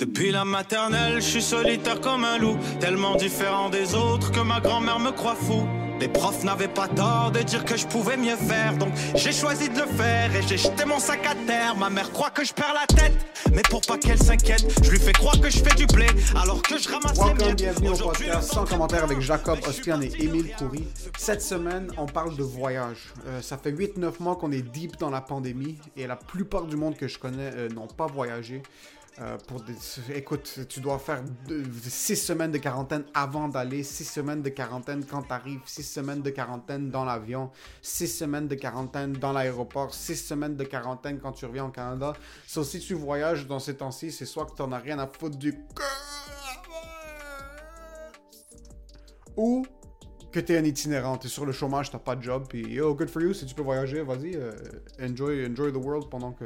Depuis 0.00 0.30
la 0.30 0.46
maternelle, 0.46 1.16
je 1.16 1.28
suis 1.28 1.42
solitaire 1.42 2.00
comme 2.00 2.24
un 2.24 2.38
loup, 2.38 2.56
tellement 2.80 3.16
différent 3.16 3.68
des 3.68 3.94
autres 3.94 4.32
que 4.32 4.40
ma 4.40 4.58
grand-mère 4.58 4.98
me 4.98 5.10
croit 5.10 5.34
fou. 5.34 5.68
Les 6.00 6.08
profs 6.08 6.42
n'avaient 6.42 6.68
pas 6.68 6.88
tort 6.88 7.30
de 7.30 7.40
dire 7.40 7.66
que 7.66 7.76
je 7.76 7.86
pouvais 7.86 8.16
mieux 8.16 8.36
faire, 8.36 8.78
donc 8.78 8.94
j'ai 9.14 9.30
choisi 9.30 9.68
de 9.68 9.78
le 9.78 9.86
faire 9.86 10.34
et 10.34 10.40
j'ai 10.48 10.56
jeté 10.56 10.86
mon 10.86 10.98
sac 10.98 11.26
à 11.26 11.34
terre. 11.46 11.76
Ma 11.76 11.90
mère 11.90 12.10
croit 12.12 12.30
que 12.30 12.42
je 12.42 12.54
perds 12.54 12.72
la 12.72 12.86
tête, 12.86 13.12
mais 13.52 13.60
pour 13.68 13.82
pas 13.82 13.98
qu'elle 13.98 14.16
s'inquiète, 14.16 14.64
je 14.82 14.90
lui 14.90 14.98
fais 14.98 15.12
croire 15.12 15.38
que 15.38 15.50
je 15.50 15.58
fais 15.58 15.74
du 15.74 15.84
blé 15.84 16.06
alors 16.34 16.62
que 16.62 16.78
je 16.78 16.88
ramasse 16.88 17.18
les 17.18 17.24
Welcome, 17.24 17.46
miettes. 17.48 17.56
bienvenue 17.58 17.90
au 17.90 17.96
podcast 17.98 18.54
sans 18.54 18.64
commentaire 18.64 19.04
avec 19.04 19.20
Jacob 19.20 19.58
Ospian 19.68 20.00
et 20.00 20.12
Émile 20.18 20.54
Coury. 20.56 20.88
Cette 21.18 21.42
semaine, 21.42 21.92
on 21.98 22.06
parle 22.06 22.34
de 22.38 22.42
voyage. 22.42 23.12
Euh, 23.26 23.42
ça 23.42 23.58
fait 23.58 23.70
8-9 23.70 24.12
mois 24.20 24.36
qu'on 24.36 24.52
est 24.52 24.62
deep 24.62 24.96
dans 24.98 25.10
la 25.10 25.20
pandémie 25.20 25.76
et 25.98 26.06
la 26.06 26.16
plupart 26.16 26.64
du 26.64 26.76
monde 26.76 26.96
que 26.96 27.06
je 27.06 27.18
connais 27.18 27.50
euh, 27.54 27.68
n'ont 27.68 27.88
pas 27.88 28.06
voyagé. 28.06 28.62
Euh. 29.18 29.36
Écoute, 30.14 30.60
tu 30.68 30.80
dois 30.80 30.98
faire 30.98 31.22
6 31.82 32.16
semaines 32.16 32.52
de 32.52 32.58
quarantaine 32.58 33.04
avant 33.12 33.48
d'aller, 33.48 33.82
6 33.82 34.04
semaines 34.04 34.42
de 34.42 34.48
quarantaine 34.48 35.04
quand 35.04 35.22
tu 35.22 35.32
arrives, 35.32 35.60
6 35.66 35.82
semaines 35.82 36.22
de 36.22 36.30
quarantaine 36.30 36.90
dans 36.90 37.04
l'avion, 37.04 37.50
6 37.82 38.06
semaines 38.06 38.48
de 38.48 38.54
quarantaine 38.54 39.12
dans 39.12 39.32
l'aéroport, 39.32 39.92
6 39.92 40.16
semaines 40.16 40.56
de 40.56 40.64
quarantaine 40.64 41.18
quand 41.18 41.32
tu 41.32 41.44
reviens 41.44 41.66
au 41.66 41.70
Canada. 41.70 42.12
So, 42.46 42.64
si 42.64 42.78
tu 42.80 42.94
voyages 42.94 43.46
dans 43.46 43.58
ces 43.58 43.76
temps-ci, 43.76 44.12
c'est 44.12 44.26
soit 44.26 44.46
que 44.46 44.54
tu 44.54 44.62
n'en 44.62 44.72
as 44.72 44.78
rien 44.78 44.98
à 44.98 45.06
foutre 45.06 45.36
du 45.36 45.54
ou 49.36 49.64
que 50.32 50.40
tu 50.40 50.52
es 50.52 50.58
un 50.58 50.64
itinérant, 50.64 51.18
tu 51.18 51.26
es 51.26 51.30
sur 51.30 51.44
le 51.44 51.52
chômage, 51.52 51.90
tu 51.90 51.98
pas 51.98 52.14
de 52.14 52.22
job, 52.22 52.46
puis 52.48 52.62
yo, 52.62 52.94
good 52.94 53.10
for 53.10 53.20
you, 53.22 53.32
si 53.34 53.46
tu 53.46 53.54
peux 53.54 53.62
voyager, 53.62 54.02
vas-y, 54.02 54.36
euh, 54.36 54.52
enjoy, 55.00 55.46
enjoy 55.46 55.72
the 55.72 55.76
world 55.76 56.08
pendant 56.08 56.32
que 56.32 56.44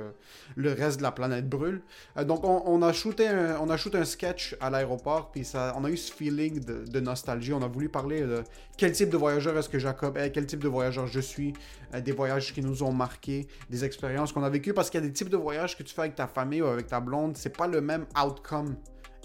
le 0.56 0.72
reste 0.72 0.98
de 0.98 1.02
la 1.02 1.12
planète 1.12 1.48
brûle. 1.48 1.82
Euh, 2.16 2.24
donc, 2.24 2.44
on, 2.44 2.82
a 2.82 2.92
shooté 2.92 3.28
un, 3.28 3.58
on 3.60 3.68
a 3.68 3.76
shooté 3.76 3.98
un 3.98 4.04
sketch 4.04 4.56
à 4.60 4.70
l'aéroport, 4.70 5.30
puis 5.30 5.44
ça, 5.44 5.74
on 5.76 5.84
a 5.84 5.90
eu 5.90 5.96
ce 5.96 6.12
feeling 6.12 6.60
de, 6.60 6.84
de 6.84 7.00
nostalgie. 7.00 7.52
On 7.52 7.62
a 7.62 7.68
voulu 7.68 7.88
parler 7.88 8.22
de 8.22 8.42
quel 8.76 8.92
type 8.92 9.10
de 9.10 9.16
voyageur 9.16 9.56
est-ce 9.58 9.68
que 9.68 9.78
Jacob 9.78 10.16
est, 10.16 10.30
quel 10.30 10.46
type 10.46 10.60
de 10.60 10.68
voyageur 10.68 11.06
je 11.06 11.20
suis, 11.20 11.52
euh, 11.94 12.00
des 12.00 12.12
voyages 12.12 12.54
qui 12.54 12.62
nous 12.62 12.82
ont 12.82 12.92
marqués, 12.92 13.46
des 13.68 13.84
expériences 13.84 14.32
qu'on 14.32 14.42
a 14.42 14.50
vécues, 14.50 14.72
parce 14.72 14.88
qu'il 14.88 15.00
y 15.00 15.04
a 15.04 15.06
des 15.06 15.12
types 15.12 15.30
de 15.30 15.36
voyages 15.36 15.76
que 15.76 15.82
tu 15.82 15.94
fais 15.94 16.02
avec 16.02 16.14
ta 16.14 16.26
famille 16.26 16.62
ou 16.62 16.66
avec 16.66 16.86
ta 16.86 17.00
blonde, 17.00 17.36
c'est 17.36 17.54
pas 17.54 17.66
le 17.66 17.80
même 17.80 18.06
outcome 18.16 18.76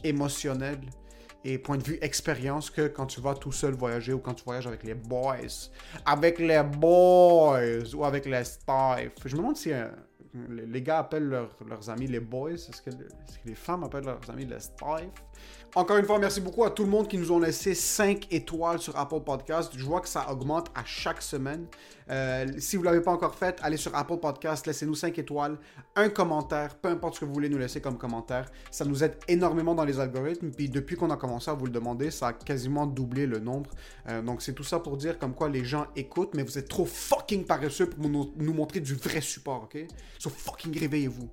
émotionnel 0.03 0.79
et 1.45 1.57
point 1.57 1.77
de 1.77 1.83
vue 1.83 1.97
expérience 2.01 2.69
que 2.69 2.87
quand 2.87 3.05
tu 3.05 3.21
vas 3.21 3.33
tout 3.33 3.51
seul 3.51 3.73
voyager 3.73 4.13
ou 4.13 4.19
quand 4.19 4.33
tu 4.33 4.43
voyages 4.43 4.67
avec 4.67 4.83
les 4.83 4.93
boys. 4.93 5.37
Avec 6.05 6.39
les 6.39 6.61
boys 6.63 7.93
ou 7.95 8.03
avec 8.05 8.25
les 8.25 8.43
staff. 8.43 9.09
Je 9.25 9.35
me 9.35 9.41
demande 9.41 9.55
si 9.57 9.71
euh, 9.71 9.87
les 10.49 10.81
gars 10.81 10.99
appellent 10.99 11.27
leurs- 11.29 11.89
amis 11.89 12.07
les 12.07 12.19
boys. 12.19 12.51
Est-ce 12.51 12.81
que, 12.81 12.89
que 12.89 13.03
les 13.45 13.55
femmes 13.55 13.83
appellent 13.83 14.03
leurs 14.05 14.29
amis 14.29 14.45
les 14.45 14.59
staff? 14.59 15.01
Encore 15.75 15.97
une 15.97 16.05
fois, 16.05 16.17
merci 16.17 16.41
beaucoup 16.41 16.63
à 16.63 16.71
tout 16.71 16.83
le 16.83 16.89
monde 16.89 17.07
qui 17.07 17.15
nous 17.15 17.31
ont 17.31 17.37
laissé 17.37 17.75
5 17.75 18.25
étoiles 18.31 18.79
sur 18.79 18.97
Apple 18.97 19.19
Podcast. 19.19 19.71
Je 19.77 19.85
vois 19.85 20.01
que 20.01 20.09
ça 20.09 20.31
augmente 20.31 20.71
à 20.73 20.83
chaque 20.83 21.21
semaine. 21.21 21.67
Euh, 22.09 22.47
si 22.57 22.75
vous 22.75 22.81
ne 22.81 22.87
l'avez 22.87 23.01
pas 23.01 23.11
encore 23.11 23.35
fait, 23.35 23.59
allez 23.61 23.77
sur 23.77 23.95
Apple 23.95 24.17
Podcast, 24.17 24.65
laissez-nous 24.65 24.95
5 24.95 25.19
étoiles, 25.19 25.59
un 25.95 26.09
commentaire, 26.09 26.75
peu 26.75 26.89
importe 26.89 27.15
ce 27.15 27.19
que 27.19 27.25
vous 27.25 27.33
voulez 27.33 27.49
nous 27.49 27.59
laisser 27.59 27.81
comme 27.81 27.99
commentaire. 27.99 28.49
Ça 28.71 28.83
nous 28.83 29.03
aide 29.03 29.17
énormément 29.27 29.75
dans 29.75 29.85
les 29.85 29.99
algorithmes. 29.99 30.49
Puis 30.49 30.69
depuis 30.69 30.95
qu'on 30.95 31.11
a 31.11 31.17
commencé 31.17 31.51
à 31.51 31.53
vous 31.53 31.65
le 31.65 31.71
demander, 31.71 32.09
ça 32.09 32.29
a 32.29 32.33
quasiment 32.33 32.87
doublé 32.87 33.27
le 33.27 33.37
nombre. 33.37 33.69
Euh, 34.07 34.23
donc 34.23 34.41
c'est 34.41 34.53
tout 34.53 34.63
ça 34.63 34.79
pour 34.79 34.97
dire 34.97 35.19
comme 35.19 35.35
quoi 35.35 35.49
les 35.49 35.63
gens 35.63 35.85
écoutent, 35.95 36.33
mais 36.33 36.41
vous 36.41 36.57
êtes 36.57 36.67
trop 36.67 36.85
fucking 36.85 37.45
paresseux 37.45 37.87
pour 37.87 38.09
nous, 38.09 38.33
nous 38.37 38.53
montrer 38.53 38.79
du 38.79 38.95
vrai 38.95 39.21
support, 39.21 39.65
ok? 39.65 39.85
So 40.17 40.31
fucking 40.31 40.79
réveillez-vous. 40.79 41.29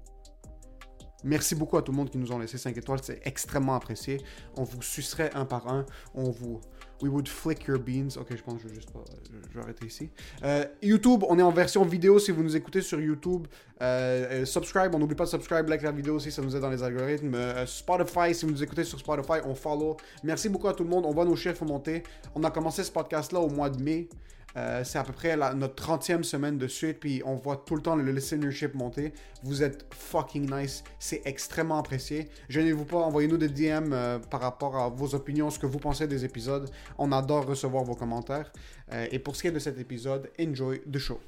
Merci 1.27 1.56
beaucoup 1.56 1.77
à 1.77 1.82
tout 1.82 1.91
le 1.91 1.96
monde 1.96 2.08
qui 2.08 2.19
nous 2.19 2.30
ont 2.30 2.38
laissé 2.38 2.56
5 2.56 2.77
étoiles, 2.77 3.00
c'est 3.02 3.20
extrêmement 3.24 3.74
apprécié. 3.74 4.20
On 4.56 4.62
vous 4.62 4.80
sucerait 4.80 5.32
un 5.34 5.44
par 5.44 5.66
un, 5.66 5.84
on 6.14 6.30
vous... 6.30 6.60
We 7.02 7.10
would 7.10 7.28
flick 7.28 7.66
your 7.66 7.78
beans. 7.78 8.16
Ok, 8.16 8.28
je 8.30 8.42
pense 8.42 8.55
que 8.55 8.62
je 8.62 8.69
vais 8.69 8.74
juste 8.77 8.91
pas... 8.92 9.02
Je 9.50 9.58
vais 9.58 9.64
arrêter 9.64 9.86
ici. 9.86 10.08
Euh, 10.44 10.64
YouTube, 10.81 11.25
on 11.28 11.36
est 11.38 11.42
en 11.42 11.50
version 11.50 11.84
vidéo 11.84 12.20
si 12.20 12.31
vous 12.31 12.44
nous 12.44 12.54
écoutez 12.54 12.81
sur 12.81 13.00
YouTube. 13.00 13.48
Euh, 13.82 14.42
euh, 14.42 14.44
subscribe, 14.44 14.94
on 14.94 15.00
n'oublie 15.00 15.16
pas 15.16 15.25
de 15.25 15.28
subscribe, 15.31 15.69
like 15.69 15.82
la 15.82 15.91
vidéo 15.91 16.15
aussi, 16.15 16.31
ça 16.31 16.41
nous 16.42 16.54
aide 16.54 16.62
dans 16.62 16.70
les 16.70 16.82
algorithmes. 16.84 17.36
Spotify, 17.66 18.32
si 18.32 18.47
vous 18.47 18.53
nous 18.53 18.62
écoutez 18.62 18.84
sur 18.84 19.00
Spotify, 19.00 19.41
on 19.44 19.54
follow. 19.56 19.97
Merci 20.22 20.48
beaucoup 20.48 20.69
à 20.69 20.75
tout 20.75 20.84
le 20.84 20.91
monde, 20.91 21.04
on 21.04 21.12
voit 21.12 21.25
nos 21.25 21.36
chiffres 21.36 21.65
monter. 21.65 22.04
On 22.36 22.44
a 22.44 22.53
commencé 22.53 22.84
ce 22.84 22.92
podcast-là 22.92 23.41
au 23.41 23.50
mois 23.50 23.69
de 23.69 23.82
mai. 23.82 24.09
Euh, 24.56 24.83
c'est 24.84 24.99
à 24.99 25.05
peu 25.05 25.12
près 25.12 25.37
la- 25.37 25.53
notre 25.55 25.75
30e 25.75 26.25
semaine 26.25 26.56
de 26.56 26.67
suite, 26.67 26.99
puis 27.00 27.22
on 27.27 27.34
voit 27.34 27.62
tout 27.67 27.77
le 27.77 27.83
temps 27.83 27.94
le 27.94 28.11
listenership 28.11 28.75
monter. 28.75 29.12
Vous 29.43 29.62
êtes 29.62 29.84
fucking 29.94 30.50
nice, 30.50 30.83
c'est 30.99 31.21
extrêmement 31.27 31.78
apprécié. 31.78 32.28
Gênez-vous 32.49 32.87
pas, 32.87 32.99
envoyez-nous 32.99 33.37
des 33.37 33.49
DM 33.49 33.93
euh, 33.93 34.19
par 34.19 34.41
rapport 34.41 34.77
à 34.77 34.89
vos 34.89 35.15
opinions, 35.15 35.50
ce 35.50 35.59
que 35.59 35.66
vous 35.66 35.78
pensez 35.78 36.06
des 36.06 36.25
épisodes. 36.25 36.71
On 36.97 37.12
adore 37.12 37.45
recevoir 37.47 37.84
vos 37.84 37.95
commentaires. 37.95 38.50
Euh, 38.93 39.06
et 39.11 39.19
pour 39.19 39.37
ce 39.37 39.43
qui 39.43 39.49
est 39.49 39.53
de 39.53 39.59
cet 39.59 39.78
épisode, 39.78 40.31
enjoy 40.41 40.81
the 40.91 40.99
show. 40.99 41.21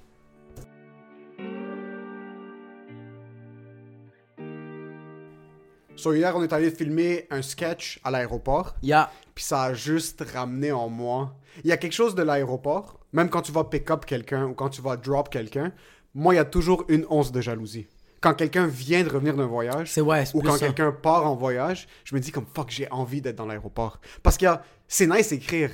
So 5.96 6.12
hier, 6.14 6.32
on 6.36 6.42
est 6.44 6.52
allé 6.52 6.70
filmer 6.70 7.26
un 7.30 7.42
sketch 7.42 7.98
à 8.04 8.10
l'aéroport. 8.10 8.76
Ya. 8.82 9.10
Puis 9.34 9.44
ça 9.44 9.62
a 9.64 9.74
juste 9.74 10.22
ramené 10.32 10.70
en 10.70 10.88
moi. 10.88 11.34
Il 11.64 11.70
y 11.70 11.72
a 11.72 11.76
quelque 11.76 11.92
chose 11.92 12.14
de 12.14 12.22
l'aéroport, 12.22 12.97
même 13.12 13.30
quand 13.30 13.42
tu 13.42 13.52
vas 13.52 13.64
pick 13.64 13.90
up 13.90 14.04
quelqu'un 14.04 14.46
ou 14.46 14.54
quand 14.54 14.68
tu 14.68 14.82
vas 14.82 14.96
drop 14.96 15.28
quelqu'un, 15.30 15.72
moi, 16.14 16.34
il 16.34 16.36
y 16.38 16.40
a 16.40 16.44
toujours 16.44 16.84
une 16.88 17.06
once 17.10 17.32
de 17.32 17.40
jalousie. 17.40 17.86
Quand 18.20 18.34
quelqu'un 18.34 18.66
vient 18.66 19.04
de 19.04 19.08
revenir 19.08 19.36
d'un 19.36 19.46
voyage, 19.46 19.96
ouais, 19.98 20.24
ou 20.34 20.42
quand 20.42 20.58
quelqu'un 20.58 20.90
part 20.90 21.24
en 21.24 21.36
voyage, 21.36 21.86
je 22.04 22.14
me 22.16 22.20
dis 22.20 22.32
comme 22.32 22.46
fuck, 22.52 22.70
j'ai 22.70 22.90
envie 22.90 23.20
d'être 23.20 23.36
dans 23.36 23.46
l'aéroport. 23.46 24.00
Parce 24.24 24.36
que 24.36 24.46
c'est 24.88 25.06
nice 25.06 25.30
écrire, 25.30 25.70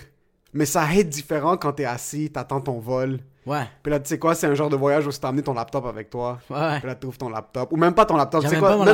mais 0.53 0.67
ça 0.67 0.95
aide 0.95 1.09
différent 1.09 1.57
quand 1.57 1.73
t'es 1.73 1.87
assis, 1.87 2.31
t'attends 2.31 2.61
ton 2.61 2.81
vol. 2.81 3.21
Ouais. 3.47 3.65
Puis 3.83 3.91
là, 3.91 4.01
tu 4.01 4.09
sais 4.09 4.19
quoi, 4.19 4.35
c'est 4.35 4.47
un 4.47 4.55
genre 4.55 4.71
de 4.71 4.77
voyage 4.77 5.07
où 5.07 5.11
tu 5.11 5.27
amené 5.27 5.43
ton 5.43 5.53
laptop 5.55 5.85
avec 5.87 6.09
toi. 6.11 6.39
Ouais. 6.49 6.79
Puis 6.79 6.87
là, 6.87 6.95
tu 6.95 7.07
ouvres 7.07 7.19
ton 7.19 7.29
laptop. 7.29 7.73
Ou 7.73 7.77
même 7.77 7.93
pas 7.95 8.07
ton 8.07 8.17
laptop. 8.17 8.43
Même 8.45 8.59
quoi? 8.59 8.85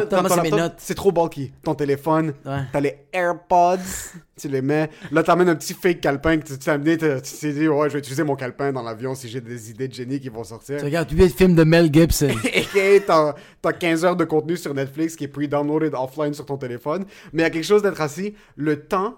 c'est. 0.43 0.73
C'est 0.79 0.95
trop 0.95 1.13
bulky. 1.13 1.53
Ton 1.63 1.75
téléphone, 1.75 2.35
Ouais. 2.45 2.63
t'as 2.73 2.81
les 2.81 2.99
AirPods, 3.13 3.77
tu 4.37 4.49
les 4.49 4.61
mets. 4.63 4.91
Là, 5.13 5.23
t'amènes 5.23 5.49
un 5.51 5.55
petit 5.55 5.75
fake 5.75 6.01
calepin 6.01 6.39
que 6.39 6.47
tu 6.47 6.59
t'es 6.59 6.71
amené. 6.71 6.97
Tu 6.99 7.07
t'es 7.41 7.53
dit, 7.53 7.69
ouais, 7.69 7.89
je 7.89 7.93
vais 7.95 7.99
utiliser 8.01 8.25
mon 8.25 8.35
calepin 8.37 8.73
dans 8.73 8.83
l'avion 8.83 9.15
si 9.15 9.29
j'ai 9.29 9.41
des 9.41 9.71
idées 9.71 9.89
de 9.89 9.95
génie 9.95 10.19
qui 10.19 10.29
vont 10.29 10.45
sortir. 10.45 10.79
Tu 10.79 10.85
regardes 10.85 11.11
8 11.13 11.29
films 11.37 11.55
de 11.55 11.65
Mel 11.65 11.93
Gibson. 11.93 12.29
Et 12.77 13.03
t'as 13.07 13.35
t'as 13.63 13.73
15 13.73 14.05
heures 14.05 14.17
de 14.17 14.25
contenu 14.25 14.57
sur 14.57 14.75
Netflix 14.75 15.15
qui 15.17 15.25
est 15.25 15.29
pre-downloaded 15.29 15.95
offline 15.95 16.35
sur 16.35 16.47
ton 16.47 16.57
téléphone. 16.57 17.05
Mais 17.33 17.43
il 17.43 17.45
y 17.45 17.47
a 17.47 17.51
quelque 17.51 17.65
chose 17.65 17.83
d'être 17.83 18.01
assis. 18.01 18.35
Le 18.57 18.81
temps, 18.87 19.15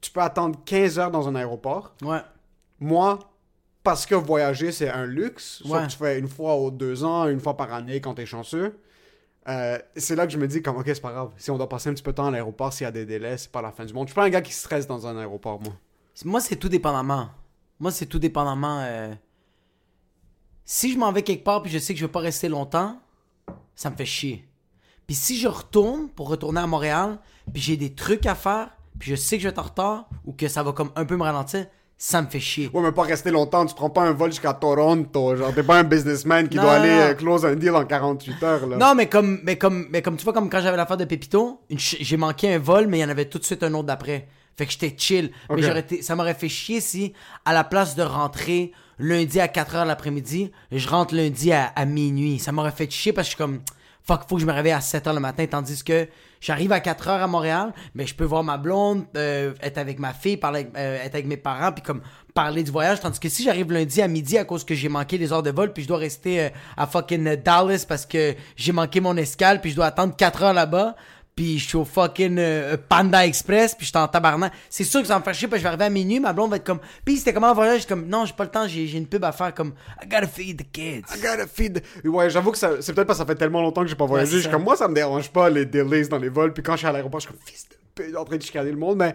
tu 0.00 0.10
peux 0.10 0.20
attendre 0.20 0.58
15 0.64 0.98
heures 0.98 1.10
dans 1.10 1.28
un 1.28 1.34
aéroport. 1.34 1.94
ouais. 2.02 2.20
Moi, 2.82 3.18
parce 3.82 4.06
que 4.06 4.14
voyager, 4.14 4.72
c'est 4.72 4.88
un 4.90 5.06
luxe, 5.06 5.62
soit 5.64 5.78
Ouais. 5.80 5.86
que 5.86 5.92
tu 5.92 5.96
fais 5.98 6.18
une 6.18 6.28
fois 6.28 6.54
aux 6.56 6.70
deux 6.70 7.02
ans, 7.04 7.26
une 7.28 7.40
fois 7.40 7.56
par 7.56 7.72
année 7.72 8.00
quand 8.00 8.14
t'es 8.14 8.26
chanceux, 8.26 8.78
euh, 9.48 9.78
c'est 9.96 10.14
là 10.16 10.26
que 10.26 10.32
je 10.32 10.38
me 10.38 10.46
dis, 10.46 10.62
comme, 10.62 10.76
ok, 10.76 10.84
c'est 10.86 11.00
pas 11.00 11.12
grave. 11.12 11.30
Si 11.38 11.50
on 11.50 11.56
doit 11.56 11.68
passer 11.68 11.88
un 11.88 11.94
petit 11.94 12.02
peu 12.02 12.10
de 12.12 12.16
temps 12.16 12.26
à 12.26 12.30
l'aéroport, 12.30 12.72
s'il 12.72 12.84
y 12.84 12.88
a 12.88 12.92
des 12.92 13.06
délais, 13.06 13.38
c'est 13.38 13.50
pas 13.50 13.62
la 13.62 13.72
fin 13.72 13.84
du 13.84 13.92
monde. 13.94 14.06
Je 14.06 14.12
suis 14.12 14.14
pas 14.16 14.24
un 14.24 14.30
gars 14.30 14.42
qui 14.42 14.52
stresse 14.52 14.86
dans 14.86 15.06
un 15.06 15.16
aéroport, 15.18 15.60
moi. 15.60 15.72
Moi, 16.24 16.40
c'est 16.40 16.56
tout 16.56 16.68
dépendamment. 16.68 17.30
Moi, 17.78 17.90
c'est 17.90 18.04
tout 18.06 18.18
dépendamment. 18.18 18.80
euh, 18.82 19.14
Si 20.64 20.92
je 20.92 20.98
m'en 20.98 21.10
vais 21.12 21.22
quelque 21.22 21.42
part 21.44 21.62
puis 21.62 21.72
je 21.72 21.78
sais 21.78 21.94
que 21.94 22.00
je 22.00 22.04
vais 22.04 22.12
pas 22.12 22.20
rester 22.20 22.48
longtemps, 22.48 23.00
ça 23.74 23.90
me 23.90 23.96
fait 23.96 24.04
chier. 24.04 24.46
Puis 25.06 25.16
si 25.16 25.36
je 25.38 25.48
retourne 25.48 26.08
pour 26.10 26.28
retourner 26.28 26.60
à 26.60 26.66
Montréal, 26.66 27.18
puis 27.52 27.60
j'ai 27.62 27.76
des 27.76 27.92
trucs 27.94 28.26
à 28.26 28.34
faire, 28.34 28.70
puis 28.98 29.10
je 29.10 29.16
sais 29.16 29.36
que 29.36 29.42
je 29.42 29.48
vais 29.48 29.52
être 29.52 29.58
en 29.58 29.62
retard 29.62 30.08
ou 30.24 30.32
que 30.32 30.46
ça 30.46 30.62
va 30.62 30.72
comme 30.72 30.92
un 30.94 31.04
peu 31.04 31.16
me 31.16 31.22
ralentir, 31.24 31.66
ça 32.02 32.22
me 32.22 32.28
fait 32.28 32.40
chier. 32.40 32.70
Ouais, 32.72 32.80
mais 32.80 32.92
pas 32.92 33.02
rester 33.02 33.30
longtemps, 33.30 33.66
tu 33.66 33.74
prends 33.74 33.90
pas 33.90 34.00
un 34.04 34.12
vol 34.14 34.30
jusqu'à 34.30 34.54
Toronto, 34.54 35.36
genre, 35.36 35.52
t'es 35.54 35.62
pas 35.62 35.78
un 35.80 35.84
businessman 35.84 36.48
qui 36.48 36.56
Non, 36.56 36.62
doit 36.62 36.78
non, 36.78 36.82
aller 36.84 36.94
non. 36.94 37.00
euh, 37.02 37.14
close 37.14 37.44
un 37.44 37.54
deal 37.54 37.74
en 37.74 37.84
48 37.84 38.42
heures, 38.42 38.66
là. 38.66 38.76
Non, 38.78 38.94
mais 38.94 39.06
comme, 39.06 39.38
mais 39.44 39.58
comme, 39.58 39.86
mais 39.90 40.00
comme 40.00 40.16
tu 40.16 40.24
vois, 40.24 40.32
comme 40.32 40.48
quand 40.48 40.62
j'avais 40.62 40.78
l'affaire 40.78 40.96
de 40.96 41.04
Pépito, 41.04 41.60
j'ai 41.68 42.16
manqué 42.16 42.54
un 42.54 42.58
vol, 42.58 42.86
mais 42.86 42.98
il 42.98 43.00
y 43.02 43.04
en 43.04 43.10
avait 43.10 43.26
tout 43.26 43.38
de 43.38 43.44
suite 43.44 43.62
un 43.62 43.74
autre 43.74 43.84
d'après. 43.84 44.28
Fait 44.56 44.64
que 44.64 44.72
j'étais 44.72 44.94
chill. 44.96 45.30
Mais 45.54 45.60
j'aurais 45.62 45.80
été, 45.80 46.00
ça 46.00 46.16
m'aurait 46.16 46.32
fait 46.34 46.48
chier 46.48 46.80
si, 46.80 47.12
à 47.44 47.52
la 47.52 47.64
place 47.64 47.94
de 47.96 48.02
rentrer 48.02 48.72
lundi 48.98 49.38
à 49.38 49.46
4h 49.46 49.86
l'après-midi, 49.86 50.52
je 50.72 50.88
rentre 50.88 51.14
lundi 51.14 51.52
à, 51.52 51.66
à 51.76 51.84
minuit. 51.84 52.38
Ça 52.38 52.50
m'aurait 52.52 52.70
fait 52.72 52.90
chier 52.90 53.12
parce 53.12 53.28
que 53.28 53.32
je 53.32 53.36
suis 53.36 53.44
comme, 53.44 53.60
fuck, 54.04 54.22
faut 54.26 54.36
que 54.36 54.40
je 54.40 54.46
me 54.46 54.52
réveille 54.52 54.72
à 54.72 54.78
7h 54.80 55.12
le 55.14 55.20
matin, 55.20 55.44
tandis 55.46 55.84
que 55.84 56.08
j'arrive 56.40 56.72
à 56.72 56.80
4h 56.80 57.08
à 57.08 57.26
Montréal, 57.26 57.72
mais 57.94 58.06
je 58.06 58.14
peux 58.14 58.24
voir 58.24 58.42
ma 58.42 58.56
blonde, 58.56 59.04
euh, 59.16 59.52
être 59.62 59.78
avec 59.78 59.98
ma 59.98 60.12
fille, 60.12 60.36
parler, 60.36 60.68
euh, 60.76 61.02
être 61.02 61.14
avec 61.14 61.26
mes 61.26 61.36
parents, 61.36 61.72
puis 61.72 61.82
comme 61.82 62.00
parler 62.34 62.62
du 62.62 62.70
voyage. 62.70 63.00
Tandis 63.00 63.20
que 63.20 63.28
si 63.28 63.42
j'arrive 63.42 63.70
lundi 63.72 64.00
à 64.00 64.08
midi 64.08 64.38
à 64.38 64.44
cause 64.44 64.64
que 64.64 64.74
j'ai 64.74 64.88
manqué 64.88 65.18
les 65.18 65.32
heures 65.32 65.42
de 65.42 65.50
vol, 65.50 65.72
puis 65.72 65.82
je 65.82 65.88
dois 65.88 65.98
rester 65.98 66.40
euh, 66.40 66.48
à 66.76 66.86
fucking 66.86 67.36
Dallas 67.36 67.84
parce 67.88 68.06
que 68.06 68.34
j'ai 68.56 68.72
manqué 68.72 69.00
mon 69.00 69.16
escale, 69.16 69.60
puis 69.60 69.70
je 69.70 69.76
dois 69.76 69.86
attendre 69.86 70.16
4 70.16 70.42
heures 70.42 70.54
là-bas, 70.54 70.96
puis 71.40 71.58
je 71.58 71.68
suis 71.68 71.76
au 71.78 71.86
fucking 71.86 72.36
euh, 72.38 72.76
Panda 72.86 73.24
Express, 73.26 73.74
puis 73.74 73.86
je 73.86 73.90
suis 73.92 73.98
en 73.98 74.06
tabarnak. 74.08 74.52
C'est 74.68 74.84
sûr 74.84 75.00
que 75.00 75.06
ça 75.06 75.14
va 75.14 75.20
me 75.20 75.24
faire 75.24 75.32
chier, 75.32 75.48
parce 75.48 75.56
que 75.56 75.60
je 75.60 75.62
vais 75.62 75.68
arriver 75.68 75.84
à 75.86 75.88
minuit, 75.88 76.20
ma 76.20 76.34
blonde 76.34 76.50
va 76.50 76.56
être 76.56 76.66
comme, 76.66 76.80
puis 77.02 77.16
c'était 77.16 77.32
comment 77.32 77.48
en 77.48 77.54
voyage? 77.54 77.86
Comme, 77.86 78.06
non, 78.08 78.26
j'ai 78.26 78.34
pas 78.34 78.44
le 78.44 78.50
temps, 78.50 78.68
j'ai 78.68 78.92
une 78.92 79.06
pub 79.06 79.24
à 79.24 79.32
faire, 79.32 79.54
comme, 79.54 79.72
I 80.02 80.06
gotta 80.06 80.26
feed 80.26 80.58
the 80.58 80.70
kids. 80.70 81.04
I 81.16 81.18
gotta 81.22 81.46
feed. 81.46 81.82
Ouais, 82.04 82.28
j'avoue 82.28 82.52
que 82.52 82.58
ça- 82.58 82.82
c'est 82.82 82.92
peut-être 82.92 83.06
parce 83.06 83.18
que 83.18 83.24
ça 83.24 83.26
fait 83.26 83.38
tellement 83.38 83.62
longtemps 83.62 83.80
que 83.80 83.86
j'ai 83.88 83.94
pas 83.96 84.04
voyagé. 84.04 84.36
c'est 84.36 84.42
Je 84.44 84.50
comme 84.50 84.64
moi, 84.64 84.76
ça 84.76 84.86
me 84.86 84.94
dérange 84.94 85.30
pas 85.30 85.48
les 85.48 85.64
delays 85.64 86.08
dans 86.08 86.18
les 86.18 86.28
vols. 86.28 86.52
Puis 86.52 86.62
quand 86.62 86.72
je 86.72 86.78
suis 86.80 86.86
à 86.86 86.92
l'aéroport, 86.92 87.20
je 87.20 87.26
suis 87.28 87.34
comme 87.34 87.42
fils 87.46 87.66
de 87.70 87.76
pute 87.94 88.14
en 88.16 88.24
train 88.26 88.36
de 88.36 88.42
chicaner 88.42 88.70
le 88.70 88.76
monde. 88.76 88.98
Mais 88.98 89.14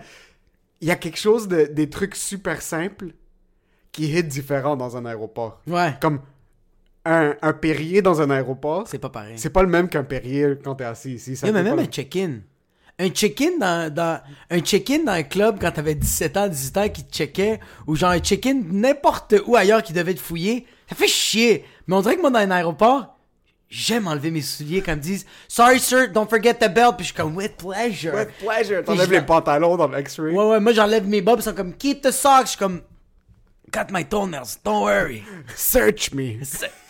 il 0.81 0.88
y 0.88 0.92
a 0.92 0.95
quelque 0.95 1.19
chose 1.19 1.48
de 1.48 1.66
des 1.66 1.92
trucs 1.92 2.16
super 2.16 2.63
simples 2.63 3.10
qui 3.92 4.06
hit 4.12 4.27
différent 4.27 4.75
dans 4.75 4.98
un 4.98 5.06
aéroport. 5.06 5.62
Ouais. 5.68 5.94
Comme 6.01 6.22
un, 7.06 7.36
un 7.42 7.54
Perrier 7.54 8.02
dans 8.02 8.22
un 8.22 8.30
aéroport, 8.30 8.88
C'est 8.88 8.98
pas 9.00 9.10
pareil. 9.10 9.34
c'est 9.38 9.50
pas 9.52 9.62
le 9.62 9.69
même 9.69 9.88
qu'un 9.90 10.04
Perrier 10.04 10.57
quand 10.63 10.75
t'es 10.75 10.84
assis 10.84 11.13
ici. 11.13 11.36
Ça 11.36 11.48
Yeah, 11.48 11.54
mais 11.54 11.63
même 11.63 11.80
un 11.80 11.86
check-in. 11.86 12.40
Un 12.98 13.10
check-in 13.10 13.57
dans, 13.60 13.94
dans, 13.94 14.22
un 14.50 14.60
check-in 14.60 15.04
dans 15.04 15.12
un 15.12 15.24
club 15.24 15.57
quand 15.60 15.72
t'avais 15.72 15.96
17 15.96 16.38
ans, 16.38 16.48
18 16.48 16.78
ans 16.78 16.90
qui 16.90 17.04
te 17.04 17.13
checkait, 17.16 17.60
ou 17.88 17.96
genre 17.96 18.12
un 18.12 18.19
check-in 18.19 18.62
n'importe 18.72 19.36
où 19.46 19.56
ailleurs 19.56 19.84
qui 19.84 19.92
devait 19.94 20.13
te 20.13 20.19
fouiller, 20.22 20.66
ça 20.90 20.96
fait 20.96 21.07
chier. 21.07 21.66
Mais 21.88 21.96
on 21.96 22.02
dirait 22.02 22.16
que 22.16 22.22
moi 22.22 22.30
dans 22.31 22.40
un 22.40 22.52
aéroport, 22.52 23.18
j'aime 23.68 24.08
enlever 24.08 24.31
mes 24.31 24.42
souliers 24.42 24.81
quand 24.81 24.94
ils 24.94 24.98
me 24.98 25.01
disent 25.01 25.25
Sorry 25.50 25.80
sir, 25.80 26.10
don't 26.13 26.28
forget 26.30 26.54
the 26.54 26.74
belt, 26.74 26.96
puis 26.96 27.00
je 27.06 27.12
suis 27.12 27.13
comme 27.13 27.36
with 27.36 27.58
pleasure. 27.58 28.13
With 28.16 28.30
pleasure. 28.40 28.81
T'enlèves 28.86 29.12
les 29.12 29.22
pantalons 29.22 29.75
dans 29.75 29.88
le 29.90 30.00
X-ray. 30.00 30.34
Ouais, 30.34 30.46
ouais, 30.51 30.60
moi 30.62 30.72
j'enlève 30.72 31.06
mes 31.06 31.22
bobs, 31.22 31.40
ils 31.40 31.44
sont 31.44 31.54
comme 31.54 31.74
Keep 31.74 32.01
the 32.01 32.12
socks, 32.12 32.44
je 32.44 32.50
suis 32.51 32.58
comme 32.58 32.81
Got 33.72 33.92
my 33.92 34.04
toenails, 34.04 34.58
don't 34.64 34.84
worry. 34.84 35.24
Search 35.56 36.14
me. 36.14 36.40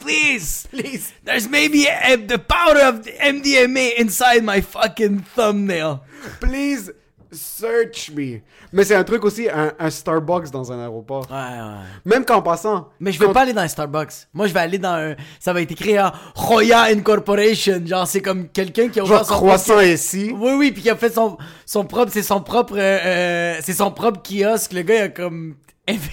Please, 0.01 0.67
please. 0.69 1.11
There's 1.23 1.49
maybe 1.49 1.87
a, 1.87 2.15
the 2.17 2.37
powder 2.37 2.81
of 2.81 3.03
the 3.05 3.11
MDMA 3.13 3.95
inside 3.97 4.43
my 4.43 4.61
fucking 4.61 5.21
thumbnail. 5.35 6.03
Please 6.41 6.91
search 7.31 8.11
me. 8.11 8.41
Mais 8.71 8.83
c'est 8.83 8.95
un 8.95 9.03
truc 9.03 9.23
aussi, 9.25 9.49
un, 9.49 9.73
un 9.79 9.89
Starbucks 9.89 10.51
dans 10.51 10.71
un 10.71 10.79
aéroport. 10.79 11.25
Ouais, 11.31 11.35
ouais. 11.37 11.83
Même 12.05 12.23
qu'en 12.25 12.41
passant. 12.41 12.89
Mais 12.99 13.11
je 13.11 13.19
vais 13.19 13.25
quand- 13.27 13.33
pas 13.33 13.41
aller 13.41 13.53
dans 13.53 13.61
un 13.61 13.67
Starbucks. 13.67 14.27
Moi, 14.33 14.47
je 14.47 14.53
vais 14.53 14.59
aller 14.59 14.77
dans 14.77 14.93
un. 15.11 15.15
Ça 15.39 15.53
va 15.53 15.61
être 15.61 15.71
écrit 15.71 15.99
en 15.99 16.11
Roya 16.35 16.83
Incorporation. 16.91 17.81
Genre, 17.85 18.07
c'est 18.07 18.21
comme 18.21 18.47
quelqu'un 18.49 18.89
qui 18.89 18.99
a 18.99 19.03
ouvert 19.03 19.19
Genre 19.19 19.27
son 19.27 19.33
croissant 19.35 19.73
propre- 19.75 19.87
ici. 19.93 20.31
Oui, 20.37 20.51
oui, 20.57 20.71
puis 20.71 20.81
qui 20.83 20.89
a 20.89 20.95
fait 20.95 21.09
son, 21.09 21.37
son 21.65 21.85
propre. 21.85 22.11
C'est 22.13 22.21
son 22.23 22.41
propre. 22.41 22.75
euh, 22.77 22.99
euh, 23.05 23.59
c'est 23.63 23.73
son 23.73 23.91
propre 23.91 24.21
kiosque. 24.21 24.73
Le 24.73 24.81
gars, 24.83 24.95
il 24.95 25.01
a 25.03 25.09
comme. 25.09 25.55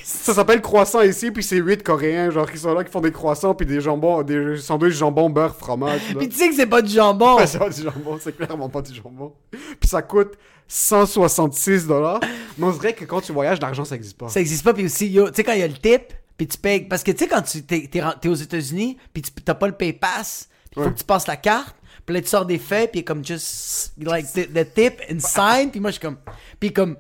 Ça 0.05 0.35
s'appelle 0.35 0.61
croissant 0.61 1.01
ici, 1.01 1.31
puis 1.31 1.43
c'est 1.43 1.57
8 1.57 1.83
coréens, 1.83 2.31
genre 2.31 2.51
qui 2.51 2.59
sont 2.59 2.75
là, 2.75 2.85
qui 2.85 2.91
font 2.91 3.01
des 3.01 3.11
croissants, 3.13 3.55
puis 3.55 3.67
des 3.67 3.81
jambons, 3.81 4.23
des 4.23 4.59
sandwichs 4.59 4.93
jambon, 4.95 5.31
beurre, 5.31 5.57
fromage. 5.57 6.01
Puis 6.19 6.29
tu 6.29 6.37
sais 6.37 6.49
que 6.51 6.55
c'est 6.55 6.67
pas 6.67 6.83
du 6.83 6.93
jambon. 6.93 7.39
C'est 7.47 7.59
pas 7.59 7.71
du 7.71 7.83
jambon, 7.83 8.19
c'est 8.21 8.37
clairement 8.37 8.69
pas 8.69 8.83
du 8.83 8.95
jambon. 8.95 9.33
Puis 9.51 9.89
ça 9.89 10.03
coûte 10.03 10.35
166 10.69 11.87
dollars. 11.87 12.21
Mais 12.59 12.67
on 12.67 12.71
dirait 12.73 12.93
que 12.93 13.05
quand 13.05 13.21
tu 13.21 13.33
voyages, 13.33 13.61
l'argent 13.61 13.85
ça 13.85 13.95
existe 13.97 14.19
pas. 14.19 14.29
Ça 14.29 14.41
existe 14.41 14.63
pas. 14.65 14.75
Puis 14.75 14.85
aussi, 14.85 15.11
tu 15.13 15.21
sais, 15.35 15.45
quand 15.45 15.53
il 15.53 15.61
y 15.61 15.63
a 15.63 15.69
le 15.69 15.73
tip, 15.75 16.13
puis 16.37 16.47
tu 16.47 16.59
payes. 16.59 16.83
Parce 16.83 17.03
que 17.03 17.13
tu 17.13 17.19
sais, 17.25 17.29
quand 17.29 17.43
tu 17.43 17.63
t'es, 17.63 17.89
t'es 17.91 18.03
ren- 18.03 18.15
t'es 18.21 18.29
aux 18.29 18.35
États-Unis, 18.35 18.99
puis 19.13 19.23
tu 19.23 19.31
t'as 19.33 19.55
pas 19.55 19.67
le 19.69 19.73
PayPass, 19.75 20.49
il 20.77 20.83
faut 20.83 20.91
que 20.91 20.99
tu 20.99 21.05
passes 21.05 21.27
la 21.27 21.37
carte, 21.37 21.77
puis 22.05 22.15
là, 22.15 22.21
tu 22.21 22.29
sors 22.29 22.45
des 22.47 22.59
faits, 22.59 22.93
puis 22.93 23.05
comme 23.05 23.25
just 23.25 23.93
like 23.99 24.27
the, 24.33 24.53
the 24.53 24.67
tip 24.75 25.01
and 25.11 25.19
sign, 25.21 25.71
puis 25.71 25.81
moi, 25.81 25.91
je 25.91 25.95
suis 25.99 26.03
comme. 26.03 26.19
Puis 26.61 26.73
comme. 26.73 26.97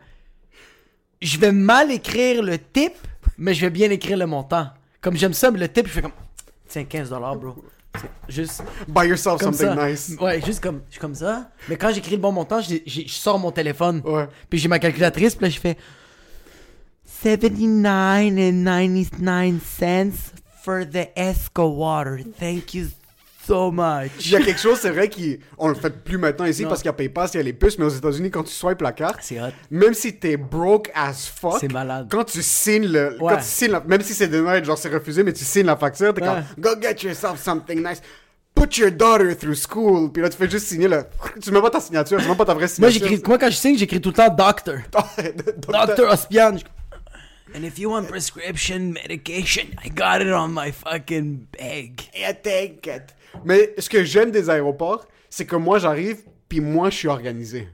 Je 1.23 1.39
vais 1.39 1.53
mal 1.53 1.91
écrire 1.93 2.43
le 2.43 2.59
tip, 2.59 2.93
mais 3.39 3.55
je 3.55 3.61
vais 3.63 3.71
bien 3.71 3.91
écrire 3.91 4.17
le 4.19 4.27
montant. 4.27 4.69
Comme 5.01 5.17
j'aime 5.17 5.33
ça, 5.33 5.51
mais 5.51 5.59
le 5.59 5.69
tip, 5.69 5.87
je 5.87 5.93
fais 5.93 6.03
comme. 6.03 6.13
Tiens, 6.69 6.83
15$, 6.85 7.39
bro. 7.39 7.55
Juste. 8.29 8.63
Buy 8.89 9.09
yourself 9.09 9.41
Comme 9.41 9.53
something 9.55 9.77
ça. 9.79 9.89
nice. 9.89 10.17
Ouais, 10.21 10.41
juste 10.41 10.61
comme, 10.61 10.81
je 10.89 10.93
suis 10.93 11.01
comme 11.01 11.15
ça. 11.15 11.51
Mais 11.69 11.77
quand 11.77 11.93
j'écris 11.93 12.13
le 12.13 12.17
bon 12.23 12.33
montant, 12.33 12.61
je, 12.61 12.77
je- 12.87 13.03
je 13.07 13.13
sors 13.13 13.39
mon 13.39 13.53
téléphone. 13.53 14.01
Ouais. 14.05 14.27
Puis 14.51 14.59
j'ai 14.59 14.69
ma 14.69 14.79
calculatrice, 14.79 15.35
puis 15.37 15.45
là, 15.47 15.51
je 15.51 15.61
fais 15.61 15.77
79 17.05 18.33
and 18.39 18.65
99 18.65 19.61
cents 19.63 20.33
for 20.65 20.85
the 20.89 21.09
Esco 21.17 21.69
water. 21.77 22.19
Thank 22.41 22.75
you 22.75 22.89
so 23.47 23.71
Il 23.71 23.75
much. 23.77 24.31
y 24.31 24.37
a 24.37 24.41
quelque 24.41 24.61
chose, 24.61 24.79
c'est 24.81 24.91
vrai 24.91 25.09
qu'on 25.11 25.69
le 25.69 25.75
fait 25.75 25.91
plus 26.05 26.19
maintenant 26.19 26.45
ici 26.47 26.63
Non. 26.63 26.69
parce 26.69 26.81
qu'il 26.83 26.89
y 26.89 26.91
a 26.91 26.93
PayPass, 26.95 27.35
il 27.35 27.39
y 27.39 27.41
a 27.41 27.43
les 27.43 27.53
puces, 27.53 27.79
mais 27.79 27.85
aux 27.85 27.89
États-Unis, 27.91 28.31
quand 28.31 28.45
tu 28.45 28.53
swipes 28.53 28.83
la 28.83 28.93
carte, 28.93 29.21
hot. 29.33 29.51
même 29.71 29.95
si 29.95 30.15
t'es 30.17 30.37
broke 30.37 30.91
as 30.95 31.13
fuck, 31.35 31.59
C'est 31.61 31.73
malade. 31.73 32.09
quand 32.11 32.25
tu 32.25 32.43
signes 32.43 32.87
le, 32.87 33.17
Ouais. 33.21 33.33
quand 33.35 33.39
tu 33.39 33.45
signes 33.45 33.73
la- 33.73 33.81
même 33.81 34.01
si 34.03 34.15
c'est 34.15 34.29
denied, 34.29 34.65
genre 34.65 34.79
c'est 34.79 34.89
refusé, 34.93 35.23
mais 35.23 35.33
tu 35.33 35.45
signes 35.45 35.67
la 35.67 35.77
facture, 35.77 36.15
t'es 36.15 36.23
Ouais. 36.23 36.29
comme, 36.29 36.43
go 36.59 36.71
get 36.81 37.07
yourself 37.07 37.43
something 37.43 37.79
nice. 37.87 38.01
Put 38.55 38.77
your 38.79 38.91
daughter 38.91 39.35
through 39.35 39.55
school. 39.57 40.13
Puis 40.13 40.23
là, 40.23 40.29
tu 40.29 40.37
fais 40.37 40.49
juste 40.49 40.67
signer 40.67 40.87
le. 40.87 41.05
Tu 41.43 41.51
mets 41.51 41.61
pas 41.63 41.71
ta 41.71 41.81
signature, 41.81 42.21
tu 42.21 42.29
mets 42.29 42.35
pas 42.37 42.45
ta 42.45 42.53
vraie 42.53 42.67
Moi, 42.67 42.69
signature. 42.91 43.09
j'écris, 43.09 43.23
moi, 43.27 43.39
quand 43.39 43.51
je 43.51 43.57
signe, 43.57 43.79
j'écris 43.79 43.99
tout 44.01 44.11
le 44.11 44.15
temps 44.15 44.29
doctor. 44.29 44.75
Doctor 45.69 46.13
Ospian. 46.13 46.57
And 47.55 47.65
if 47.65 47.79
you 47.79 47.91
want 47.91 48.05
prescription 48.09 48.93
medication, 48.93 49.65
I 49.85 49.89
got 49.91 50.21
it 50.21 50.33
on 50.33 50.49
my 50.49 50.71
fucking 50.73 51.47
bag. 51.59 52.01
Yeah, 52.15 52.33
take 52.35 52.87
it. 52.87 53.15
Mais 53.45 53.75
ce 53.79 53.89
que 53.89 54.05
j'aime 54.05 54.31
des 54.31 54.51
aéroports, 54.51 55.07
c'est 55.31 55.47
que 55.47 55.57
moi, 55.57 55.79
j'arrive, 55.79 56.23
puis 56.49 56.61
moi, 56.61 56.91
je 56.91 56.97
suis 56.97 57.09
organisé. 57.09 57.69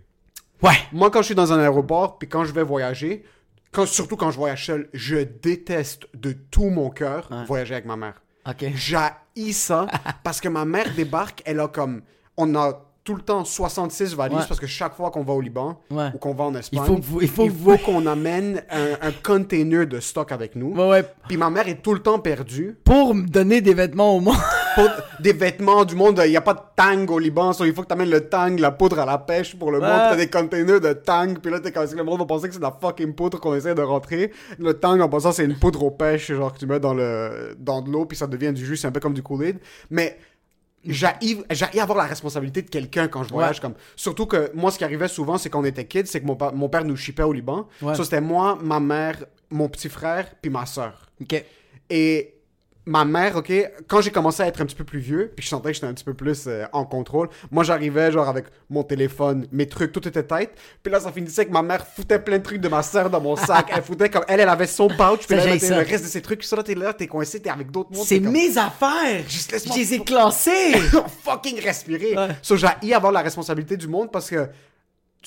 Ouais. 0.62 0.76
Moi, 0.92 1.10
quand 1.10 1.20
je 1.20 1.26
suis 1.26 1.34
dans 1.34 1.52
un 1.52 1.58
aéroport, 1.58 2.18
puis 2.18 2.28
quand 2.28 2.44
je 2.44 2.52
vais 2.52 2.62
voyager, 2.62 3.24
quand, 3.72 3.86
surtout 3.86 4.16
quand 4.16 4.30
je 4.30 4.36
voyage 4.38 4.66
seul, 4.66 4.88
je 4.92 5.16
déteste 5.18 6.06
de 6.14 6.32
tout 6.32 6.70
mon 6.70 6.90
cœur 6.90 7.28
voyager 7.46 7.74
avec 7.74 7.86
ma 7.86 7.96
mère. 7.96 8.22
Ok. 8.48 8.64
J'haïs 8.74 9.52
ça 9.52 9.86
parce 10.24 10.40
que 10.40 10.48
ma 10.48 10.64
mère 10.64 10.92
débarque, 10.94 11.42
elle 11.44 11.60
a 11.60 11.68
comme. 11.68 12.02
On 12.36 12.54
a 12.54 12.84
tout 13.04 13.14
le 13.14 13.22
temps 13.22 13.44
66 13.44 14.14
valises 14.14 14.38
Ouais. 14.38 14.44
parce 14.48 14.60
que 14.60 14.66
chaque 14.66 14.94
fois 14.94 15.10
qu'on 15.10 15.22
va 15.24 15.32
au 15.32 15.40
Liban 15.40 15.80
Ouais. 15.90 16.10
ou 16.14 16.18
qu'on 16.18 16.34
va 16.34 16.44
en 16.44 16.54
Espagne, 16.54 16.82
faut 16.84 16.96
que 16.96 17.02
vous- 17.04 17.20
il 17.22 17.28
faut 17.28 17.48
vous- 17.48 17.78
qu'on 17.78 18.06
amène 18.06 18.62
un, 18.70 18.92
un 19.08 19.12
container 19.12 19.86
de 19.86 19.98
stock 20.00 20.30
avec 20.30 20.54
nous. 20.56 20.74
Ouais, 20.74 20.88
ouais. 20.88 21.04
Puis 21.26 21.36
ma 21.38 21.48
mère 21.50 21.68
est 21.68 21.82
tout 21.82 21.94
le 21.94 22.00
temps 22.00 22.18
perdue. 22.18 22.76
Pour 22.84 23.14
me 23.14 23.26
donner 23.26 23.60
des 23.60 23.72
vêtements 23.74 24.14
au 24.16 24.20
monde. 24.20 24.36
Des 25.20 25.32
vêtements 25.32 25.84
du 25.84 25.94
monde, 25.94 26.20
il 26.24 26.30
n'y 26.30 26.36
a 26.36 26.40
pas 26.40 26.54
de 26.54 26.60
tang 26.76 27.06
au 27.10 27.18
Liban, 27.18 27.52
so 27.52 27.64
il 27.64 27.74
faut 27.74 27.82
que 27.82 27.88
tu 27.88 27.92
amènes 27.92 28.10
le 28.10 28.28
tang, 28.28 28.56
la 28.58 28.70
poudre 28.70 29.00
à 29.00 29.06
la 29.06 29.18
pêche 29.18 29.56
pour 29.56 29.72
le 29.72 29.80
monde. 29.80 29.88
Ouais. 29.88 29.96
Puis 29.96 30.08
t'as 30.10 30.16
des 30.16 30.30
containers 30.30 30.80
de 30.80 30.92
tang, 30.92 31.38
puis 31.38 31.50
là, 31.50 31.60
t'es 31.60 31.72
comme, 31.72 31.86
le 31.92 32.04
monde 32.04 32.20
va 32.20 32.26
penser 32.26 32.46
que 32.48 32.52
c'est 32.54 32.60
de 32.60 32.64
la 32.64 32.76
fucking 32.80 33.14
poudre 33.14 33.40
qu'on 33.40 33.54
essaie 33.54 33.74
de 33.74 33.82
rentrer. 33.82 34.32
Le 34.58 34.74
tang, 34.74 35.00
en 35.00 35.08
passant, 35.08 35.32
c'est 35.32 35.44
une 35.44 35.58
poudre 35.58 35.82
aux 35.84 35.90
pêches, 35.90 36.32
genre 36.32 36.52
que 36.52 36.58
tu 36.58 36.66
mets 36.66 36.80
dans, 36.80 36.94
le, 36.94 37.56
dans 37.58 37.82
de 37.82 37.90
l'eau, 37.90 38.04
puis 38.06 38.16
ça 38.16 38.26
devient 38.26 38.52
du 38.52 38.64
jus, 38.64 38.76
c'est 38.76 38.86
un 38.86 38.92
peu 38.92 39.00
comme 39.00 39.14
du 39.14 39.22
Kool-Aid. 39.22 39.58
Mais 39.90 40.18
j'haïs 40.86 41.42
j'haïs 41.50 41.80
avoir 41.80 41.98
la 41.98 42.04
responsabilité 42.04 42.62
de 42.62 42.70
quelqu'un 42.70 43.08
quand 43.08 43.24
je 43.24 43.30
voyage. 43.30 43.56
Ouais. 43.56 43.62
Comme, 43.62 43.74
surtout 43.96 44.26
que 44.26 44.50
moi, 44.54 44.70
ce 44.70 44.78
qui 44.78 44.84
arrivait 44.84 45.08
souvent, 45.08 45.36
c'est 45.38 45.50
qu'on 45.50 45.64
était 45.64 45.86
kids, 45.86 46.06
c'est 46.06 46.20
que 46.20 46.26
mon, 46.26 46.36
pa- 46.36 46.52
mon 46.52 46.68
père 46.68 46.84
nous 46.84 46.96
shippait 46.96 47.24
au 47.24 47.32
Liban. 47.32 47.66
Ouais. 47.82 47.94
Ça, 47.96 48.04
c'était 48.04 48.20
moi, 48.20 48.56
ma 48.62 48.78
mère, 48.78 49.16
mon 49.50 49.68
petit 49.68 49.88
frère, 49.88 50.26
puis 50.40 50.50
ma 50.50 50.66
soeur. 50.66 51.08
Ok. 51.20 51.44
Et 51.90 52.34
ma 52.88 53.04
mère, 53.04 53.36
ok, 53.36 53.52
quand 53.86 54.00
j'ai 54.00 54.10
commencé 54.10 54.42
à 54.42 54.46
être 54.46 54.62
un 54.62 54.64
petit 54.64 54.74
peu 54.74 54.84
plus 54.84 54.98
vieux, 54.98 55.30
puis 55.36 55.44
je 55.44 55.50
sentais 55.50 55.68
que 55.68 55.74
j'étais 55.74 55.86
un 55.86 55.92
petit 55.92 56.04
peu 56.04 56.14
plus 56.14 56.46
euh, 56.46 56.64
en 56.72 56.84
contrôle, 56.84 57.28
moi 57.50 57.62
j'arrivais 57.62 58.10
genre 58.10 58.28
avec 58.28 58.46
mon 58.70 58.82
téléphone, 58.82 59.46
mes 59.52 59.66
trucs, 59.66 59.92
tout 59.92 60.06
était 60.08 60.22
tête. 60.22 60.52
Puis 60.82 60.90
là, 60.90 60.98
ça 60.98 61.12
finissait 61.12 61.44
que 61.44 61.52
ma 61.52 61.62
mère 61.62 61.86
foutait 61.86 62.18
plein 62.18 62.38
de 62.38 62.42
trucs 62.42 62.60
de 62.60 62.68
ma 62.68 62.82
soeur 62.82 63.10
dans 63.10 63.20
mon 63.20 63.36
sac. 63.36 63.70
elle 63.74 63.82
foutait 63.82 64.08
comme 64.08 64.24
elle, 64.26 64.40
elle 64.40 64.48
avait 64.48 64.66
son 64.66 64.88
pouch, 64.88 65.26
puis 65.28 65.36
elle 65.36 65.50
mettait 65.50 65.68
le 65.68 65.88
reste 65.88 66.04
de 66.04 66.08
ses 66.08 66.22
trucs. 66.22 66.42
Ça, 66.42 66.56
là, 66.56 66.62
t'es 66.62 66.74
là, 66.74 66.94
t'es 66.94 67.06
coincé, 67.06 67.40
t'es 67.40 67.50
avec 67.50 67.70
d'autres 67.70 67.90
mondes. 67.92 68.06
C'est 68.06 68.20
comme, 68.20 68.32
mes 68.32 68.56
affaires. 68.56 69.22
Juste 69.28 69.52
laisse-moi 69.52 69.76
Je 69.76 69.80
les 69.80 69.94
ai 69.94 69.98
classées. 70.00 70.72
fucking 71.24 71.60
respirer. 71.60 72.16
Ouais. 72.16 72.28
So, 72.40 72.56
j'ai 72.56 72.94
avoir 72.94 73.12
la 73.12 73.20
responsabilité 73.20 73.76
du 73.76 73.86
monde 73.86 74.10
parce 74.10 74.30
que. 74.30 74.48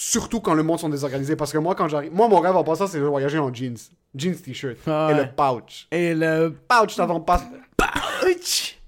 Surtout 0.04 0.40
quand 0.42 0.56
le 0.56 0.64
monde 0.64 0.80
sont 0.80 0.90
désorganisés. 0.90 1.36
Parce 1.36 1.52
que 1.54 1.60
moi, 1.60 1.76
quand 1.76 1.88
j'arrive. 1.88 2.12
Moi, 2.12 2.28
mon 2.28 2.40
rêve 2.40 2.56
en 2.56 2.64
passant, 2.64 2.88
c'est 2.88 2.98
de 3.00 3.04
voyager 3.04 3.38
en 3.38 3.54
jeans. 3.54 3.78
Jeans 4.16 4.36
t-shirt. 4.36 4.78
Ah 4.88 5.10
Et 5.12 5.14
le 5.14 5.28
pouch. 5.36 5.88
Et 5.92 6.16
le 6.16 6.50
Pouch, 6.68 6.96
t'as 6.96 7.06
ton, 7.06 7.20
pas... 7.22 7.40
pouch. 7.78 8.80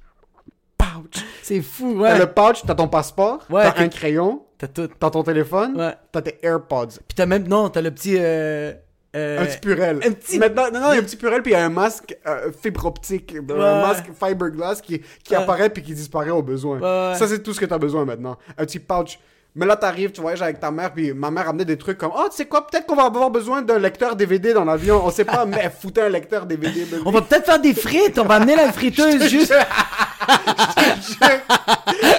pouch. 0.77 1.23
C'est 1.43 1.61
fou, 1.61 1.93
T'as 1.93 1.99
ouais. 2.13 2.17
le 2.19 2.25
pouch, 2.25 2.61
t'as 2.65 2.73
ton 2.73 2.87
passeport, 2.87 3.45
Ouais, 3.49 3.61
t'as 3.71 3.83
un 3.83 3.89
crayon, 3.89 4.43
T'as 4.57 4.67
tout. 4.67 4.87
t'as 4.87 5.09
ton 5.11 5.21
téléphone, 5.23 5.77
Ouais. 5.77 5.93
t'as 6.11 6.21
tes 6.23 6.39
AirPods. 6.41 6.87
Puis 7.07 7.15
t'as 7.15 7.25
même. 7.27 7.47
Non, 7.47 7.69
t'as 7.69 7.81
le 7.81 7.91
petit. 7.91 8.15
Euh, 8.17 8.73
euh, 9.15 9.41
un 9.41 9.45
petit 9.45 9.59
purel. 9.59 9.97
un 10.03 10.11
petit- 10.13 10.39
Maintenant, 10.39 10.71
non, 10.73 10.79
non, 10.79 10.87
il 10.93 10.95
y 10.95 10.97
a 10.97 11.01
un 11.01 11.03
petit 11.03 11.17
purel, 11.17 11.43
puis 11.43 11.51
il 11.51 11.55
y 11.55 11.57
a 11.57 11.63
un 11.65 11.69
masque 11.69 12.17
euh, 12.25 12.51
fibre 12.59 12.85
optique, 12.87 13.35
un 13.35 13.53
Ouais. 13.53 13.57
masque 13.57 14.05
fiberglass 14.19 14.81
qui, 14.81 14.99
qui 15.23 15.35
Ouais. 15.35 15.43
apparaît 15.43 15.69
puis 15.69 15.83
qui 15.83 15.93
disparaît 15.93 16.31
au 16.31 16.41
besoin. 16.41 16.79
Ouais. 16.79 17.15
Ça, 17.19 17.27
c'est 17.27 17.43
tout 17.43 17.53
ce 17.53 17.59
que 17.59 17.65
t'as 17.65 17.77
besoin 17.77 18.03
maintenant. 18.05 18.37
Un 18.57 18.65
petit 18.65 18.79
pouch. 18.79 19.19
Mais 19.55 19.67
là, 19.67 19.75
t'arrives, 19.75 20.11
tu 20.11 20.19
voyages 20.21 20.41
avec 20.41 20.59
ta 20.59 20.71
mère, 20.71 20.91
puis 20.91 21.13
ma 21.13 21.29
mère 21.29 21.49
amenait 21.49 21.65
des 21.65 21.77
trucs 21.77 21.99
comme 21.99 22.11
Oh, 22.15 22.25
tu 22.29 22.37
sais 22.37 22.45
quoi, 22.45 22.65
peut-être 22.65 22.87
qu'on 22.87 22.95
va 22.95 23.03
avoir 23.03 23.29
besoin 23.29 23.61
d'un 23.61 23.77
lecteur 23.77 24.15
DVD 24.15 24.51
dans 24.51 24.65
l'avion. 24.65 25.05
On 25.05 25.11
sait 25.11 25.25
pas, 25.25 25.45
mais 25.45 25.59
elle 25.63 25.71
foutait 25.71 26.01
un 26.01 26.09
lecteur 26.09 26.47
DVD. 26.47 26.87
On 27.05 27.11
va 27.11 27.21
peut-être 27.21 27.45
faire 27.45 27.59
des 27.59 27.75
frites. 27.75 28.17
On 28.17 28.25
va 28.25 28.35
amener 28.35 28.55
la 28.55 28.71
friteuse 28.73 29.27
juste. 29.29 29.53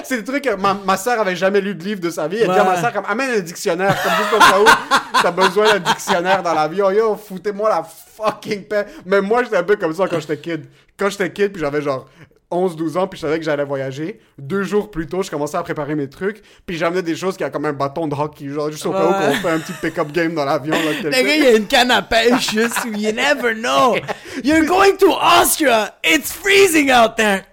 c'est 0.05 0.19
des 0.19 0.25
trucs 0.25 0.45
que 0.45 0.55
ma, 0.55 0.75
ma 0.75 0.97
soeur 0.97 1.21
avait 1.21 1.35
jamais 1.35 1.61
lu 1.61 1.75
de 1.75 1.83
livre 1.83 2.01
de 2.01 2.11
sa 2.11 2.29
vie. 2.29 2.39
Elle 2.39 2.53
dit 2.53 2.59
à 2.59 2.65
ma 2.65 2.81
soeur 2.81 2.93
comme 2.93 3.07
amène 3.07 3.31
un 3.31 3.41
dictionnaire, 3.41 3.97
comme 4.03 4.13
juste 4.13 4.31
comme 4.31 4.43
ça 4.43 4.61
où 4.61 4.65
t'as 5.21 5.31
besoin 5.33 5.73
d'un 5.73 5.81
dictionnaire 5.81 6.43
dans 6.43 6.55
l'avion. 6.55 6.91
Yo, 6.91 7.17
foutez-moi 7.17 7.69
la 7.69 7.83
fucking 7.83 8.65
paix. 8.65 8.87
Mais 9.07 9.21
moi, 9.21 9.43
j'étais 9.43 9.57
un 9.57 9.65
peu 9.65 9.77
comme 9.77 9.93
ça 9.93 10.07
quand 10.09 10.21
j'étais 10.21 10.39
kid. 10.39 10.67
Quand 10.97 11.09
j'étais 11.09 11.33
kid, 11.33 11.53
puis 11.53 11.61
j'avais 11.61 11.83
genre 11.83 12.07
11-12 12.55 12.99
ans, 12.99 13.07
puis 13.07 13.19
je 13.19 13.27
savais 13.27 13.39
que 13.39 13.45
j'allais 13.45 13.65
voyager. 13.65 14.21
Deux 14.39 14.63
jours 14.63 14.91
plus 14.91 15.07
tôt, 15.07 15.23
je 15.23 15.31
commençais 15.31 15.57
à 15.57 15.63
préparer 15.63 15.95
mes 15.95 16.09
trucs, 16.09 16.43
puis 16.67 16.77
j'amenais 16.77 17.03
des 17.03 17.17
choses 17.17 17.37
qui 17.37 17.45
a 17.45 17.51
comme 17.51 17.67
un 17.67 17.73
bâton 17.73 18.07
de 18.07 18.15
hockey, 18.15 18.49
genre 18.49 18.71
juste 18.71 18.87
au 18.87 18.93
cas 18.93 19.09
où 19.09 19.13
qu'on 19.13 19.35
fait 19.35 19.51
un 19.51 19.59
petit 19.59 19.73
pick-up 19.81 20.13
game 20.13 20.35
dans 20.35 20.45
l'avion. 20.45 20.75
Le 21.03 21.11
gars, 21.11 21.21
il 21.21 21.45
y 21.45 21.47
a 21.47 21.57
une 21.57 21.67
canne 21.67 21.91
à 21.91 22.03
pêche 22.03 22.53
juste 22.53 22.85
you 22.97 23.13
never 23.13 23.55
know. 23.55 23.97
You're 24.45 24.67
going 24.67 24.97
to 24.99 25.13
Austria. 25.13 25.95
It's 26.03 26.33
freezing 26.33 26.91
out 26.91 27.17
there. 27.17 27.45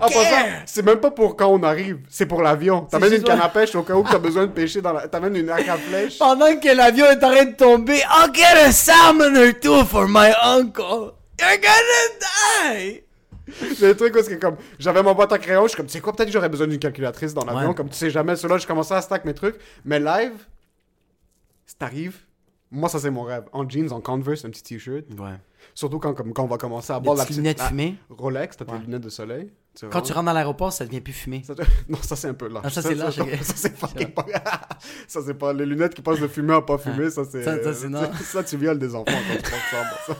En 0.00 0.08
passant, 0.08 0.46
c'est 0.66 0.82
même 0.82 1.00
pas 1.00 1.10
pour 1.10 1.36
quand 1.36 1.48
on 1.48 1.62
arrive, 1.62 1.98
c'est 2.08 2.26
pour 2.26 2.42
l'avion. 2.42 2.82
T'amènes 2.90 3.14
une 3.14 3.22
canne 3.22 3.40
à 3.40 3.48
pêche 3.48 3.74
au 3.74 3.82
cas 3.82 3.94
où 3.94 4.04
t'as 4.10 4.18
besoin 4.18 4.46
de 4.46 4.52
pêcher 4.52 4.80
dans 4.80 4.92
la... 4.92 5.06
T'amènes 5.08 5.36
une 5.36 5.50
arc 5.50 5.68
à 5.68 5.76
flèche. 5.76 6.18
Pendant 6.18 6.56
que 6.56 6.74
l'avion 6.74 7.06
est 7.06 7.22
en 7.22 7.30
train 7.30 7.44
de 7.44 7.56
tomber, 7.56 7.98
I'll 7.98 8.32
get 8.32 8.56
a 8.56 8.72
salmon 8.72 9.36
or 9.36 9.52
two 9.60 9.84
for 9.84 10.08
my 10.08 10.32
uncle. 10.42 11.14
You're 11.38 11.58
gonna 11.58 12.74
die. 12.74 13.02
Le 13.80 13.92
truc 13.94 14.40
comme, 14.40 14.56
j'avais 14.78 15.02
mon 15.02 15.14
boîte 15.14 15.32
à 15.32 15.38
crayon, 15.38 15.62
je 15.64 15.68
suis 15.68 15.76
comme, 15.76 15.86
tu 15.86 15.92
sais 15.92 16.00
quoi, 16.00 16.12
peut-être 16.12 16.28
que 16.28 16.32
j'aurais 16.32 16.48
besoin 16.48 16.66
d'une 16.66 16.78
calculatrice 16.78 17.34
dans 17.34 17.44
l'avion, 17.44 17.70
Ouais. 17.70 17.74
comme 17.74 17.88
tu 17.88 17.96
sais 17.96 18.10
jamais. 18.10 18.36
Cela, 18.36 18.58
je 18.58 18.66
commençais 18.66 18.94
à 18.94 19.02
stack 19.02 19.24
mes 19.24 19.34
trucs. 19.34 19.56
Mais 19.84 19.98
live, 20.00 20.32
si 21.66 21.76
t'arrives, 21.76 22.16
moi 22.70 22.88
ça 22.88 22.98
c'est 22.98 23.10
mon 23.10 23.22
rêve. 23.22 23.44
En 23.52 23.68
jeans, 23.68 23.92
en 23.92 24.00
Converse, 24.00 24.44
un 24.44 24.50
petit 24.50 24.62
t-shirt. 24.62 25.04
Ouais. 25.18 25.34
Surtout 25.74 25.98
quand, 25.98 26.14
comme, 26.14 26.32
quand 26.32 26.44
on 26.44 26.48
va 26.48 26.56
commencer 26.56 26.92
à 26.92 27.00
boire 27.00 27.16
la 27.16 27.24
petite 27.24 27.36
lunettes 27.36 27.58
la 27.58 27.68
fumées. 27.68 27.96
Rolex, 28.08 28.56
t'as 28.56 28.64
Ouais. 28.64 28.78
tes 28.78 28.86
lunettes 28.86 29.02
de 29.02 29.08
soleil. 29.10 29.50
Tu 29.78 29.86
Quand 29.88 30.00
tu 30.02 30.12
rentres 30.12 30.26
dans 30.26 30.32
l'aéroport, 30.32 30.72
ça 30.72 30.84
devient 30.84 31.00
plus 31.00 31.12
fumé. 31.12 31.42
Ça 31.46 31.54
Non, 31.88 31.98
ça 32.02 32.16
c'est 32.16 32.26
un 32.28 32.34
peu 32.34 32.48
là. 32.48 32.60
Ah, 32.64 32.70
ça, 32.70 32.82
c'est 32.82 32.94
lâche, 32.94 33.16
Ça, 33.16 33.24
c'est 33.54 33.76
fucking 33.76 34.08
pas. 34.12 34.26
ça 35.06 35.20
c'est 35.24 35.34
pas. 35.34 35.52
Les 35.52 35.64
lunettes 35.66 35.94
qui 35.94 36.02
passent 36.02 36.18
de 36.20 36.26
fumer 36.26 36.54
à 36.54 36.60
pas 36.62 36.76
fumer, 36.78 37.08
ça 37.10 37.22
c'est. 37.24 37.44
Ça- 37.44 37.88
non. 37.88 38.10
Ça, 38.22 38.42
tu 38.42 38.56
violes 38.56 38.78
des 38.78 38.94
enfants 38.94 39.04
quand 39.12 39.36
tu 39.36 39.42
penses 39.42 40.06
ça. 40.06 40.16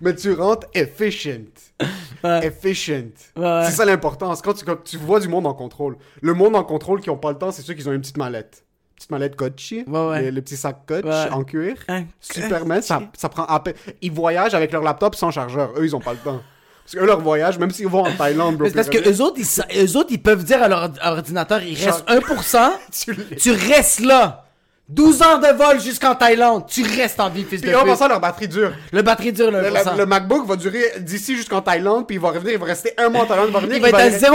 Mais 0.00 0.14
tu 0.14 0.32
rentres 0.32 0.66
efficient. 0.74 1.46
Ouais. 2.22 2.46
Efficient. 2.46 3.12
Ouais. 3.34 3.62
C'est 3.64 3.70
ça 3.70 3.86
l'importance. 3.86 4.42
Quand 4.42 4.52
tu, 4.52 4.66
quand 4.66 4.76
tu 4.84 4.98
vois 4.98 5.20
du 5.20 5.28
monde 5.28 5.46
en 5.46 5.54
contrôle. 5.54 5.96
Le 6.20 6.34
monde 6.34 6.54
en 6.54 6.62
contrôle 6.64 7.00
qui 7.00 7.08
ont 7.08 7.16
pas 7.16 7.32
le 7.32 7.38
temps, 7.38 7.50
c'est 7.50 7.62
ceux 7.62 7.72
qui 7.72 7.88
ont 7.88 7.92
une 7.92 8.02
petite 8.02 8.18
mallette. 8.18 8.62
Petite 8.94 9.10
mallette 9.10 9.36
Coach. 9.36 9.72
Ouais, 9.72 9.84
ouais. 9.86 10.20
Les, 10.24 10.30
les 10.30 10.42
petits 10.42 10.58
sacs 10.58 10.84
Coach 10.86 11.06
en 11.30 11.44
cuir. 11.44 11.76
Un 11.88 12.04
Superman, 12.20 12.82
ça, 12.82 13.00
ça 13.16 13.30
prend 13.30 13.46
à 13.46 13.58
peine. 13.60 13.72
Ils 14.02 14.12
voyagent 14.12 14.52
avec 14.52 14.70
leur 14.72 14.82
laptop 14.82 15.14
sans 15.14 15.30
chargeur. 15.30 15.72
Eux, 15.78 15.84
ils 15.86 15.96
ont 15.96 16.00
pas 16.00 16.12
le 16.12 16.18
temps. 16.18 16.42
Parce 16.84 16.94
que 16.94 16.98
eux, 16.98 17.06
leur 17.06 17.20
voyage, 17.20 17.58
même 17.58 17.70
s'ils 17.70 17.86
vont 17.86 18.04
en 18.04 18.12
Thaïlande, 18.14 18.58
bro, 18.58 18.68
parce 18.70 18.90
que 18.90 19.08
eux 19.08 19.22
autres, 19.22 19.38
ils, 19.38 19.82
eux 19.82 19.96
autres, 19.96 20.08
ils 20.10 20.20
peuvent 20.20 20.44
dire 20.44 20.62
à 20.62 20.68
leur 20.68 20.90
ordinateur, 21.02 21.62
il 21.62 21.74
reste 21.82 22.06
1%, 22.06 22.70
tu 22.92 23.36
tu 23.36 23.52
restes 23.52 24.00
là. 24.00 24.44
12 24.90 25.22
heures 25.22 25.38
de 25.38 25.56
vol 25.56 25.80
jusqu'en 25.80 26.14
Thaïlande, 26.16 26.66
tu 26.66 26.82
restes 26.82 27.20
en 27.20 27.30
vie, 27.30 27.44
fils 27.44 27.60
Puis 27.60 27.70
de 27.70 27.76
en 27.76 27.80
pute. 27.82 27.90
passant, 27.90 28.08
leur 28.08 28.18
batterie 28.20 28.48
dure. 28.48 28.72
Le 28.92 29.02
batterie 29.02 29.32
dure 29.32 29.50
le 29.52 29.60
Le, 29.60 29.70
1%. 29.70 29.92
le- 29.92 29.98
le 29.98 30.06
MacBook 30.06 30.44
va 30.46 30.56
durer 30.56 30.82
d'ici 30.98 31.36
jusqu'en 31.36 31.60
Thaïlande, 31.60 32.06
puis 32.08 32.16
il 32.16 32.20
va 32.20 32.30
revenir, 32.30 32.54
il 32.54 32.58
va 32.58 32.66
rester 32.66 32.92
un 32.98 33.08
mois 33.08 33.22
en 33.22 33.26
Thaïlande, 33.26 33.48
il 33.48 33.52
va 33.52 33.58
revenir, 33.60 33.76
Il 33.76 33.82
va 33.82 33.88
être 33.88 34.24
à 34.24 34.28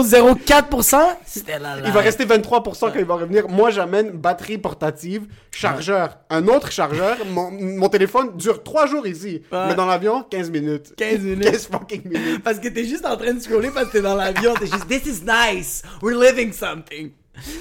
0.00004%. 0.00 0.96
C'était 1.26 1.58
là, 1.58 1.76
là. 1.76 1.82
il 1.84 1.92
va 1.92 2.00
rester 2.00 2.24
23% 2.24 2.92
quand 2.92 2.98
il 2.98 3.04
va 3.04 3.14
revenir. 3.14 3.48
Moi, 3.48 3.70
j'amène 3.70 4.10
batterie 4.10 4.58
portative, 4.58 5.26
chargeur. 5.50 6.18
Un 6.30 6.46
autre 6.48 6.70
chargeur. 6.72 7.16
Mon, 7.30 7.50
mon 7.50 7.88
téléphone 7.88 8.36
dure 8.36 8.62
3 8.62 8.86
jours 8.86 9.06
ici. 9.06 9.42
Ouais. 9.52 9.66
Mais 9.68 9.74
dans 9.74 9.86
l'avion, 9.86 10.24
15 10.30 10.50
minutes. 10.50 10.94
15 10.96 11.20
minutes. 11.20 11.44
15 11.50 11.68
fucking 11.70 12.02
minutes. 12.04 12.42
Parce 12.42 12.58
que 12.58 12.68
t'es 12.68 12.84
juste 12.84 13.06
en 13.06 13.16
train 13.16 13.32
de 13.34 13.40
scroller 13.40 13.70
parce 13.70 13.86
que 13.88 13.92
t'es 13.92 14.02
dans 14.02 14.14
l'avion. 14.14 14.54
T'es 14.54 14.66
juste, 14.66 14.88
this 14.88 15.06
is 15.06 15.22
nice. 15.24 15.82
We're 16.02 16.18
living 16.18 16.52
something. 16.52 17.10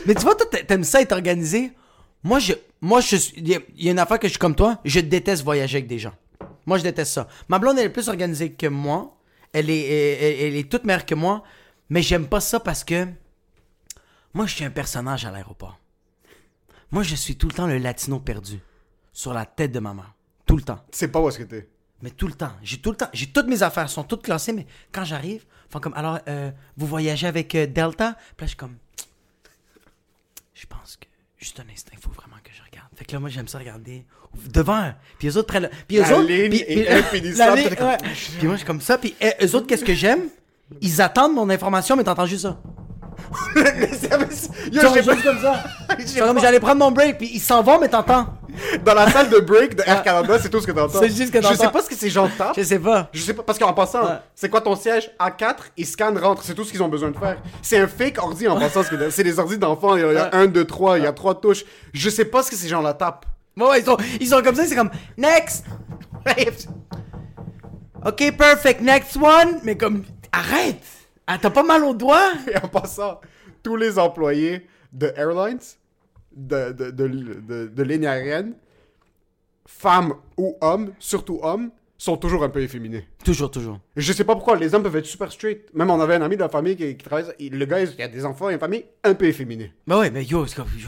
Mais 0.06 0.16
tu 0.16 0.22
vois, 0.22 0.36
toi, 0.36 0.46
t'a- 0.50 0.64
t'aimes 0.64 0.84
ça 0.84 1.02
être 1.02 1.12
organisé? 1.12 1.72
Moi, 2.24 2.40
je, 2.40 2.54
moi, 2.82 3.00
je 3.02 3.16
il 3.38 3.48
y, 3.48 3.56
a- 3.56 3.60
il 3.78 3.86
y 3.86 3.88
a 3.90 3.92
une 3.92 4.00
affaire 4.00 4.20
que 4.20 4.28
je 4.28 4.32
suis 4.34 4.40
comme 4.40 4.56
toi. 4.56 4.80
Je 4.86 5.00
déteste 5.00 5.44
voyager 5.44 5.78
avec 5.78 5.88
des 5.88 6.00
gens. 6.00 6.14
Moi, 6.66 6.78
je 6.78 6.84
déteste 6.84 7.14
ça. 7.14 7.28
Ma 7.48 7.60
blonde, 7.60 7.78
elle 7.80 7.86
est 7.86 7.90
plus 7.90 8.10
organisée 8.10 8.52
que 8.52 8.68
moi. 8.68 9.18
Elle 9.54 9.70
est, 9.70 9.82
elle, 9.88 10.24
elle- 10.24 10.46
elle 10.48 10.56
est 10.56 10.70
toute 10.70 10.84
meilleure 10.84 11.06
que 11.06 11.16
moi. 11.16 11.44
Mais 11.90 12.02
j'aime 12.02 12.28
pas 12.28 12.40
ça 12.42 12.60
parce 12.60 12.84
que 12.84 13.08
moi, 14.34 14.46
je 14.46 14.54
suis 14.56 14.66
un 14.66 14.70
personnage 14.70 15.26
à 15.26 15.32
l'aéroport. 15.32 15.80
Moi, 16.92 17.04
je 17.04 17.16
suis 17.16 17.36
tout 17.36 17.48
le 17.48 17.54
temps 17.54 17.68
le 17.68 17.78
latino 17.78 18.20
perdu. 18.20 18.60
Sur 19.14 19.34
la 19.34 19.46
tête 19.46 19.72
de 19.72 19.80
ma 19.80 19.94
mère. 19.94 20.14
Tout 20.46 20.56
le 20.56 20.62
temps. 20.64 20.80
Tu 20.92 20.98
sais 21.00 21.08
pas 21.08 21.20
où 21.20 21.28
est-ce 21.30 21.40
que 21.40 21.44
t'es. 21.44 21.68
Mais 22.02 22.12
tout 22.12 22.28
le 22.28 22.34
temps. 22.34 22.52
J'ai 22.64 22.78
tout 22.78 22.92
le 22.92 22.96
temps. 22.98 23.10
J'ai 23.12 23.28
toutes 23.28 23.48
mes 23.48 23.62
affaires 23.64 23.90
sont 23.90 24.04
toutes 24.04 24.24
classées, 24.24 24.54
mais 24.54 24.66
quand 24.92 25.04
j'arrive, 25.04 25.46
font 25.70 25.80
comme 25.80 25.94
alors 25.96 26.20
euh, 26.28 26.50
vous 26.78 26.88
voyagez 26.88 27.28
avec 27.28 27.54
euh, 27.56 27.68
Delta. 27.68 28.14
Puis 28.38 28.44
là 28.44 28.46
je 28.46 28.48
suis 28.48 28.56
comme 28.58 28.78
je 30.60 30.66
pense 30.68 30.98
que 30.98 31.06
juste 31.38 31.60
un 31.60 31.72
instant, 31.72 31.92
il 31.94 32.00
faut 32.00 32.12
vraiment 32.12 32.36
que 32.44 32.52
je 32.54 32.62
regarde. 32.70 32.90
Fait 32.96 33.06
que 33.06 33.14
là 33.14 33.20
moi 33.20 33.30
j'aime 33.30 33.48
ça 33.48 33.58
regarder 33.60 34.06
devant. 34.48 34.92
Puis 35.18 35.28
les 35.30 35.38
autres 35.38 35.48
prennent 35.48 35.64
le 35.64 35.70
puis 35.88 35.98
eux 35.98 36.02
autres 36.14 36.28
ligne 36.28 36.50
puis, 36.50 36.64
puis- 36.66 36.76
la 37.38 37.56
ligne, 37.56 37.70
ouais. 37.82 37.98
Puis 38.38 38.48
moi 38.48 38.56
je 38.56 38.58
suis 38.58 38.68
comme 38.68 38.82
ça 38.82 38.98
puis 38.98 39.16
euh, 39.24 39.32
eux 39.46 39.56
autres 39.56 39.68
qu'est-ce 39.68 39.86
que 39.86 39.94
j'aime? 39.94 40.28
Ils 40.82 41.02
attendent 41.02 41.34
mon 41.34 41.50
information 41.50 41.96
mais 41.96 42.04
t'entends 42.04 42.26
juste 42.26 42.44
ça. 42.44 42.62
Yo, 44.72 44.82
Genre, 44.82 44.94
j'ai 44.94 45.04
juste 45.04 45.24
comme 45.24 45.40
ça. 45.40 45.64
comme 46.26 46.36
pas- 46.36 46.42
j'allais 46.42 46.60
prendre 46.60 46.78
mon 46.80 46.92
break 46.92 47.18
puis 47.18 47.30
ils 47.34 47.40
s'en 47.40 47.62
vont 47.64 47.80
mais 47.80 47.88
t'entends. 47.90 48.28
Dans 48.84 48.94
la 48.94 49.10
salle 49.10 49.30
de 49.30 49.40
break 49.40 49.76
de 49.76 49.84
Air 49.86 50.04
Canada, 50.04 50.38
c'est 50.42 50.50
tout 50.50 50.60
ce 50.60 50.68
que 50.68 50.72
t'entends. 50.72 51.00
C'est 51.00 51.10
juste 51.16 51.32
que 51.32 51.42
Je 51.42 51.48
sais 51.48 51.58
t'entends. 51.58 51.70
pas 51.72 51.82
ce 51.84 51.90
que 51.90 51.96
ces 51.96 52.10
gens 52.10 52.28
tapent. 52.38 52.54
Je 52.58 52.64
sais 52.64 52.80
pas. 52.80 53.08
Je 53.14 53.22
sais 53.22 53.34
pas, 53.34 53.44
parce 53.44 53.58
qu'en 53.58 53.72
passant, 53.74 54.04
Ouais. 54.04 54.18
c'est 54.36 54.50
quoi 54.50 54.60
ton 54.62 54.76
siège? 54.76 55.10
A4 55.20 55.56
Ils 55.78 55.86
scannent, 55.86 56.18
rentrent, 56.18 56.44
c'est 56.44 56.56
tout 56.56 56.64
ce 56.66 56.72
qu'ils 56.72 56.84
ont 56.84 56.90
besoin 56.90 57.12
de 57.12 57.18
faire. 57.18 57.38
C'est 57.62 57.78
un 57.78 57.88
fake 57.88 58.18
ordi 58.22 58.48
en 58.48 58.60
passant, 58.60 58.82
c'est 59.12 59.24
des 59.24 59.40
ordi 59.40 59.58
d'enfants, 59.58 59.96
il 59.96 60.02
y 60.02 60.04
a, 60.04 60.08
il 60.12 60.16
y 60.16 60.18
a 60.18 60.24
Ouais. 60.26 60.30
un, 60.36 60.48
deux, 60.48 60.66
trois, 60.66 60.98
il 60.98 61.04
y 61.06 61.08
a 61.08 61.14
trois 61.14 61.40
touches. 61.40 61.64
Je 61.94 62.10
sais 62.10 62.26
pas 62.26 62.44
ce 62.44 62.50
que 62.50 62.58
ces 62.58 62.68
gens-là 62.68 62.94
tapent. 62.94 63.26
Ouais, 63.56 63.66
ouais, 63.68 63.80
ils 63.80 63.86
sont, 63.86 63.98
ils 64.20 64.28
sont 64.28 64.42
comme 64.42 64.56
ça, 64.56 64.66
c'est 64.66 64.76
comme 64.76 64.90
next. 65.18 65.66
Ok, 68.06 68.32
perfect, 68.38 68.82
next 68.82 69.16
one. 69.18 69.60
Mais 69.64 69.76
comme, 69.76 70.04
arrête. 70.32 70.82
Ah, 71.32 71.38
t'as 71.40 71.52
pas 71.52 71.62
mal 71.62 71.84
au 71.84 71.94
doigt? 71.94 72.32
Et 72.52 72.58
en 72.58 72.68
passant, 72.68 73.22
tous 73.62 73.76
les 73.76 74.00
employés 74.00 74.66
de 74.92 75.14
airlines, 75.16 75.60
de, 76.36 76.72
de, 76.72 76.90
de, 76.90 77.08
de, 77.08 77.68
de 77.68 77.84
lignes 77.84 78.08
aériennes, 78.08 78.56
femmes 79.68 80.14
ou 80.38 80.56
hommes, 80.62 80.92
surtout 80.98 81.40
hommes, 81.44 81.70
sont 82.00 82.16
toujours 82.18 82.44
un 82.46 82.50
peu 82.50 82.62
efféminés. 82.62 83.06
Toujours, 83.26 83.52
toujours. 83.52 83.78
Je 83.98 84.14
sais 84.14 84.24
pas 84.24 84.34
pourquoi, 84.34 84.56
les 84.56 84.74
hommes 84.74 84.82
peuvent 84.84 84.96
être 84.96 85.06
super 85.06 85.32
straight. 85.32 85.72
Même 85.76 85.90
on 85.92 86.00
avait 86.00 86.16
un 86.16 86.22
ami 86.22 86.36
de 86.38 86.42
la 86.42 86.48
famille 86.50 86.76
qui, 86.78 86.96
qui 86.96 87.04
travaille, 87.04 87.26
il- 87.40 87.60
le 87.60 87.66
gars, 87.66 87.82
il 87.82 88.02
a 88.02 88.08
des 88.08 88.26
enfants, 88.26 88.48
a 88.48 88.54
une 88.54 88.60
famille 88.60 88.86
un 89.04 89.14
peu 89.14 89.26
efféminée. 89.26 89.74
Bah 89.86 90.00
ouais, 90.00 90.10
mais 90.10 90.24
yo, 90.24 90.46
comme, 90.56 90.66
yo, 90.78 90.88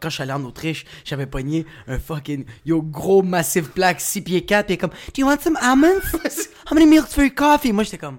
quand 0.00 0.08
je 0.08 0.14
suis 0.14 0.22
allé 0.22 0.32
en 0.32 0.42
Autriche, 0.44 0.86
j'avais 1.04 1.26
pogné 1.26 1.66
un 1.86 1.98
fucking, 1.98 2.46
yo, 2.64 2.80
gros 2.82 3.22
massif 3.22 3.68
plaque, 3.70 4.00
6 4.00 4.22
pieds 4.22 4.44
4, 4.46 4.66
pis 4.66 4.72
il 4.72 4.74
est 4.74 4.78
comme, 4.78 4.90
Do 4.90 5.20
you 5.20 5.26
want 5.26 5.38
some 5.40 5.58
almonds? 5.60 6.00
How 6.70 6.74
many 6.74 6.86
milks 6.86 7.12
for 7.12 7.22
your 7.24 7.34
coffee? 7.34 7.72
Moi, 7.72 7.84
j'étais 7.84 7.98
comme, 7.98 8.18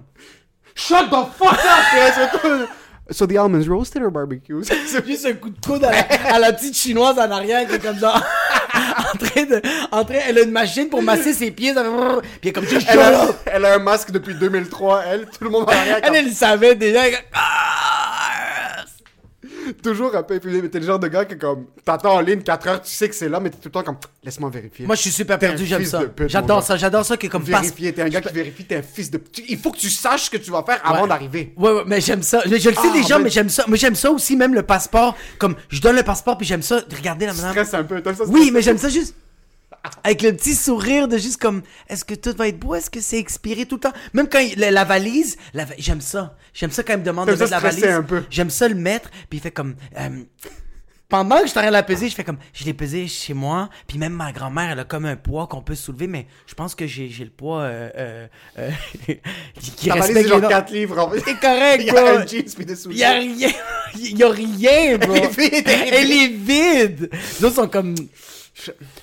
Shut 0.74 1.10
the 1.10 1.24
fuck 1.38 1.58
up! 1.64 2.68
So 3.10 3.26
the 3.26 3.36
almonds 3.36 3.68
roasted 3.68 4.02
or 4.02 4.10
barbecue? 4.10 4.62
C'est 4.86 5.06
juste 5.06 5.26
un 5.26 5.34
coup 5.34 5.50
de 5.50 5.60
coude 5.60 5.84
à 5.84 5.90
la, 5.90 6.34
à 6.34 6.38
la 6.38 6.54
petite 6.54 6.74
chinoise 6.74 7.18
en 7.18 7.30
arrière 7.30 7.68
qui 7.68 7.74
est 7.74 7.78
comme 7.78 7.98
ça. 7.98 8.14
en 8.74 9.18
train 9.18 9.44
de. 9.44 9.60
En 9.92 10.04
train, 10.06 10.20
elle 10.26 10.38
a 10.38 10.42
une 10.42 10.50
machine 10.50 10.88
pour 10.88 11.02
masser 11.02 11.34
ses 11.34 11.50
pieds. 11.50 11.74
Ça. 11.74 11.82
Puis 11.82 12.22
elle 12.42 12.48
est 12.48 12.52
comme 12.52 12.66
juste 12.66 12.86
elle, 12.90 13.00
a, 13.00 13.26
elle 13.44 13.64
a 13.66 13.74
un 13.74 13.78
masque 13.78 14.10
depuis 14.10 14.34
2003, 14.34 15.02
elle, 15.06 15.26
tout 15.26 15.44
le 15.44 15.50
monde 15.50 15.64
en 15.64 15.72
arrière, 15.72 16.00
Elle, 16.02 16.16
elle 16.16 16.32
savait 16.32 16.76
déjà. 16.76 17.06
elle! 17.08 17.18
Toujours 19.72 20.14
un 20.14 20.22
peu 20.22 20.34
efféminé, 20.34 20.62
mais 20.62 20.68
t'es 20.68 20.78
le 20.80 20.86
genre 20.86 20.98
de 20.98 21.08
gars 21.08 21.24
que 21.24 21.34
comme, 21.34 21.66
t'attends 21.84 22.14
en 22.16 22.20
ligne 22.20 22.42
4 22.42 22.68
heures, 22.68 22.82
tu 22.82 22.90
sais 22.92 23.08
que 23.08 23.14
c'est 23.14 23.28
là, 23.28 23.40
mais 23.40 23.50
t'es 23.50 23.56
tout 23.56 23.66
le 23.68 23.70
temps 23.72 23.82
comme, 23.82 23.96
laisse-moi 24.22 24.50
vérifier. 24.50 24.86
Moi, 24.86 24.94
je 24.96 25.00
suis 25.02 25.10
super 25.10 25.38
T'es 25.38 25.46
un 25.46 25.50
perdu, 25.50 25.66
j'aime 25.66 25.80
fils 25.80 25.90
ça. 25.90 25.98
de 26.00 26.06
pute, 26.06 26.20
mon 26.22 26.28
J'adore 26.28 26.58
gars. 26.60 26.66
ça, 26.66 26.76
j'adore 26.76 27.04
ça 27.04 27.16
que 27.16 27.26
comme 27.26 27.42
passe. 27.44 27.62
vérifier, 27.62 27.92
t'es 27.92 28.02
un 28.02 28.08
gars 28.08 28.20
qui 28.20 28.32
vérifie, 28.32 28.64
t'es 28.64 28.76
un 28.76 28.82
fils 28.82 29.10
de... 29.10 29.18
tu- 29.18 29.44
Il 29.48 29.58
faut 29.58 29.70
que 29.72 29.78
tu 29.78 29.90
saches 29.90 30.24
ce 30.24 30.30
que 30.30 30.36
tu 30.36 30.50
vas 30.50 30.62
faire 30.62 30.80
avant 30.84 31.02
Ouais. 31.02 31.08
d'arriver. 31.08 31.52
Ouais, 31.56 31.72
ouais, 31.72 31.82
mais 31.86 32.00
j'aime 32.00 32.22
ça. 32.22 32.42
Je, 32.44 32.56
je 32.56 32.68
le 32.68 32.74
sais 32.74 32.80
Ah, 32.90 32.92
déjà, 32.94 33.18
mais- 33.18 33.24
mais 33.24 33.30
j'aime 33.30 33.48
ça. 33.48 33.64
Moi, 33.66 33.76
j'aime 33.76 33.94
ça 33.94 34.10
aussi, 34.10 34.36
même 34.36 34.54
le 34.54 34.62
passeport. 34.62 35.16
Comme, 35.38 35.54
je 35.68 35.80
donne 35.80 35.96
le 35.96 36.02
passeport, 36.02 36.36
puis 36.38 36.46
j'aime 36.46 36.62
ça. 36.62 36.80
de 36.80 36.94
Regarder 36.96 37.26
la 37.26 37.34
madame. 37.34 37.50
Stresse 37.52 37.74
un 37.74 37.84
peu, 37.84 38.00
t'aimes 38.00 38.14
ça? 38.16 38.24
Oui, 38.28 38.50
mais 38.52 38.62
j'aime 38.62 38.78
ça 38.78 38.88
juste. 38.88 39.14
Avec 40.02 40.22
le 40.22 40.32
petit 40.34 40.54
sourire 40.54 41.08
de 41.08 41.18
juste 41.18 41.36
comme, 41.40 41.62
est-ce 41.88 42.04
que 42.04 42.14
tout 42.14 42.34
va 42.36 42.48
être 42.48 42.58
beau? 42.58 42.74
Est-ce 42.74 42.88
que 42.90 43.00
c'est 43.00 43.18
expiré 43.18 43.66
tout 43.66 43.76
le 43.76 43.80
temps? 43.80 43.92
Même 44.14 44.28
quand 44.28 44.38
il- 44.38 44.58
la, 44.58 44.70
la 44.70 44.84
valise, 44.84 45.36
la 45.52 45.66
j'aime 45.78 46.00
ça. 46.00 46.36
J'aime 46.54 46.70
ça 46.70 46.82
quand 46.82 46.94
il 46.94 47.00
me 47.00 47.04
demande 47.04 47.26
de 47.28 47.32
mettre 47.32 47.50
la 47.50 47.58
valise. 47.60 47.84
J'aime 48.30 48.50
ça 48.50 48.68
le 48.68 48.74
mettre, 48.76 49.10
puis 49.28 49.38
il 49.38 49.40
fait 49.40 49.50
comme, 49.50 49.74
euh, 49.98 50.08
pendant 51.08 51.40
que 51.42 51.46
je 51.46 51.52
train 51.52 51.66
de 51.66 51.70
la 51.72 51.82
peser, 51.82 52.08
je 52.08 52.14
fais 52.14 52.24
comme, 52.24 52.38
je 52.54 52.64
l'ai 52.64 52.72
pesé 52.72 53.06
chez 53.06 53.34
moi, 53.34 53.68
puis 53.86 53.98
même 53.98 54.14
ma 54.14 54.32
grand-mère, 54.32 54.70
elle 54.70 54.78
a 54.80 54.84
comme 54.84 55.04
un 55.04 55.16
poids 55.16 55.46
qu'on 55.46 55.60
peut 55.62 55.74
soulever, 55.74 56.06
mais 56.06 56.26
je 56.46 56.54
pense 56.54 56.74
que 56.74 56.86
j'ai 56.86 57.08
j'ai 57.10 57.24
le 57.24 57.30
poids, 57.30 57.60
euh, 57.60 57.90
euh, 57.96 58.26
euh, 58.58 58.70
qui 59.76 59.88
valise, 59.90 60.04
respecte 60.06 60.28
genre 60.28 60.36
les 60.38 60.42
normes. 60.42 60.52
4 60.54 60.72
livres. 60.72 60.98
En 60.98 61.10
fait. 61.10 61.20
C'est 61.24 61.38
correct, 61.40 61.80
Il 61.86 61.86
y 61.86 61.90
a 61.90 62.18
un 62.20 62.26
jeans 62.26 62.44
puis 62.56 62.64
des 62.66 62.86
Il 62.86 62.96
y 62.96 63.04
a 63.04 63.12
rien. 63.12 63.50
Il 63.98 64.18
y 64.18 64.22
a 64.22 64.28
rien, 64.30 64.98
bro. 64.98 65.14
Elle 65.14 65.24
est 65.24 65.38
vide, 65.38 65.68
elle 65.68 65.94
est 65.94 66.02
Elle 66.02 66.12
est 66.12 66.28
vide. 66.28 67.10
Les 67.38 67.44
autres 67.44 67.56
sont 67.56 67.68
comme. 67.68 67.94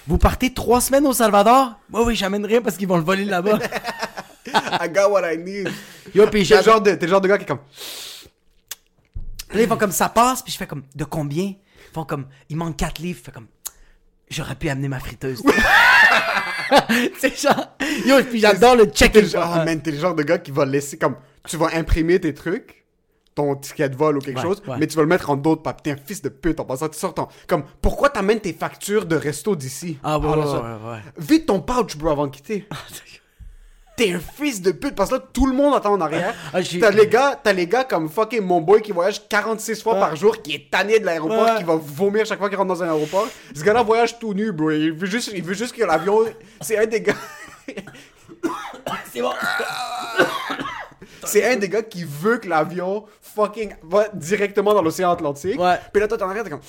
Vous 0.07 0.17
partez 0.17 0.53
trois 0.53 0.79
semaines 0.81 1.05
au 1.05 1.13
Salvador? 1.13 1.73
Oui, 1.91 2.01
oui, 2.07 2.15
j'amène 2.15 2.45
rien 2.45 2.61
parce 2.61 2.77
qu'ils 2.77 2.87
vont 2.87 2.97
le 2.97 3.03
voler 3.03 3.25
là-bas. 3.25 3.59
I 4.81 4.89
got 4.89 5.09
what 5.09 5.31
I 5.31 5.37
need. 5.37 5.69
Yo, 6.15 6.25
puis 6.27 6.39
T'es 6.41 6.45
j'ai 6.45 6.57
le 6.57 6.63
genre 6.63 6.81
de, 6.81 6.91
t'es 6.95 7.05
le 7.05 7.11
genre 7.11 7.21
de 7.21 7.27
gars 7.27 7.37
qui 7.37 7.43
est 7.43 7.47
comme, 7.47 7.59
Là, 9.53 9.61
ils 9.61 9.67
font 9.67 9.77
comme 9.77 9.91
ça 9.91 10.07
passe, 10.09 10.41
puis 10.41 10.51
je 10.53 10.57
fais 10.57 10.65
comme 10.67 10.83
de 10.95 11.03
combien? 11.03 11.43
Ils 11.43 11.93
font 11.93 12.05
comme 12.05 12.27
il 12.49 12.55
manque 12.55 12.77
4 12.77 12.99
livres, 12.99 13.19
je 13.19 13.25
fais 13.25 13.31
comme 13.31 13.47
j'aurais 14.29 14.55
pu 14.55 14.69
amener 14.69 14.87
ma 14.87 14.99
friteuse. 14.99 15.43
c'est 17.19 17.37
genre 17.41 17.75
Yo, 18.05 18.23
puis 18.23 18.39
j'adore 18.39 18.75
le 18.77 18.87
T'es 18.89 18.97
check-in. 19.05 19.21
le 19.21 19.27
genre, 19.27 19.57
oh, 19.61 19.65
man, 19.65 19.81
t'es 19.81 19.91
le 19.91 19.99
genre 19.99 20.15
de 20.15 20.23
gars 20.23 20.37
qui 20.37 20.51
va 20.51 20.65
laisser 20.65 20.97
comme. 20.97 21.15
Tu 21.47 21.57
vas 21.57 21.69
imprimer 21.73 22.19
tes 22.19 22.33
trucs, 22.33 22.80
ton 23.35 23.55
ticket 23.55 23.89
de 23.89 23.95
vol 23.95 24.17
ou 24.17 24.19
quelque 24.21 24.37
Ouais, 24.37 24.41
chose, 24.43 24.61
ouais. 24.67 24.75
mais 24.79 24.87
tu 24.87 24.95
vas 24.95 25.03
le 25.03 25.07
mettre 25.07 25.29
en 25.29 25.35
d'autres 25.37 25.61
papiers. 25.63 25.93
T'es 25.95 25.99
un 26.01 26.03
fils 26.05 26.21
de 26.21 26.29
pute 26.29 26.59
en 26.59 26.65
passant. 26.65 26.89
Tu 26.89 26.99
sors 26.99 27.13
ton. 27.13 27.27
Comme, 27.47 27.63
pourquoi 27.81 28.09
t'amènes 28.09 28.39
tes 28.41 28.53
factures 28.53 29.05
de 29.05 29.15
resto 29.15 29.55
d'ici? 29.55 29.97
Ah, 30.03 30.19
ouais, 30.19 30.29
là, 30.29 30.37
ouais, 30.37 30.43
ça- 30.45 30.61
ouais, 30.61 30.91
ouais. 30.91 30.99
Vide 31.17 31.45
ton 31.45 31.61
pouch, 31.61 31.95
bro, 31.97 32.09
avant 32.09 32.27
de 32.27 32.31
quitter. 32.35 32.67
T'es 33.97 34.13
un 34.13 34.19
fils 34.19 34.61
de 34.61 34.71
pute 34.71 34.95
parce 34.95 35.09
que 35.11 35.15
là, 35.15 35.21
tout 35.33 35.45
le 35.45 35.53
monde 35.53 35.75
attend 35.75 35.93
en 35.93 36.01
arrière. 36.01 36.33
Ah, 36.53 36.59
T'as 36.79 36.89
les 36.91 37.07
gars, 37.07 37.39
t'as 37.41 37.53
les 37.53 37.67
gars 37.67 37.83
comme 37.83 38.09
fucking 38.09 38.41
mon 38.41 38.59
boy 38.61 38.81
qui 38.81 38.91
voyage 38.93 39.27
46 39.27 39.83
fois 39.83 39.95
par 39.95 40.15
jour, 40.15 40.41
qui 40.41 40.55
est 40.55 40.71
tanné 40.71 40.97
de 40.99 41.05
l'aéroport, 41.05 41.55
qui 41.57 41.63
va 41.63 41.75
vomir 41.75 42.25
chaque 42.25 42.39
fois 42.39 42.49
qu'il 42.49 42.57
rentre 42.57 42.69
dans 42.69 42.81
un 42.83 42.87
aéroport. 42.87 43.27
Ce 43.53 43.63
gars-là 43.63 43.83
voyage 43.83 44.17
tout 44.17 44.33
nu, 44.33 44.51
bro. 44.51 44.71
Il 44.71 44.93
veut 44.93 45.05
juste, 45.07 45.31
il 45.35 45.43
veut 45.43 45.53
juste 45.53 45.75
que 45.75 45.83
l'avion. 45.83 46.19
C'est 46.61 46.77
un 46.79 46.85
des 46.87 47.01
gars. 47.01 47.13
C'est 49.11 49.21
bon. 49.21 49.31
C'est 51.25 51.51
un 51.51 51.55
des 51.55 51.69
gars 51.69 51.83
qui 51.83 52.03
veut 52.03 52.37
que 52.37 52.47
l'avion 52.47 53.05
fucking 53.21 53.75
va 53.83 54.07
directement 54.13 54.73
dans 54.73 54.81
l'océan 54.81 55.11
Atlantique. 55.11 55.59
Ouais. 55.59 55.77
Puis 55.91 56.01
là, 56.01 56.07
toi, 56.07 56.17
t'en 56.17 56.29
arrière, 56.29 56.43
t'es 56.43 56.49
comme. 56.49 56.61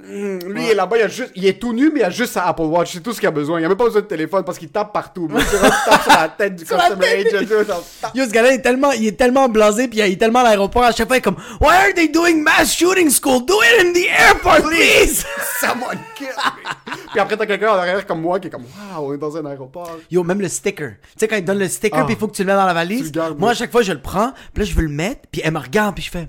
Hmm, 0.00 0.38
lui, 0.52 0.64
il 0.64 0.70
est 0.70 0.74
là-bas, 0.74 0.96
il, 0.96 1.02
a 1.02 1.08
juste, 1.08 1.32
il 1.34 1.44
est 1.44 1.58
tout 1.58 1.72
nu, 1.72 1.90
mais 1.92 2.00
il 2.00 2.04
a 2.04 2.10
juste 2.10 2.32
sa 2.32 2.46
Apple 2.46 2.62
Watch. 2.62 2.92
C'est 2.92 3.00
tout 3.00 3.12
ce 3.12 3.18
qu'il 3.18 3.26
a 3.26 3.32
besoin. 3.32 3.58
Il 3.60 3.64
a 3.64 3.68
même 3.68 3.76
pas 3.76 3.84
besoin 3.86 4.00
de 4.00 4.06
téléphone 4.06 4.44
parce 4.44 4.56
qu'il 4.56 4.68
tape 4.68 4.92
partout. 4.92 5.26
vois, 5.28 5.40
il 5.40 5.46
tape 5.48 6.02
sur 6.02 6.12
la 6.12 6.28
tête 6.28 6.54
du 6.54 6.64
Sur 6.66 6.76
customer 6.78 7.06
agent. 7.06 7.82
Yo, 8.14 8.24
ce 8.24 8.30
gars-là, 8.30 8.52
il 8.52 8.54
est 8.54 8.62
tellement, 8.62 8.92
il 8.92 9.06
est 9.08 9.16
tellement 9.18 9.48
blasé, 9.48 9.88
puis 9.88 9.98
il 9.98 10.04
est 10.12 10.16
tellement 10.16 10.38
à 10.40 10.44
l'aéroport, 10.44 10.84
à 10.84 10.92
chaque 10.92 11.08
fois, 11.08 11.16
il 11.16 11.18
est 11.18 11.22
comme, 11.22 11.36
Why 11.60 11.68
are 11.76 11.94
they 11.94 12.08
doing 12.08 12.42
mass 12.42 12.72
shooting 12.72 13.10
school? 13.10 13.44
Do 13.44 13.54
it 13.62 13.86
in 13.86 13.92
the 13.92 14.06
airport, 14.06 14.62
please! 14.62 15.24
Someone 15.60 15.98
kill 16.14 16.28
me. 16.28 17.02
Puis 17.10 17.20
après, 17.20 17.36
t'as 17.36 17.46
quelqu'un 17.46 17.72
en 17.72 17.76
arrière 17.76 18.06
comme 18.06 18.20
moi 18.20 18.38
qui 18.38 18.46
est 18.46 18.50
comme, 18.50 18.66
waouh, 18.94 19.10
on 19.10 19.14
est 19.14 19.18
dans 19.18 19.36
un 19.36 19.44
aéroport. 19.46 19.96
Yo, 20.10 20.22
même 20.22 20.40
le 20.40 20.48
sticker. 20.48 20.92
Tu 21.02 21.08
sais, 21.18 21.26
quand 21.28 21.36
il 21.36 21.44
donne 21.44 21.58
le 21.58 21.68
sticker, 21.68 21.98
Ah. 22.00 22.04
puis 22.04 22.14
il 22.14 22.18
faut 22.18 22.28
que 22.28 22.36
tu 22.36 22.42
le 22.42 22.46
mets 22.46 22.56
dans 22.58 22.66
la 22.66 22.74
valise. 22.74 23.10
gardes, 23.10 23.36
moi, 23.38 23.48
ouais. 23.48 23.54
à 23.54 23.58
chaque 23.58 23.72
fois, 23.72 23.82
je 23.82 23.92
le 23.92 24.00
prends, 24.00 24.32
puis 24.54 24.62
là, 24.62 24.70
je 24.70 24.74
veux 24.76 24.82
le 24.82 24.88
mettre, 24.90 25.22
puis 25.32 25.40
elle 25.44 25.52
me 25.52 25.58
regarde, 25.58 25.94
puis 25.96 26.04
je 26.04 26.10
fais, 26.10 26.28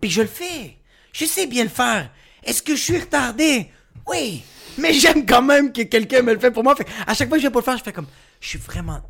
puis 0.00 0.08
je 0.10 0.22
le 0.22 0.28
fais. 0.28 0.78
Je 1.12 1.26
sais 1.26 1.46
bien 1.46 1.64
le 1.64 1.68
faire. 1.68 2.08
Est-ce 2.42 2.62
que 2.62 2.74
je 2.74 2.80
suis 2.80 2.98
retardé? 2.98 3.70
Oui. 4.06 4.42
Mais 4.78 4.92
j'aime 4.92 5.26
quand 5.26 5.42
même 5.42 5.72
que 5.72 5.82
quelqu'un 5.82 6.22
me 6.22 6.32
le 6.32 6.40
fait 6.40 6.50
pour 6.50 6.64
moi. 6.64 6.74
Fait, 6.74 6.86
à 7.06 7.14
chaque 7.14 7.28
fois 7.28 7.36
que 7.36 7.42
je 7.42 7.46
viens 7.46 7.50
pour 7.50 7.60
le 7.60 7.64
faire, 7.64 7.76
je 7.76 7.82
fais 7.82 7.92
comme, 7.92 8.06
je 8.40 8.48
suis 8.48 8.58
vraiment, 8.58 9.00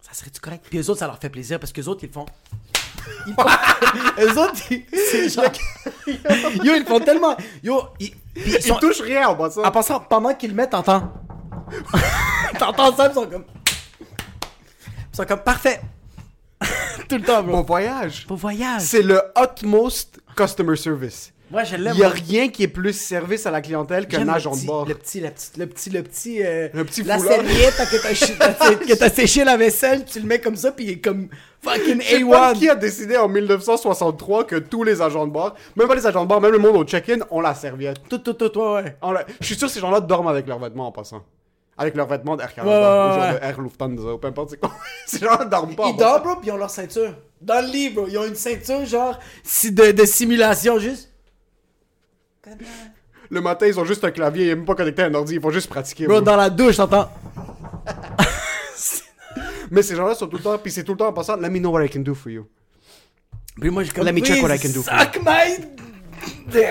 ça 0.00 0.12
serait-tu 0.14 0.40
correct? 0.40 0.66
Puis 0.68 0.78
eux 0.78 0.90
autres, 0.90 1.00
ça 1.00 1.06
leur 1.06 1.18
fait 1.18 1.30
plaisir, 1.30 1.60
parce 1.60 1.72
que 1.72 1.80
les 1.80 1.88
autres, 1.88 2.02
ils 2.02 2.08
le 2.08 2.12
font. 2.12 2.26
Ils 3.26 3.34
font... 3.34 3.44
eux 4.20 4.38
autres, 4.38 4.60
ils... 4.70 5.30
genre... 5.30 5.44
Yo, 6.64 6.74
ils 6.74 6.84
font 6.86 7.00
tellement... 7.00 7.36
Yo, 7.62 7.82
ils... 8.00 8.10
puis 8.10 8.44
ils 8.46 8.54
Il 8.54 8.62
sont... 8.62 8.76
touche 8.76 9.00
rien 9.00 9.28
en 9.28 9.36
passant. 9.36 9.62
En 9.64 9.70
passant, 9.70 10.00
pendant 10.00 10.34
qu'ils 10.34 10.50
le 10.50 10.56
mettent, 10.56 10.70
t'entends. 10.70 11.12
t'entends 12.58 12.96
ça, 12.96 13.08
ils 13.08 13.14
sont 13.14 13.26
comme. 13.26 13.44
Ils 14.00 15.16
sont 15.16 15.24
comme 15.24 15.42
parfait. 15.42 15.80
Tout 17.08 17.16
le 17.16 17.22
temps, 17.22 17.42
bro. 17.42 17.56
Bon 17.58 17.62
voyage. 17.62 18.26
Beau 18.26 18.36
voyage. 18.36 18.82
C'est 18.82 19.02
le 19.02 19.20
utmost 19.36 20.20
customer 20.36 20.76
service. 20.76 21.31
Moi, 21.52 21.64
je 21.64 21.76
l'aime. 21.76 21.92
Il 21.94 22.00
y 22.00 22.04
a 22.04 22.08
rien 22.08 22.48
qui 22.48 22.62
est 22.62 22.68
plus 22.68 22.94
service 22.94 23.44
à 23.44 23.50
la 23.50 23.60
clientèle 23.60 24.08
qu'un 24.08 24.26
agent 24.26 24.56
de 24.56 24.64
bord. 24.64 24.86
Le 24.86 24.94
petit, 24.94 25.20
le 25.20 25.28
petit, 25.28 25.50
le 25.58 25.66
petit, 25.66 25.90
le 25.90 26.02
petit, 26.02 26.42
euh, 26.42 26.68
Le 26.72 26.82
petit 26.82 27.02
la 27.02 27.18
serviette 27.18 27.76
que 28.88 28.94
t'as 28.94 29.10
séché 29.10 29.44
la 29.44 29.58
vaisselle, 29.58 30.06
tu 30.06 30.18
le 30.18 30.26
mets 30.26 30.40
comme 30.40 30.56
ça, 30.56 30.72
puis 30.72 30.86
il 30.86 30.90
est 30.92 31.00
comme 31.00 31.28
fucking 31.60 32.00
Je 32.00 32.06
sais 32.08 32.24
pas 32.24 32.54
A1. 32.54 32.58
qui 32.58 32.70
a 32.70 32.74
décidé 32.74 33.18
en 33.18 33.28
1963 33.28 34.44
que 34.44 34.56
tous 34.56 34.82
les 34.82 35.02
agents 35.02 35.26
de 35.26 35.32
bord, 35.32 35.54
même 35.76 35.86
pas 35.86 35.94
les 35.94 36.06
agents 36.06 36.22
de 36.22 36.28
bord, 36.28 36.40
même 36.40 36.52
le 36.52 36.58
monde 36.58 36.76
au 36.76 36.84
check-in, 36.84 37.18
ont 37.30 37.42
la 37.42 37.54
serviette. 37.54 37.98
Tout, 38.08 38.18
tout, 38.18 38.32
tout, 38.32 38.58
ouais, 38.58 38.96
ouais. 39.02 39.26
Je 39.38 39.46
suis 39.46 39.56
sûr 39.56 39.68
que 39.68 39.74
ces 39.74 39.80
gens-là 39.80 40.00
dorment 40.00 40.28
avec 40.28 40.46
leurs 40.46 40.58
vêtements 40.58 40.86
en 40.86 40.92
passant. 40.92 41.22
Avec 41.76 41.94
leurs 41.96 42.06
vêtements 42.08 42.36
d'Air 42.36 42.54
Canada, 42.54 43.10
ou 43.10 43.14
genre 43.14 43.28
ouais. 43.28 43.40
de 43.40 43.44
Air 43.44 43.60
Lufthansa, 43.60 44.14
ou 44.14 44.18
peu 44.18 44.28
importe 44.28 44.50
c'est 44.50 44.60
quoi. 44.60 44.72
ces 45.06 45.18
gens-là 45.18 45.44
dorment 45.44 45.74
pas. 45.74 45.88
Ils 45.88 45.96
dorment, 45.96 46.22
bro, 46.22 46.36
puis 46.36 46.48
ils 46.48 46.52
ont 46.52 46.56
leur 46.56 46.70
ceinture. 46.70 47.14
Dans 47.42 47.60
le 47.60 47.70
lit, 47.70 47.90
bro, 47.90 48.06
ils 48.08 48.16
ont 48.16 48.24
une 48.26 48.36
ceinture, 48.36 48.86
genre, 48.86 49.18
de, 49.64 49.92
de 49.92 50.04
simulation, 50.06 50.78
juste. 50.78 51.11
Le 53.30 53.40
matin, 53.40 53.66
ils 53.66 53.78
ont 53.78 53.84
juste 53.84 54.04
un 54.04 54.10
clavier, 54.10 54.46
ils 54.46 54.50
sont 54.50 54.56
même 54.56 54.64
pas 54.64 54.74
connecté 54.74 55.02
à 55.02 55.06
un 55.06 55.14
ordi, 55.14 55.34
ils 55.34 55.40
vont 55.40 55.50
juste 55.50 55.68
pratiquer. 55.68 56.06
Bro, 56.06 56.16
bro. 56.16 56.24
dans 56.24 56.36
la 56.36 56.50
douche, 56.50 56.76
t'entends? 56.76 57.10
Mais 59.70 59.82
ces 59.82 59.96
gens-là 59.96 60.14
sont 60.14 60.26
tout 60.26 60.36
le 60.36 60.42
temps, 60.42 60.58
puis 60.58 60.70
c'est 60.70 60.84
tout 60.84 60.92
le 60.92 60.98
temps 60.98 61.08
en 61.08 61.12
passant, 61.12 61.36
let 61.36 61.48
me 61.48 61.58
know 61.58 61.70
what 61.70 61.82
I 61.84 61.88
can 61.88 62.00
do 62.00 62.14
for 62.14 62.30
you. 62.30 62.46
Puis 63.58 63.70
moi, 63.70 63.84
je 63.84 63.92
comme. 63.92 64.04
Let 64.04 64.12
me 64.12 64.20
check 64.22 64.42
what 64.42 64.54
I 64.54 64.58
can 64.58 64.70
do 64.70 64.82
for 64.82 64.92
you. 64.92 65.22
My. 65.22 65.56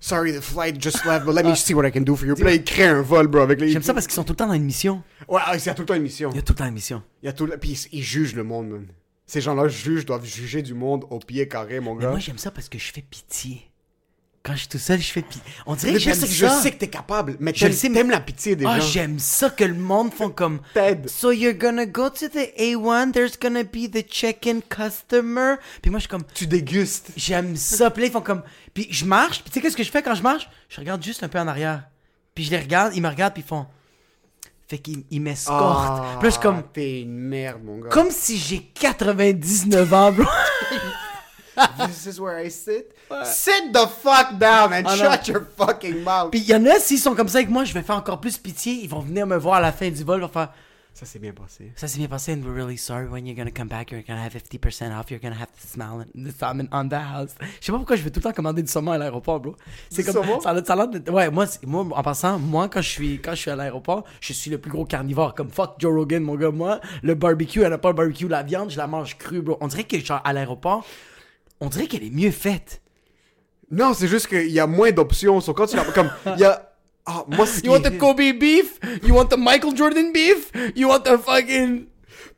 Sorry, 0.00 0.32
the 0.32 0.40
flight 0.42 0.78
just 0.78 1.04
left, 1.04 1.24
but 1.24 1.34
let 1.34 1.44
me 1.44 1.56
see 1.56 1.74
what 1.74 1.86
I 1.86 1.90
can 1.90 2.02
do 2.02 2.14
for 2.14 2.26
you. 2.26 2.34
Puis 2.34 2.44
là, 2.44 2.52
ils 2.52 2.62
créent 2.62 2.86
un 2.86 3.02
vol, 3.02 3.26
bro, 3.28 3.40
avec 3.40 3.60
les. 3.60 3.70
J'aime 3.70 3.82
ça 3.82 3.94
parce 3.94 4.06
qu'ils 4.06 4.14
sont 4.14 4.24
tout 4.24 4.32
le 4.32 4.36
temps 4.36 4.46
dans 4.46 4.52
une 4.52 4.64
mission. 4.64 5.02
Ouais, 5.26 5.40
ah, 5.44 5.58
c'est 5.58 5.74
tout 5.74 5.82
le 5.82 5.86
temps 5.86 5.94
une 5.94 6.02
mission. 6.02 6.30
Il 6.32 6.36
y 6.36 6.38
a 6.38 6.42
tout 6.42 6.52
le 6.52 6.58
temps 6.58 6.66
une 6.66 6.74
mission. 6.74 7.02
Il 7.22 7.26
y 7.26 7.28
a 7.28 7.32
tout 7.32 7.46
le... 7.46 7.56
Puis 7.56 7.70
ils, 7.70 7.98
ils 7.98 8.02
jugent 8.02 8.34
le 8.36 8.44
monde, 8.44 8.68
man. 8.68 8.86
Ces 9.26 9.40
gens-là 9.40 9.66
jugent, 9.68 10.04
doivent 10.06 10.24
juger 10.24 10.62
du 10.62 10.74
monde 10.74 11.04
au 11.10 11.18
pied 11.18 11.48
carré, 11.48 11.80
mon 11.80 11.94
Mais 11.96 12.04
gars. 12.04 12.10
moi, 12.10 12.18
j'aime 12.20 12.38
ça 12.38 12.52
parce 12.52 12.68
que 12.68 12.78
je 12.78 12.92
fais 12.92 13.02
pitié. 13.02 13.68
Quand 14.46 14.52
je 14.52 14.58
suis 14.60 14.68
tout 14.68 14.78
seul, 14.78 15.00
je 15.00 15.10
fais 15.10 15.22
pitié. 15.22 15.42
On 15.66 15.74
dirait 15.74 15.94
que 15.94 15.98
que 15.98 16.26
je 16.26 16.46
sais 16.46 16.70
que 16.70 16.76
t'es 16.76 16.86
capable, 16.86 17.36
mais 17.40 17.52
Je 17.52 17.68
sais, 17.72 17.88
la 17.88 18.20
pitié 18.20 18.54
des 18.54 18.64
Ah, 18.64 18.78
gens. 18.78 18.86
j'aime 18.86 19.18
ça 19.18 19.50
que 19.50 19.64
le 19.64 19.74
monde 19.74 20.14
font 20.14 20.30
comme. 20.30 20.60
T'aides. 20.72 21.08
So 21.08 21.32
you're 21.32 21.52
gonna 21.58 21.84
go 21.84 22.08
to 22.08 22.28
the 22.28 22.52
A1, 22.56 23.10
there's 23.12 23.36
gonna 23.36 23.64
be 23.64 23.90
the 23.90 24.06
check-in 24.08 24.60
customer. 24.68 25.56
Puis 25.82 25.90
moi, 25.90 25.98
je 25.98 26.02
suis 26.02 26.08
comme. 26.08 26.22
Tu 26.32 26.46
dégustes. 26.46 27.10
J'aime 27.16 27.56
ça. 27.56 27.90
Puis 27.90 28.02
là, 28.02 28.06
ils 28.06 28.12
font 28.12 28.20
comme. 28.20 28.42
Puis 28.72 28.86
je 28.88 29.04
marche. 29.04 29.42
Puis 29.42 29.50
tu 29.50 29.54
sais, 29.54 29.60
qu'est-ce 29.62 29.76
que 29.76 29.82
je 29.82 29.90
fais 29.90 30.02
quand 30.02 30.14
je 30.14 30.22
marche? 30.22 30.48
Je 30.68 30.78
regarde 30.78 31.02
juste 31.02 31.24
un 31.24 31.28
peu 31.28 31.40
en 31.40 31.48
arrière. 31.48 31.82
Puis 32.32 32.44
je 32.44 32.50
les 32.52 32.60
regarde, 32.60 32.92
ils 32.94 33.02
me 33.02 33.08
regardent, 33.08 33.34
puis 33.34 33.42
ils 33.44 33.48
font. 33.48 33.66
Fait 34.68 34.78
qu'ils 34.78 35.04
ils 35.10 35.20
m'escortent. 35.20 36.02
Ah, 36.04 36.16
Puis 36.20 36.24
là, 36.24 36.28
je 36.28 36.30
suis 36.30 36.40
comme. 36.40 36.62
T'es 36.72 37.00
une 37.00 37.18
merde, 37.18 37.62
mon 37.64 37.78
gars. 37.78 37.88
Comme 37.88 38.10
si 38.12 38.36
j'ai 38.38 38.60
99 38.74 39.92
ans, 39.92 40.12
bro. 40.12 40.24
This 41.86 42.06
is 42.06 42.20
where 42.20 42.38
I 42.44 42.50
sit. 42.50 42.94
Sit 43.24 43.72
the 43.72 43.86
fuck 43.86 44.38
down 44.38 44.72
and 44.72 44.84
Ah, 44.86 44.96
non. 44.96 45.12
shut 45.12 45.28
your 45.28 45.42
fucking 45.56 46.02
mouth. 46.02 46.30
Puis 46.30 46.40
il 46.40 46.48
y 46.48 46.54
en 46.54 46.64
a, 46.66 46.78
s'ils 46.78 46.98
sont 46.98 47.14
comme 47.14 47.28
ça 47.28 47.38
avec 47.38 47.50
moi, 47.50 47.64
je 47.64 47.72
vais 47.72 47.82
faire 47.82 47.96
encore 47.96 48.20
plus 48.20 48.36
pitié. 48.38 48.74
Ils 48.82 48.88
vont 48.88 49.00
venir 49.00 49.26
me 49.26 49.36
voir 49.36 49.56
à 49.56 49.60
la 49.60 49.72
fin 49.72 49.88
du 49.90 50.04
vol. 50.04 50.18
Ils 50.18 50.22
vont 50.22 50.28
faire 50.28 50.52
Ça 50.94 51.04
s'est 51.04 51.18
bien 51.18 51.32
passé. 51.32 51.72
Ça 51.76 51.88
s'est 51.88 51.98
bien 51.98 52.08
passé, 52.08 52.32
and 52.32 52.40
we're 52.42 52.54
really 52.54 52.78
sorry. 52.78 53.06
When 53.06 53.26
you're 53.26 53.36
gonna 53.36 53.50
come 53.50 53.68
back, 53.68 53.90
you're 53.90 54.02
gonna 54.02 54.22
have 54.24 54.32
50% 54.32 54.98
off. 54.98 55.10
You're 55.10 55.20
gonna 55.20 55.36
have 55.38 55.48
to 55.52 55.66
smell 55.68 56.06
the 56.14 56.30
salmon 56.34 56.68
on 56.72 56.88
the 56.88 56.94
house. 56.94 57.34
Je 57.60 57.66
sais 57.66 57.70
pas 57.72 57.76
pourquoi 57.76 57.96
je 57.96 58.02
vais 58.02 58.08
tout 58.10 58.20
le 58.20 58.24
temps 58.24 58.32
commander 58.32 58.62
du 58.62 58.68
saumon 58.72 58.92
à 58.92 58.98
l'aéroport, 58.98 59.38
bro. 59.40 59.56
C'est 59.90 60.02
comme 60.04 60.14
saumon? 60.14 60.40
ça 60.40 60.54
ça 60.64 60.72
a 60.72 60.86
de- 60.86 61.10
Ouais, 61.10 61.30
moi, 61.30 61.44
moi, 61.66 61.86
en 61.90 62.02
passant, 62.02 62.38
moi, 62.38 62.70
quand 62.70 62.80
je 62.80 62.88
suis, 62.88 63.20
quand 63.20 63.32
je 63.32 63.40
suis 63.42 63.50
à 63.50 63.56
l'aéroport, 63.56 64.04
je 64.22 64.32
suis 64.32 64.50
le 64.50 64.56
plus 64.56 64.70
gros 64.70 64.86
carnivore. 64.86 65.34
Comme 65.34 65.50
fuck 65.50 65.74
Joe 65.78 65.92
Rogan, 65.94 66.22
mon 66.22 66.34
gars. 66.34 66.50
Moi, 66.50 66.80
le 67.02 67.14
barbecue, 67.14 67.60
elle 67.62 67.70
n'a 67.70 67.78
pas 67.78 67.88
le 67.90 67.94
barbecue, 67.94 68.26
la 68.26 68.42
viande, 68.42 68.70
je 68.70 68.78
la 68.78 68.86
mange 68.86 69.18
crue, 69.18 69.42
bro. 69.42 69.58
On 69.60 69.66
dirait 69.66 69.84
que, 69.84 69.98
genre, 69.98 70.22
à 70.24 70.32
l'aéroport, 70.32 70.86
on 71.60 71.68
dirait 71.68 71.86
qu'elle 71.86 72.04
est 72.04 72.10
mieux 72.10 72.30
faite. 72.30 72.82
Non, 73.70 73.94
c'est 73.94 74.08
juste 74.08 74.28
qu'il 74.28 74.50
y 74.50 74.60
a 74.60 74.66
moins 74.66 74.92
d'options. 74.92 75.40
So, 75.40 75.52
quand 75.54 75.66
tu 75.66 75.76
comme, 75.94 76.10
il 76.34 76.40
y 76.40 76.44
a. 76.44 76.72
Ah, 77.08 77.24
moi, 77.28 77.46
You 77.62 77.70
want 77.72 77.82
the 77.82 77.96
Kobe 77.98 78.16
beef? 78.38 78.80
You 79.04 79.14
want 79.14 79.26
the 79.26 79.36
Michael 79.38 79.76
Jordan 79.76 80.12
beef? 80.12 80.50
You 80.74 80.88
want 80.88 81.00
the 81.00 81.16
fucking. 81.16 81.86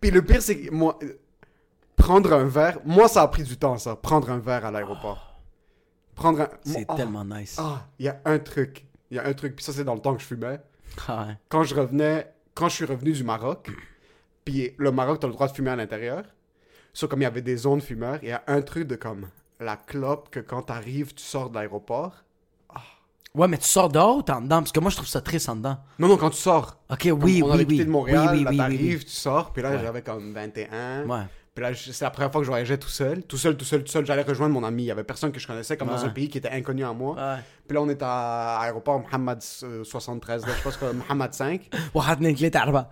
Puis 0.00 0.11
le 0.11 0.22
pire, 0.22 0.42
c'est 0.42 0.59
que 0.59 0.70
moi, 0.70 0.98
prendre 1.96 2.33
un 2.35 2.44
verre, 2.44 2.78
moi, 2.85 3.09
ça 3.09 3.22
a 3.22 3.28
pris 3.28 3.42
du 3.42 3.57
temps, 3.57 3.78
ça. 3.78 3.96
Prendre 3.96 4.31
un 4.31 4.38
verre 4.38 4.64
à 4.66 4.70
l'aéroport. 4.70 5.40
Prendre 6.14 6.42
un. 6.42 6.48
C'est 6.64 6.85
Ah, 6.88 6.96
tellement 6.96 7.24
nice. 7.24 7.57
Ah, 7.59 7.87
il 7.98 8.07
y 8.07 8.09
a 8.09 8.20
un 8.24 8.38
truc. 8.38 8.85
Il 9.11 9.16
y 9.16 9.20
a 9.20 9.26
un 9.26 9.33
truc. 9.33 9.57
Puis 9.57 9.64
ça, 9.64 9.72
c'est 9.72 9.85
dans 9.85 9.94
le 9.94 10.00
temps 10.00 10.14
que 10.14 10.20
je 10.20 10.26
fumais. 10.26 10.61
Ah 11.07 11.26
ouais. 11.28 11.35
Quand 11.48 11.62
je 11.62 11.74
revenais, 11.74 12.31
quand 12.54 12.68
je 12.68 12.74
suis 12.74 12.85
revenu 12.85 13.12
du 13.12 13.24
Maroc, 13.24 13.70
puis 14.44 14.74
le 14.76 14.90
Maroc, 14.92 15.20
t'as 15.20 15.28
le 15.28 15.33
droit 15.33 15.48
de 15.48 15.52
fumer 15.52 15.70
à 15.70 15.76
l'intérieur. 15.76 16.24
So, 16.92 17.09
comme 17.09 17.20
il 17.20 17.24
y 17.24 17.27
avait 17.27 17.42
des 17.42 17.57
zones 17.57 17.81
fumeurs, 17.81 18.18
il 18.22 18.29
y 18.29 18.33
a 18.33 18.42
un 18.46 18.61
truc 18.62 18.87
de 18.87 18.96
comme 18.96 19.29
la 19.61 19.77
clope 19.77 20.31
que 20.31 20.40
quand 20.40 20.62
t'arrives, 20.62 21.14
tu 21.14 21.22
sors 21.22 21.51
de 21.51 21.55
l'aéroport. 21.57 22.24
Ouais, 23.35 23.46
mais 23.46 23.59
tu 23.59 23.68
sors 23.68 23.88
dehors 23.88 24.16
ou 24.16 24.22
t'es 24.22 24.33
en 24.33 24.40
dedans? 24.40 24.61
Parce 24.61 24.72
que 24.72 24.81
moi, 24.81 24.90
je 24.90 24.96
trouve 24.96 25.09
ça 25.09 25.20
triste 25.20 25.48
en 25.48 25.57
dedans. 25.57 25.77
Non, 25.98 26.09
non, 26.09 26.16
quand 26.16 26.31
tu 26.31 26.38
sors. 26.38 26.79
Ok, 26.90 27.03
oui, 27.05 27.12
oui, 27.22 27.42
on 27.42 27.51
avait 27.51 27.64
oui, 27.64 27.66
quitté 27.66 27.85
de 27.85 27.90
Montréal, 27.90 28.31
oui, 28.33 28.38
oui, 28.38 28.57
là, 28.57 28.64
t'arrives, 28.64 29.05
tu 29.05 29.11
sors, 29.11 29.53
puis 29.53 29.62
là, 29.62 29.70
ouais. 29.70 29.79
j'avais 29.81 30.03
comme 30.03 30.33
21. 30.33 31.05
Ouais. 31.05 31.20
Puis 31.55 31.62
là, 31.62 31.70
c'est 31.74 32.05
la 32.05 32.11
première 32.11 32.33
fois 32.33 32.40
que 32.40 32.44
je 32.44 32.51
voyageais 32.51 32.79
tout 32.79 32.88
seul. 32.88 33.22
Tout 33.24 33.37
seul, 33.37 33.57
tout 33.57 33.64
seul, 33.64 33.83
tout 33.83 33.90
seul. 33.90 34.07
J'allais 34.07 34.22
rejoindre 34.22 34.55
mon 34.55 34.64
ami. 34.64 34.85
Il 34.85 34.87
y 34.87 34.90
avait 34.90 35.05
personne 35.05 35.31
que 35.33 35.40
je 35.40 35.46
connaissais, 35.46 35.77
comme 35.77 35.88
ouais. 35.88 35.94
dans 35.94 36.05
un 36.05 36.11
pays 36.11 36.29
qui 36.29 36.38
était 36.38 36.51
inconnu 36.51 36.85
à 36.85 36.92
moi. 36.92 37.16
Ouais. 37.16 37.42
Puis 37.66 37.74
là, 37.74 37.83
on 37.83 37.88
est 37.88 38.03
à 38.03 38.59
l'aéroport 38.62 39.01
Mohamed 39.01 39.38
euh, 39.64 39.85
73, 39.85 40.46
là, 40.46 40.53
je 40.57 40.62
pense 40.62 40.77
que 40.77 40.87
Mohamed 40.92 41.35
5. 41.35 41.68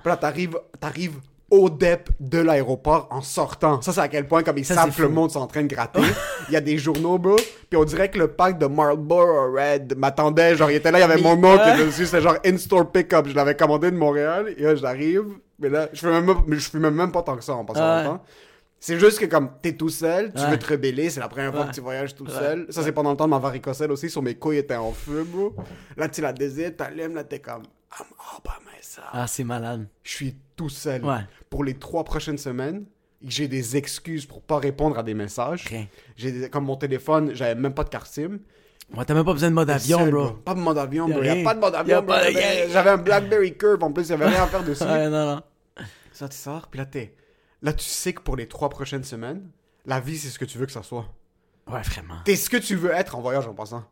Puis 0.00 0.08
là, 0.08 0.16
t'arrives, 0.16 0.58
t'arrives 0.78 1.20
au 1.50 1.70
DEP 1.70 2.10
de 2.18 2.38
l'aéroport 2.38 3.06
en 3.10 3.20
sortant. 3.22 3.80
Ça, 3.80 3.92
c'est 3.92 4.00
à 4.00 4.08
quel 4.08 4.26
point, 4.26 4.42
comme 4.42 4.58
ils 4.58 4.64
Ça, 4.64 4.74
savent 4.74 4.94
que 4.94 5.02
le 5.02 5.08
monde 5.08 5.30
sont 5.30 5.40
en 5.40 5.46
train 5.46 5.62
de 5.62 5.68
gratter. 5.72 6.00
Il 6.48 6.54
y 6.54 6.56
a 6.56 6.60
des 6.60 6.76
journaux, 6.76 7.18
bro. 7.18 7.36
Puis 7.36 7.76
on 7.78 7.84
dirait 7.84 8.10
que 8.10 8.18
le 8.18 8.28
pack 8.28 8.58
de 8.58 8.66
Marlboro 8.66 9.52
Red 9.52 9.96
m'attendait. 9.96 10.56
Genre, 10.56 10.70
il 10.70 10.76
était 10.76 10.90
là, 10.90 10.98
il 10.98 11.02
y 11.02 11.04
avait 11.04 11.20
mon 11.20 11.36
nom 11.36 11.56
qui 11.56 11.68
était 11.70 11.86
dessus. 11.86 12.06
C'était 12.06 12.20
genre 12.22 12.36
in-store 12.44 12.90
pick-up. 12.90 13.26
Je 13.28 13.34
l'avais 13.34 13.54
commandé 13.56 13.90
de 13.90 13.96
Montréal. 13.96 14.52
Et 14.56 14.62
là, 14.62 14.74
j'arrive. 14.74 15.24
Mais 15.58 15.68
là, 15.68 15.88
je 15.92 16.00
fais 16.00 16.10
même, 16.10 16.34
mais 16.46 16.56
je 16.56 16.68
fume 16.68 16.90
même 16.90 17.12
pas 17.12 17.22
tant 17.22 17.36
que 17.36 17.44
ça 17.44 17.54
en 17.54 17.64
passant 17.64 18.12
Ouais. 18.12 18.18
C'est 18.78 18.98
juste 19.00 19.18
que 19.18 19.24
comme 19.24 19.48
t'es 19.62 19.72
tout 19.72 19.88
seul, 19.88 20.32
tu 20.34 20.42
Ouais. 20.42 20.50
veux 20.50 20.58
te 20.58 20.66
rebeller, 20.70 21.08
c'est 21.08 21.18
la 21.20 21.28
première 21.28 21.52
fois 21.52 21.64
que 21.64 21.72
tu 21.74 21.80
voyages 21.80 22.14
tout 22.14 22.26
seul. 22.28 22.66
Ça, 22.68 22.82
c'est 22.82 22.92
pendant 22.92 23.10
le 23.12 23.16
temps 23.16 23.24
de 23.24 23.30
ma 23.30 23.38
varicocèle 23.38 23.90
aussi, 23.90 24.10
sur 24.10 24.20
mes 24.22 24.34
couilles 24.34 24.58
étaient 24.58 24.76
en 24.76 24.92
feu, 24.92 25.24
bro. 25.26 25.54
Là, 25.96 26.08
tu 26.08 26.20
la 26.20 26.32
désires, 26.34 26.72
t'allumes, 26.76 27.14
là, 27.14 27.24
t'es 27.24 27.38
comme... 27.38 27.62
I'm 27.98 28.06
all 28.18 28.40
by 28.44 28.64
myself. 28.76 29.06
Ah, 29.12 29.26
c'est 29.26 29.44
malade. 29.44 29.86
Je 30.02 30.10
suis 30.10 30.36
tout 30.56 30.68
seul. 30.68 31.04
Ouais. 31.04 31.20
Pour 31.50 31.64
les 31.64 31.74
trois 31.74 32.04
prochaines 32.04 32.38
semaines, 32.38 32.84
j'ai 33.22 33.48
des 33.48 33.76
excuses 33.76 34.26
pour 34.26 34.42
pas 34.42 34.58
répondre 34.58 34.98
à 34.98 35.02
des 35.02 35.14
messages. 35.14 35.66
Ok. 35.66 35.76
J'ai 36.16 36.50
comme 36.50 36.64
mon 36.64 36.76
téléphone, 36.76 37.34
j'avais 37.34 37.54
même 37.54 37.74
pas 37.74 37.84
de 37.84 37.88
carte 37.88 38.06
SIM. 38.06 38.38
Ouais, 38.94 39.04
t'as 39.04 39.14
même 39.14 39.24
pas 39.24 39.32
besoin 39.32 39.50
de 39.50 39.54
mode 39.54 39.70
avion, 39.70 39.98
Seul, 39.98 40.10
bro. 40.10 40.30
Pas 40.32 40.54
de 40.54 40.60
mode 40.60 40.78
avion, 40.78 41.08
bro. 41.08 41.22
Y 41.22 41.28
a 41.28 41.32
rien. 41.32 41.44
pas 41.44 41.54
de 41.54 41.60
mode 41.60 41.74
avion, 41.74 42.02
bro. 42.02 42.14
J'avais 42.16 42.70
j'avais 42.70 42.90
un 42.90 42.98
BlackBerry 42.98 43.56
Curve 43.56 43.82
en 43.82 43.92
plus, 43.92 44.04
il 44.04 44.10
y 44.10 44.12
avait 44.12 44.26
rien 44.28 44.42
à 44.44 44.46
faire 44.46 44.62
dessus. 44.64 44.84
Ouais, 44.84 45.08
non, 45.08 45.34
non. 45.34 45.42
Ça, 46.12 46.28
tu 46.28 46.36
sors, 46.36 46.68
puis 46.68 46.78
là, 46.78 46.86
t'es. 46.86 47.14
Là, 47.62 47.72
tu 47.72 47.84
sais 47.84 48.12
que 48.12 48.20
pour 48.20 48.36
les 48.36 48.46
trois 48.46 48.68
prochaines 48.68 49.02
semaines, 49.04 49.48
la 49.86 49.98
vie, 49.98 50.16
c'est 50.18 50.28
ce 50.28 50.38
que 50.38 50.44
tu 50.44 50.58
veux 50.58 50.66
que 50.66 50.72
ça 50.72 50.82
soit. 50.82 51.06
Ouais, 51.66 51.82
vraiment. 51.82 52.16
T'es 52.24 52.36
ce 52.36 52.48
que 52.48 52.58
tu 52.58 52.76
veux 52.76 52.92
être 52.92 53.16
en 53.16 53.20
voyage 53.20 53.46
en 53.48 53.54
passant. 53.54 53.84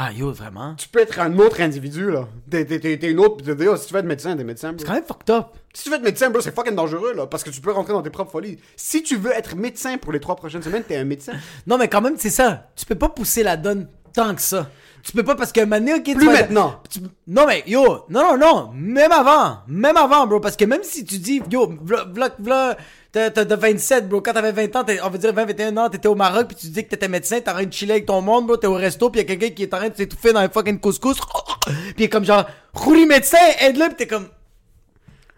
Ah, 0.00 0.12
yo, 0.12 0.30
vraiment? 0.32 0.76
Tu 0.76 0.88
peux 0.88 1.00
être 1.00 1.18
un 1.18 1.36
autre 1.40 1.60
individu, 1.60 2.08
là. 2.12 2.28
T'es, 2.48 2.64
t'es, 2.64 2.78
t'es- 2.78 2.96
t'es 2.98 3.10
une 3.10 3.18
autre. 3.18 3.44
t'es- 3.44 3.56
t'es- 3.56 3.76
si 3.76 3.86
tu 3.88 3.92
veux 3.94 3.98
être 3.98 4.06
médecin, 4.06 4.36
t'es 4.36 4.44
médecin, 4.44 4.68
bro. 4.72 4.78
C'est 4.78 4.86
quand 4.86 4.92
même 4.94 5.02
fucked 5.02 5.28
up. 5.30 5.46
Si 5.74 5.82
tu 5.82 5.90
veux 5.90 5.96
être 5.96 6.04
médecin, 6.04 6.30
bro, 6.30 6.40
c'est 6.40 6.54
fucking 6.54 6.76
dangereux, 6.76 7.14
là. 7.14 7.26
Parce 7.26 7.42
que 7.42 7.50
tu 7.50 7.60
peux 7.60 7.72
rentrer 7.72 7.92
dans 7.94 8.02
tes 8.02 8.10
propres 8.10 8.30
folies. 8.30 8.58
Si 8.76 9.02
tu 9.02 9.16
veux 9.16 9.32
être 9.32 9.56
médecin 9.56 9.98
pour 9.98 10.12
les 10.12 10.20
trois 10.20 10.36
prochaines 10.36 10.62
semaines, 10.62 10.84
t'es 10.86 10.96
un 10.96 11.04
médecin. 11.04 11.32
Non, 11.66 11.78
mais 11.78 11.88
quand 11.88 12.00
même, 12.00 12.14
c'est 12.16 12.30
ça. 12.30 12.68
Tu 12.76 12.86
peux 12.86 12.94
pas 12.94 13.08
pousser 13.08 13.42
la 13.42 13.56
donne 13.56 13.88
tant 14.14 14.34
que 14.36 14.40
ça. 14.40 14.70
Tu 15.02 15.12
peux 15.12 15.22
pas 15.22 15.34
parce 15.36 15.52
que 15.52 15.60
maintenant, 15.60 15.96
ok, 15.96 16.02
tu 16.04 16.14
Plus 16.16 16.26
vas- 16.26 16.32
maintenant. 16.32 16.80
tu- 16.90 17.00
Non, 17.26 17.46
mais 17.46 17.62
yo, 17.66 18.04
non, 18.10 18.36
non, 18.36 18.38
non. 18.38 18.70
Même 18.74 19.12
avant. 19.12 19.58
Même 19.68 19.96
avant, 19.96 20.26
bro. 20.26 20.40
Parce 20.40 20.56
que 20.56 20.64
même 20.64 20.82
si 20.82 21.04
tu 21.04 21.18
dis, 21.18 21.40
yo, 21.50 21.72
v'là, 21.82 22.04
v'là, 22.12 22.28
v'là, 22.38 22.76
t'as 23.12 23.30
t'as 23.30 23.44
de 23.44 23.54
27, 23.54 24.08
bro. 24.08 24.20
Quand 24.20 24.32
t'avais 24.34 24.52
20 24.52 24.74
ans, 24.76 24.84
t'es- 24.84 25.00
on 25.02 25.08
va 25.08 25.16
dire 25.18 25.32
20, 25.32 25.46
21 25.46 25.76
ans, 25.78 25.88
t'étais 25.88 26.08
au 26.08 26.14
Maroc, 26.14 26.48
puis 26.48 26.56
tu 26.56 26.66
dis 26.68 26.84
que 26.84 26.90
t'étais 26.90 27.08
médecin, 27.08 27.40
t'es 27.40 27.50
en 27.50 27.54
train 27.54 27.64
de 27.64 27.72
chiller 27.72 27.92
avec 27.92 28.06
ton 28.06 28.20
monde, 28.20 28.46
bro. 28.46 28.56
T'es 28.56 28.66
au 28.66 28.74
resto, 28.74 29.08
puis 29.08 29.20
y 29.20 29.24
a 29.24 29.26
quelqu'un 29.26 29.50
qui 29.50 29.62
est 29.62 29.72
en 29.72 29.78
train 29.78 29.88
de 29.88 29.96
s'étouffer 29.96 30.32
dans 30.32 30.40
un 30.40 30.48
fucking 30.48 30.78
couscous. 30.80 31.16
Puis 31.66 31.94
il 31.98 32.02
est 32.04 32.08
comme 32.08 32.24
genre, 32.24 32.44
Rouli 32.74 33.06
médecin, 33.06 33.38
aide-le, 33.60 33.86
puis 33.88 33.96
t'es 33.96 34.06
comme. 34.06 34.28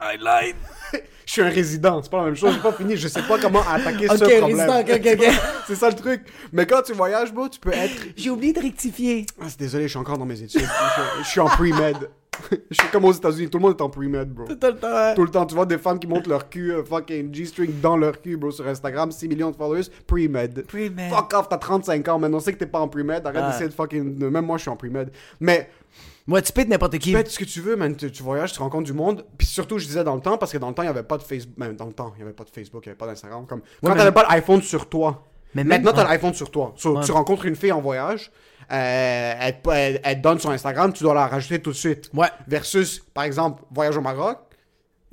I 0.01 0.17
lied. 0.19 0.57
Je 1.31 1.35
suis 1.35 1.43
un 1.43 1.49
résident, 1.49 2.03
c'est 2.03 2.11
pas 2.11 2.19
la 2.19 2.25
même 2.25 2.35
chose, 2.35 2.55
j'ai 2.55 2.61
pas 2.61 2.73
fini, 2.73 2.97
je 2.97 3.07
sais 3.07 3.23
pas 3.23 3.39
comment 3.39 3.61
attaquer 3.61 4.11
Ok, 4.11 4.17
ce 4.19 4.25
problème. 4.25 4.45
résident, 4.47 4.81
ok, 4.81 4.91
ok, 4.97 5.29
ok. 5.29 5.35
c'est 5.69 5.77
ça 5.77 5.89
le 5.89 5.95
truc. 5.95 6.23
Mais 6.53 6.67
quand 6.67 6.83
tu 6.83 6.93
voyages, 6.93 7.33
bro, 7.33 7.49
tu 7.49 7.61
peux 7.61 7.73
être. 7.73 7.95
J'ai 8.17 8.31
oublié 8.31 8.53
de 8.53 8.59
rectifier. 8.59 9.27
Ah, 9.41 9.45
c'est 9.49 9.61
désolé, 9.61 9.85
je 9.85 9.91
suis 9.91 9.99
encore 9.99 10.19
dans 10.19 10.27
mes 10.27 10.43
études. 10.43 10.61
je, 10.63 11.23
je 11.23 11.29
suis 11.29 11.39
en 11.39 11.47
pre-med. 11.47 12.11
je 12.51 12.57
suis 12.81 12.89
comme 12.91 13.05
aux 13.05 13.13
États-Unis, 13.13 13.49
tout 13.49 13.59
le 13.59 13.63
monde 13.63 13.77
est 13.79 13.81
en 13.83 13.89
pre-med, 13.89 14.29
bro. 14.29 14.47
Tout 14.47 14.59
le 14.61 14.75
temps. 14.77 15.15
Tout 15.15 15.23
le 15.25 15.31
temps, 15.31 15.47
tu 15.47 15.55
vois 15.55 15.67
des 15.67 15.79
femmes 15.79 16.01
qui 16.01 16.09
montent 16.09 16.27
leur 16.27 16.49
cul, 16.49 16.73
euh, 16.73 16.83
fucking 16.83 17.33
G-string 17.33 17.81
dans 17.81 17.97
leur 17.97 18.21
cul, 18.21 18.37
bro, 18.37 18.51
sur 18.51 18.67
Instagram, 18.67 19.13
6 19.13 19.29
millions 19.29 19.53
de 19.53 19.57
followers, 19.57 19.85
pre-med. 20.09 20.65
Pre-med. 20.67 21.11
Fuck 21.13 21.33
off, 21.35 21.49
t'as 21.49 21.59
35 21.59 22.09
ans, 22.09 22.19
maintenant, 22.19 22.39
on 22.39 22.41
sait 22.41 22.55
que 22.55 22.59
t'es 22.59 22.67
pas 22.67 22.81
en 22.81 22.89
pre-med, 22.89 23.25
arrête 23.25 23.41
Ouais. 23.41 23.51
d'essayer 23.53 23.69
de 23.69 23.73
fucking. 23.73 24.19
Même 24.29 24.47
moi, 24.47 24.57
je 24.57 24.63
suis 24.63 24.71
en 24.71 24.75
pre-med. 24.77 25.13
Mais 25.39 25.71
Moi, 26.31 26.41
tu 26.43 26.53
peux 26.53 26.61
être 26.61 26.69
n'importe 26.69 26.97
qui. 26.99 27.13
tu 27.13 27.31
ce 27.31 27.39
que 27.41 27.45
tu 27.45 27.61
veux, 27.61 27.75
man. 27.75 27.97
Tu, 27.97 28.09
tu 28.13 28.23
voyages, 28.23 28.53
tu 28.53 28.61
rencontres 28.61 28.85
du 28.85 28.93
monde. 28.93 29.25
Puis 29.37 29.49
surtout, 29.49 29.79
je 29.79 29.87
disais 29.87 30.05
dans 30.05 30.15
le 30.15 30.21
temps, 30.21 30.39
parce 30.39 30.53
que 30.53 30.59
dans 30.59 30.69
le 30.69 30.75
temps, 30.75 30.83
il 30.83 30.87
n'y 30.87 30.91
avait 30.91 31.03
pas 31.03 31.19
de 31.19 31.25
Facebook. 31.25 31.59
Même 31.59 31.75
dans 31.75 31.87
le 31.87 31.93
temps, 31.93 32.13
il 32.15 32.19
n'y 32.19 32.23
avait 32.23 32.33
pas 32.33 32.45
de 32.45 32.51
Facebook, 32.51 32.87
il 32.87 32.89
n'y 32.89 32.91
avait 32.93 32.99
pas 32.99 33.09
d'Instagram. 33.09 33.47
Comme... 33.49 33.63
Quand 33.83 33.91
mais- 33.91 33.97
t'avais 33.97 34.13
pas 34.13 34.25
l'iPhone 34.31 34.63
sur 34.63 34.89
toi. 34.89 35.27
Mais 35.57 35.65
Maintenant, 35.65 35.91
t'as 35.93 36.05
ouais. 36.05 36.11
l'iPhone 36.11 36.33
sur 36.33 36.53
toi. 36.53 36.73
So, 36.77 36.97
Ouais. 36.99 37.05
Tu 37.05 37.11
rencontres 37.11 37.47
une 37.47 37.57
fille 37.57 37.73
en 37.73 37.81
voyage, 37.81 38.31
euh, 38.71 39.51
elle, 40.05 40.21
donne 40.21 40.39
son 40.39 40.51
Instagram, 40.51 40.93
tu 40.93 41.03
dois 41.03 41.15
la 41.15 41.27
rajouter 41.27 41.61
tout 41.61 41.71
de 41.71 41.77
suite. 41.77 42.09
Ouais. 42.15 42.29
Versus, 42.47 43.01
par 43.13 43.25
exemple, 43.25 43.65
voyage 43.73 43.97
au 43.97 44.01
Maroc, 44.01 44.39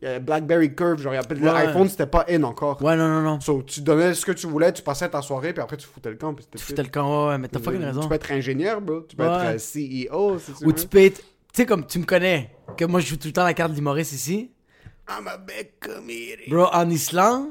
Blackberry 0.01 0.75
Curve, 0.75 1.01
genre, 1.01 1.13
il 1.15 1.19
Ouais. 1.43 1.51
l'iPhone, 1.53 1.89
c'était 1.89 2.05
pas 2.05 2.25
in 2.29 2.43
encore. 2.43 2.81
Ouais, 2.83 2.95
non, 2.95 3.07
non, 3.07 3.21
non. 3.21 3.39
So, 3.39 3.63
tu 3.63 3.81
donnais 3.81 4.13
ce 4.13 4.25
que 4.25 4.31
tu 4.31 4.45
voulais, 4.45 4.71
tu 4.71 4.83
passais 4.83 5.09
ta 5.09 5.21
soirée, 5.23 5.53
puis 5.53 5.63
après, 5.63 5.77
tu 5.77 5.87
foutais 5.87 6.09
le 6.11 6.15
camp. 6.17 6.33
Puis 6.35 6.45
Tu 6.55 6.59
foutais 6.63 6.83
le 6.83 6.89
camp, 6.89 7.29
ouais, 7.29 7.37
mais 7.39 7.47
t'as 7.47 7.59
fucking 7.59 7.81
raison. 7.83 8.01
Tu 8.01 8.07
peux 8.07 8.15
être 8.15 8.31
ingénieur, 8.31 8.79
bro. 8.79 9.01
Tu 9.01 9.15
peux 9.15 9.23
Ouais. 9.27 9.55
être 9.55 9.55
euh, 9.55 9.57
CEO, 9.57 10.37
si 10.39 10.53
tu 10.53 10.63
Ou 10.63 10.67
veux. 10.67 10.73
tu 10.75 10.87
peux 10.87 10.99
être. 10.99 11.17
Tu 11.19 11.63
sais, 11.63 11.65
comme 11.65 11.85
tu 11.87 11.97
me 11.97 12.05
connais, 12.05 12.51
que 12.77 12.85
moi 12.85 12.99
je 12.99 13.07
joue 13.07 13.17
tout 13.17 13.27
le 13.27 13.33
temps 13.33 13.43
la 13.43 13.55
carte 13.55 13.71
de 13.71 13.75
l'humoriste 13.77 14.11
ici. 14.13 14.51
I'm 15.09 15.27
a 15.27 15.37
big 15.37 15.71
comedian. 15.79 16.47
Bro, 16.49 16.67
en 16.73 16.89
Islande, 16.91 17.47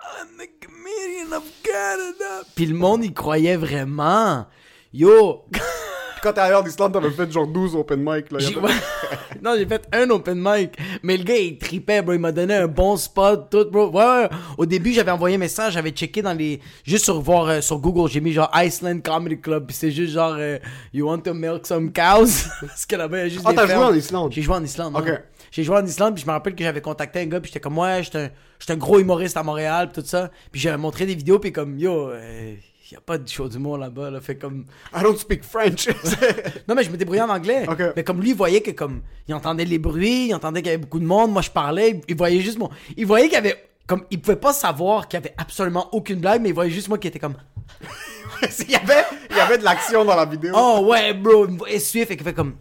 I'm 0.00 0.28
the 0.36 0.50
comedian 0.60 1.34
of 1.36 1.44
Canada. 1.62 2.44
Puis 2.54 2.66
le 2.66 2.74
monde, 2.74 3.02
il 3.04 3.14
croyait 3.14 3.56
vraiment. 3.56 4.46
Yo, 4.92 5.46
Quand 6.22 6.32
t'es 6.32 6.40
allé 6.40 6.54
en 6.54 6.64
Islande, 6.64 6.92
t'avais 6.92 7.10
fait 7.10 7.30
genre 7.30 7.46
12 7.46 7.74
open 7.76 8.00
mic, 8.00 8.30
là. 8.32 8.38
j'ai- 8.38 8.54
non, 9.42 9.54
j'ai 9.56 9.66
fait 9.66 9.86
un 9.92 10.08
open 10.10 10.38
mic. 10.40 10.76
Mais 11.02 11.16
le 11.16 11.24
gars, 11.24 11.36
il 11.36 11.58
tripait, 11.58 12.02
bro. 12.02 12.12
Il 12.14 12.18
m'a 12.20 12.32
donné 12.32 12.54
un 12.54 12.66
bon 12.66 12.96
spot, 12.96 13.48
tout, 13.50 13.66
bro. 13.70 13.88
Ouais, 13.90 14.04
ouais. 14.04 14.28
Au 14.56 14.66
début, 14.66 14.92
j'avais 14.92 15.10
envoyé 15.10 15.36
un 15.36 15.38
message, 15.38 15.74
j'avais 15.74 15.90
checké 15.90 16.22
dans 16.22 16.32
les. 16.32 16.60
Juste 16.84 17.04
sur 17.04 17.20
voir 17.20 17.46
euh, 17.48 17.60
sur 17.60 17.78
Google, 17.78 18.10
j'ai 18.10 18.20
mis 18.20 18.32
genre 18.32 18.50
Iceland 18.54 19.00
Comedy 19.00 19.40
Club. 19.40 19.66
Puis 19.66 19.76
c'est 19.76 19.90
juste 19.90 20.12
genre, 20.14 20.34
euh, 20.38 20.58
You 20.92 21.06
want 21.08 21.20
to 21.20 21.34
milk 21.34 21.66
some 21.66 21.92
cows? 21.92 22.26
Parce 22.60 22.84
que 22.86 22.96
là-bas, 22.96 23.18
il 23.18 23.22
y 23.22 23.26
a 23.26 23.28
juste 23.28 23.42
Ah, 23.46 23.50
des 23.50 23.56
t'as 23.56 23.62
joué 23.66 23.70
fermes. 23.74 23.84
en 23.84 23.94
Islande? 23.94 24.32
J'ai 24.32 24.42
joué 24.42 24.54
en 24.56 24.64
Islande. 24.64 24.96
Ok. 24.96 25.04
ouais. 25.06 25.24
J'ai 25.50 25.64
joué 25.64 25.76
en 25.76 25.84
Islande, 25.86 26.14
puis 26.14 26.22
je 26.22 26.26
me 26.26 26.32
rappelle 26.32 26.54
que 26.54 26.62
j'avais 26.62 26.82
contacté 26.82 27.20
un 27.20 27.26
gars, 27.26 27.40
puis 27.40 27.48
j'étais 27.48 27.60
comme, 27.60 27.78
ouais, 27.78 28.02
j'étais 28.02 28.18
un, 28.18 28.30
j'étais 28.58 28.74
un 28.74 28.76
gros 28.76 28.98
humoriste 28.98 29.34
à 29.38 29.42
Montréal, 29.42 29.88
puis 29.90 30.02
tout 30.02 30.06
ça. 30.08 30.30
Puis 30.52 30.60
j'avais 30.60 30.76
montré 30.76 31.06
des 31.06 31.14
vidéos, 31.14 31.38
puis 31.38 31.52
comme, 31.52 31.78
yo, 31.78 32.10
euh, 32.10 32.54
y 32.94 32.96
a 32.96 33.00
pas 33.00 33.18
de 33.18 33.28
show 33.28 33.48
d'humour 33.48 33.78
là-bas, 33.78 34.10
là. 34.10 34.20
Fait 34.20 34.36
comme. 34.36 34.64
I 34.94 35.02
don't 35.02 35.16
speak 35.16 35.44
French. 35.44 35.88
Non, 36.68 36.74
mais 36.74 36.84
je 36.84 36.90
me 36.90 36.96
débrouillais 36.96 37.22
en 37.22 37.28
anglais. 37.28 37.66
Mais 37.96 38.04
comme 38.04 38.20
lui, 38.20 38.30
il 38.30 38.36
voyait 38.36 38.60
que, 38.60 38.70
comme, 38.70 39.02
il 39.26 39.34
entendait 39.34 39.64
les 39.64 39.78
bruits, 39.78 40.28
il 40.28 40.34
entendait 40.34 40.60
qu'il 40.60 40.70
y 40.70 40.74
avait 40.74 40.82
beaucoup 40.82 41.00
de 41.00 41.06
monde, 41.06 41.32
moi 41.32 41.42
je 41.42 41.50
parlais, 41.50 42.00
il 42.08 42.16
voyait 42.16 42.40
juste 42.40 42.58
mon. 42.58 42.68
Il 42.96 43.06
voyait 43.06 43.26
qu'il 43.26 43.34
y 43.34 43.38
avait. 43.38 43.64
Comme, 43.86 44.04
il 44.10 44.20
pouvait 44.20 44.36
pas 44.36 44.52
savoir 44.52 45.08
qu'il 45.08 45.18
y 45.18 45.22
avait 45.22 45.34
absolument 45.38 45.88
aucune 45.92 46.20
blague, 46.20 46.42
mais 46.42 46.50
il 46.50 46.54
voyait 46.54 46.70
juste 46.70 46.88
moi 46.88 46.98
qui 46.98 47.08
était 47.08 47.18
comme. 47.18 47.36
il, 48.42 48.70
y 48.70 48.74
avait, 48.74 49.04
il 49.30 49.36
y 49.36 49.40
avait 49.40 49.56
de 49.56 49.64
l'action 49.64 50.04
dans 50.04 50.14
la 50.16 50.26
vidéo. 50.26 50.52
Oh 50.54 50.86
ouais, 50.90 51.14
bro, 51.14 51.46
il 51.46 51.52
me 51.52 51.58
voyait 51.58 51.78
suivre, 51.78 52.10
et 52.10 52.16
qu'il 52.16 52.24
fait 52.24 52.34
comme. 52.34 52.54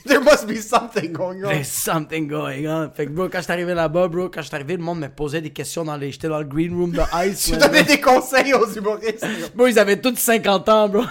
There 0.06 0.20
must 0.20 0.46
be 0.46 0.56
something 0.56 1.12
going 1.12 1.44
on. 1.44 1.48
There's 1.50 1.68
something 1.68 2.26
going 2.26 2.66
on. 2.66 2.90
Fait 2.90 3.06
que, 3.06 3.10
bro, 3.10 3.28
quand 3.28 3.40
j'étais 3.40 3.52
arrivé 3.52 3.74
là-bas, 3.74 4.08
bro, 4.08 4.30
quand 4.30 4.40
j'étais 4.40 4.54
arrivé, 4.54 4.76
le 4.76 4.82
monde 4.82 5.00
me 5.00 5.08
posait 5.08 5.40
des 5.40 5.50
questions 5.50 5.84
dans 5.84 5.96
les. 5.96 6.10
J'étais 6.10 6.28
dans 6.28 6.38
le 6.38 6.44
green 6.46 6.74
room 6.74 6.92
de 6.92 7.02
Ice. 7.28 7.50
Tu 7.52 7.56
donnais 7.56 7.82
des 7.82 8.00
conseils 8.00 8.54
aux 8.54 8.66
humoristes. 8.66 9.26
Bro, 9.54 9.66
ils 9.66 9.78
avaient 9.78 10.00
tous 10.00 10.16
50 10.16 10.68
ans, 10.68 10.88
bro. 10.88 11.04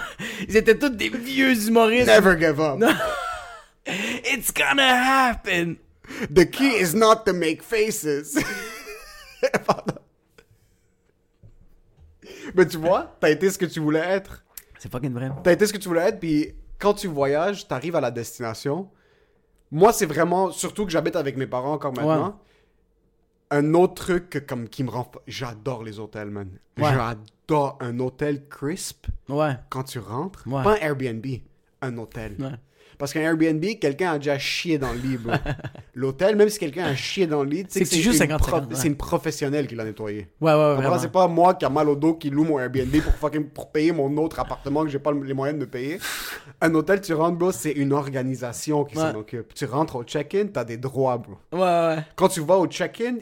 Ils 0.48 0.56
étaient 0.56 0.76
tous 0.76 0.88
des 0.90 1.08
vieux 1.08 1.68
humoristes. 1.68 2.08
Never 2.08 2.36
give 2.38 2.60
up. 2.60 2.80
It's 3.86 4.52
gonna 4.52 4.82
happen. 4.82 5.76
The 6.34 6.44
key 6.44 6.80
is 6.80 6.94
not 6.94 7.24
to 7.26 7.32
make 7.32 7.62
faces. 7.62 8.36
Mais 12.54 12.66
tu 12.66 12.78
vois, 12.78 13.16
t'as 13.20 13.30
été 13.30 13.50
ce 13.50 13.58
que 13.58 13.66
tu 13.66 13.80
voulais 13.80 14.00
être. 14.00 14.42
C'est 14.78 14.90
fucking 14.90 15.12
vrai. 15.12 15.30
T'as 15.44 15.52
été 15.52 15.66
ce 15.66 15.72
que 15.72 15.78
tu 15.78 15.88
voulais 15.88 16.08
être, 16.08 16.18
puis 16.18 16.54
quand 16.80 16.94
tu 16.94 17.06
voyages, 17.08 17.68
t'arrives 17.68 17.96
à 17.96 18.00
la 18.00 18.10
destination. 18.10 18.88
Moi, 19.70 19.92
c'est 19.92 20.06
vraiment, 20.06 20.50
surtout 20.50 20.84
que 20.84 20.90
j'habite 20.90 21.14
avec 21.16 21.36
mes 21.36 21.46
parents 21.46 21.72
encore 21.74 21.92
maintenant, 21.92 22.40
un 23.52 23.74
autre 23.74 23.94
truc 23.94 24.30
que, 24.30 24.38
comme, 24.38 24.68
qui 24.68 24.82
me 24.84 24.90
rend... 24.90 25.10
J'adore 25.26 25.82
les 25.84 25.98
hôtels, 25.98 26.30
man. 26.30 26.48
Ouais. 26.78 26.90
J'adore 26.92 27.78
un 27.80 27.98
hôtel 28.00 28.46
crisp 28.48 29.06
Ouais. 29.28 29.56
quand 29.68 29.84
tu 29.84 29.98
rentres. 29.98 30.44
Pas 30.44 30.72
un 30.72 30.76
Airbnb, 30.76 31.26
un 31.82 31.98
hôtel. 31.98 32.36
Parce 33.00 33.12
qu'un 33.12 33.22
Airbnb, 33.22 33.64
quelqu'un 33.80 34.12
a 34.12 34.18
déjà 34.18 34.38
chié 34.38 34.78
dans 34.78 34.92
le 34.92 34.98
lit. 34.98 35.18
L'hôtel, 35.94 36.36
même 36.36 36.48
si 36.48 36.58
quelqu'un 36.58 36.84
a 36.84 36.94
chié 36.94 37.26
dans 37.26 37.42
le 37.42 37.48
lit, 37.50 37.64
C'est 37.68 37.84
joues 38.00 38.12
une 38.12 38.16
50, 38.18 38.38
prof- 38.38 38.50
50, 38.50 38.70
ouais. 38.70 38.76
c'est 38.76 38.86
une 38.88 38.96
professionnelle 38.96 39.66
qui 39.66 39.74
l'a 39.74 39.84
nettoyé. 39.84 40.28
Ouais, 40.40 40.52
ouais, 40.52 40.76
ouais. 40.76 40.98
C'est 41.00 41.10
pas 41.10 41.26
moi 41.26 41.54
qui 41.54 41.64
a 41.64 41.68
mal 41.70 41.88
au 41.88 41.96
dos 41.96 42.14
qui 42.14 42.30
loue 42.30 42.44
mon 42.44 42.60
Airbnb 42.60 42.94
pour 43.02 43.14
fucking 43.14 43.46
pour 43.48 43.72
payer 43.72 43.90
mon 43.90 44.14
autre 44.18 44.38
appartement 44.38 44.84
que 44.84 44.90
j'ai 44.90 44.98
pas 44.98 45.10
les 45.12 45.34
moyens 45.34 45.58
de 45.58 45.64
payer. 45.64 45.98
Un 46.60 46.74
hôtel, 46.74 47.00
tu 47.00 47.14
rentres, 47.14 47.38
bro, 47.38 47.50
c'est 47.52 47.72
une 47.72 47.92
organisation 47.92 48.84
qui 48.84 48.94
s'en 48.96 49.10
Ouais. 49.12 49.16
occupe. 49.16 49.54
Tu 49.54 49.64
rentres 49.64 49.96
au 49.96 50.04
check-in, 50.04 50.46
t'as 50.52 50.64
des 50.64 50.76
droits, 50.76 51.18
bro. 51.18 51.34
Ouais, 51.52 51.60
ouais. 51.96 52.04
Quand 52.16 52.28
tu 52.28 52.40
vas 52.40 52.58
au 52.58 52.66
check-in, 52.66 53.16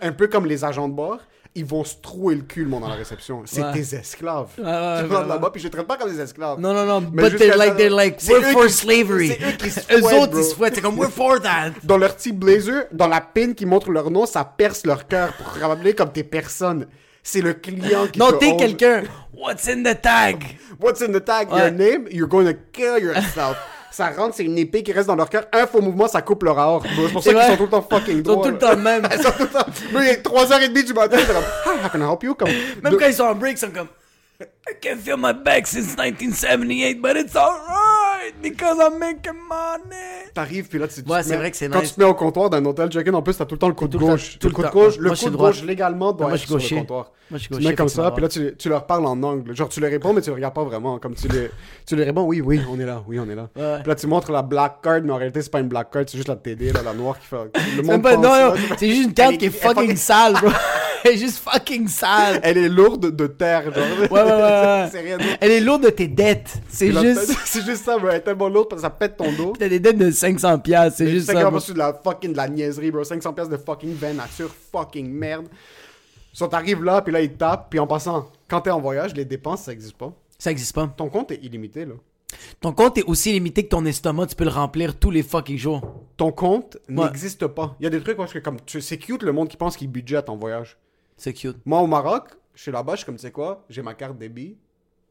un 0.00 0.12
peu 0.12 0.26
comme 0.28 0.46
les 0.46 0.64
agents 0.64 0.88
de 0.88 0.94
bord, 0.94 1.18
ils 1.58 1.64
vont 1.64 1.84
se 1.84 1.94
trouer 2.00 2.34
le 2.36 2.42
cul, 2.42 2.62
le 2.64 2.68
monde, 2.70 2.82
dans 2.82 2.88
la 2.88 2.94
réception. 2.94 3.42
C'est 3.44 3.62
Ouais. 3.62 3.72
tes 3.72 3.94
esclaves. 3.96 4.48
Ouais, 4.58 4.64
ouais, 4.64 5.04
tu 5.08 5.12
rentres 5.14 5.28
là-bas, 5.28 5.50
puis 5.50 5.60
je 5.60 5.66
les 5.66 5.70
traite 5.70 5.86
pas 5.86 5.96
comme 5.96 6.10
des 6.10 6.20
esclaves. 6.20 6.58
Non, 6.60 6.72
non, 6.72 6.84
non. 6.86 7.10
Mais 7.12 7.28
but 7.30 7.38
they're 7.38 7.56
like, 7.56 7.76
they're 7.76 7.90
like, 7.94 8.18
we're 8.28 8.52
for 8.52 8.66
qui- 8.66 8.72
slavery. 8.72 9.28
c'est 9.28 9.46
eux 9.46 9.52
qui 9.58 9.70
se 9.70 9.80
Eux 9.94 10.04
autres, 10.04 10.30
bro. 10.32 10.38
ils 10.40 10.44
se 10.44 10.54
fouettent. 10.54 10.74
C'est 10.76 10.80
comme, 10.80 10.98
we're 10.98 11.10
for 11.10 11.40
that. 11.42 11.72
dans 11.84 11.98
leur 11.98 12.14
petit 12.16 12.32
blazer, 12.32 12.86
dans 12.92 13.08
la 13.08 13.20
pin 13.20 13.52
qui 13.52 13.66
montre 13.66 13.90
leur 13.90 14.10
nom, 14.10 14.24
ça 14.26 14.44
perce 14.44 14.86
leur 14.86 15.06
cœur 15.06 15.32
pour 15.34 15.46
rappeler 15.60 15.94
comme 15.94 16.12
t'es 16.12 16.24
personne. 16.24 16.86
C'est 17.22 17.40
le 17.42 17.52
client 17.54 18.06
qui 18.10 18.18
Non, 18.18 18.32
te 18.32 18.36
t'es 18.38 18.56
quelqu'un. 18.56 19.02
What's 19.34 19.68
in 19.68 19.82
the 19.82 20.00
tag? 20.00 20.42
What's 20.80 21.02
in 21.02 21.12
the 21.12 21.22
tag? 21.24 21.48
Your 21.50 21.70
name? 21.70 22.06
You're 22.10 22.28
going 22.28 22.46
to 22.46 22.54
kill 22.72 22.98
yourself. 23.02 23.56
ça 23.90 24.10
rentre, 24.10 24.34
c'est 24.36 24.44
une 24.44 24.58
épée 24.58 24.82
qui 24.82 24.92
reste 24.92 25.06
dans 25.08 25.16
leur 25.16 25.28
cœur. 25.30 25.44
Un 25.52 25.66
faux 25.66 25.80
mouvement, 25.80 26.08
ça 26.08 26.22
coupe 26.22 26.42
leur 26.42 26.58
aorte. 26.58 26.86
C'est 26.88 27.12
pour 27.12 27.22
ça 27.22 27.32
qu'ils 27.34 27.42
sont 27.42 27.56
tout 27.56 27.62
le 27.64 27.68
temps 27.70 27.86
fucking 27.90 28.18
Ils 28.18 28.24
sont 28.26 28.32
droits. 28.32 28.44
tout 28.46 28.52
le 28.52 28.58
temps 28.58 28.76
même. 28.76 29.08
Ils 29.16 29.22
sont 29.22 29.30
tout 29.32 29.42
le 29.42 29.48
temps... 29.48 29.66
Bro, 29.92 30.00
il 30.02 30.08
est 30.08 30.24
3h30 30.26 30.84
du 30.84 30.92
matin, 30.94 31.16
c'est 31.18 31.26
comme, 31.26 31.42
Hi, 31.66 31.84
how 31.84 31.88
can 31.88 32.00
I 32.00 32.10
help 32.10 32.22
you? 32.22 32.34
Comme, 32.34 32.48
Même 32.82 32.96
quand 32.98 33.06
ils 33.06 33.14
sont 33.14 33.24
en 33.24 33.34
break, 33.34 33.56
ils 33.56 33.58
sont 33.66 33.70
comme, 33.70 33.88
I 34.40 34.74
can 34.82 34.96
feel 35.02 35.16
my 35.16 35.32
back 35.32 35.66
since 35.66 35.96
1978, 35.96 37.00
but 37.00 37.16
it's 37.16 37.34
alright. 37.34 37.87
It 38.28 38.34
because 38.42 38.76
I'm 38.80 38.98
making 38.98 39.32
money. 39.48 40.30
T'arrives, 40.34 40.68
puis 40.68 40.78
là, 40.78 40.86
tu, 40.88 41.02
tu 41.02 41.10
Ouais, 41.10 41.20
te 41.20 41.24
c'est 41.26 41.30
mets- 41.32 41.36
vrai 41.38 41.50
que 41.50 41.56
c'est 41.56 41.68
Quand 41.68 41.80
nice. 41.80 41.88
tu 41.90 41.94
te 41.96 42.00
mets 42.00 42.06
au 42.06 42.14
comptoir 42.14 42.50
d'un 42.50 42.64
hôtel 42.64 42.88
check-in, 42.90 43.14
en 43.14 43.22
plus, 43.22 43.36
t'as 43.36 43.44
tout 43.46 43.54
le 43.54 43.58
temps 43.58 43.68
le 43.68 43.74
coude 43.74 43.90
Tout 43.90 43.98
le 43.98 44.04
temps, 44.06 44.10
gauche. 44.12 44.38
tout 44.38 44.46
le 44.46 44.50
le 44.50 44.54
coude 44.54 44.64
temps. 44.66 44.70
gauche, 44.72 44.94
Moi, 44.98 45.02
le 45.04 45.10
je 45.10 45.14
suis 45.14 45.24
coude 45.26 45.32
droit. 45.34 45.48
gauche, 45.50 45.62
légalement, 45.64 46.12
doit 46.12 46.28
Moi, 46.28 46.30
je 46.30 46.34
être 46.34 46.38
suis 46.40 46.46
sur 46.48 46.56
le 46.56 46.62
gaucher. 46.62 46.76
comptoir. 46.76 47.12
Moi, 47.30 47.36
je 47.36 47.36
suis 47.38 47.48
Tu 47.48 47.48
te 47.48 47.54
gaucher, 47.58 47.68
mets 47.68 47.74
comme 47.74 47.88
fait 47.88 47.96
que 47.96 48.02
ça, 48.02 48.10
puis 48.10 48.22
là, 48.22 48.28
tu, 48.28 48.56
tu 48.56 48.68
leur 48.68 48.86
parles 48.86 49.04
en 49.06 49.22
angle. 49.22 49.54
Genre, 49.54 49.68
tu 49.68 49.80
les 49.80 49.88
réponds, 49.88 50.12
mais 50.14 50.20
tu 50.22 50.30
les 50.30 50.36
regardes 50.36 50.54
pas 50.54 50.64
vraiment. 50.64 50.98
Comme 50.98 51.14
tu 51.14 51.28
les, 51.28 51.50
tu 51.86 51.94
les 51.96 52.04
réponds, 52.04 52.22
oui, 52.24 52.40
oui, 52.40 52.60
on 52.70 52.78
est 52.80 52.86
là, 52.86 53.02
oui, 53.06 53.18
on 53.18 53.28
est 53.28 53.34
là. 53.34 53.48
Ouais. 53.56 53.78
Puis 53.80 53.88
là, 53.88 53.94
tu 53.94 54.06
montres 54.06 54.30
la 54.32 54.42
black 54.42 54.80
card, 54.82 55.00
mais 55.04 55.12
en 55.12 55.16
réalité, 55.16 55.42
c'est 55.42 55.50
pas 55.50 55.60
une 55.60 55.68
black 55.68 55.90
card, 55.90 56.04
c'est 56.06 56.16
juste 56.16 56.28
la 56.28 56.36
TD, 56.36 56.72
là, 56.72 56.80
la 56.84 56.94
noire 56.94 57.18
qui 57.18 57.26
fait. 57.26 57.36
Le 57.36 57.50
C'est 57.54 57.76
monde 57.76 57.86
même 57.86 58.02
pas, 58.02 58.14
pense, 58.14 58.24
non, 58.24 58.30
non, 58.50 58.54
c'est 58.78 58.88
juste 58.88 59.04
une 59.08 59.14
carte 59.14 59.36
qui 59.38 59.46
est 59.46 59.50
fucking 59.50 59.96
sale, 59.96 60.34
bro. 60.34 60.50
Elle 61.04 61.12
est 61.14 61.16
juste 61.18 61.38
fucking 61.38 61.88
sale. 61.88 62.40
Elle 62.42 62.58
est 62.58 62.68
lourde 62.68 63.14
de 63.14 63.26
terre, 63.26 63.64
genre. 63.72 63.84
Ouais, 64.10 64.20
ouais, 64.22 64.22
ouais, 64.22 64.32
ouais. 64.32 64.88
c'est 64.92 65.00
rien 65.00 65.16
d'autre. 65.18 65.30
Elle 65.40 65.50
est 65.52 65.60
lourde 65.60 65.84
de 65.84 65.90
tes 65.90 66.08
dettes. 66.08 66.54
C'est 66.68 66.92
juste. 66.92 67.32
C'est 67.44 67.64
juste 67.64 67.84
ça, 67.84 67.98
bro. 67.98 68.08
Elle 68.08 68.16
est 68.16 68.20
tellement 68.20 68.48
lourde 68.48 68.68
parce 68.68 68.82
que 68.82 68.86
ça 68.86 68.90
pète 68.90 69.16
ton 69.16 69.30
dos. 69.32 69.52
T'as 69.58 69.68
des 69.68 69.80
dettes 69.80 69.98
de 69.98 70.10
500 70.10 70.58
piastres, 70.58 70.98
c'est 70.98 71.08
juste 71.08 71.26
C'est 71.26 71.32
ça. 71.34 71.60
sur 71.60 71.74
de 71.74 71.78
la 71.78 71.94
fucking 71.94 72.32
de 72.32 72.36
la 72.36 72.48
niaiserie, 72.48 72.90
bro. 72.90 73.04
500 73.04 73.32
pièces 73.32 73.48
de 73.48 73.56
fucking 73.56 73.94
vin 73.94 74.12
nature, 74.14 74.50
fucking 74.72 75.08
merde. 75.10 75.46
So, 76.32 76.46
t'arrives 76.46 76.84
là, 76.84 77.02
puis 77.02 77.12
là, 77.12 77.20
ils 77.20 77.32
te 77.32 77.38
tapent. 77.38 77.70
Puis 77.70 77.78
en 77.78 77.86
passant, 77.86 78.30
quand 78.48 78.60
t'es 78.60 78.70
en 78.70 78.80
voyage, 78.80 79.14
les 79.14 79.24
dépenses, 79.24 79.62
ça 79.62 79.72
existe 79.72 79.96
pas. 79.96 80.12
Ça 80.38 80.50
existe 80.50 80.74
pas. 80.74 80.86
Ton 80.96 81.08
compte 81.08 81.32
est 81.32 81.40
illimité, 81.42 81.84
là. 81.84 81.94
Ton 82.60 82.72
compte 82.72 82.98
est 82.98 83.04
aussi 83.04 83.32
limité 83.32 83.64
que 83.64 83.68
ton 83.70 83.84
estomac, 83.86 84.26
tu 84.26 84.36
peux 84.36 84.44
le 84.44 84.50
remplir 84.50 84.94
tous 84.98 85.10
les 85.10 85.22
fucking 85.22 85.56
jours. 85.56 85.80
Ton 86.18 86.30
compte 86.30 86.76
Ouais. 86.88 87.06
n'existe 87.06 87.46
pas. 87.46 87.74
Il 87.80 87.84
y 87.84 87.86
a 87.86 87.90
des 87.90 88.00
trucs 88.02 88.18
parce 88.18 88.32
que 88.34 88.38
comme 88.38 88.58
tu- 88.66 88.82
c'est 88.82 88.98
cute 88.98 89.22
le 89.22 89.32
monde 89.32 89.48
qui 89.48 89.56
pense 89.56 89.76
qu'il 89.78 89.88
budgète 89.88 90.28
en 90.28 90.36
voyage. 90.36 90.76
C'est 91.18 91.34
cute. 91.34 91.58
Moi 91.66 91.80
au 91.80 91.86
Maroc, 91.86 92.30
je 92.54 92.62
suis 92.62 92.72
là-bas, 92.72 92.92
je 92.92 92.98
suis 92.98 93.06
comme 93.06 93.16
tu 93.16 93.22
sais 93.22 93.32
quoi, 93.32 93.64
j'ai 93.68 93.82
ma 93.82 93.92
carte 93.94 94.16
débit, 94.16 94.56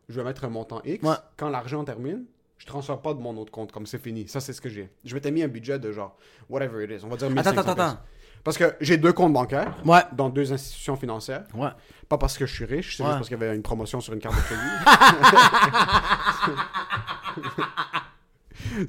je 0.10 0.20
vais 0.20 0.24
mettre 0.26 0.46
un 0.46 0.50
montant 0.50 0.82
X. 0.84 1.04
Ouais. 1.08 1.16
Quand 1.38 1.50
l'argent 1.50 1.84
termine, 1.84 2.26
je 2.58 2.66
transfère 2.66 3.00
pas 3.02 3.14
de 3.14 3.20
mon 3.20 3.38
autre 3.38 3.52
compte, 3.52 3.72
comme 3.72 3.86
c'est 3.86 4.02
fini. 4.02 4.28
Ça 4.28 4.40
c'est 4.40 4.54
ce 4.54 4.62
que 4.62 4.70
j'ai. 4.70 4.90
Je 5.06 5.14
m'étais 5.14 5.30
mis 5.32 5.44
un 5.44 5.48
budget 5.48 5.78
de 5.78 5.92
genre 5.92 6.16
whatever 6.50 6.84
it 6.84 6.90
is, 7.02 7.06
on 7.06 7.10
va 7.10 7.18
dire 7.18 7.30
1500 7.30 7.52
Attends, 7.60 7.72
attends, 7.72 7.82
attends. 7.84 8.00
Parce 8.44 8.58
que 8.58 8.76
j'ai 8.80 8.98
deux 8.98 9.14
comptes 9.14 9.34
bancaires 9.34 9.76
Ouais. 9.86 10.04
dans 10.14 10.30
deux 10.30 10.54
institutions 10.54 10.96
financières. 10.96 11.44
Ouais. 11.54 11.70
Pas 12.08 12.18
parce 12.18 12.38
que 12.38 12.46
je 12.46 12.54
suis 12.54 12.66
riche, 12.66 12.96
c'est 12.96 13.04
Ouais. 13.04 13.10
juste 13.10 13.18
parce 13.20 13.28
qu'il 13.30 13.38
y 13.38 13.44
avait 13.44 13.56
une 13.56 13.62
promotion 13.62 14.00
sur 14.00 14.14
une 14.14 14.20
carte 14.20 14.36
de 14.36 14.42
crédit. 14.42 14.62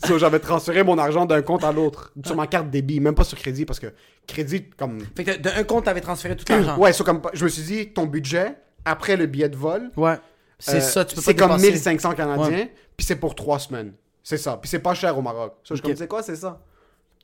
so, 0.05 0.19
j'avais 0.19 0.39
transféré 0.39 0.83
mon 0.83 0.99
argent 0.99 1.27
d'un 1.27 1.43
compte 1.43 1.65
à 1.65 1.73
l'autre, 1.73 2.13
sur 2.25 2.37
ma 2.37 2.47
carte 2.47 2.71
débit, 2.71 3.01
même 3.01 3.15
pas 3.15 3.25
sur 3.25 3.39
crédit, 3.39 3.65
parce 3.65 3.81
que 3.81 3.89
crédit, 4.27 4.69
comme. 4.71 5.01
Fait 5.17 5.25
que 5.25 5.37
d'un 5.37 5.65
compte, 5.65 5.85
t'avais 5.85 6.01
transféré 6.01 6.37
tout 6.37 6.45
l'argent. 6.49 6.77
Ouais, 6.79 6.93
so, 6.93 7.05
comme 7.05 7.21
je 7.33 7.45
me 7.45 7.49
suis 7.49 7.63
dit, 7.63 7.93
ton 7.93 8.07
budget, 8.07 8.57
après 8.85 9.17
le 9.17 9.27
billet 9.27 9.49
de 9.49 9.57
vol, 9.57 9.91
Ouais. 9.97 10.17
C'est 10.61 10.79
euh, 10.79 10.81
ça, 10.81 11.05
tu 11.05 11.15
peux 11.15 11.21
pas 11.23 11.27
c'est 11.27 11.37
comme 11.37 11.51
dépasser. 11.57 11.71
1500 11.71 12.15
Canadiens, 12.15 12.67
puis 12.97 13.07
c'est 13.07 13.17
pour 13.17 13.35
trois 13.37 13.61
semaines. 13.61 13.93
C'est 14.25 14.39
ça. 14.39 14.57
Puis 14.61 14.69
c'est 14.69 14.81
pas 14.81 14.93
cher 14.95 15.17
au 15.17 15.23
Maroc. 15.23 15.55
So, 15.63 15.75
je 15.75 15.81
suis 15.81 15.85
Ok. 15.85 15.91
comme, 15.91 15.97
sais 15.97 16.09
quoi, 16.09 16.23
c'est 16.23 16.37
ça? 16.37 16.61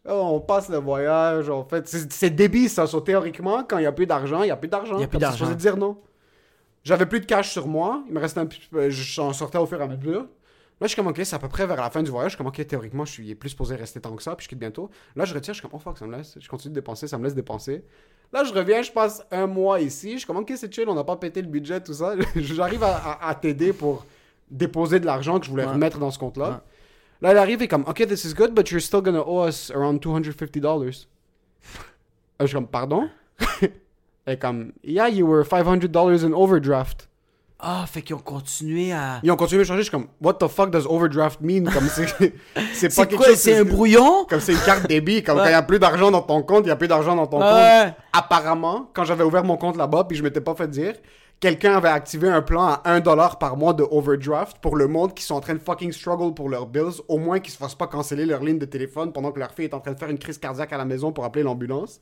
Oh, 0.09 0.13
on 0.35 0.41
passe 0.41 0.69
le 0.69 0.77
voyage, 0.79 1.49
en 1.51 1.65
fait. 1.65 1.89
C'est 1.89 2.13
c'est 2.13 2.31
débit, 2.31 2.69
ça. 2.69 2.87
So, 2.87 3.01
théoriquement, 3.01 3.65
quand 3.65 3.79
il 3.79 3.83
n'y 3.83 3.87
a 3.87 3.93
plus 3.93 4.07
d'argent, 4.07 4.43
il 4.43 4.47
n'y 4.47 4.51
a 4.53 4.57
plus 4.57 4.69
d'argent. 4.69 4.99
Il 4.99 5.01
y 5.01 5.05
a 5.05 5.09
plus 5.09 5.17
c'est 5.17 5.21
d'argent. 5.21 5.51
dire 5.53 5.77
non. 5.77 5.99
J'avais 6.85 7.07
plus 7.07 7.21
de 7.21 7.25
cash 7.27 7.51
sur 7.51 7.67
moi. 7.67 8.05
Il 8.07 8.15
me 8.15 8.21
restait 8.21 8.41
un 8.41 8.47
petit 8.47 8.61
peu. 8.71 8.89
J'en 8.91 9.33
sortais 9.33 9.59
au 9.59 9.67
fur 9.67 9.81
et 9.81 9.85
à 9.85 9.89
mesure. 9.89 10.27
Là, 10.81 10.87
je 10.87 10.89
suis 10.89 10.97
comme, 10.97 11.07
ok, 11.07 11.21
c'est 11.23 11.37
à 11.37 11.39
peu 11.39 11.49
près 11.49 11.67
vers 11.67 11.77
la 11.77 11.89
fin 11.89 12.03
du 12.03 12.11
voyage. 12.11 12.33
Je 12.33 12.37
suis 12.37 12.39
comme, 12.39 12.49
ok, 12.49 12.67
théoriquement, 12.67 13.05
je 13.05 13.13
suis 13.13 13.27
il 13.29 13.37
plus 13.37 13.51
supposé 13.51 13.77
rester 13.77 14.01
tant 14.01 14.15
que 14.17 14.23
ça, 14.23 14.35
puis 14.35 14.45
je 14.45 14.49
quitte 14.49 14.59
bientôt. 14.59 14.91
Là, 15.15 15.25
je 15.25 15.33
retire, 15.33 15.55
je 15.55 15.61
suis 15.61 15.63
comme, 15.69 15.79
oh 15.79 15.79
fuck, 15.83 15.97
ça 15.99 16.07
me 16.07 16.17
laisse. 16.17 16.37
Je 16.41 16.49
continue 16.49 16.71
de 16.75 16.81
dépenser, 16.81 17.07
ça 17.07 17.17
me 17.17 17.23
laisse 17.25 17.35
dépenser. 17.35 17.85
Là, 18.33 18.43
je 18.45 18.53
reviens, 18.53 18.83
je 18.83 18.91
passe 18.91 19.25
un 19.31 19.47
mois 19.47 19.81
ici. 19.81 20.13
Je 20.15 20.19
suis 20.19 20.27
comme, 20.27 20.39
ok, 20.39 20.53
c'est 20.57 20.73
chill, 20.75 20.89
on 20.89 20.95
n'a 20.95 21.05
pas 21.05 21.17
pété 21.17 21.41
le 21.43 21.49
budget, 21.49 21.81
tout 21.81 21.95
ça. 21.95 22.15
J'arrive 22.37 22.83
à, 22.83 22.97
à- 22.97 23.29
à 23.29 23.35
t'aider 23.37 23.73
pour 23.73 24.05
déposer 24.51 24.99
de 24.99 25.07
l'argent 25.07 25.39
que 25.39 25.47
je 25.47 25.51
voulais 25.51 25.65
Ouais. 25.65 25.73
remettre 25.73 25.99
dans 25.99 26.11
ce 26.11 26.19
compte-là. 26.19 26.49
Ouais. 26.51 26.57
Là, 27.23 27.31
elle 27.31 27.39
arrive 27.39 27.63
et 27.63 27.69
comme, 27.69 27.85
ok, 27.87 28.07
this 28.09 28.25
is 28.25 28.35
good, 28.35 28.53
but 28.53 28.69
you're 28.71 28.83
still 28.83 29.01
gonna 29.01 29.23
owe 29.25 29.47
us 29.49 29.71
around 29.71 30.01
250 30.01 30.59
dollars. 30.61 31.07
Je 32.41 32.47
suis 32.47 32.55
comme, 32.55 32.67
pardon? 32.67 33.09
Est 34.27 34.39
comme, 34.39 34.73
yeah, 34.83 35.09
you 35.09 35.27
were 35.27 35.45
500 35.45 35.87
dollars 35.91 36.25
in 36.25 36.33
overdraft. 36.33 37.09
Ah, 37.67 37.87
fait 37.87 38.03
qu'ils 38.03 38.15
ont 38.15 38.19
continué 38.19 38.93
à. 38.93 39.21
Ils 39.23 39.31
ont 39.33 39.37
continué 39.37 39.63
à 39.63 39.65
changer. 39.65 39.79
Je 39.79 39.85
suis 39.85 39.91
comme, 39.91 40.07
what 40.21 40.35
the 40.35 40.49
fuck 40.49 40.71
does 40.71 40.87
overdraft 40.87 41.41
mean? 41.41 41.65
Comme 41.65 41.89
c'est, 41.89 42.07
c'est 42.75 42.95
pas 42.95 43.07
quelque 43.07 43.17
quoi, 43.17 43.27
chose. 43.29 43.37
c'est 43.39 43.57
un 43.57 43.65
brouillon? 43.65 44.27
Comme 44.29 44.41
c'est 44.41 44.53
une 44.53 44.61
carte 44.61 44.87
débit. 44.87 45.23
Comme 45.23 45.37
Ouais. 45.39 45.43
quand 45.45 45.49
il 45.49 45.53
n'y 45.53 45.55
a 45.57 45.63
plus 45.63 45.79
d'argent 45.79 46.11
dans 46.11 46.21
ton 46.23 46.43
compte, 46.43 46.61
il 46.65 46.67
n'y 46.67 46.71
a 46.73 46.77
plus 46.77 46.89
d'argent 46.89 47.17
dans 47.17 47.27
ton 47.27 47.39
compte. 47.39 47.95
Apparemment, 48.13 48.91
quand 48.93 49.05
j'avais 49.05 49.25
ouvert 49.25 49.45
mon 49.45 49.57
compte 49.57 49.77
là-bas, 49.77 50.05
puis 50.05 50.17
je 50.17 50.23
m'étais 50.23 50.41
pas 50.43 50.55
fait 50.55 50.69
dire, 50.69 50.95
quelqu'un 51.41 51.77
avait 51.77 51.89
activé 51.89 52.29
un 52.29 52.43
plan 52.43 52.65
à 52.67 52.83
1$ 52.85 53.39
par 53.39 53.57
mois 53.57 53.73
de 53.73 53.83
overdraft 53.91 54.59
pour 54.61 54.77
le 54.77 54.87
monde 54.87 55.15
qui 55.15 55.25
sont 55.25 55.35
en 55.35 55.41
train 55.41 55.55
de 55.55 55.59
fucking 55.59 55.93
struggle 55.93 56.33
pour 56.35 56.49
leurs 56.49 56.67
bills, 56.67 57.01
au 57.09 57.19
moins 57.19 57.41
qu'ils 57.41 57.53
se 57.53 57.59
fassent 57.59 57.75
pas 57.75 57.87
canceller 57.87 58.27
leur 58.27 58.43
ligne 58.43 58.59
de 58.59 58.67
téléphone 58.67 59.13
pendant 59.13 59.33
que 59.33 59.41
leur 59.41 59.53
fille 59.53 59.65
est 59.65 59.75
en 59.75 59.81
train 59.81 59.93
de 59.93 59.99
faire 59.99 60.11
une 60.11 60.19
crise 60.19 60.39
cardiaque 60.39 60.73
à 60.73 60.79
la 60.79 60.85
maison 60.85 61.13
pour 61.13 61.25
appeler 61.25 61.43
l'ambulance. 61.43 62.01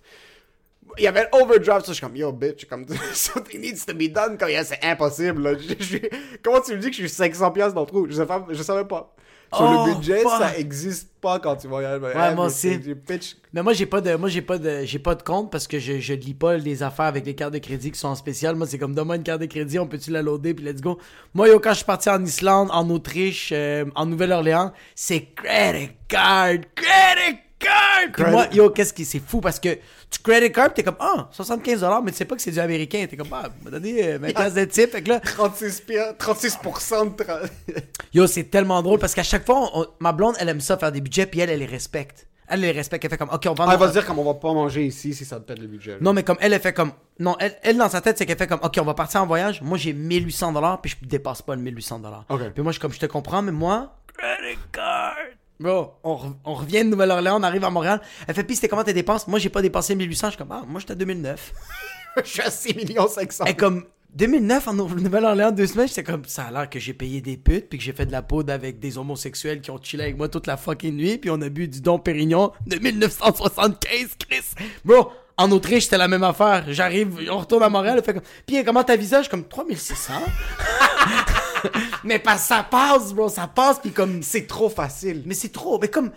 Il 0.99 1.05
y 1.05 1.07
avait 1.07 1.29
overdraft, 1.33 1.87
ça, 1.87 1.93
je 1.93 1.97
suis 1.97 2.07
comme, 2.07 2.17
yo, 2.17 2.33
bitch, 2.33 2.67
comme, 2.67 2.85
something 3.15 3.61
needs 3.61 3.85
to 3.87 3.95
be 3.95 4.13
done, 4.13 4.37
comme, 4.39 4.51
yeah, 4.51 4.65
c'est 4.65 4.83
impossible, 4.85 5.43
là. 5.43 5.55
Je- 5.59 5.75
je 5.79 5.83
suis- 5.85 6.03
comment 6.43 6.61
tu 6.61 6.73
me 6.73 6.79
dis 6.79 6.91
que 6.91 6.97
je 6.97 7.01
suis 7.03 7.09
500 7.09 7.51
piastres 7.51 7.75
dans 7.75 7.81
le 7.83 7.87
trou? 7.87 8.07
Je 8.09 8.15
savais, 8.15 8.27
pas- 8.29 8.47
je 8.51 8.63
savais 8.63 8.85
pas. 8.85 9.15
Sur 9.55 9.65
Oh, 9.69 9.87
le 9.87 9.95
budget, 9.95 10.21
fuck. 10.23 10.33
ça 10.41 10.57
existe 10.57 11.11
pas 11.21 11.39
quand 11.39 11.57
tu 11.57 11.67
voyages. 11.69 12.01
Ouais, 12.01 12.35
moi 12.35 12.47
aussi. 12.47 12.79
Pitch 12.79 13.37
Mais 13.53 13.63
moi 13.63 13.75
j'ai 13.75 13.85
pas 13.85 14.01
de 14.01 14.15
moi 14.15 14.31
j'ai 14.31 14.41
pas 14.41 14.57
de 14.57 14.81
j'ai 14.85 14.99
pas 14.99 15.15
de 15.15 15.23
compte 15.23 15.53
parce 15.53 15.67
que 15.69 15.79
je, 15.79 15.99
je 16.01 16.15
lis 16.15 16.33
pas 16.33 16.57
les 16.57 16.83
affaires 16.83 17.05
avec 17.05 17.27
les 17.27 17.35
cartes 17.35 17.53
de 17.53 17.59
crédit 17.59 17.93
qui 17.93 17.99
sont 17.99 18.09
en 18.09 18.15
spécial. 18.15 18.55
Moi 18.57 18.67
c'est 18.67 18.79
comme 18.79 18.95
donne-moi 18.95 19.17
une 19.17 19.23
carte 19.23 19.43
de 19.43 19.47
crédit, 19.47 19.79
on 19.79 19.87
peut-tu 19.87 20.11
la 20.11 20.23
loader 20.23 20.55
puis 20.55 20.65
let's 20.65 20.81
go. 20.81 20.99
Moi 21.35 21.49
yo 21.49 21.61
quand 21.61 21.73
je 21.73 21.77
suis 21.77 21.85
parti 21.85 22.09
en 22.09 22.25
Islande, 22.25 22.71
en 22.73 22.89
Autriche, 22.89 23.51
euh, 23.53 23.85
en 23.95 24.07
Nouvelle-Orléans, 24.07 24.73
c'est 24.95 25.27
credit 25.35 25.91
card, 26.09 26.55
credit 26.75 27.39
card. 27.59 28.05
Puis 28.05 28.13
Credit- 28.13 28.31
moi 28.31 28.47
yo 28.55 28.71
qu'est-ce 28.71 28.95
qui 28.95 29.05
c'est 29.05 29.21
fou 29.21 29.43
parce 29.43 29.61
que 29.61 29.77
tu 30.13 30.21
credit 30.23 30.53
card 30.53 30.73
t'es 30.75 30.83
comme 30.83 30.97
ah 31.01 31.29
75 31.33 31.81
dollars 31.81 32.03
mais 32.03 32.11
tu 32.13 32.19
sais 32.19 32.25
pas 32.25 32.37
que 32.37 32.43
c'est 32.43 32.51
du 32.53 32.61
américain 32.61 33.05
t'es 33.11 33.17
comme 33.17 33.27
ah 33.33 33.49
m'a 33.65 33.71
donné 33.71 34.13
euh, 34.15 34.19
20 34.19 34.33
pièces 34.35 34.55
de 34.55 34.65
type 34.67 34.91
fait 34.93 35.03
que 35.03 35.09
là 35.09 35.21
36 35.21 35.81
piastres, 35.81 36.33
36% 36.33 37.17
de... 37.17 37.23
tra- 37.25 37.51
Yo, 38.15 38.27
c'est 38.27 38.45
tellement 38.45 38.83
drôle 38.83 38.99
parce 38.99 39.15
qu'à 39.15 39.23
chaque 39.23 39.45
fois, 39.47 39.71
on- 39.75 39.87
ma 39.99 40.13
blonde, 40.13 40.35
elle 40.39 40.49
aime 40.51 40.61
ça 40.61 40.77
faire 40.77 40.93
des 40.93 41.01
budgets, 41.01 41.25
puis 41.27 41.41
elle, 41.41 41.49
elle 41.51 41.61
les 41.61 41.67
respecte. 41.67 42.27
Elle 42.47 42.61
les 42.61 42.73
respecte, 42.73 43.03
elle 43.05 43.11
fait 43.11 43.17
comme, 43.17 43.31
ok, 43.33 43.47
on 43.49 43.55
va. 43.55 43.65
Ah, 43.67 43.71
elle 43.73 43.79
va 43.79 43.89
se 43.89 43.93
dire 43.95 44.05
comme 44.05 44.19
on 44.19 44.25
va 44.25 44.35
pas 44.35 44.53
manger 44.53 44.85
ici 44.85 45.15
si 45.15 45.25
ça 45.25 45.37
te 45.41 45.45
pète 45.47 45.59
le 45.59 45.67
budget. 45.67 45.93
là. 45.93 45.97
Non, 46.03 46.13
mais 46.13 46.23
comme 46.23 46.37
elle, 46.41 46.53
elle 46.53 46.61
fait 46.61 46.75
comme. 46.75 46.93
Non, 47.19 47.35
elle, 47.41 47.57
elle 47.63 47.79
dans 47.79 47.89
sa 47.89 48.03
tête, 48.03 48.19
c'est 48.19 48.27
qu'elle 48.27 48.37
fait 48.37 48.47
comme, 48.47 48.61
ok, 48.63 48.77
on 48.79 48.85
va 48.85 48.93
partir 48.93 49.23
en 49.23 49.27
voyage. 49.27 49.63
Moi, 49.63 49.79
j'ai 49.79 49.95
1800 49.95 50.53
dollars, 50.53 50.83
puis 50.83 50.95
je 51.01 51.07
dépasse 51.09 51.41
pas 51.41 51.55
le 51.55 51.63
1800 51.63 52.01
dollars. 52.01 52.27
Ok. 52.29 52.41
Puis 52.53 52.63
moi, 52.63 52.73
je 52.73 52.75
suis 52.75 52.81
comme, 52.83 52.93
je 52.93 52.99
te 53.01 53.07
comprends, 53.07 53.41
mais 53.41 53.53
moi, 53.53 53.97
credit 54.19 54.59
card. 54.71 55.15
Bro, 55.63 55.95
on, 56.05 56.15
re- 56.17 56.35
on 56.45 56.55
revient 56.55 56.85
de 56.85 56.89
Nouvelle-Orléans, 56.91 57.39
on 57.41 57.43
arrive 57.43 57.65
à 57.65 57.71
Montréal. 57.71 58.01
Elle 58.27 58.35
fait, 58.35 58.45
puis 58.45 58.57
c'était 58.57 58.69
comment 58.69 58.85
tes 58.85 58.93
dépenses? 58.93 59.27
Moi, 59.29 59.39
j'ai 59.39 59.49
pas 59.51 59.63
dépensé 59.63 59.95
1800. 59.95 60.27
Je 60.27 60.31
suis 60.33 60.39
comme, 60.39 60.53
ah, 60.53 60.65
moi, 60.67 60.81
j'étais 60.81 60.93
à 60.93 60.97
2009. 60.97 61.53
je 62.25 62.29
suis 62.29 62.43
à 62.43 62.51
6 62.51 62.75
millions 62.75 63.09
500. 63.09 63.45
Et 63.47 63.55
comme 63.55 63.85
2009 64.15 64.69
en 64.69 64.75
Nou- 64.75 64.89
Nouvelle-Orléans, 65.01 65.53
deux 65.53 65.67
semaines, 65.67 65.89
j'étais 65.89 66.03
comme 66.03 66.25
ça 66.27 66.45
a 66.45 66.51
l'air 66.51 66.69
que 66.69 66.79
j'ai 66.79 66.93
payé 66.93 67.21
des 67.23 67.37
putes 67.39 67.69
puis 67.71 67.79
que 67.79 67.85
j'ai 67.85 67.93
fait 67.95 68.05
de 68.05 68.13
la 68.13 68.21
poudre 68.23 68.53
avec 68.53 68.79
des 68.79 68.99
homosexuels 68.99 69.61
qui 69.63 69.71
ont 69.71 69.81
chillé 69.83 70.03
avec 70.03 70.19
moi 70.19 70.29
toute 70.29 70.47
la 70.47 70.59
fucking 70.59 70.95
nuit 70.95 71.17
puis 71.17 71.31
on 71.31 71.41
a 71.41 71.49
bu 71.49 71.67
du 71.69 71.81
Don 71.81 71.99
Pérignon 71.99 72.53
de 72.67 72.77
1975, 72.77 74.17
Chris. 74.19 74.45
Bro, 74.85 75.11
en 75.39 75.51
Autriche, 75.51 75.85
c'était 75.85 75.99
la 75.99 76.09
même 76.09 76.23
affaire. 76.25 76.65
J'arrive, 76.69 77.29
on 77.31 77.39
retourne 77.39 77.63
à 77.63 77.69
Montréal, 77.69 78.01
fait 78.05 78.15
comme 78.15 78.23
puis 78.47 78.65
comment 78.65 78.85
ta 78.85 78.97
visage? 78.97 79.29
Comme 79.29 79.45
3600 79.49 80.13
Mais 82.05 82.19
pas 82.19 82.37
ça 82.39 82.63
passe, 82.69 83.13
bro, 83.13 83.29
ça 83.29 83.47
passe 83.47 83.79
puis 83.79 83.93
comme 83.93 84.23
C'est 84.23 84.47
trop 84.47 84.69
facile. 84.69 85.23
mais 85.27 85.35
c'est 85.35 85.51
trop, 85.53 85.79
mais 85.81 85.89
comme 85.89 86.11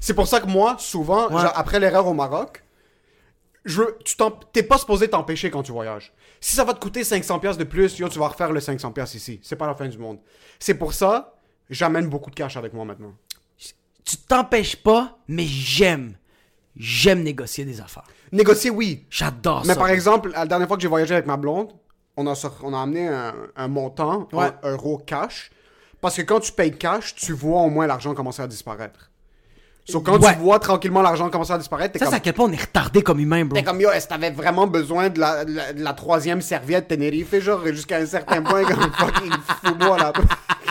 C'est 0.00 0.14
pour 0.14 0.26
ça 0.26 0.40
que 0.40 0.46
moi, 0.46 0.76
souvent, 0.78 1.28
Ouais. 1.30 1.42
genre, 1.42 1.52
après 1.54 1.78
l'erreur 1.80 2.06
au 2.06 2.14
Maroc, 2.14 2.62
je, 3.64 3.82
tu 4.04 4.16
t'es 4.52 4.62
pas 4.62 4.78
supposé 4.78 5.08
t'empêcher 5.08 5.50
quand 5.50 5.62
tu 5.62 5.72
voyages. 5.72 6.12
Si 6.40 6.54
ça 6.54 6.64
va 6.64 6.72
te 6.72 6.80
coûter 6.80 7.04
500 7.04 7.38
pièces 7.40 7.58
de 7.58 7.64
plus, 7.64 7.98
yo, 7.98 8.08
tu 8.08 8.18
vas 8.18 8.28
refaire 8.28 8.52
le 8.52 8.60
500 8.60 8.92
pièces 8.92 9.14
ici. 9.14 9.40
C'est 9.42 9.56
pas 9.56 9.66
la 9.66 9.74
fin 9.74 9.88
du 9.88 9.98
monde. 9.98 10.18
C'est 10.58 10.74
pour 10.74 10.94
ça, 10.94 11.34
j'amène 11.68 12.08
beaucoup 12.08 12.30
de 12.30 12.34
cash 12.36 12.56
avec 12.56 12.72
moi 12.72 12.84
maintenant. 12.84 13.12
tu 14.04 14.16
t'empêches 14.16 14.76
pas, 14.76 15.18
mais 15.28 15.44
j'aime 15.44 16.14
j'aime 16.76 17.22
négocier 17.24 17.64
des 17.64 17.80
affaires. 17.80 18.06
Négocier, 18.32 18.70
oui. 18.70 19.06
J'adore 19.10 19.62
Mais 19.66 19.74
ça. 19.74 19.78
par 19.80 19.88
exemple, 19.88 20.30
la 20.32 20.46
dernière 20.46 20.68
fois 20.68 20.76
que 20.76 20.82
j'ai 20.82 20.88
voyagé 20.88 21.14
avec 21.14 21.26
ma 21.26 21.36
blonde, 21.36 21.68
on 22.16 22.26
a, 22.26 22.34
on 22.62 22.74
a 22.74 22.80
amené 22.82 23.08
un, 23.08 23.34
un 23.56 23.68
montant 23.68 24.28
Ouais. 24.32 24.50
en 24.62 24.70
euros 24.70 24.98
cash. 25.04 25.50
Parce 26.00 26.16
que 26.16 26.22
quand 26.22 26.40
tu 26.40 26.52
payes 26.52 26.72
cash, 26.76 27.14
tu 27.14 27.32
vois 27.32 27.60
au 27.62 27.70
moins 27.70 27.86
l'argent 27.86 28.14
commencer 28.14 28.42
à 28.42 28.46
disparaître. 28.46 29.10
So, 29.84 30.00
quand 30.00 30.22
Ouais. 30.22 30.34
tu 30.34 30.38
vois 30.40 30.58
tranquillement 30.58 31.00
l'argent 31.00 31.30
commencer 31.30 31.52
à 31.54 31.58
disparaître, 31.58 31.92
t'es 31.94 31.98
Ça, 31.98 32.04
comme... 32.04 32.12
c'est 32.12 32.16
à 32.18 32.20
quel 32.20 32.34
point 32.34 32.44
on 32.46 32.52
est 32.52 32.60
retardé 32.60 33.02
comme 33.02 33.20
humain, 33.20 33.44
bro. 33.46 33.56
T'es 33.56 33.64
comme, 33.64 33.80
yo, 33.80 33.90
est-ce 33.90 34.06
que 34.06 34.10
t'avais 34.12 34.30
vraiment 34.30 34.66
besoin 34.66 35.08
de 35.08 35.18
la, 35.18 35.44
de 35.46 35.54
la, 35.54 35.72
de 35.72 35.82
la 35.82 35.92
troisième 35.94 36.42
serviette 36.42 36.88
Tenerife, 36.88 37.34
genre, 37.40 37.64
jusqu'à 37.66 37.96
un 37.96 38.04
certain 38.06 38.42
point, 38.42 38.64
comme, 38.64 38.92
fucking 38.98 39.32
fous-moi, 39.64 39.96
là. 39.98 40.12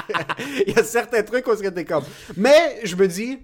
Il 0.67 0.73
y 0.75 0.79
a 0.79 0.83
certains 0.83 1.23
trucs 1.23 1.47
où 1.47 1.51
est-ce 1.51 1.63
que 1.63 1.67
t'es 1.69 1.83
comme... 1.85 2.03
Mais, 2.37 2.79
je 2.83 2.95
me 2.95 3.07
dis... 3.07 3.39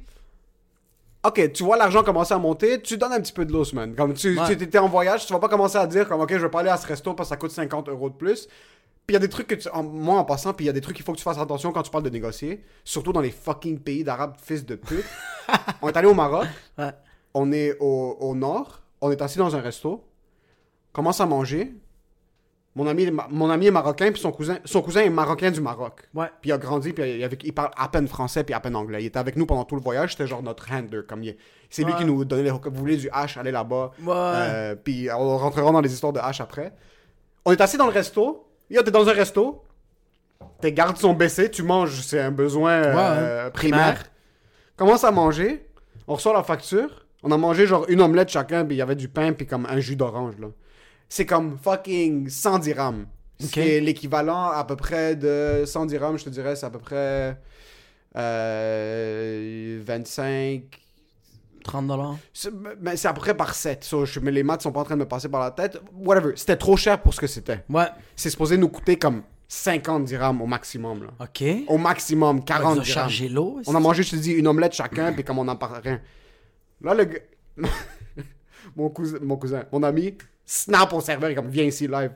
Ok, 1.26 1.52
tu 1.54 1.64
vois 1.64 1.78
l'argent 1.78 2.04
commencer 2.04 2.34
à 2.34 2.38
monter, 2.38 2.82
tu 2.82 2.98
donnes 2.98 3.14
un 3.14 3.22
petit 3.22 3.32
peu 3.32 3.46
de 3.46 3.54
l'os, 3.54 3.72
man. 3.74 3.96
Comme 3.96 4.14
tu 4.14 4.38
Ouais. 4.38 4.52
étais 4.54 4.78
en 4.78 4.90
voyage, 4.90 5.26
tu 5.26 5.32
vas 5.32 5.40
pas 5.40 5.48
commencer 5.48 5.78
à 5.78 5.88
dire 5.88 6.08
comme 6.08 6.20
ok, 6.20 6.32
je 6.34 6.38
vais 6.38 6.50
pas 6.50 6.60
aller 6.60 6.70
à 6.70 6.78
ce 6.78 6.86
resto 6.86 7.14
parce 7.14 7.30
que 7.30 7.36
ça 7.36 7.38
coûte 7.38 7.52
50 7.52 7.88
euros 7.90 8.10
de 8.10 8.16
plus. 8.16 8.48
Puis 9.06 9.12
il 9.12 9.14
y 9.14 9.18
a 9.18 9.20
des 9.20 9.30
trucs 9.30 9.48
que 9.48 9.56
tu. 9.56 9.68
en- 9.70 9.84
moi, 9.84 10.18
en 10.20 10.26
passant, 10.26 10.54
puis 10.54 10.66
il 10.66 10.68
y 10.68 10.70
a 10.70 10.74
des 10.74 10.82
trucs 10.82 10.96
qu'il 10.98 11.06
faut 11.06 11.12
que 11.14 11.18
tu 11.18 11.24
fasses 11.24 11.38
attention 11.38 11.72
quand 11.72 11.84
tu 11.84 11.92
parles 11.92 12.04
de 12.06 12.10
négocier. 12.10 12.64
Surtout 12.84 13.14
dans 13.14 13.22
les 13.22 13.32
fucking 13.32 13.80
pays 13.80 14.04
d'arabes, 14.04 14.36
fils 14.42 14.66
de 14.66 14.76
pute. 14.76 15.06
on 15.82 15.90
est 15.90 15.98
allé 15.98 16.08
au 16.08 16.14
Maroc. 16.14 16.46
Ouais. 16.78 16.92
On 17.34 17.52
est 17.52 17.78
au, 17.80 18.18
au 18.20 18.36
nord. 18.36 18.82
On 19.02 19.12
est 19.12 19.22
assis 19.22 19.38
dans 19.38 19.56
un 19.56 19.62
resto. 19.62 20.04
Commence 20.94 21.20
à 21.22 21.26
manger. 21.26 21.74
Mon 22.76 22.88
ami, 22.88 23.08
mon 23.30 23.52
ami 23.52 23.68
est 23.68 23.72
marocain, 23.72 24.12
puis 24.12 24.20
son 24.20 24.32
cousin, 24.32 24.58
son 24.66 24.82
cousin 24.82 25.02
est 25.02 25.10
marocain 25.10 25.52
du 25.52 25.62
Maroc. 25.62 26.10
Ouais. 26.16 26.26
Puis 26.42 26.50
il 26.50 26.54
a 26.54 26.58
grandi, 26.58 26.92
puis 26.92 27.24
il, 27.44 27.54
parle 27.54 27.70
à 27.78 27.88
peine 27.88 28.08
français, 28.08 28.44
puis 28.44 28.56
à 28.56 28.60
peine 28.60 28.76
anglais. 28.76 29.04
Il 29.04 29.06
était 29.06 29.20
avec 29.20 29.36
nous 29.36 29.46
pendant 29.46 29.64
tout 29.64 29.76
le 29.76 29.82
voyage, 29.82 30.12
c'était 30.14 30.26
genre 30.26 30.42
notre 30.42 30.72
handler. 30.72 31.02
Comme 31.08 31.22
il- 31.24 31.38
c'est 31.70 31.84
lui 31.84 31.94
qui 31.94 32.06
nous 32.06 32.26
donnait 32.26 32.44
les 32.44 32.50
Vous 32.50 32.60
voulez 32.74 32.98
du 32.98 33.10
hash, 33.12 33.38
allez 33.38 33.52
là-bas. 33.52 33.92
Ouais. 34.02 34.14
Euh, 34.16 34.76
puis 34.76 35.08
on 35.16 35.38
rentrera 35.38 35.72
dans 35.72 35.82
les 35.82 35.94
histoires 35.94 36.14
de 36.14 36.20
hash 36.20 36.42
après. 36.42 36.74
On 37.46 37.52
est 37.52 37.62
assis 37.62 37.78
dans 37.78 37.86
le 37.86 37.92
resto. 37.92 38.48
Yo, 38.72 38.82
t'es 38.82 38.92
dans 38.92 39.08
un 39.08 39.14
resto. 39.14 39.64
Tes 40.60 40.72
gardes 40.72 40.98
sont 40.98 41.14
baissés, 41.14 41.52
tu 41.52 41.62
manges, 41.62 42.02
c'est 42.02 42.20
un 42.20 42.32
besoin 42.32 42.72
euh, 42.72 43.50
primaire. 43.52 43.82
Primaire. 43.82 44.04
Commence 44.78 45.04
à 45.04 45.12
manger. 45.12 45.70
On 46.08 46.16
reçoit 46.16 46.34
la 46.34 46.44
facture. 46.44 47.06
On 47.22 47.32
a 47.32 47.38
mangé 47.38 47.68
genre 47.68 47.86
une 47.88 48.02
omelette 48.02 48.30
chacun, 48.30 48.66
puis 48.66 48.76
il 48.76 48.80
y 48.80 48.82
avait 48.82 48.96
du 48.96 49.08
pain, 49.08 49.32
puis 49.32 49.46
comme 49.46 49.66
un 49.68 49.80
jus 49.80 49.96
d'orange, 49.96 50.36
là. 50.40 50.48
C'est 51.16 51.28
comme 51.28 51.60
fucking 51.60 52.28
100 52.28 52.58
dirhams. 52.58 53.06
C'est 53.40 53.80
l'équivalent 53.80 54.50
à 54.50 54.64
peu 54.64 54.76
près 54.76 55.16
de 55.16 55.62
100 55.64 55.86
dirhams, 55.86 56.18
je 56.18 56.24
te 56.24 56.30
dirais, 56.32 56.56
c'est 56.56 56.66
à 56.66 56.72
peu 56.72 56.80
près 56.80 57.38
euh, 58.16 59.80
25, 59.86 60.64
30 61.64 61.86
dollars. 61.88 62.16
c'est 62.34 62.50
mais 62.82 62.98
c'est 62.98 63.08
à 63.08 63.14
peu 63.14 63.20
près 63.20 63.38
par 63.38 63.54
7. 63.54 63.84
So, 63.84 64.06
je- 64.06 64.20
mais 64.22 64.32
les 64.32 64.42
maths 64.42 64.64
sont 64.64 64.72
pas 64.72 64.80
en 64.80 64.86
train 64.86 64.96
de 64.96 65.02
me 65.02 65.08
passer 65.08 65.30
par 65.30 65.42
la 65.42 65.52
tête. 65.52 65.80
Whatever. 65.94 66.32
C'était 66.36 66.58
trop 66.58 66.76
cher 66.78 67.00
pour 67.00 67.14
ce 67.14 67.20
que 67.20 67.28
c'était. 67.28 67.64
Ouais. 67.70 67.86
C'est 68.16 68.32
supposé 68.32 68.58
nous 68.58 68.70
coûter 68.70 68.98
comme 68.98 69.22
50 69.48 70.06
dirhams 70.06 70.42
au 70.42 70.48
maximum. 70.48 71.04
Là. 71.04 71.10
Ok. 71.20 71.44
Au 71.68 71.78
maximum, 71.78 72.44
40 72.44 72.78
Ils 72.78 72.80
ont 72.80 73.06
dirhams. 73.08 73.34
l'eau. 73.36 73.62
On 73.68 73.76
a 73.76 73.80
mangé, 73.80 74.02
je 74.02 74.10
te 74.10 74.16
dis, 74.16 74.32
une 74.32 74.48
omelette 74.48 74.74
chacun, 74.74 75.14
puis 75.14 75.24
comme 75.24 75.38
on 75.38 75.44
n'en 75.46 75.58
parle 75.58 75.80
rien. 75.84 76.02
Là, 76.82 76.96
le 76.96 77.04
gars... 77.06 77.20
mon, 78.76 78.90
cousin, 78.90 79.20
mon 79.22 79.38
cousin, 79.38 79.64
mon 79.72 79.84
ami, 79.84 80.18
snap 80.46 80.94
au 80.94 81.02
serveur, 81.02 81.30
est 81.30 81.36
comme, 81.36 81.50
viens 81.50 81.66
ici 81.66 81.88
live. 81.88 82.12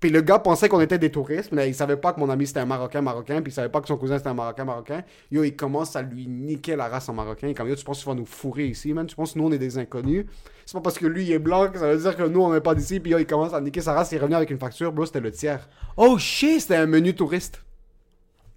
Puis 0.00 0.10
le 0.10 0.20
gars 0.20 0.40
pensait 0.40 0.68
qu'on 0.68 0.80
était 0.80 0.98
des 0.98 1.12
touristes, 1.12 1.52
mais 1.52 1.68
il 1.68 1.76
savait 1.76 1.96
pas 1.96 2.12
que 2.12 2.18
mon 2.18 2.28
ami 2.28 2.44
c'était 2.44 2.58
un 2.58 2.66
Marocain 2.66 3.00
Marocain, 3.00 3.40
puis 3.40 3.52
il 3.52 3.54
savait 3.54 3.68
pas 3.68 3.80
que 3.80 3.86
son 3.86 3.96
cousin 3.96 4.18
c'était 4.18 4.30
un 4.30 4.34
Marocain 4.34 4.64
Marocain. 4.64 5.04
Yo, 5.30 5.44
il 5.44 5.54
commence 5.54 5.94
à 5.94 6.02
lui 6.02 6.26
niquer 6.26 6.74
la 6.74 6.88
race 6.88 7.08
en 7.08 7.12
Marocain. 7.12 7.46
Il 7.46 7.50
est 7.52 7.54
comme, 7.54 7.68
yo, 7.68 7.76
tu 7.76 7.84
penses 7.84 7.98
que 7.98 8.02
tu 8.02 8.08
vas 8.08 8.16
nous 8.16 8.26
fourrer 8.26 8.66
ici, 8.66 8.92
man? 8.92 9.06
Tu 9.06 9.14
penses 9.14 9.34
que 9.34 9.38
nous 9.38 9.46
on 9.46 9.52
est 9.52 9.58
des 9.58 9.78
inconnus? 9.78 10.26
C'est 10.66 10.72
pas 10.72 10.80
parce 10.80 10.98
que 10.98 11.06
lui 11.06 11.26
il 11.26 11.30
est 11.30 11.38
blanc 11.38 11.70
que 11.70 11.78
ça 11.78 11.86
veut 11.86 11.98
dire 11.98 12.16
que 12.16 12.24
nous 12.24 12.40
on 12.40 12.52
n'est 12.52 12.60
pas 12.60 12.74
d'ici, 12.74 12.98
puis 12.98 13.12
yo, 13.12 13.18
il 13.18 13.26
commence 13.26 13.54
à 13.54 13.60
niquer 13.60 13.80
sa 13.80 13.92
race, 13.92 14.10
il 14.10 14.16
est 14.16 14.18
revenu 14.18 14.34
avec 14.34 14.50
une 14.50 14.58
facture, 14.58 14.90
bro, 14.90 15.06
c'était 15.06 15.20
le 15.20 15.30
tiers. 15.30 15.68
Oh 15.96 16.18
shit. 16.18 16.62
C'était 16.62 16.76
un 16.76 16.86
menu 16.86 17.14
touriste. 17.14 17.62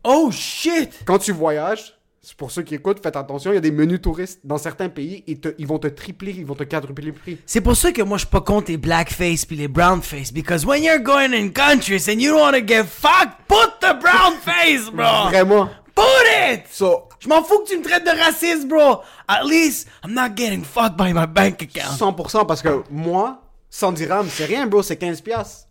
Oh 0.03 0.31
shit. 0.31 1.03
Quand 1.05 1.19
tu 1.19 1.31
voyages, 1.31 1.95
c'est 2.27 2.35
pour 2.35 2.49
ceux 2.49 2.63
qui 2.63 2.73
écoutent, 2.73 2.99
faites 3.03 3.15
attention, 3.15 3.51
il 3.51 3.55
y 3.55 3.57
a 3.57 3.61
des 3.61 3.69
menus 3.69 4.01
touristes. 4.01 4.39
Dans 4.43 4.57
certains 4.57 4.89
pays, 4.89 5.23
ils, 5.27 5.39
te- 5.39 5.53
ils 5.59 5.67
vont 5.67 5.77
te 5.77 5.85
tripler, 5.87 6.33
ils 6.35 6.45
vont 6.45 6.55
te 6.55 6.63
quadrupler 6.63 7.05
le 7.05 7.13
prix. 7.13 7.37
C'est 7.45 7.61
pour 7.61 7.75
ça 7.75 7.91
que 7.91 8.01
moi 8.01 8.17
je 8.17 8.23
suis 8.25 8.31
pas 8.31 8.41
contre 8.41 8.71
les 8.71 8.77
blackface 8.77 9.45
puis 9.45 9.55
les 9.55 9.67
brownface 9.67 10.33
because 10.33 10.65
when 10.65 10.81
you're 10.83 10.97
going 10.99 11.33
in 11.33 11.49
countries 11.51 12.09
and 12.09 12.19
you 12.19 12.31
don't 12.31 12.41
want 12.41 12.53
to 12.53 12.65
get 12.65 12.85
fucked, 12.85 13.37
put 13.47 13.79
the 13.79 13.93
brown 14.01 14.33
face, 14.43 14.89
bro. 14.91 15.29
Vraiment. 15.29 15.69
Put 15.93 16.03
it. 16.51 16.63
So, 16.71 17.03
Je 17.19 17.29
m'en 17.29 17.43
fous 17.43 17.59
que 17.63 17.69
tu 17.69 17.77
me 17.77 17.83
traites 17.83 18.03
de 18.03 18.09
raciste, 18.19 18.67
bro. 18.67 19.01
At 19.27 19.43
least 19.45 19.87
I'm 20.03 20.13
not 20.13 20.31
getting 20.35 20.63
fucked 20.63 20.97
by 20.97 21.13
my 21.13 21.27
bank 21.27 21.61
account. 21.61 21.95
100% 21.97 22.47
parce 22.47 22.61
que 22.63 22.81
moi, 22.89 23.41
100 23.69 23.91
dirhams, 23.93 24.27
c'est 24.29 24.45
rien, 24.45 24.65
bro, 24.67 24.81
c'est 24.81 24.97
15 24.97 25.21
piastres. 25.21 25.67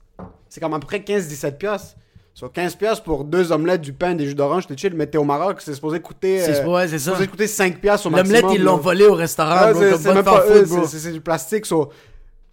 C'est 0.49 0.61
comme 0.61 0.73
à 0.75 0.79
peu 0.79 0.87
près 0.87 0.99
15-17 1.01 1.57
piastres. 1.59 1.97
So, 2.35 2.49
15 2.49 2.75
piastres 2.75 3.05
pour 3.05 3.23
deux 3.25 3.53
omelettes, 3.53 3.81
du 3.81 3.92
pain, 3.92 4.14
des 4.16 4.27
jus 4.27 4.35
d'orange, 4.35 4.66
t'es 4.66 4.77
chill, 4.77 4.92
mais 4.94 5.07
t'es 5.07 5.18
au 5.18 5.25
Maroc, 5.25 5.59
c'est 5.61 5.73
supposé 5.75 6.01
coûter... 6.01 6.42
Euh, 6.42 6.66
ouais, 6.66 6.88
c'est 6.88 6.99
ça. 6.99 7.12
supposé 7.12 7.29
coûter 7.29 7.47
5 7.47 7.81
piastres 7.81 8.09
au 8.09 8.11
maximum. 8.11 8.40
L'omelette 8.42 8.59
ils 8.61 8.64
l'ont 8.64 8.77
volé 8.77 9.07
au 9.07 9.14
restaurant, 9.14 9.55
Ah, 9.57 9.73
bro. 9.73 9.81
c'est 9.81 10.03
Comme 10.68 10.85
c'est 10.88 11.12
du 11.12 11.20
plastique. 11.20 11.64
so, 11.64 11.90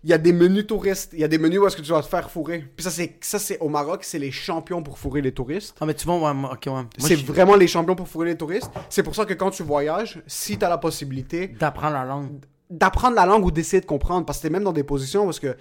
Il 0.04 0.12
y 0.12 0.14
a 0.14 0.20
des 0.20 0.34
menus 0.34 0.68
touristes. 0.68 1.10
Il 1.14 1.20
y 1.20 1.24
a 1.24 1.28
des 1.28 1.40
menus 1.40 1.60
où 1.60 1.66
est-ce 1.66 1.76
que 1.78 1.82
tu 1.82 1.92
vas 1.92 2.02
te 2.04 2.08
faire 2.08 2.30
fourrer. 2.30 2.64
Puis 2.76 2.84
ça, 2.84 2.92
c'est 2.92 3.18
ça 3.22 3.40
c'est 3.40 3.58
au 3.60 3.70
Maroc, 3.70 4.04
c'est 4.04 4.20
les 4.20 4.32
champions 4.32 4.84
pour 4.84 5.00
fourrer 5.00 5.22
les 5.22 5.32
touristes. 5.32 5.76
Ah 5.82 5.86
mais 5.88 5.96
tu 5.96 6.06
vois, 6.06 6.18
ouais, 6.20 6.38
ok 6.52 6.68
ouais. 6.68 6.82
C'est 7.00 7.16
je- 7.18 7.26
vraiment 7.26 7.56
les 7.56 7.68
champions 7.68 7.96
pour 7.96 8.08
fourrer 8.08 8.28
les 8.30 8.38
touristes. 8.38 8.70
C'est 8.90 9.02
pour 9.04 9.16
ça 9.16 9.26
que 9.26 9.34
quand 9.34 9.50
tu 9.50 9.64
voyages, 9.64 10.22
si 10.28 10.60
tu 10.60 10.64
as 10.66 10.70
la 10.70 10.78
possibilité 10.78 11.48
d'apprendre 11.48 11.94
la 11.94 12.06
langue. 12.06 12.30
d'apprendre 12.70 13.16
la 13.16 13.26
langue 13.26 13.46
ou 13.46 13.52
d'essayer 13.52 13.82
de 13.82 13.86
comprendre, 13.88 14.26
parce 14.28 14.38
que 14.38 14.44
t'es 14.44 14.50
même 14.52 14.64
dans 14.64 14.72
des 14.74 14.84
positions 14.84 15.26
parce 15.26 15.40
que 15.40 15.56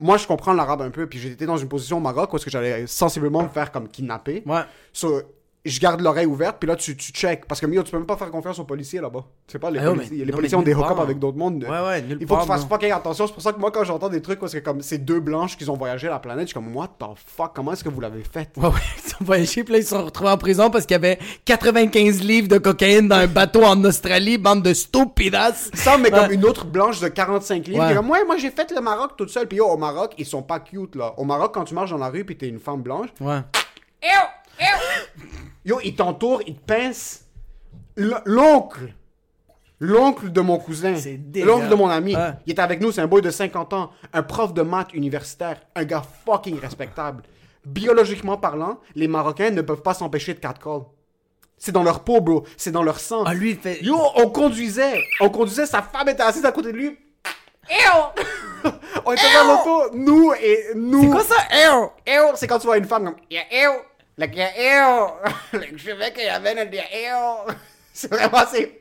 moi, 0.00 0.16
je 0.16 0.26
comprends 0.26 0.52
l'arabe 0.54 0.82
un 0.82 0.90
peu, 0.90 1.06
puis 1.06 1.18
j'étais 1.18 1.46
dans 1.46 1.58
une 1.58 1.68
position 1.68 1.98
au 1.98 2.00
Maroc 2.00 2.32
où 2.32 2.36
est-ce 2.36 2.44
que 2.44 2.50
j'allais 2.50 2.86
sensiblement 2.86 3.42
me 3.42 3.48
faire 3.48 3.70
comme 3.70 3.86
kidnapper. 3.88 4.42
Ouais. 4.46 4.62
So, 4.92 5.22
je 5.64 5.78
garde 5.78 6.00
l'oreille 6.00 6.24
ouverte, 6.26 6.56
puis 6.58 6.66
là, 6.66 6.74
tu, 6.76 6.96
tu 6.96 7.12
check. 7.12 7.44
Parce 7.46 7.60
que, 7.60 7.66
Mio, 7.66 7.82
tu 7.82 7.90
peux 7.90 7.98
même 7.98 8.06
pas 8.06 8.16
faire 8.16 8.30
confiance 8.30 8.58
aux 8.58 8.64
policiers 8.64 9.00
là-bas. 9.00 9.24
C'est 9.46 9.58
pas 9.58 9.70
les 9.70 9.78
Ah, 9.78 9.84
policiers. 9.90 10.16
mais- 10.18 10.24
les 10.24 10.30
non, 10.30 10.36
policiers 10.36 10.56
ont 10.58 10.62
des 10.62 10.74
part. 10.74 10.98
avec 11.00 11.18
d'autres 11.18 11.36
mondes. 11.36 11.64
Ouais 11.64 11.86
ouais, 11.86 12.00
nulle 12.02 12.16
Il 12.20 12.26
faut 12.26 12.36
que 12.36 12.40
tu 12.42 12.46
fasses 12.46 12.64
fucking 12.64 12.92
attention. 12.92 13.26
C'est 13.26 13.32
pour 13.34 13.42
ça 13.42 13.52
que 13.52 13.60
moi, 13.60 13.70
quand 13.70 13.84
j'entends 13.84 14.08
des 14.08 14.22
trucs 14.22 14.40
où 14.42 14.46
c'est 14.48 14.62
comme 14.62 14.80
ces 14.80 14.96
deux 14.98 15.20
blanches 15.20 15.58
qui 15.58 15.68
ont 15.68 15.76
voyagé 15.76 16.06
à 16.08 16.12
la 16.12 16.18
planète, 16.18 16.44
je 16.44 16.46
suis 16.48 16.54
comme, 16.54 16.74
what 16.74 16.88
the 16.98 17.04
fuck, 17.26 17.52
comment 17.54 17.72
est-ce 17.72 17.84
que 17.84 17.90
vous 17.90 18.00
l'avez 18.00 18.22
fait? 18.22 18.48
Ouais, 18.56 18.68
ouais, 18.68 18.72
ils 19.04 19.12
ont 19.20 19.24
voyagé, 19.24 19.62
puis 19.64 19.72
là, 19.74 19.78
ils 19.80 19.84
se 19.84 19.90
sont 19.90 20.02
retrouvés 20.04 20.30
en 20.30 20.38
prison 20.38 20.70
parce 20.70 20.86
qu'il 20.86 20.94
y 20.94 20.96
avait 20.96 21.18
95 21.44 22.22
livres 22.22 22.48
de 22.48 22.56
cocaïne 22.58 23.08
dans 23.08 23.16
un 23.16 23.26
bateau 23.26 23.62
en 23.64 23.84
Australie, 23.84 24.38
bande 24.38 24.62
de 24.62 24.72
stupidas. 24.72 25.70
Ça, 25.74 25.98
mais 25.98 26.10
comme 26.10 26.30
une 26.32 26.44
autre 26.46 26.64
blanche 26.64 27.00
de 27.00 27.08
45 27.08 27.66
livres. 27.66 27.86
Ouais. 27.86 27.94
comme, 27.94 28.08
ouais, 28.08 28.24
moi, 28.24 28.36
j'ai 28.38 28.50
fait 28.50 28.72
le 28.74 28.80
Maroc 28.80 29.10
toute 29.18 29.28
seule. 29.28 29.46
Puis 29.46 29.58
yo, 29.58 29.66
au 29.66 29.76
Maroc, 29.76 30.14
ils 30.16 30.24
sont 30.26 30.42
pas 30.42 30.60
cute, 30.60 30.94
là. 30.96 31.12
Au 31.18 31.24
Maroc, 31.24 31.52
quand 31.52 31.64
tu 31.64 31.74
marches 31.74 31.90
dans 31.90 31.98
la 31.98 32.08
rue, 32.08 32.24
puis 32.24 32.36
t'es 32.38 32.48
une 32.48 32.60
femme 32.60 32.80
blanche, 32.80 33.08
Ouais. 33.20 33.40
Yo, 35.64 35.78
il 35.84 35.94
t'entoure, 35.94 36.42
il 36.46 36.56
te 36.56 36.64
pince. 36.64 37.24
L'oncle. 37.96 38.94
L'oncle 39.78 40.30
de 40.30 40.40
mon 40.40 40.58
cousin. 40.58 40.94
L'oncle 41.34 41.68
de 41.68 41.74
mon 41.74 41.88
ami. 41.88 42.14
Ouais. 42.14 42.32
Il 42.46 42.52
est 42.52 42.60
avec 42.60 42.80
nous, 42.80 42.92
c'est 42.92 43.00
un 43.00 43.06
boy 43.06 43.22
de 43.22 43.30
50 43.30 43.72
ans. 43.72 43.90
Un 44.12 44.22
prof 44.22 44.52
de 44.52 44.62
maths 44.62 44.92
universitaire. 44.94 45.60
Un 45.74 45.84
gars 45.84 46.02
fucking 46.24 46.58
respectable. 46.58 47.22
Biologiquement 47.64 48.38
parlant, 48.38 48.80
les 48.94 49.06
Marocains 49.06 49.50
ne 49.50 49.62
peuvent 49.62 49.82
pas 49.82 49.94
s'empêcher 49.94 50.34
de 50.34 50.38
catcall. 50.38 50.82
C'est 51.58 51.72
dans 51.72 51.82
leur 51.82 52.04
peau, 52.04 52.22
bro. 52.22 52.44
C'est 52.56 52.72
dans 52.72 52.82
leur 52.82 52.98
sang. 52.98 53.24
Ah, 53.26 53.34
lui, 53.34 53.50
il 53.50 53.58
fait. 53.58 53.82
Yo, 53.82 53.98
on 54.16 54.30
conduisait. 54.30 55.02
On 55.20 55.28
conduisait, 55.28 55.66
sa 55.66 55.82
femme 55.82 56.08
était 56.08 56.22
assise 56.22 56.44
à 56.44 56.52
côté 56.52 56.72
de 56.72 56.78
lui. 56.78 56.98
on 59.04 59.12
était 59.12 59.32
dans 59.34 59.46
l'auto, 59.46 59.94
nous 59.94 60.32
et 60.32 60.68
nous. 60.74 61.02
C'est 61.02 61.10
quoi 61.10 61.22
ça? 61.22 62.34
C'est 62.34 62.46
quand 62.46 62.58
tu 62.58 62.66
vois 62.66 62.78
une 62.78 62.86
femme 62.86 63.04
comme 63.04 63.16
Yeah, 63.30 63.44
like 64.20 64.36
yeah, 64.36 64.50
ew, 64.56 65.10
like 65.58 65.76
je 65.78 65.90
veux 65.90 66.10
qu'il 66.14 66.24
y 66.24 66.28
avait 66.28 66.54
ew. 66.54 67.52
C'est 67.92 68.12
vraiment 68.12 68.44
c'est. 68.50 68.76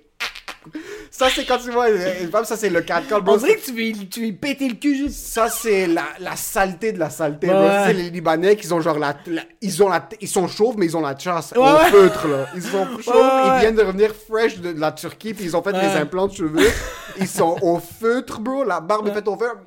Ça 1.12 1.30
c'est 1.34 1.46
quand 1.46 1.58
tu 1.58 1.72
vois 1.72 1.90
une 1.90 2.02
une 2.22 2.30
femme, 2.30 2.44
ça 2.46 2.56
c'est 2.58 2.70
le 2.70 2.82
catcall, 2.82 3.22
bro. 3.22 3.34
On 3.36 3.38
dirait 3.38 3.56
que 3.56 3.66
tu 3.66 3.72
lui, 3.72 4.08
tu 4.10 4.20
lui 4.20 4.38
le 4.42 4.76
cul 4.76 4.96
juste. 4.96 5.28
Ça 5.28 5.50
c'est 5.50 5.88
la, 5.88 6.04
la 6.20 6.36
saleté 6.36 6.92
de 6.92 7.00
la 7.00 7.10
saleté. 7.10 7.48
Ouais, 7.48 7.54
bro. 7.54 7.68
C'est 7.88 7.94
les 7.94 8.10
Libanais 8.10 8.56
qui 8.58 8.72
ont 8.72 8.82
genre 8.82 9.00
la, 9.00 9.16
la- 9.28 9.44
ils 9.62 9.82
ont 9.82 9.90
la, 9.90 10.08
ils 10.22 10.28
sont 10.28 10.48
chauves 10.48 10.76
mais 10.78 10.86
ils 10.86 10.98
ont 10.98 11.02
la 11.02 11.18
chasse 11.18 11.54
Ouais, 11.56 11.62
au 11.62 11.78
feutre 11.90 12.28
là. 12.28 12.48
Ils 12.56 12.62
sont 12.62 12.86
chauves, 13.02 13.16
ouais. 13.16 13.56
ils 13.56 13.60
viennent 13.62 13.76
de 13.76 13.82
revenir 13.84 14.12
fresh 14.14 14.58
de, 14.60 14.74
de 14.74 14.80
la 14.80 14.92
Turquie 14.92 15.34
puis 15.34 15.46
ils 15.46 15.56
ont 15.58 15.64
fait 15.64 15.74
des 15.74 15.98
implants 16.00 16.28
de 16.28 16.34
cheveux. 16.34 16.70
ils 17.18 17.28
sont 17.28 17.58
au 17.62 17.80
feutre, 17.80 18.40
bro. 18.42 18.64
La 18.66 18.80
barbe 18.82 19.08
est 19.08 19.14
faite 19.14 19.28
au 19.28 19.38
feutre. 19.38 19.58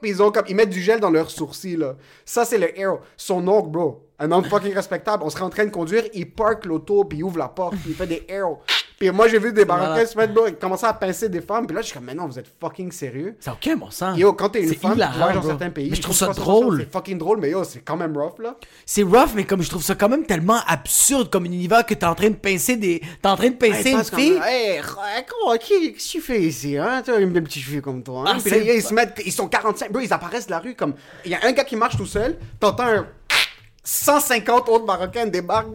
Puis 0.00 0.10
ils 0.10 0.22
ont 0.22 0.30
comme 0.30 0.44
ils 0.48 0.54
mettent 0.56 0.70
du 0.70 0.80
gel 0.80 1.00
dans 1.00 1.10
leurs 1.10 1.30
sourcils 1.30 1.76
là. 1.76 1.96
Ça 2.24 2.44
c'est 2.44 2.58
le 2.58 2.78
héros. 2.78 3.00
Son 3.16 3.46
oncle, 3.48 3.68
bro. 3.70 4.05
Un 4.18 4.32
oncle 4.32 4.48
fucking 4.48 4.74
respectable. 4.74 5.22
On 5.24 5.30
serait 5.30 5.42
en 5.44 5.50
train 5.50 5.64
de 5.66 5.70
conduire, 5.70 6.04
il 6.14 6.30
park 6.30 6.64
l'auto 6.64 7.04
puis 7.04 7.18
il 7.18 7.24
ouvre 7.24 7.38
la 7.38 7.48
porte, 7.48 7.74
il 7.86 7.94
fait 7.94 8.06
des 8.06 8.24
héros. 8.28 8.60
Puis 8.98 9.10
moi 9.10 9.28
j'ai 9.28 9.38
vu 9.38 9.52
des 9.52 9.66
Marocains 9.66 10.06
se 10.06 10.16
mettre 10.16 10.32
bro, 10.32 10.46
ils 10.46 10.54
commençaient 10.56 10.86
à 10.86 10.94
pincer 10.94 11.28
des 11.28 11.42
femmes. 11.42 11.66
Puis 11.66 11.74
là 11.76 11.82
je 11.82 11.88
suis 11.88 11.94
comme 11.94 12.04
mais 12.06 12.14
non, 12.14 12.26
vous 12.26 12.38
êtes 12.38 12.50
fucking 12.58 12.90
sérieux? 12.92 13.36
Ça 13.40 13.50
n'a 13.50 13.56
aucun 13.56 13.76
bon 13.76 13.90
sens. 13.90 14.16
Yo, 14.16 14.32
quand 14.32 14.48
t'es 14.48 14.62
une 14.62 14.68
C'est 14.70 14.76
femme, 14.76 14.92
tu 14.92 14.96
voyages 14.96 15.34
dans 15.34 15.40
bro. 15.40 15.48
certains 15.50 15.68
pays. 15.68 15.90
Mais 15.90 15.96
je 15.96 16.00
trouve 16.00 16.16
ça 16.16 16.28
drôle. 16.28 16.78
C'est 16.80 16.92
fucking 16.92 17.18
drôle, 17.18 17.38
mais 17.40 17.50
yo, 17.50 17.62
c'est 17.64 17.80
quand 17.80 17.98
même 17.98 18.16
rough, 18.16 18.38
là. 18.38 18.56
C'est 18.86 19.02
rough, 19.02 19.32
mais 19.34 19.44
comme 19.44 19.60
je 19.62 19.68
trouve 19.68 19.82
ça 19.82 19.94
quand 19.94 20.08
même 20.08 20.24
tellement 20.24 20.60
absurde 20.66 21.28
comme 21.28 21.44
univers 21.44 21.84
que 21.84 21.92
t'es 21.92 22.06
en 22.06 22.14
train 22.14 22.30
de 22.30 22.36
pincer 22.36 22.76
des. 22.76 23.00
T'es 23.20 23.28
en 23.28 23.36
train 23.36 23.50
de 23.50 23.56
pincer 23.56 23.90
Hey, 23.90 23.94
une 23.96 24.04
fille. 24.04 24.40
Hey, 24.42 24.80
comment, 25.28 25.58
qui, 25.58 25.92
qu'est-ce 25.92 26.06
que 26.06 26.10
tu 26.12 26.20
fais 26.22 26.40
ici, 26.40 26.78
hein? 26.78 27.02
Tu 27.04 27.10
as 27.12 27.18
une 27.18 27.34
petite 27.34 27.64
fille 27.64 27.82
comme 27.82 28.02
toi, 28.02 28.20
hein? 28.26 28.32
Ah, 28.36 28.38
Puis 28.42 28.50
là, 28.50 28.56
c'est 28.64 28.76
ils 28.76 28.82
se 28.82 28.94
mettent, 28.94 29.20
ils 29.26 29.32
sont 29.32 29.46
45, 29.46 29.92
bro, 29.92 30.00
ils 30.00 30.10
apparaissent 30.10 30.46
de 30.46 30.52
la 30.52 30.58
rue 30.60 30.74
comme. 30.74 30.94
Il 31.26 31.30
y 31.32 31.34
a 31.34 31.40
un 31.44 31.52
gars 31.52 31.64
qui 31.64 31.76
marche 31.76 31.98
tout 31.98 32.06
seul, 32.06 32.38
t'entends 32.58 32.86
un. 32.86 33.06
150 33.86 34.68
autres 34.68 34.84
Marocains 34.84 35.26
débarquent! 35.26 35.68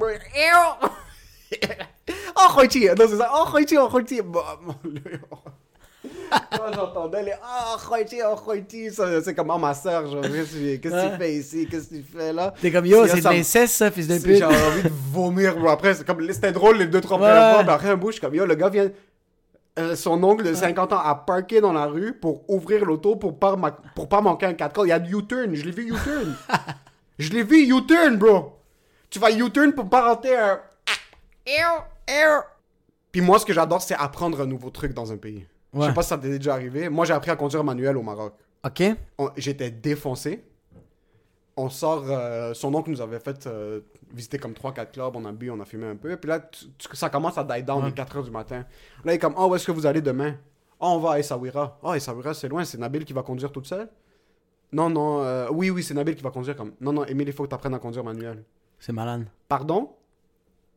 Oh, 2.36 2.50
Khoiti! 2.56 2.88
Non, 2.88 3.06
c'est 3.10 3.18
ça. 3.18 3.32
Oh, 3.34 3.46
Khoiti, 3.50 3.78
oh, 3.78 3.88
Khoiti! 3.90 4.22
Mon 4.22 4.76
Dieu. 4.84 5.22
Quand 6.52 6.74
j'entendais 6.74 7.24
les 7.24 7.34
Oh, 7.42 7.78
Khoiti, 7.88 8.18
oh, 8.26 8.36
Khoiti, 8.36 8.90
c'est 8.92 9.34
comme 9.36 9.50
oh, 9.54 9.58
ma 9.58 9.74
soeur, 9.74 10.10
genre, 10.10 10.22
qu'est-ce 10.24 10.78
que 10.78 11.12
tu- 11.12 11.18
fais? 11.18 11.34
Ici? 11.36 11.68
Qu'est-ce 11.70 11.90
que 11.90 11.96
tu 11.96 12.04
fais 12.04 12.34
là? 12.34 12.54
T'es 12.62 12.72
comme 12.72 12.86
yo, 12.86 13.06
c'est 13.08 13.20
de 13.22 13.24
l'inceste, 13.24 13.76
ça, 13.76 13.92
fils 13.92 14.08
de 14.08 14.18
pute. 14.18 14.38
J'ai 14.38 14.44
envie 14.46 14.84
de 14.84 14.92
vomir. 15.14 15.56
Après, 15.70 15.94
c'est 15.94 16.06
comme, 16.06 16.26
c'était 16.32 16.52
drôle 16.52 16.78
les 16.78 16.88
deux, 16.88 17.02
trois 17.02 17.18
premières 17.18 17.54
fois. 17.56 17.64
Mais 17.64 17.72
après 17.72 17.90
un 17.90 17.98
bout, 17.98 18.08
je 18.08 18.14
suis 18.14 18.22
comme, 18.22 18.36
yo, 18.36 18.46
le 18.46 18.56
gars 18.56 18.70
vient. 18.70 18.90
euh, 19.80 19.96
son 19.96 20.22
oncle 20.24 20.44
de 20.44 20.54
50 20.54 20.92
ans 20.94 21.00
a 21.00 21.16
parké 21.16 21.62
dans 21.62 21.74
la 21.74 21.86
rue 21.86 22.14
pour 22.14 22.44
ouvrir 22.50 22.84
l'auto 22.86 23.16
pour 23.16 23.38
pas, 23.40 23.56
pour 23.96 24.10
pas 24.10 24.22
manquer 24.22 24.48
un 24.48 24.54
4 24.54 24.86
Il 24.86 24.90
y 24.90 24.92
a 24.94 25.00
du 25.00 25.16
U-turn, 25.16 25.54
je 25.54 25.64
l'ai 25.66 25.72
vu 25.72 25.94
U-turn. 25.94 26.36
Je 27.22 27.32
l'ai 27.34 27.44
vu 27.44 27.58
U-turn, 27.68 28.18
bro. 28.18 28.58
Tu 29.10 29.20
vas 29.20 29.32
U-turn 29.32 29.74
pour 29.74 29.88
pas 29.90 30.08
rentrer 30.10 30.36
un. 30.36 30.60
Puis 33.12 33.22
moi, 33.22 33.40
ce 33.40 33.46
que 33.46 33.54
j'adore, 33.54 33.82
c'est 33.82 33.96
apprendre 33.96 34.42
un 34.42 34.46
nouveau 34.46 34.70
truc 34.70 34.94
dans 34.94 35.12
un 35.12 35.18
pays. 35.18 35.46
Je 35.74 35.82
sais 35.82 35.94
pas 35.94 36.02
si 36.04 36.10
ça 36.10 36.18
t'est 36.18 36.30
déjà 36.38 36.54
arrivé. 36.54 36.90
Moi, 36.90 37.06
j'ai 37.06 37.14
appris 37.14 37.32
à 37.32 37.36
conduire 37.36 37.64
manuel 37.64 37.98
au 37.98 38.02
Maroc. 38.02 38.34
Ok. 38.66 38.84
On- 39.18 39.30
J'étais 39.38 39.72
défoncé. 39.72 40.44
On 41.58 41.70
sort. 41.70 42.06
euh, 42.10 42.54
son 42.54 42.74
oncle 42.74 42.90
nous 42.90 43.02
avait 43.02 43.20
fait 43.20 43.46
euh, 43.48 43.82
visiter 44.14 44.38
comme 44.38 44.54
3-4 44.54 44.92
clubs. 44.92 45.16
On 45.16 45.26
a 45.26 45.32
bu, 45.32 45.50
on 45.52 45.60
a 45.60 45.66
fumé 45.66 45.88
un 45.88 45.96
peu. 45.96 46.16
Puis 46.18 46.30
là, 46.30 46.40
tu- 46.40 46.66
tu- 46.78 46.96
ça 46.96 47.10
commence 47.10 47.38
à 47.38 47.44
die 47.44 47.64
down 47.64 47.82
Ouais. 47.84 47.90
les 47.90 47.94
4 47.94 48.18
h 48.20 48.24
du 48.24 48.32
matin. 48.32 48.66
Là, 49.04 49.12
il 49.14 49.16
est 49.16 49.20
comme 49.20 49.36
Oh, 49.38 49.48
où 49.48 49.56
est-ce 49.56 49.66
que 49.68 49.72
vous 49.72 49.86
allez 49.86 50.02
demain? 50.02 50.36
Oh, 50.80 50.88
on 50.96 51.00
va 51.00 51.12
à 51.12 51.20
Essaouira. 51.20 51.78
Oh, 51.84 51.94
Essaouira, 51.94 52.34
c'est 52.34 52.48
loin. 52.48 52.64
C'est 52.64 52.78
Nabil 52.78 53.06
qui 53.06 53.14
va 53.14 53.22
conduire 53.22 53.52
toute 53.52 53.68
seule? 53.68 53.88
Non, 54.74 54.90
non. 54.90 55.22
euh, 55.22 55.48
oui, 55.52 55.70
oui, 55.70 55.84
c'est 55.84 55.94
Nabil 55.94 56.16
qui 56.16 56.24
va 56.24 56.32
conduire. 56.32 56.56
comme 56.56 56.72
Non, 56.82 56.94
non, 56.94 57.06
Emile, 57.06 57.28
il 57.28 57.34
faut 57.34 57.44
que 57.44 57.50
tu 57.50 57.56
apprennes 57.56 57.74
à 57.74 57.80
conduire 57.80 58.04
manuel. 58.04 58.44
C'est 58.80 58.94
malade. 58.94 59.26
Pardon? 59.48 59.92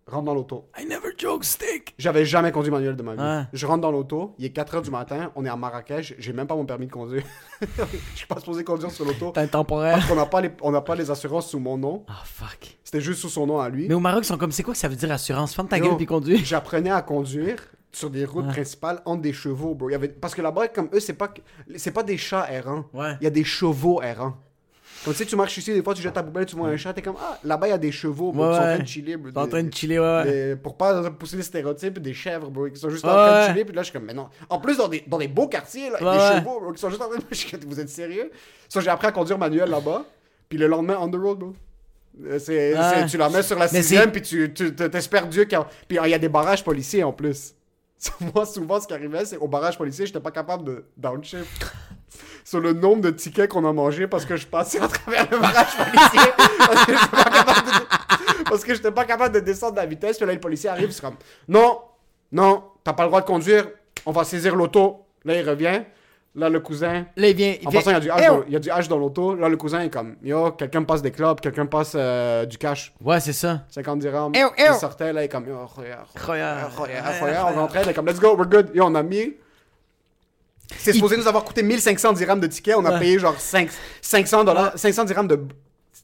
Rentre 0.07 0.25
dans 0.25 0.35
l'auto. 0.35 0.69
I 0.79 0.85
never 0.85 1.15
joke 1.17 1.45
stick. 1.45 1.95
J'avais 1.97 2.27
jamais 2.27 2.53
conduit 2.53 2.71
manuel 2.71 2.95
de 2.95 3.03
ma 3.03 3.15
vie. 3.15 3.23
Ouais. 3.23 3.45
Je 3.55 3.65
rentre 3.65 3.81
dans 3.81 3.91
l'auto, 3.91 4.35
il 4.39 4.45
est 4.45 4.55
4h 4.55 4.83
du 4.83 4.91
matin, 4.91 5.33
on 5.35 5.47
est 5.47 5.49
à 5.49 5.57
Marrakech, 5.57 6.15
j'ai 6.19 6.33
même 6.35 6.47
pas 6.47 6.55
mon 6.55 6.67
permis 6.67 6.87
de 6.89 6.93
conduire. 6.93 7.23
Je 7.63 8.17
suis 8.19 8.27
pas 8.27 8.39
supposé 8.39 8.65
conduire 8.65 8.91
sur 8.91 9.07
l'auto. 9.07 9.31
T'as 9.35 9.41
un 9.41 9.47
temporaire. 9.47 10.07
On 10.13 10.15
n'a 10.15 10.27
pas, 10.27 10.43
les- 10.43 10.51
on 10.61 10.73
n'a 10.73 10.83
pas 10.83 10.95
les 10.95 11.11
assurances 11.11 11.49
sous 11.49 11.59
mon 11.59 11.79
nom. 11.79 12.05
Ah, 12.07 12.21
fuck. 12.25 12.77
C'était 12.85 13.01
juste 13.01 13.21
sous 13.21 13.31
son 13.31 13.47
nom 13.47 13.61
à 13.61 13.71
lui. 13.71 13.89
Mais 13.89 13.95
au 13.95 14.01
Maroc, 14.01 14.25
ils 14.25 14.27
sont 14.27 14.37
comme, 14.37 14.53
c'est 14.53 14.63
quoi 14.63 14.75
que 14.75 14.79
ça 14.81 14.89
veut 14.89 14.97
dire 14.97 15.11
assurance? 15.11 15.55
Ferme 15.55 15.69
ta 15.69 15.81
gueule 15.81 15.97
puis 15.97 16.05
conduis. 16.05 16.45
J'apprenais 16.45 16.91
à 16.91 17.01
conduire 17.01 17.63
sur 17.95 18.11
des 18.11 18.25
routes 18.25 18.47
Ouais. 18.47 18.53
principales 18.53 19.01
entre 19.05 19.23
des 19.23 19.33
chevaux, 19.33 19.75
bro. 19.75 19.89
Il 19.89 19.93
y 19.93 19.95
avait... 19.97 20.09
Parce 20.09 20.35
que 20.35 20.43
là-bas, 20.43 20.69
comme 20.69 20.89
eux, 20.93 21.01
c'est 21.01 21.13
pas, 21.15 21.33
c'est 21.77 21.93
pas 21.93 22.03
des 22.03 22.17
chats 22.19 22.47
errants. 22.53 22.85
Ouais. 22.93 23.13
Il 23.21 23.25
y 23.25 23.27
a 23.27 23.31
des 23.31 23.45
chevaux 23.45 24.03
errants. 24.03 24.35
Comme 25.05 25.13
tu 25.13 25.19
sais, 25.19 25.27
tu 25.27 25.37
marches 25.37 25.59
ici, 25.59 25.73
des 25.75 25.83
fois, 25.83 25.93
tu 25.93 26.01
jettes 26.01 26.15
ta 26.15 26.23
poubelle, 26.23 26.47
tu 26.47 26.57
vois 26.57 26.69
un 26.69 26.77
chat, 26.79 26.95
t'es 26.95 27.03
comme, 27.03 27.17
ah, 27.21 27.39
là-bas, 27.45 27.67
il 27.67 27.71
y 27.71 27.75
a 27.75 27.79
des 27.79 27.93
chevaux, 27.93 28.33
bro, 28.33 28.45
Ouais, 28.47 28.51
qui 28.53 28.57
sont 28.57 28.63
en 28.63 28.75
train 28.75 28.79
de 28.79 28.87
chiller, 28.89 29.17
bro. 29.19 29.31
En 29.43 29.47
train 29.47 29.63
de 29.63 29.75
chiller, 29.75 29.99
ouais. 29.99 30.25
des- 30.25 30.57
pour 30.57 30.77
pas 30.79 31.11
pousser 31.11 31.37
les 31.37 31.43
stéréotypes, 31.43 31.99
des 31.99 32.15
chèvres, 32.15 32.49
bro, 32.51 32.69
qui 32.71 32.81
sont 32.81 32.89
juste 32.89 33.05
en 33.05 33.09
train 33.09 33.43
de 33.43 33.49
chiller, 33.49 33.65
puis 33.67 33.75
là, 33.77 33.83
je 33.83 33.91
suis 33.91 33.93
comme, 33.93 34.07
mais 34.07 34.15
non. 34.15 34.29
En 34.49 34.59
plus, 34.61 34.79
dans 34.79 34.89
des, 34.89 35.05
dans 35.07 35.19
des 35.19 35.29
beaux 35.29 35.47
quartiers, 35.49 35.91
là, 35.91 35.99
des 35.99 36.39
chevaux, 36.39 36.59
bro, 36.61 36.73
qui 36.73 36.81
sont 36.81 36.89
juste 36.89 37.03
en 37.03 37.09
train 37.09 37.19
de. 37.19 37.25
Je 37.33 37.57
vous 37.67 37.81
êtes 37.81 37.91
sérieux? 37.91 38.31
Ça, 38.69 38.81
j'ai 38.81 38.89
appris 38.89 39.09
à 39.09 39.13
conduire 39.13 39.37
manuel 39.37 39.69
là-bas, 39.69 40.05
puis 40.49 40.57
le 40.57 40.67
lendemain, 40.69 40.97
on 41.01 41.09
the 41.11 41.17
road, 41.17 41.39
bro. 41.39 41.53
Euh, 42.27 42.39
C'est, 42.39 42.75
tu 43.09 43.19
la 43.19 43.29
mets 43.29 43.43
sur 43.43 43.59
la 43.59 43.69
sixième, 43.69 44.11
puis 44.11 44.23
tu, 44.23 44.55
tu 44.55 44.75
t'espères 44.75 45.27
Dieu. 45.27 45.47
Puis 45.87 45.99
il 46.03 46.09
y 46.11 46.15
a 46.15 46.19
des 46.19 46.29
barrages 46.31 46.65
policiers 46.65 47.03
en 47.05 47.13
plus. 47.13 47.55
Moi, 48.35 48.47
souvent, 48.47 48.81
ce 48.81 48.87
qui 48.87 48.95
arrivait, 48.95 49.25
c'est 49.25 49.37
au 49.37 49.49
barrage 49.49 49.79
policier, 49.79 50.07
j'étais 50.07 50.21
pas 50.21 50.31
capable 50.31 50.65
de 50.65 50.85
downshift. 50.97 51.73
Sur 52.45 52.61
le 52.61 52.73
nombre 52.73 53.03
de 53.03 53.11
tickets 53.11 53.51
qu'on 53.51 53.65
a 53.65 53.73
mangé 53.73 54.07
parce 54.07 54.25
que 54.25 54.37
je 54.37 54.47
passais 54.47 54.79
à 54.79 54.87
travers 54.87 55.29
le 55.31 55.39
barrage 55.39 55.77
policier. 55.77 56.31
parce 56.37 56.87
que 56.87 56.93
j'étais 56.93 57.11
pas 57.17 57.25
capable 57.33 58.85
de... 58.85 58.91
pas 58.91 59.05
capable 59.05 59.35
de 59.35 59.41
descendre 59.41 59.77
la 59.77 59.87
vitesse. 59.87 60.19
Puis 60.19 60.27
là, 60.27 60.33
le 60.33 60.41
policier 60.41 60.71
arrive, 60.71 60.91
c'est 60.91 61.01
comme 61.01 61.17
Non, 61.49 61.81
non, 62.31 62.65
t'as 62.85 62.93
pas 62.93 63.05
le 63.05 63.09
droit 63.09 63.21
de 63.21 63.27
conduire, 63.27 63.67
on 64.07 64.13
va 64.13 64.25
saisir 64.25 64.55
l'auto. 64.55 65.05
Là, 65.25 65.41
il 65.41 65.49
revient. 65.49 65.83
Là, 66.37 66.49
le 66.49 66.59
cousin, 66.59 67.07
Là, 67.17 67.29
il 67.29 67.37
vient. 67.37 67.55
Il 67.61 67.67
en 67.69 67.71
vient... 67.71 67.81
passant, 67.81 67.91
il 67.91 67.95
y 67.95 67.97
a 67.97 68.01
du 68.01 68.11
hash 68.11 68.27
dans- 68.27 68.43
il 68.49 68.53
y 68.53 68.57
a 68.57 68.59
du 68.59 68.71
hash 68.71 68.89
dans 68.89 68.99
l'auto. 68.99 69.37
Là, 69.37 69.49
le 69.49 69.57
cousin 69.57 69.81
est 69.83 69.91
comme 69.91 70.17
Yo, 70.21 70.51
quelqu'un 70.53 70.81
me 70.81 70.87
passe 70.87 71.01
des 71.01 71.13
clubs, 71.13 71.39
quelqu'un 71.41 71.63
me 71.65 71.69
passe 71.69 71.93
euh, 71.95 72.45
du 72.45 72.59
cash. 72.59 72.93
Ouais, 73.01 73.21
c'est 73.21 73.33
ça. 73.33 73.63
50 73.71 74.01
dirhams. 74.01 74.33
Ew, 74.35 74.39
ew. 74.59 74.65
Il 74.71 74.75
sortait, 74.75 75.13
là, 75.13 75.23
il 75.23 75.27
est 75.27 75.29
comme 75.29 75.47
Yo, 75.47 75.57
regarde, 75.65 76.07
Regarde, 76.21 76.73
regarde. 76.77 77.55
On 77.57 77.61
rentrait, 77.61 77.83
il 77.85 77.89
est 77.91 77.95
comme 77.95 78.07
Let's 78.07 78.19
go, 78.19 78.35
we're 78.37 78.49
good. 78.49 78.71
Yo, 78.75 78.85
on 78.85 78.95
a 78.97 79.03
mis. 79.05 79.35
C'est 80.77 80.91
Il- 80.91 80.95
supposé 80.95 81.17
nous 81.17 81.29
avoir 81.29 81.45
coûté 81.45 81.63
1500 81.63 82.15
dirhams 82.15 82.41
de 82.41 82.47
tickets. 82.49 82.75
On 82.77 82.85
a 82.85 82.95
Ouais. 82.95 82.99
payé 82.99 83.19
genre 83.19 83.39
5, 83.39 83.69
500 84.01 84.43
dollars, 84.45 84.73
500 84.77 85.05
dirhams 85.05 85.29
de, 85.29 85.39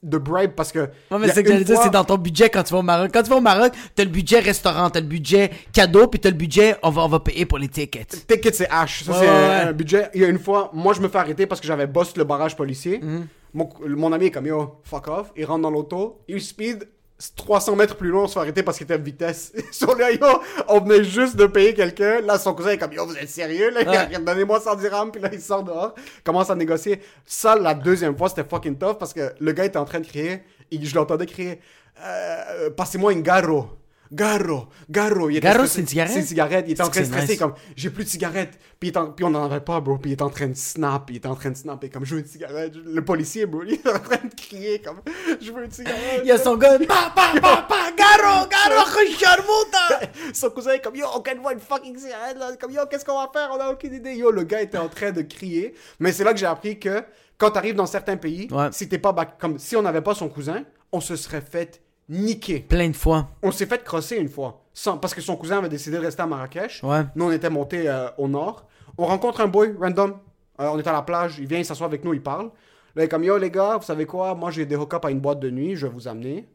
de 0.03 0.19
bribe 0.19 0.53
parce 0.53 0.73
que. 0.73 0.79
Ouais, 0.79 1.19
mais 1.19 1.29
c'est 1.29 1.43
que 1.43 1.53
dire, 1.53 1.75
fois- 1.77 1.85
c'est 1.85 1.91
dans 1.91 2.05
ton 2.05 2.17
budget 2.17 2.49
quand 2.49 2.63
tu 2.63 2.73
vas 2.73 2.79
au 2.81 2.83
Maroc. 2.83 3.11
Quand 3.13 3.23
tu 3.23 3.31
vas 3.31 3.37
au 3.37 3.41
Maroc, 3.41 3.73
t'as 3.95 4.05
le 4.05 4.11
budget 4.11 4.39
restaurant, 4.41 4.89
t'as 4.91 5.01
le 5.01 5.07
budget 5.07 5.51
cadeau, 5.73 6.07
puis 6.07 6.19
t'as 6.21 6.31
le 6.31 6.37
budget, 6.37 6.77
on 6.83 6.91
va, 6.91 7.03
on 7.05 7.09
va 7.09 7.21
payer 7.21 7.45
pour 7.47 7.59
les 7.59 7.69
tickets. 7.69 8.27
Ticket, 8.27 8.53
c'est 8.53 8.69
H. 8.71 9.05
Ça, 9.05 9.13
Ouais, 9.13 9.19
c'est 9.21 9.27
ouais, 9.27 9.69
un 9.69 9.73
budget. 9.73 10.09
Il 10.15 10.23
y 10.23 10.25
a 10.25 10.29
une 10.29 10.39
fois, 10.39 10.71
moi, 10.73 10.95
je 10.95 11.01
me 11.01 11.09
fais 11.09 11.19
arrêter 11.19 11.47
parce 11.47 11.61
que 11.61 11.67
j'avais 11.67 11.87
bossé 11.87 12.13
le 12.17 12.25
barrage 12.25 12.57
policier. 12.57 12.99
Mhm. 13.03 13.27
mon, 13.53 13.69
mon 13.89 14.13
ami 14.13 14.27
est 14.27 14.31
comme 14.31 14.47
yo, 14.47 14.81
fuck 14.85 15.09
off. 15.09 15.33
Il 15.37 15.45
rentre 15.45 15.63
dans 15.63 15.71
l'auto. 15.71 16.21
Il 16.29 16.41
speed 16.41 16.89
300 17.37 17.77
mètres 17.77 17.97
plus 17.97 18.09
loin. 18.09 18.25
On 18.25 18.27
se 18.27 18.35
fait 18.35 18.41
arrêter 18.41 18.63
parce 18.63 18.79
qu'il 18.79 18.85
était 18.85 18.99
de 18.99 19.05
vitesse. 19.05 19.53
Sur 19.73 19.95
le 19.95 20.15
yo, 20.15 20.27
on 20.69 20.81
venait 20.81 21.05
juste 21.05 21.37
de 21.37 21.47
payer 21.47 21.75
quelqu'un. 21.75 22.21
Là, 22.23 22.39
son 22.39 22.55
cousin 22.55 22.71
est 22.71 22.79
comme 22.79 22.93
yo, 22.93 23.07
vous 23.07 23.17
êtes 23.17 23.29
sérieux? 23.29 23.71
Là, 23.71 23.81
Ouais. 24.09 24.19
Donnez-moi 24.25 24.61
100 24.61 24.77
dirhams. 24.77 25.11
Puis 25.11 25.21
là, 25.21 25.29
il 25.33 25.41
sort 25.41 25.63
dehors. 25.63 25.95
Commence 26.25 26.51
à 26.51 26.55
négocier. 26.55 27.01
Ça, 27.27 27.57
la 27.57 27.75
deuxième 27.75 28.17
fois, 28.17 28.29
c'était 28.29 28.45
fucking 28.49 28.77
tough 28.77 28.97
parce 28.99 29.13
que 29.13 29.33
le 29.39 29.53
gars 29.53 29.65
était 29.65 29.79
en 29.79 29.85
train 29.85 30.01
de 30.01 30.07
crier. 30.07 30.43
Et 30.71 30.83
je 30.85 30.95
l'entendais 30.95 31.27
crier 31.27 31.61
euh, 32.05 32.71
Passez-moi 32.71 33.13
une 33.13 33.23
garro. 33.23 33.69
Garro, 34.13 34.67
garro. 34.91 35.31
Il 35.31 35.37
était 35.37 35.47
Garro, 35.47 35.67
c'est 35.67 35.81
une 35.83 35.87
cigarette? 35.87 36.13
C'est 36.13 36.21
une 36.21 36.27
cigarette. 36.27 36.65
Il 36.69 36.73
était 36.73 36.83
en 36.83 36.89
train 36.89 37.01
de 37.01 37.07
stresser 37.07 37.29
nice. 37.33 37.39
comme 37.39 37.55
j'ai 37.77 37.91
plus 37.91 38.05
de 38.05 38.09
cigarette. 38.09 38.59
Puis, 38.81 38.93
en- 38.97 39.13
puis 39.13 39.25
on 39.25 39.29
en 39.29 39.45
avait 39.45 39.61
pas, 39.61 39.81
bro. 39.81 39.99
Puis 39.99 40.11
il 40.11 40.15
est 40.15 40.23
en 40.23 40.31
train 40.31 40.49
de 40.49 40.55
snap. 40.57 41.11
Il 41.11 41.17
est 41.17 41.27
en 41.27 41.35
train 41.37 41.51
de 41.51 41.57
snap. 41.57 41.83
Et 41.85 41.91
comme 41.91 42.05
je 42.05 42.15
veux 42.17 42.21
une 42.21 42.27
cigarette. 42.27 42.75
Le 42.75 43.05
policier, 43.05 43.47
bro, 43.47 43.63
il 43.63 43.75
est 43.75 43.87
en 43.89 43.99
train 44.01 44.17
de 44.17 44.35
crier 44.35 44.81
comme 44.81 45.01
je 45.41 45.53
veux 45.53 45.65
une 45.65 45.71
cigarette. 45.71 46.21
Il 46.25 46.27
y 46.29 46.33
a 46.33 46.39
son 46.39 46.57
gars, 46.57 46.77
pa, 46.79 47.13
pa, 47.15 47.33
pa, 47.41 47.67
pa, 47.69 47.93
garo, 47.97 48.49
garo, 48.49 48.87
charmouta. 49.19 50.11
Son 50.33 50.51
cousin 50.51 50.73
est 50.73 50.81
comme 50.81 50.97
yo, 50.97 51.07
on 51.15 51.41
voit 51.43 51.53
une 51.53 51.61
fucking 51.61 51.97
cigarette 51.97 52.37
là. 52.39 52.57
Comme 52.61 52.73
yo, 52.73 52.81
qu'est-ce 52.91 53.05
qu'on 53.05 53.19
va 53.19 53.31
faire? 53.33 53.51
On 53.53 53.61
a 53.61 53.71
aucune 53.71 53.95
idée. 53.95 54.15
Yo, 54.15 54.31
le 54.31 54.43
gars 54.43 54.63
était 54.63 54.79
en 54.79 54.89
train 54.89 55.11
de 55.13 55.23
crier. 55.23 55.75
Mais 55.99 56.13
c'est 56.13 56.25
là 56.25 56.33
que 56.33 56.39
j'ai 56.39 56.47
appris 56.47 56.79
que 56.79 57.03
quand 57.39 57.51
t'arrives 57.53 57.75
dans 57.77 57.87
certains 57.87 58.17
pays, 58.17 58.49
Ouais. 58.51 58.69
si 58.73 58.89
t'es 58.89 58.99
pas 58.99 59.13
back- 59.13 59.39
comme 59.41 59.59
si 59.59 59.77
on 59.77 59.83
n'avait 59.83 60.03
pas 60.03 60.15
son 60.15 60.29
cousin, 60.29 60.65
on 60.93 61.01
se 61.01 61.17
serait 61.17 61.41
fait 61.41 61.81
niquer. 62.11 62.61
Plein 62.61 62.89
de 62.91 62.97
fois. 62.97 63.29
On 63.43 63.51
s'est 63.53 63.67
fait 63.67 63.83
crosser 63.83 64.17
une 64.17 64.29
fois. 64.29 64.65
Sans, 64.75 64.99
parce 64.99 65.15
que 65.15 65.21
son 65.21 65.37
cousin 65.37 65.59
avait 65.59 65.69
décidé 65.69 65.97
de 65.97 66.03
rester 66.03 66.23
à 66.23 66.27
Marrakech. 66.27 66.83
Ouais. 66.83 67.05
Nous, 67.15 67.25
on 67.25 67.31
était 67.31 67.49
montés 67.51 67.89
euh, 67.89 68.09
au 68.19 68.29
nord. 68.29 68.67
On 68.99 69.07
rencontre 69.07 69.41
un 69.41 69.47
boy 69.49 69.75
random. 69.81 70.15
Euh, 70.61 70.69
on 70.73 70.79
est 70.79 70.87
à 70.87 70.93
la 70.93 71.03
plage. 71.03 71.39
Il 71.39 71.47
vient, 71.47 71.59
il 71.59 71.65
s'assoit 71.65 71.87
avec 71.87 72.05
nous, 72.05 72.13
il 72.13 72.23
parle. 72.23 72.47
Là, 72.95 73.03
il 73.03 73.05
est 73.05 73.09
comme 73.09 73.25
Yo, 73.25 73.39
les 73.39 73.51
gars, 73.51 73.77
vous 73.79 73.85
savez 73.85 74.05
quoi? 74.05 74.35
Moi, 74.35 74.51
j'ai 74.51 74.67
des 74.67 74.77
hook-up 74.77 75.05
à 75.05 75.11
une 75.11 75.21
boîte 75.21 75.41
de 75.41 75.49
nuit. 75.51 75.77
Je 75.77 75.87
vais 75.87 75.93
vous 75.93 76.09
amener. 76.09 76.49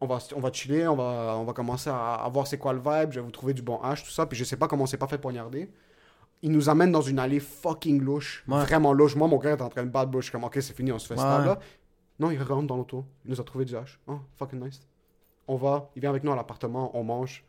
On 0.00 0.06
va, 0.06 0.18
on 0.34 0.40
va 0.40 0.50
chiller. 0.52 0.88
On 0.88 0.96
va, 0.96 1.36
on 1.38 1.44
va 1.44 1.52
commencer 1.52 1.90
à, 1.90 2.14
à 2.14 2.28
voir 2.30 2.46
c'est 2.46 2.58
quoi 2.58 2.72
le 2.72 2.78
vibe. 2.80 3.10
Je 3.12 3.20
vais 3.20 3.24
vous 3.24 3.30
trouver 3.30 3.52
du 3.54 3.62
bon 3.62 3.78
hash, 3.82 4.04
tout 4.04 4.10
ça. 4.10 4.26
Puis 4.26 4.38
je 4.38 4.44
sais 4.44 4.56
pas 4.56 4.66
comment 4.68 4.84
on 4.84 4.86
s'est 4.86 4.96
pas 4.96 5.08
fait 5.08 5.18
poignarder. 5.18 5.70
Il 6.42 6.52
nous 6.52 6.68
amène 6.68 6.92
dans 6.92 7.02
une 7.02 7.18
allée 7.18 7.40
fucking 7.40 8.00
louche. 8.00 8.44
Ouais. 8.48 8.60
Vraiment 8.60 8.92
louche. 8.92 9.16
Moi, 9.16 9.26
mon 9.28 9.38
gars 9.38 9.50
est 9.50 9.60
en 9.62 9.68
train 9.68 9.82
de 9.82 9.90
battre 9.90 10.10
bouche. 10.10 10.26
Je 10.26 10.30
suis 10.30 10.32
comme, 10.32 10.44
ok, 10.44 10.56
c'est 10.60 10.74
fini, 10.76 10.92
on 10.92 10.98
se 10.98 11.06
fait 11.08 11.14
Ouais. 11.14 11.20
stable 11.20 11.46
là. 11.46 11.58
Non, 12.18 12.30
il 12.30 12.42
rentre 12.42 12.66
dans 12.66 12.76
l'auto. 12.76 13.04
Il 13.24 13.30
nous 13.30 13.40
a 13.40 13.44
trouvé 13.44 13.64
du 13.64 13.76
hash. 13.76 14.00
Oh, 14.06 14.18
fucking 14.36 14.60
nice. 14.64 14.80
On 15.46 15.56
va, 15.56 15.90
il 15.96 16.00
vient 16.00 16.10
avec 16.10 16.24
nous 16.24 16.32
à 16.32 16.36
l'appartement, 16.36 16.96
on 16.96 17.04
mange. 17.04 17.44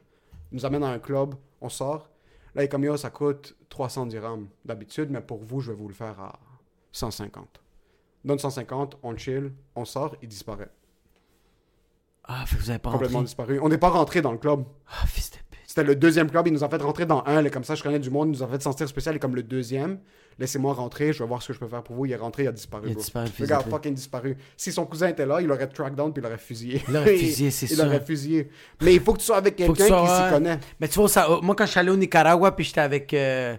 Il 0.51 0.55
nous 0.55 0.65
amène 0.65 0.83
à 0.83 0.89
un 0.89 0.99
club, 0.99 1.35
on 1.61 1.69
sort. 1.69 2.09
Là, 2.55 2.63
il 2.63 2.65
est 2.65 2.69
comme 2.69 2.83
yo, 2.83 2.97
ça 2.97 3.09
coûte 3.09 3.55
300 3.69 4.07
dirhams 4.07 4.47
d'habitude, 4.65 5.09
mais 5.09 5.21
pour 5.21 5.39
vous, 5.39 5.59
je 5.59 5.71
vais 5.71 5.77
vous 5.77 5.87
le 5.87 5.93
faire 5.93 6.19
à 6.19 6.39
150. 6.91 7.61
Donne 8.25 8.39
150, 8.39 8.97
on 9.03 9.15
chill, 9.17 9.53
on 9.75 9.85
sort, 9.85 10.15
il 10.21 10.27
disparaît. 10.27 10.71
Ah, 12.23 12.45
vous 12.51 12.69
avez 12.69 12.79
pas 12.79 12.89
rentré. 12.89 13.05
Complètement 13.05 13.23
disparu. 13.23 13.59
On 13.61 13.69
n'est 13.69 13.77
pas 13.77 13.89
rentré 13.89 14.21
dans 14.21 14.31
le 14.31 14.37
club. 14.37 14.63
Ah, 14.87 15.07
fils 15.07 15.31
de. 15.31 15.37
C'était 15.69 15.83
le 15.83 15.95
deuxième 15.95 16.31
club, 16.31 16.47
il 16.47 16.53
nous 16.53 16.63
a 16.63 16.67
fait 16.67 16.81
rentrer 16.81 17.05
dans 17.05 17.21
un, 17.27 17.43
là, 17.43 17.49
comme 17.51 17.63
ça 17.63 17.75
je 17.75 17.83
connais 17.83 17.99
du 17.99 18.09
monde, 18.09 18.29
il 18.29 18.31
nous 18.39 18.43
a 18.43 18.47
fait 18.47 18.59
sentir 18.59 18.89
spécial, 18.89 19.15
et 19.15 19.19
comme 19.19 19.35
le 19.35 19.43
deuxième, 19.43 19.99
laissez-moi 20.39 20.73
rentrer, 20.73 21.13
je 21.13 21.21
vais 21.21 21.27
voir 21.27 21.43
ce 21.43 21.49
que 21.49 21.53
je 21.53 21.59
peux 21.59 21.67
faire 21.67 21.83
pour 21.83 21.95
vous. 21.95 22.07
Il 22.07 22.11
est 22.11 22.15
rentré, 22.15 22.41
il 22.41 22.47
a 22.47 22.51
disparu. 22.51 22.87
Il 22.87 22.89
a 22.89 22.93
bro. 22.93 23.01
disparu, 23.03 23.29
le 23.39 23.45
gars 23.45 23.57
a 23.59 23.61
fucking 23.61 23.93
disparu. 23.93 24.35
Si 24.57 24.71
son 24.71 24.87
cousin 24.87 25.09
était 25.09 25.27
là, 25.27 25.41
il 25.41 25.51
aurait 25.51 25.67
track 25.67 25.93
down 25.93 26.11
puis 26.11 26.21
il 26.21 26.23
l'aurait 26.23 26.39
fusillé. 26.39 26.81
Il 26.87 26.93
l'aurait 26.95 27.15
fusillé, 27.17 27.51
c'est 27.51 27.67
Il 27.67 27.75
sûr. 27.75 27.85
l'aurait 27.85 28.01
fusillé. 28.03 28.49
Mais 28.81 28.95
il 28.95 28.99
faut 28.99 29.13
que 29.13 29.19
tu 29.19 29.25
sois 29.25 29.37
avec 29.37 29.57
quelqu'un 29.57 29.75
qui 29.85 30.07
s'y 30.07 30.29
connaît. 30.31 30.59
Mais 30.79 30.87
tu 30.87 30.97
vois, 30.97 31.07
ça, 31.07 31.27
moi, 31.43 31.53
quand 31.55 31.67
je 31.67 31.71
suis 31.71 31.79
allé 31.79 31.91
au 31.91 31.97
Nicaragua, 31.97 32.51
puis 32.55 32.65
j'étais 32.65 32.81
avec, 32.81 33.13
euh, 33.13 33.55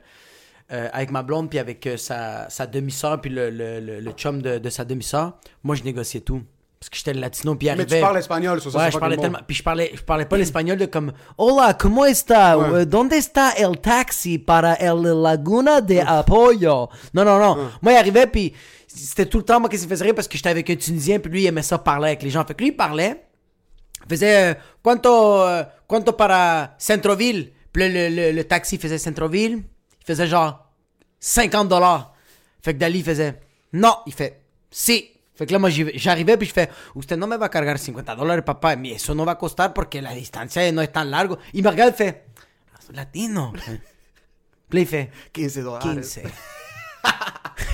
euh, 0.73 0.89
avec 0.93 1.13
ma 1.13 1.23
blonde, 1.23 1.49
puis 1.49 1.61
avec 1.61 1.87
euh, 1.87 1.97
sa, 1.97 2.51
sa 2.51 2.67
demi-sœur, 2.67 3.21
puis 3.21 3.31
le, 3.31 3.51
le, 3.51 3.79
le, 3.79 4.01
le 4.01 4.11
chum 4.15 4.43
de, 4.43 4.59
de 4.59 4.69
sa 4.69 4.85
demi-sœur, 4.85 5.39
moi, 5.63 5.77
je 5.77 5.85
négociais 5.85 6.23
tout. 6.23 6.43
Parce 6.81 6.89
que 6.89 6.97
j'étais 6.97 7.13
latino, 7.13 7.57
puis 7.57 7.67
il 7.69 7.73
Mais 7.73 7.81
arrivait... 7.83 7.97
tu 7.97 8.01
parles 8.01 8.17
espagnol, 8.17 8.59
ça, 8.63 8.71
Ouais, 8.71 8.91
je 8.91 8.97
parlais 8.97 9.19
tellement. 9.19 9.41
Puis 9.47 9.57
je 9.57 9.63
parlais, 9.63 9.91
je 9.95 10.01
parlais 10.01 10.25
pas 10.25 10.39
l'espagnol 10.39 10.79
de 10.79 10.87
comme 10.87 11.13
Hola, 11.37 11.75
¿cómo 11.75 12.07
está? 12.07 12.57
Ouais. 12.57 12.69
Euh, 12.73 12.85
¿Dónde 12.87 13.13
está 13.19 13.51
el 13.59 13.79
taxi 13.83 14.39
para 14.39 14.73
el 14.77 15.03
Laguna 15.23 15.83
de 15.83 16.01
Apoyo? 16.01 16.89
Non, 17.13 17.27
non, 17.27 17.39
non. 17.39 17.71
Moi, 17.83 17.93
il 17.93 17.97
arrivait, 17.97 18.27
puis 18.27 18.55
c'était 18.87 19.27
tout 19.27 19.37
le 19.37 19.45
temps 19.45 19.61
moi 19.61 19.69
qui 19.69 19.77
se 19.77 19.87
faisait 19.87 20.05
rire 20.07 20.15
parce 20.15 20.27
que 20.27 20.39
j'étais 20.39 20.49
avec 20.49 20.71
un 20.71 20.77
Tunisien, 20.77 21.19
puis 21.19 21.31
lui, 21.31 21.43
il 21.43 21.47
aimait 21.49 21.61
ça 21.61 21.77
parler 21.77 22.07
avec 22.09 22.23
les 22.23 22.31
gens. 22.31 22.47
Fait 22.47 22.55
que 22.55 22.63
lui, 22.63 22.71
il 22.71 22.77
parlait, 22.77 23.27
il 24.07 24.09
faisait 24.09 24.53
euh, 24.53 24.55
Quanto, 24.83 25.43
euh, 25.43 25.63
quanto 25.87 26.13
para 26.15 26.77
Centroville? 26.79 27.53
Puis 27.75 27.93
le, 27.93 28.09
le, 28.09 28.33
le 28.33 28.45
taxi 28.45 28.79
faisait 28.79 28.97
Centroville. 28.97 29.63
Il 30.01 30.07
faisait 30.07 30.27
genre 30.27 30.67
50 31.21 31.69
dollars. 31.69 32.15
Fait 32.63 32.73
que 32.73 32.79
Dali 32.79 33.03
faisait 33.03 33.39
non. 33.75 33.97
Il 34.07 34.15
fait 34.15 34.41
si. 34.71 35.11
Fait 35.41 35.47
que 35.47 35.53
là, 35.53 35.59
moi, 35.59 35.71
j'arrivais 35.71 36.37
puis 36.37 36.47
je 36.47 36.53
fais 36.53 36.69
Usted 36.95 37.17
no 37.17 37.27
me 37.27 37.39
va 37.39 37.47
a 37.47 37.49
cargar 37.49 37.79
50 37.79 38.15
dólares, 38.15 38.45
papá. 38.45 38.77
Mais 38.77 38.91
eso 38.91 39.15
no 39.15 39.25
va 39.25 39.33
a 39.33 39.39
costar 39.39 39.73
porque 39.73 40.03
la 40.03 40.13
distancia 40.13 40.71
no 40.71 40.83
es 40.83 40.89
tan 40.89 41.07
largo. 41.11 41.39
Il 41.55 41.65
me 41.65 41.71
regarde 41.71 41.95
fait 41.95 42.27
latino. 42.93 43.51
puis 44.69 44.83
il 44.83 44.87
fait 44.87 45.11
15 45.33 45.55
dollars. 45.65 45.79
15. 45.79 46.21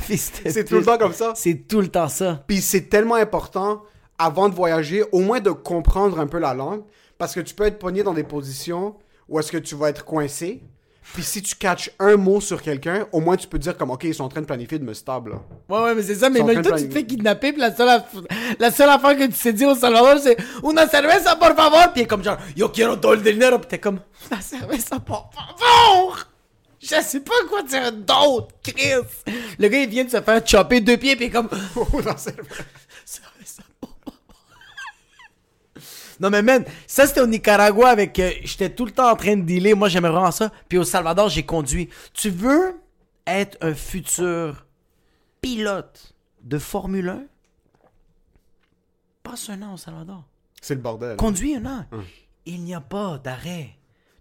Fils 0.03 0.33
de 0.45 0.51
C'est 0.51 0.65
tout 0.65 0.77
le 0.77 0.85
temps 0.85 0.97
comme 0.97 1.13
ça. 1.13 1.33
C'est 1.35 1.67
tout 1.67 1.81
le 1.81 1.89
temps 1.89 2.07
ça. 2.07 2.45
Puis 2.47 2.61
c'est 2.61 2.83
tellement 2.83 3.17
important 3.17 3.83
avant 4.17 4.49
de 4.49 4.55
voyager, 4.55 5.03
au 5.11 5.19
moins 5.19 5.41
de 5.41 5.51
comprendre 5.51 6.21
un 6.21 6.29
peu 6.29 6.39
la 6.39 6.55
langue, 6.55 6.85
parce 7.19 7.35
que 7.35 7.41
tu 7.41 7.53
peux 7.53 7.67
être 7.67 7.81
pogné 7.81 8.05
dans 8.05 8.15
des 8.15 8.23
positions 8.23 8.95
où 9.29 9.41
est-ce 9.41 9.51
que 9.51 9.59
tu 9.59 9.75
vas 9.75 9.89
être 9.89 10.05
coincé. 10.05 10.63
Puis 11.15 11.23
si 11.23 11.41
tu 11.43 11.55
catches 11.55 11.91
un 11.99 12.17
mot 12.17 12.41
sur 12.43 12.61
quelqu'un, 12.61 13.07
au 13.13 13.21
moins 13.21 13.37
tu 13.37 13.47
peux 13.47 13.59
dire 13.59 13.77
comme 13.79 13.91
ok 13.91 14.05
ils 14.05 14.15
sont 14.15 14.25
en 14.25 14.29
train 14.29 14.43
de 14.43 14.47
planifier 14.47 14.79
de 14.79 14.85
me 14.85 14.93
stab 14.93 15.29
là. 15.29 15.37
Ouais, 15.69 15.79
ouais, 15.83 15.95
mais 15.95 16.03
c'est 16.03 16.17
ça, 16.17 16.29
mais 16.29 16.41
même 16.43 16.63
toi, 16.63 16.77
tu 16.79 16.89
te 16.89 16.93
fais 16.93 17.07
kidnapper, 17.07 17.53
puis 17.53 17.61
la 17.61 17.75
seule, 17.75 17.89
aff- 17.89 18.57
la 18.59 18.71
seule 18.71 18.91
affaire 18.91 19.17
que 19.17 19.25
tu 19.25 19.33
t'es 19.33 19.53
dit 19.55 19.65
au 19.65 19.75
Salvador, 19.75 20.19
c'est 20.23 20.37
Una 20.63 20.87
cerveza, 20.87 21.37
por 21.37 21.55
favor! 21.57 21.93
Puis 21.93 22.01
il 22.01 22.03
est 22.03 22.07
comme 22.07 22.23
genre, 22.23 22.37
Yo 22.57 22.69
quiero 22.69 22.97
todo 22.97 23.15
el 23.15 23.23
dinero, 23.23 23.59
puis 23.59 23.69
t'es 23.69 23.79
comme, 23.79 24.01
La 24.31 24.41
cerveza, 24.41 25.01
por 25.01 25.31
favor! 25.33 26.19
Je 26.79 27.01
sais 27.03 27.21
pas 27.21 27.33
quoi 27.49 27.63
dire 27.63 27.91
d'autre, 27.93 28.49
Chris! 28.63 29.35
Le 29.59 29.69
gars, 29.69 29.79
il 29.79 29.89
vient 29.89 30.05
de 30.05 30.11
se 30.11 30.21
faire 30.21 30.47
chopper 30.47 30.81
deux 30.83 30.97
pieds, 30.99 31.17
puis 31.17 31.25
il 31.27 31.29
est 31.29 31.33
comme, 31.33 31.49
vrai. 31.75 32.15
Cerveza, 33.05 33.63
por 33.81 33.97
favor. 34.05 34.21
Non, 36.21 36.31
mais 36.31 36.43
man, 36.43 36.65
ça 36.87 37.07
c'était 37.07 37.21
au 37.21 37.27
Nicaragua 37.27 37.89
avec. 37.89 38.19
euh, 38.19 38.31
J'étais 38.43 38.71
tout 38.71 38.85
le 38.87 38.91
temps 38.93 39.11
en 39.11 39.17
train 39.17 39.37
de 39.37 39.43
dealer. 39.43 39.75
Moi, 39.75 39.89
j'aimais 39.89 40.09
vraiment 40.09 40.31
ça. 40.31 40.51
Puis 40.69 40.79
au 40.79 40.85
Salvador, 40.85 41.29
j'ai 41.29 41.45
conduit. 41.45 41.89
Tu 42.15 42.31
veux 42.31 42.75
être 43.27 43.59
un 43.61 43.75
futur 43.75 44.67
pilote 45.43 46.15
de 46.43 46.59
Formule 46.59 47.09
1? 47.09 47.23
Passe 49.23 49.51
un 49.51 49.61
an 49.63 49.75
au 49.75 49.77
Salvador. 49.77 50.25
C'est 50.61 50.75
le 50.75 50.81
bordel. 50.81 51.17
Conduis 51.17 51.57
un 51.57 51.67
an. 51.67 51.85
Il 52.45 52.63
n'y 52.63 52.75
a 52.75 52.81
pas 52.81 53.19
d'arrêt. 53.23 53.71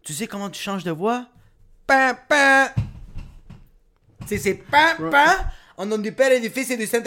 Tu 0.01 0.13
sais 0.13 0.27
comment 0.27 0.49
tu 0.49 0.61
changes 0.61 0.83
de 0.83 0.91
voix? 0.91 1.27
Pam, 1.87 2.15
pam. 2.27 2.69
Tu 4.21 4.27
sais, 4.27 4.37
c'est 4.39 4.53
pam, 4.55 5.09
pam. 5.11 5.37
En 5.77 5.85
nom 5.85 5.97
du 5.97 6.11
Père 6.11 6.31
et 6.31 6.39
du 6.39 6.49
Fils 6.49 6.69
et 6.71 6.77
du 6.77 6.87
Saint... 6.87 7.03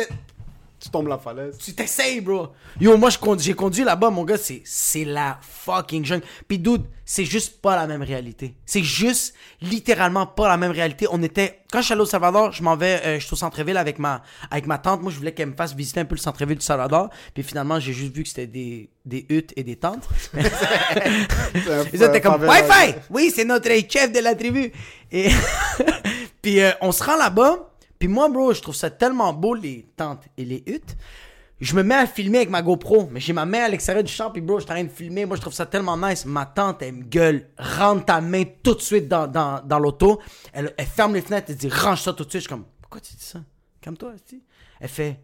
Tu 0.81 0.91
tombes 0.91 1.09
la 1.09 1.19
falaise. 1.19 1.59
Tu 1.59 1.73
t'essayes, 1.73 2.21
bro. 2.21 2.49
Yo, 2.81 2.97
moi, 2.97 3.11
j'ai 3.39 3.55
conduit 3.55 3.83
là-bas, 3.83 4.11
mon 4.11 4.25
gars, 4.25 4.39
c'est, 4.39 4.63
c'est 4.65 5.05
la 5.05 5.39
fucking 5.43 6.05
jungle. 6.05 6.25
Puis, 6.47 6.59
dude, 6.59 6.85
c'est 7.05 7.25
juste 7.25 7.61
pas 7.61 7.75
la 7.75 7.89
même 7.89 8.03
réalité. 8.03 8.55
C'est 8.65 8.85
juste 8.85 9.35
littéralement 9.61 10.27
pas 10.27 10.47
la 10.47 10.57
même 10.57 10.71
réalité. 10.71 11.07
On 11.11 11.21
était, 11.23 11.61
quand 11.73 11.81
je 11.81 11.87
suis 11.87 11.93
allé 11.95 12.03
au 12.03 12.07
Salvador, 12.07 12.53
je 12.53 12.63
m'en 12.63 12.77
vais, 12.77 13.01
euh, 13.05 13.19
je 13.19 13.25
suis 13.25 13.33
au 13.33 13.37
centre-ville 13.37 13.77
avec 13.77 13.99
ma, 13.99 14.23
avec 14.53 14.67
ma 14.67 14.79
tante. 14.79 15.03
Moi, 15.03 15.11
je 15.11 15.17
voulais 15.17 15.33
qu'elle 15.33 15.49
me 15.49 15.57
fasse 15.57 15.75
visiter 15.75 15.99
un 15.99 16.05
peu 16.05 16.15
le 16.15 16.21
centre-ville 16.21 16.59
du 16.59 16.65
Salvador. 16.65 17.11
Puis 17.35 17.43
finalement, 17.43 17.81
j'ai 17.81 17.93
juste 17.93 18.15
vu 18.15 18.23
que 18.23 18.29
c'était 18.29 18.47
des, 18.47 18.89
des 19.05 19.27
huttes 19.31 19.53
et 19.57 19.65
des 19.65 19.77
tentes. 19.77 20.07
Ils 21.93 22.03
étaient 22.03 22.21
comme 22.21 22.43
Wi-Fi! 22.43 22.95
Oui, 23.11 23.33
c'est 23.35 23.45
notre 23.45 23.69
chef 23.91 24.13
de 24.13 24.21
la 24.21 24.37
tribu. 24.37 24.71
Et 25.11 25.31
puis 26.43 26.61
euh, 26.61 26.71
on 26.81 26.93
se 26.93 27.03
rend 27.03 27.17
là-bas. 27.17 27.69
Puis 27.99 28.09
moi, 28.09 28.29
bro, 28.29 28.53
je 28.53 28.63
trouve 28.63 28.75
ça 28.75 28.91
tellement 28.91 29.33
beau, 29.33 29.55
les 29.55 29.89
tentes 29.97 30.25
et 30.37 30.45
les 30.45 30.63
huttes. 30.67 30.97
Je 31.61 31.75
me 31.75 31.83
mets 31.83 31.97
à 31.97 32.07
filmer 32.07 32.39
avec 32.39 32.51
ma 32.51 32.63
GoPro, 32.63 33.09
mais 33.11 33.19
j'ai 33.19 33.33
ma 33.33 33.45
main 33.45 33.65
à 33.65 33.69
l'extérieur 33.69 34.05
du 34.05 34.13
champ, 34.13 34.31
puis 34.31 34.41
bro, 34.41 34.61
je 34.61 34.67
suis 34.67 34.85
de 34.85 34.89
filmer. 34.89 35.27
Moi, 35.27 35.37
je 35.37 35.41
trouve 35.41 35.53
ça 35.53 35.67
tellement 35.67 35.97
nice. 35.97 36.25
Ma 36.25 36.47
tante, 36.47 36.83
elle 36.83 36.95
me 36.95 37.03
gueule, 37.03 37.49
rentre 37.59 38.05
ta 38.05 38.21
main 38.21 38.45
tout 38.63 38.75
de 38.75 38.81
suite 38.81 39.09
dans, 39.09 39.27
dans, 39.27 39.61
dans 39.65 39.79
l'auto. 39.81 40.21
Elle, 40.53 40.73
elle 40.77 40.87
ferme 40.87 41.15
les 41.15 41.21
fenêtres, 41.21 41.47
elle 41.51 41.57
dit, 41.57 41.69
range 41.69 42.03
ça 42.03 42.13
tout 42.13 42.25
de 42.25 42.31
suite. 42.31 42.43
Je 42.43 42.47
suis 42.47 42.49
comme, 42.49 42.65
pourquoi 42.81 43.01
tu 43.01 43.15
dis 43.17 43.25
ça? 43.25 43.41
Calme-toi. 43.81 44.13
Elle 44.81 44.89
fait, 44.89 45.21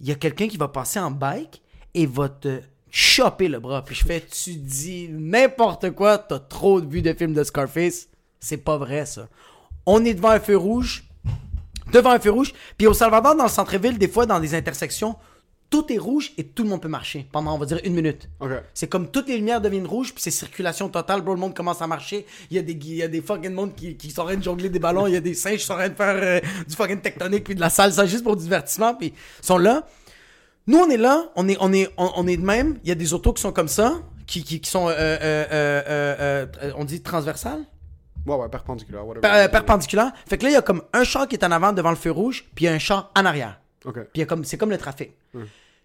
il 0.00 0.08
y 0.08 0.10
a 0.10 0.16
quelqu'un 0.16 0.48
qui 0.48 0.56
va 0.56 0.66
passer 0.66 0.98
en 0.98 1.12
bike 1.12 1.62
et 1.94 2.06
va 2.06 2.28
te 2.28 2.60
choper 2.90 3.46
le 3.46 3.60
bras. 3.60 3.84
Puis 3.84 3.94
je 3.94 4.04
fais, 4.04 4.20
tu 4.20 4.56
dis 4.56 5.08
n'importe 5.08 5.92
quoi, 5.92 6.18
t'as 6.18 6.40
trop 6.40 6.80
vu 6.80 7.02
de 7.02 7.12
films 7.14 7.34
de 7.34 7.44
Scarface. 7.44 8.08
C'est 8.40 8.58
pas 8.58 8.78
vrai, 8.78 9.06
ça. 9.06 9.28
On 9.86 10.04
est 10.04 10.14
devant 10.14 10.30
un 10.30 10.40
feu 10.40 10.56
rouge, 10.56 11.04
devant 11.92 12.10
un 12.10 12.18
feu 12.18 12.30
rouge. 12.30 12.52
Puis 12.76 12.86
au 12.86 12.94
Salvador, 12.94 13.36
dans 13.36 13.44
le 13.44 13.50
centre-ville, 13.50 13.98
des 13.98 14.08
fois, 14.08 14.26
dans 14.26 14.40
des 14.40 14.54
intersections, 14.54 15.16
tout 15.70 15.90
est 15.90 15.96
rouge 15.96 16.32
et 16.36 16.44
tout 16.44 16.64
le 16.64 16.68
monde 16.68 16.82
peut 16.82 16.88
marcher 16.88 17.26
pendant, 17.32 17.54
on 17.54 17.58
va 17.58 17.64
dire, 17.64 17.80
une 17.84 17.94
minute. 17.94 18.28
C'est 18.74 18.88
comme 18.88 19.10
toutes 19.10 19.28
les 19.28 19.36
lumières 19.38 19.60
deviennent 19.60 19.86
rouges, 19.86 20.12
puis 20.12 20.22
c'est 20.22 20.30
circulation 20.30 20.90
totale, 20.90 21.22
bro. 21.22 21.32
Le 21.32 21.40
monde 21.40 21.54
commence 21.54 21.80
à 21.80 21.86
marcher. 21.86 22.26
Il 22.50 22.56
y 22.56 22.60
a 22.60 22.62
des, 22.62 22.72
il 22.72 22.96
y 22.96 23.02
a 23.02 23.08
des 23.08 23.22
fucking 23.22 23.52
monde 23.52 23.74
qui, 23.74 23.96
qui 23.96 24.10
sont 24.10 24.22
en 24.22 24.26
train 24.26 24.36
de 24.36 24.42
jongler 24.42 24.68
des 24.68 24.78
ballons. 24.78 25.06
Il 25.06 25.14
y 25.14 25.16
a 25.16 25.20
des 25.20 25.32
singes 25.32 25.60
qui 25.60 25.64
sont 25.64 25.72
en 25.72 25.76
train 25.76 25.88
de 25.88 25.94
faire 25.94 26.14
euh, 26.16 26.40
du 26.68 26.76
fucking 26.76 27.00
tectonique, 27.00 27.44
puis 27.44 27.54
de 27.54 27.60
la 27.60 27.70
salsa 27.70 28.04
juste 28.04 28.22
pour 28.22 28.36
divertissement, 28.36 28.94
puis 28.94 29.14
ils 29.42 29.46
sont 29.46 29.56
là. 29.56 29.86
Nous, 30.66 30.78
on 30.78 30.90
est 30.90 30.98
là, 30.98 31.30
on 31.36 31.48
est, 31.48 31.56
on 31.58 31.72
est, 31.72 31.88
on, 31.96 32.10
on 32.16 32.26
est 32.26 32.36
de 32.36 32.44
même. 32.44 32.78
Il 32.84 32.88
y 32.90 32.92
a 32.92 32.94
des 32.94 33.14
autos 33.14 33.32
qui 33.32 33.40
sont 33.40 33.52
comme 33.52 33.68
ça, 33.68 33.94
qui, 34.26 34.44
qui, 34.44 34.60
qui 34.60 34.70
sont, 34.70 34.88
euh, 34.88 34.94
euh, 34.94 36.46
on 36.76 36.84
dit 36.84 37.02
transversales, 37.02 37.64
Ouais, 38.26 38.36
ouais, 38.36 38.48
perpendiculaire. 38.48 39.06
whatever. 39.06 39.20
Per- 39.28 39.34
euh, 39.34 39.48
perpendiculaires. 39.48 40.12
Fait 40.28 40.38
que 40.38 40.44
là, 40.44 40.50
il 40.50 40.52
y 40.52 40.56
a 40.56 40.62
comme 40.62 40.82
un 40.92 41.04
char 41.04 41.26
qui 41.28 41.34
est 41.36 41.44
en 41.44 41.50
avant 41.50 41.72
devant 41.72 41.90
le 41.90 41.96
feu 41.96 42.10
rouge, 42.10 42.44
puis 42.54 42.64
il 42.64 42.68
y 42.68 42.70
a 42.70 42.72
un 42.74 42.78
char 42.78 43.10
en 43.16 43.24
arrière. 43.24 43.60
Ok. 43.84 43.94
Puis 43.94 44.04
il 44.16 44.20
y 44.20 44.22
a 44.22 44.26
comme, 44.26 44.44
c'est 44.44 44.56
comme 44.58 44.70
le 44.70 44.78
trafic. 44.78 45.10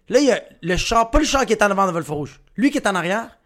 Là, 0.08 0.20
il 0.20 0.24
y 0.26 0.32
a 0.32 0.40
le 0.62 0.76
char, 0.76 1.10
pas 1.10 1.18
le 1.18 1.24
char 1.24 1.44
qui 1.46 1.52
est 1.52 1.62
en 1.62 1.70
avant 1.70 1.86
devant 1.86 1.98
le 1.98 2.04
feu 2.04 2.12
rouge. 2.14 2.40
Lui 2.56 2.70
qui 2.70 2.78
est 2.78 2.86
en 2.86 2.94
arrière, 2.94 3.36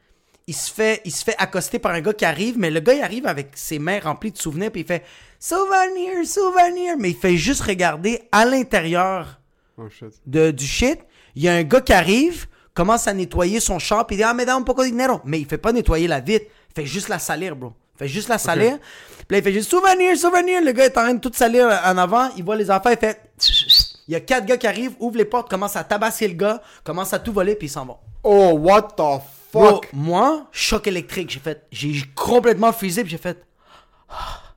il 0.47 0.55
se 0.55 0.70
fait, 0.72 1.01
il 1.05 1.11
se 1.12 1.24
fait 1.24 1.34
accoster 1.38 1.78
par 1.78 1.93
un 1.93 2.01
gars 2.01 2.12
qui 2.12 2.24
arrive, 2.24 2.59
mais 2.59 2.70
le 2.70 2.80
gars, 2.80 2.95
il 2.95 3.03
arrive 3.03 3.26
avec 3.26 3.51
ses 3.55 3.78
mains 3.78 3.99
remplies 4.01 4.32
de 4.32 4.38
souvenirs, 4.38 4.70
puis 4.70 4.82
il 4.82 4.86
fait 4.86 5.05
souvenir, 5.40 6.24
souvenir, 6.26 6.97
mais 6.99 7.11
il 7.11 7.16
fait 7.16 7.36
juste 7.36 7.62
regarder 7.62 8.22
à 8.32 8.45
l'intérieur 8.45 9.40
Oh 9.78 9.88
shit. 9.88 10.09
de, 10.26 10.51
du 10.51 10.66
shit. 10.66 11.01
Il 11.34 11.43
y 11.43 11.49
a 11.49 11.55
un 11.55 11.62
gars 11.62 11.80
qui 11.80 11.93
arrive, 11.93 12.47
commence 12.74 13.09
à 13.09 13.14
nettoyer 13.14 13.59
son 13.59 13.78
char, 13.78 14.07
puis 14.07 14.16
il 14.16 14.18
dit 14.18 14.24
Ah, 14.24 14.34
poco 14.64 14.82
de 14.84 14.88
dinero. 14.88 15.20
Mais 15.24 15.40
il 15.40 15.47
fait 15.47 15.59
pas 15.59 15.72
nettoyer 15.72 16.07
la 16.09 16.20
vitre, 16.20 16.47
il 16.70 16.74
fait 16.82 16.86
juste 16.86 17.09
la 17.09 17.18
salir, 17.18 17.57
bro. 17.57 17.72
Il 17.95 17.99
fait 17.99 18.09
juste 18.09 18.28
la 18.28 18.38
salir. 18.38 18.78
Puis 18.78 19.26
là, 19.30 19.38
il 19.38 19.43
fait 19.43 19.53
juste 19.53 19.70
souvenir, 19.70 20.16
souvenir. 20.16 20.62
Le 20.62 20.72
gars 20.72 20.84
est 20.86 20.97
en 20.99 21.03
train 21.03 21.14
de 21.14 21.20
tout 21.20 21.32
salir 21.34 21.66
en 21.66 21.97
avant, 21.99 22.30
il 22.36 22.45
voit 22.45 22.57
les 22.57 22.70
affaires, 22.70 22.93
il 22.93 22.99
fait. 22.99 23.20
Il 24.09 24.12
y 24.12 24.16
a 24.16 24.20
quatre 24.20 24.45
gars 24.47 24.57
qui 24.57 24.66
arrivent, 24.66 24.95
ouvrent 24.99 25.16
les 25.18 25.24
portes, 25.24 25.49
commencent 25.49 25.76
à 25.76 25.84
tabasser 25.84 26.26
le 26.26 26.34
gars, 26.34 26.61
commencent 26.84 27.12
à 27.12 27.18
tout 27.18 27.32
voler, 27.32 27.55
puis 27.55 27.66
ils 27.68 27.70
s'en 27.70 27.86
vont. 27.86 27.99
Oh, 28.24 28.53
what 28.59 28.82
the 28.97 29.20
Bro, 29.53 29.66
fuck? 29.66 29.88
moi, 29.93 30.47
choc 30.51 30.86
électrique, 30.86 31.30
j'ai 31.30 31.38
fait. 31.40 31.66
J'ai 31.70 31.93
complètement 32.14 32.72
fusé, 32.72 33.03
puis 33.03 33.11
j'ai 33.11 33.18
fait. 33.18 33.45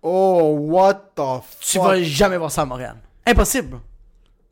Oh, 0.01 0.55
what 0.59 0.93
the 1.15 1.19
fuck? 1.19 1.43
Tu 1.59 1.79
vas 1.79 2.01
jamais 2.01 2.37
voir 2.37 2.51
ça 2.51 2.61
à 2.61 2.65
Montréal. 2.65 2.95
Impossible, 3.25 3.67
bro. 3.69 3.79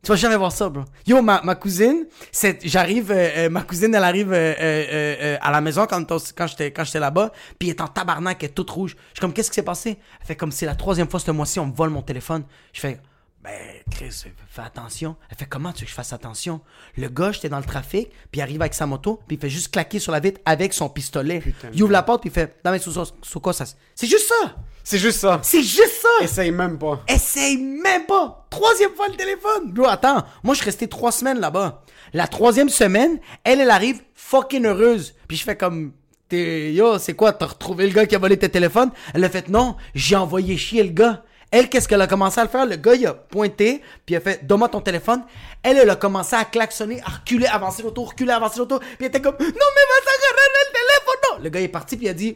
Tu 0.04 0.10
vas 0.10 0.18
jamais 0.18 0.36
voir 0.36 0.52
ça, 0.52 0.68
bro. 0.68 0.84
Yo, 1.08 1.22
ma, 1.22 1.42
ma 1.44 1.56
cousine, 1.56 2.06
c'est, 2.30 2.60
j'arrive, 2.68 3.10
euh, 3.10 3.46
euh, 3.46 3.50
ma 3.50 3.62
cousine, 3.62 3.96
elle 3.96 4.04
arrive 4.04 4.34
euh, 4.34 4.54
euh, 4.60 5.16
euh, 5.22 5.38
à 5.40 5.50
la 5.50 5.62
maison 5.62 5.86
quand, 5.90 6.06
quand 6.36 6.48
j'étais, 6.48 6.72
quand 6.72 6.84
j'étais 6.84 7.00
là-bas, 7.00 7.32
puis 7.58 7.70
elle 7.70 7.76
est 7.76 7.82
en 7.82 7.88
tabarnak, 7.88 8.44
elle 8.44 8.50
est 8.50 8.54
toute 8.54 8.70
rouge. 8.70 8.98
Je 8.98 9.14
suis 9.14 9.22
comme, 9.22 9.32
qu'est-ce 9.32 9.50
qui 9.50 9.56
s'est 9.56 9.64
passé? 9.64 9.98
Elle 10.20 10.28
fait 10.28 10.36
comme, 10.36 10.52
c'est 10.52 10.66
la 10.66 10.76
troisième 10.76 11.10
fois 11.10 11.22
ce 11.22 11.32
mois-ci, 11.32 11.58
on 11.62 11.68
me 11.68 11.74
vole 11.74 11.90
mon 11.90 12.02
téléphone. 12.02 12.44
Je 12.74 12.82
fais, 12.82 13.00
ben, 13.44 13.52
Chris, 13.92 14.24
fais 14.48 14.62
attention. 14.62 15.18
Elle 15.30 15.36
fait, 15.36 15.46
comment 15.46 15.74
tu 15.74 15.82
veux 15.82 15.86
que 15.86 15.90
je 15.90 15.96
fasse 15.96 16.14
attention? 16.14 16.62
Le 16.96 17.10
gars, 17.10 17.34
j'étais 17.34 17.50
dans 17.50 17.58
le 17.58 17.66
trafic, 17.66 18.10
puis 18.32 18.40
il 18.40 18.42
arrive 18.42 18.62
avec 18.62 18.74
sa 18.74 18.86
moto, 18.86 19.20
puis 19.28 19.36
il 19.36 19.40
fait 19.40 19.50
juste 19.50 19.70
claquer 19.72 20.00
sur 20.00 20.14
la 20.14 20.22
vitre 20.22 20.40
avec 20.46 20.74
son 20.74 20.88
pistolet. 20.88 21.44
il 21.74 21.84
ouvre 21.84 21.92
la 21.92 22.04
porte, 22.04 22.22
puis 22.22 22.30
il 22.30 22.34
fait, 22.34 22.56
non 22.64 22.72
mais 22.72 22.80
sous, 22.80 23.40
quoi 23.42 23.52
ça? 23.52 23.66
C'est 23.96 24.08
juste 24.08 24.30
ça! 24.30 24.56
C'est 24.86 24.98
juste 24.98 25.20
ça. 25.20 25.40
C'est 25.44 25.62
juste 25.62 26.02
ça! 26.02 26.24
Essaye 26.24 26.52
même 26.52 26.78
pas. 26.78 27.04
Essaye 27.08 27.58
même 27.58 28.06
pas! 28.06 28.48
Troisième 28.50 28.94
fois 28.94 29.10
le 29.10 29.16
téléphone! 29.16 29.72
Bro, 29.74 29.88
attends, 29.88 30.24
moi 30.42 30.54
je 30.54 30.60
suis 30.60 30.66
resté 30.66 30.88
trois 30.88 31.12
semaines 31.12 31.40
là-bas. 31.40 31.84
La 32.14 32.28
troisième 32.28 32.70
semaine, 32.70 33.20
elle, 33.44 33.60
elle 33.60 33.72
arrive 33.72 34.02
fucking 34.14 34.66
heureuse. 34.66 35.16
Puis 35.28 35.36
je 35.36 35.44
fais 35.44 35.58
comme, 35.58 35.92
t'es, 36.30 36.72
yo, 36.74 36.98
c'est 36.98 37.14
quoi, 37.14 37.34
t'as 37.34 37.48
retrouvé 37.48 37.88
le 37.88 37.94
gars 37.94 38.06
qui 38.06 38.16
a 38.16 38.20
volé 38.20 38.38
tes 38.38 38.50
téléphones? 38.50 38.92
Elle 39.14 39.24
a 39.26 39.30
fait, 39.30 39.50
non, 39.50 39.76
j'ai 39.96 40.16
envoyé 40.16 40.56
chier 40.56 40.84
le 40.84 40.92
gars. 40.92 41.24
Elle, 41.54 41.70
qu'est-ce 41.70 41.88
qu'elle 41.88 42.02
a 42.02 42.08
commencé 42.08 42.40
à 42.40 42.44
le 42.46 42.50
faire? 42.50 42.66
Le 42.66 42.78
gars, 42.78 42.96
il 42.96 43.06
a 43.06 43.14
pointé, 43.14 43.84
puis 44.08 44.16
il 44.16 44.16
a 44.16 44.22
fait, 44.22 44.44
donne-moi 44.44 44.70
ton 44.70 44.82
téléphone. 44.82 45.22
Elle, 45.62 45.78
elle 45.78 45.90
a 45.92 45.96
commencé 45.96 46.36
à 46.36 46.46
klaxonner, 46.46 47.00
à 47.06 47.12
reculer, 47.12 47.46
avancer 47.46 47.84
l'auto, 47.84 48.06
reculer, 48.06 48.32
avancer 48.32 48.58
l'auto. 48.58 48.80
Puis 48.80 48.90
elle 49.02 49.06
était 49.06 49.22
comme, 49.22 49.36
non, 49.40 49.46
mais 49.46 49.50
vas 49.54 49.54
agarrer 49.54 50.50
le 50.52 50.72
téléphone! 50.74 51.44
Le 51.44 51.50
gars, 51.50 51.60
il 51.60 51.66
est 51.66 51.68
parti, 51.68 51.96
puis 51.96 52.08
il 52.08 52.10
a 52.10 52.14
dit, 52.16 52.36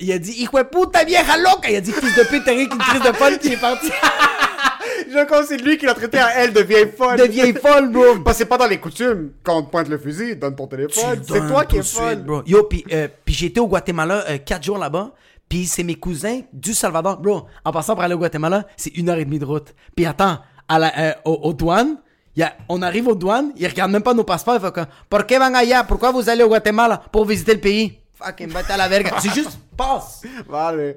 il 0.00 0.12
a 0.12 0.18
dit, 0.18 0.32
hijo 0.32 0.58
de 0.58 0.64
puta 0.64 1.02
vieja 1.02 1.38
loca! 1.38 1.70
Il 1.70 1.76
a 1.76 1.80
dit, 1.80 1.92
fils 1.92 2.14
de 2.14 2.24
pute, 2.24 2.44
t'as 2.44 2.50
rien 2.50 2.68
qu'une 2.68 2.78
crise 2.78 3.00
de 3.00 3.12
folle, 3.12 3.38
puis 3.38 3.48
il 3.48 3.52
est 3.54 3.56
parti. 3.56 3.90
Je 5.10 5.24
crois 5.24 5.40
que 5.40 5.46
c'est 5.48 5.56
lui 5.56 5.78
qui 5.78 5.86
l'a 5.86 5.94
traité 5.94 6.18
à 6.18 6.34
elle 6.38 6.52
de 6.52 6.60
vieille 6.60 6.92
folle. 6.94 7.16
de 7.16 7.24
vieille 7.24 7.54
folle, 7.54 7.90
bro. 7.90 8.18
Parce 8.22 8.36
que 8.36 8.42
c'est 8.42 8.48
pas 8.48 8.58
dans 8.58 8.66
les 8.66 8.78
coutumes. 8.78 9.32
Quand 9.42 9.56
on 9.56 9.62
te 9.62 9.70
pointe 9.70 9.88
le 9.88 9.96
fusil, 9.96 10.36
donne 10.36 10.54
ton 10.54 10.66
téléphone. 10.66 11.22
C'est 11.26 11.46
toi 11.46 11.64
qui 11.64 11.78
es 11.78 11.82
folle. 11.82 12.16
bro. 12.16 12.42
Yo, 12.46 12.64
puis 12.64 12.84
euh, 12.92 13.08
j'ai 13.26 13.46
été 13.46 13.60
au 13.60 13.66
Guatemala 13.68 14.24
euh, 14.28 14.38
quatre 14.38 14.62
jours 14.64 14.76
là-bas. 14.76 15.12
Puis 15.48 15.66
c'est 15.66 15.82
mes 15.82 15.94
cousins 15.94 16.40
du 16.52 16.74
Salvador. 16.74 17.18
Bro, 17.18 17.46
en 17.64 17.72
passant 17.72 17.94
par 17.94 18.04
aller 18.04 18.14
au 18.14 18.18
Guatemala, 18.18 18.66
c'est 18.76 18.96
une 18.96 19.08
heure 19.08 19.18
et 19.18 19.24
demie 19.24 19.38
de 19.38 19.44
route. 19.44 19.74
Puis 19.96 20.04
attends, 20.04 20.38
à 20.68 20.78
la, 20.78 20.98
euh, 20.98 21.12
aux, 21.24 21.52
douanes, 21.52 21.96
y 22.36 22.42
a, 22.42 22.54
on 22.68 22.82
arrive 22.82 23.08
aux 23.08 23.14
douanes, 23.14 23.52
ils 23.56 23.66
regardent 23.66 23.92
même 23.92 24.02
pas 24.02 24.14
nos 24.14 24.24
passeports. 24.24 24.56
Ils 24.56 24.60
font 24.60 24.70
comme, 24.70 24.86
¿Por 25.08 25.26
qué 25.26 25.38
van 25.38 25.54
allá? 25.54 25.84
Pourquoi 25.84 26.12
vous 26.12 26.28
allez 26.28 26.42
au 26.42 26.48
Guatemala? 26.48 27.02
Pour 27.10 27.24
visiter 27.24 27.54
le 27.54 27.60
pays? 27.60 27.98
Fucking, 28.14 28.48
va 28.48 28.60
à 28.68 28.76
la 28.76 28.88
verga. 28.88 29.12
C'est 29.20 29.32
juste, 29.32 29.58
passe. 29.76 30.22
Vale. 30.48 30.96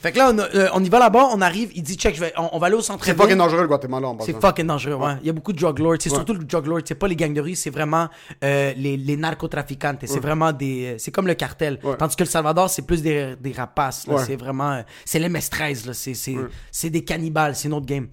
Fait 0.00 0.10
que 0.10 0.18
là, 0.18 0.30
on, 0.32 0.38
euh, 0.38 0.68
on 0.72 0.82
y 0.82 0.88
va 0.88 0.98
là-bas, 0.98 1.28
on 1.32 1.40
arrive, 1.42 1.70
il 1.74 1.82
dit, 1.82 1.96
check, 1.96 2.14
je 2.14 2.20
vais, 2.20 2.32
on, 2.38 2.48
on 2.52 2.58
va 2.58 2.68
aller 2.68 2.76
au 2.76 2.80
C'est 2.80 2.86
centre-ville. 2.86 3.14
fucking 3.14 3.36
dangereux 3.36 3.60
le 3.60 3.66
Guatemala 3.68 4.08
en 4.08 4.18
C'est 4.20 4.32
passant. 4.32 4.48
fucking 4.48 4.66
dangereux, 4.66 4.94
ouais. 4.94 5.16
Il 5.20 5.26
y 5.26 5.30
a 5.30 5.32
beaucoup 5.34 5.52
de 5.52 5.58
drug 5.58 5.78
lords. 5.80 5.96
C'est 6.00 6.08
Ouais. 6.10 6.16
surtout 6.16 6.32
le 6.32 6.44
drug 6.44 6.66
lord. 6.66 6.80
C'est 6.86 6.94
pas 6.94 7.08
les 7.08 7.16
gangs 7.16 7.34
de 7.34 7.40
rue, 7.42 7.54
c'est 7.54 7.68
vraiment 7.70 8.08
euh, 8.42 8.72
les, 8.76 8.96
les 8.96 9.16
narcotrafiquantes. 9.18 9.98
C'est 10.06 10.20
vraiment 10.20 10.50
des. 10.52 10.94
euh, 10.94 10.98
C'est 10.98 11.10
comme 11.10 11.26
le 11.26 11.34
cartel. 11.34 11.78
Ouais. 11.84 11.96
Tandis 11.98 12.16
que 12.16 12.22
le 12.24 12.28
Salvador, 12.28 12.70
c'est 12.70 12.82
plus 12.86 13.02
des, 13.02 13.36
des 13.38 13.52
rapaces. 13.52 14.06
C'est 14.26 14.36
vraiment. 14.36 14.72
euh, 14.72 14.82
C'est 15.04 15.18
les 15.18 15.28
MS-13, 15.28 15.86
là. 15.86 15.92
C'est 15.94 16.14
c'est- 16.14 16.36
c'est 16.70 16.88
des 16.90 17.04
cannibales. 17.04 17.54
C'est 17.54 17.68
une 17.68 17.74
autre 17.74 17.86
game. 17.86 18.08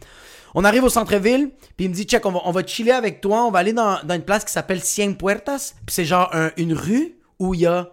On 0.56 0.64
arrive 0.66 0.84
au 0.84 0.90
centre-ville, 0.90 1.52
puis 1.78 1.86
il 1.86 1.90
me 1.90 1.94
dit, 1.96 2.04
check, 2.04 2.26
on 2.26 2.32
va, 2.32 2.40
on 2.44 2.52
va 2.52 2.66
chiller 2.66 2.92
avec 2.92 3.22
toi. 3.22 3.46
On 3.46 3.52
va 3.52 3.60
aller 3.60 3.72
dans, 3.74 4.00
dans 4.04 4.16
une 4.16 4.24
place 4.24 4.44
qui 4.44 4.52
s'appelle 4.52 4.82
Cien 4.82 5.14
Puertas. 5.14 5.74
Puis 5.86 5.94
c'est 5.96 6.06
genre 6.06 6.30
un- 6.34 6.50
une 6.58 6.74
rue 6.74 7.16
où 7.40 7.54
il 7.54 7.62
y 7.62 7.66
a 7.68 7.92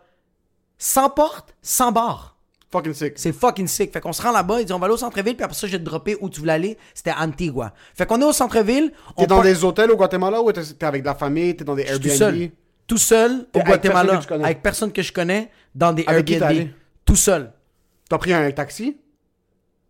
100 0.79 1.11
portes, 1.11 1.55
100 1.63 1.93
bars. 1.93 2.36
Fucking 2.73 2.95
sick. 2.95 3.13
C'est 3.17 3.33
fucking 3.33 3.69
sick. 3.69 3.93
Fait 3.93 4.01
qu'on 4.01 4.13
se 4.13 4.21
rend 4.21 4.33
là-bas, 4.33 4.61
ils 4.61 4.65
disent 4.65 4.73
on 4.75 4.79
va 4.79 4.87
aller 4.87 4.95
au 4.95 4.99
centre-ville, 4.99 5.37
puis 5.37 5.45
après 5.45 5.57
ça, 5.57 5.67
je 5.67 5.73
vais 5.73 5.79
te 5.79 5.85
dropper 5.85 6.17
où 6.21 6.29
tu 6.29 6.41
voulais 6.41 6.53
aller. 6.55 6.79
C'était 6.95 7.13
Antigua. 7.13 7.73
Fait 7.95 8.07
qu'on 8.07 8.21
est 8.21 8.25
au 8.25 8.33
centre-ville. 8.33 8.93
T'es 9.17 9.27
dans 9.27 9.37
part- 9.37 9.45
des 9.45 9.65
hôtels 9.65 9.91
au 9.91 9.97
Guatemala 9.97 10.43
ou 10.43 10.51
t'es 10.53 10.85
avec 10.85 11.03
de 11.03 11.07
la 11.07 11.15
famille, 11.15 11.55
t'es 11.57 11.65
dans 11.65 11.75
des 11.77 11.85
tout 11.85 11.91
Airbnb? 11.93 12.11
seul. 12.13 12.51
Tout 12.89 12.99
seul 12.99 13.47
au 13.55 13.61
Guatemala. 13.61 14.13
personne. 14.15 14.45
Avec 14.45 14.63
personne 14.63 14.93
que 14.93 15.03
je 15.03 15.13
connais, 15.13 15.51
dans 15.75 15.93
des 15.93 16.05
Avec 16.07 16.29
Airbnb. 16.31 16.69
Tout 17.05 17.17
seul. 17.17 17.53
T'as 18.09 18.19
pris 18.19 18.33
un 18.33 18.51
taxi? 18.51 18.97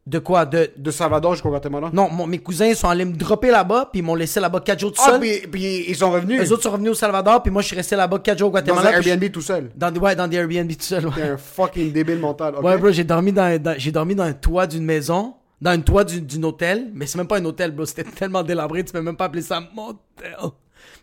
De 0.07 0.21
quoi? 0.21 0.47
De. 0.47 0.71
de 0.77 0.91
Salvador 0.93 1.33
jusqu'au 1.35 1.49
Guatemala? 1.51 1.91
Non, 1.93 2.09
mon- 2.09 2.29
mes 2.29 2.39
cousins 2.39 2.73
sont 2.75 2.89
allés 2.89 3.05
me 3.05 3.13
dropper 3.17 3.51
là-bas, 3.51 3.89
puis 3.91 4.01
ils 4.01 4.05
m'ont 4.05 4.15
laissé 4.15 4.39
là-bas 4.39 4.61
4 4.61 4.79
jours 4.79 4.93
tout 4.93 5.03
Ah, 5.05 5.11
seul. 5.11 5.21
puis, 5.21 5.41
puis 5.51 5.85
ils 5.89 5.97
sont 5.97 6.13
revenus 6.13 6.41
Les 6.41 6.53
autres 6.53 6.63
sont 6.63 6.71
revenus 6.71 6.93
au 6.93 6.95
Salvador, 6.95 7.43
puis 7.43 7.51
moi 7.51 7.61
je 7.61 7.67
suis 7.67 7.77
resté 7.77 7.97
là-bas 7.97 8.21
4 8.21 8.39
jours 8.39 8.51
au 8.51 8.53
dans 8.53 8.59
un 8.59 8.63
Guatemala. 8.63 8.93
puis 8.93 9.03
je- 9.03 9.09
Airbnb 9.11 9.33
tout 9.33 9.41
seul. 9.41 9.71
Dans 9.75 9.91
des, 9.91 9.99
ouais, 9.99 10.15
dans 10.15 10.29
des 10.29 10.37
Airbnb 10.37 10.71
tout 10.71 10.77
seul. 10.79 11.07
ouais. 11.07 11.13
T'es 11.17 11.23
un 11.23 11.37
fucking 11.37 11.91
débile 11.93 12.21
mental. 12.21 12.55
ok? 12.57 12.63
Ouais, 12.65 12.79
bro, 12.79 12.93
j'ai 12.93 13.03
dormi 13.03 13.33
dans, 13.33 13.61
dans- 13.61 13.75
j'ai 13.79 13.91
dormi 13.91 14.15
dans 14.15 14.23
un 14.23 14.33
toit 14.33 14.69
d'une 14.69 14.85
maison, 14.85 15.35
dans 15.61 15.71
un 15.73 15.81
toit 15.81 16.05
d'une, 16.05 16.25
d'une 16.25 16.45
hôtel, 16.45 16.89
mais 16.95 17.07
c'est 17.07 17.19
même 17.19 17.27
pas 17.27 17.39
un 17.39 17.45
hôtel, 17.45 17.73
bro. 17.73 17.85
C'était 17.85 18.05
tellement 18.05 18.45
délabré, 18.45 18.85
tu 18.85 18.93
peux 18.93 19.03
même 19.03 19.17
pas 19.17 19.25
appeler 19.25 19.43
ça 19.43 19.61
motel. 19.75 20.37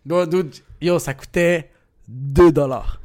Bro, 0.06 0.26
dude, 0.28 0.54
yo, 0.82 0.97
ça 0.97 1.14
coûtait 1.14 1.70
2 2.08 2.54
dollars. 2.54 3.01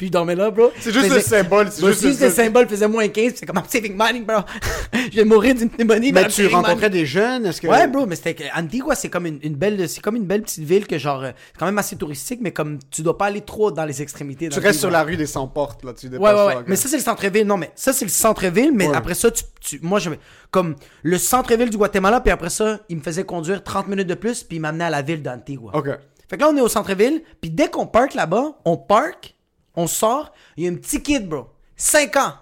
Puis 0.00 0.06
je 0.06 0.12
dormais 0.12 0.34
là, 0.34 0.50
bro. 0.50 0.72
C'est 0.80 0.92
juste 0.94 1.08
Faisait- 1.08 1.16
le 1.16 1.20
symbole. 1.20 1.68
C'est 1.70 1.84
juste 1.86 2.00
si 2.00 2.06
le 2.22 2.28
le 2.28 2.32
symbole 2.32 2.66
faisait 2.66 2.88
moins 2.88 3.06
15, 3.06 3.34
c'est 3.36 3.44
comme 3.44 3.58
I'm 3.58 3.64
saving 3.68 3.94
money, 3.94 4.20
bro. 4.20 4.38
je 5.12 5.16
vais 5.16 5.24
mourir 5.26 5.54
d'une 5.54 5.68
pneumonie, 5.68 6.10
Mais 6.10 6.22
I'm 6.22 6.28
tu 6.28 6.46
rencontrais 6.46 6.74
money. 6.74 6.88
des 6.88 7.04
jeunes 7.04 7.44
Est-ce 7.44 7.60
que. 7.60 7.66
Ouais, 7.66 7.86
bro, 7.86 8.06
mais 8.06 8.16
c'était 8.16 8.32
que 8.32 8.44
Antigua, 8.58 8.94
c'est 8.94 9.10
comme 9.10 9.26
une, 9.26 9.38
une 9.42 9.56
belle, 9.56 9.86
c'est 9.90 10.00
comme 10.00 10.16
une 10.16 10.24
belle 10.24 10.40
petite 10.40 10.64
ville 10.64 10.86
que 10.86 10.96
genre, 10.96 11.22
euh, 11.22 11.32
c'est 11.52 11.58
quand 11.58 11.66
même 11.66 11.76
assez 11.76 11.96
touristique, 11.96 12.40
mais 12.42 12.50
comme 12.50 12.78
tu 12.90 13.02
dois 13.02 13.18
pas 13.18 13.26
aller 13.26 13.42
trop 13.42 13.70
dans 13.70 13.84
les 13.84 14.00
extrémités. 14.00 14.48
Tu 14.48 14.58
restes 14.58 14.80
sur 14.80 14.90
la 14.90 15.02
rue 15.02 15.18
des 15.18 15.26
100 15.26 15.48
portes, 15.48 15.84
là. 15.84 15.92
Tu 15.92 16.08
dépasses 16.08 16.34
Ouais, 16.34 16.46
ouais, 16.46 16.56
ouais. 16.56 16.62
Mais 16.66 16.76
ça, 16.76 16.88
c'est 16.88 16.96
le 16.96 17.02
centre-ville. 17.02 17.46
Non, 17.46 17.58
mais 17.58 17.70
ça, 17.74 17.92
c'est 17.92 18.06
le 18.06 18.10
centre-ville. 18.10 18.72
Mais 18.72 18.88
Ouais. 18.88 18.96
après 18.96 19.12
ça, 19.12 19.30
tu, 19.30 19.44
tu- 19.60 19.80
moi, 19.82 19.98
je 19.98 20.08
Comme 20.50 20.76
le 21.02 21.18
centre-ville 21.18 21.68
du 21.68 21.76
Guatemala, 21.76 22.20
puis 22.22 22.30
après 22.32 22.48
ça, 22.48 22.80
il 22.88 22.96
me 22.96 23.02
faisait 23.02 23.24
conduire 23.24 23.62
30 23.62 23.86
minutes 23.88 24.06
de 24.08 24.14
plus, 24.14 24.44
puis 24.44 24.56
il 24.56 24.60
m'amenait 24.60 24.84
à 24.84 24.90
la 24.90 25.02
ville 25.02 25.22
d'Antigua. 25.22 25.72
Ok. 25.74 25.88
Fait 26.30 26.36
que 26.38 26.42
là, 26.42 26.48
on 26.50 26.56
est 26.56 26.60
au 26.62 26.68
centre-ville, 26.68 27.22
puis 27.42 27.50
dès 27.50 27.68
qu'on 27.68 27.86
park 27.86 28.14
là-bas, 28.14 28.52
on 28.64 28.76
park, 28.78 29.34
on 29.74 29.86
sort, 29.86 30.32
il 30.56 30.64
y 30.64 30.68
a 30.68 30.70
un 30.70 30.76
petit 30.76 31.02
kid, 31.02 31.28
bro. 31.28 31.48
5 31.76 32.16
ans. 32.16 32.34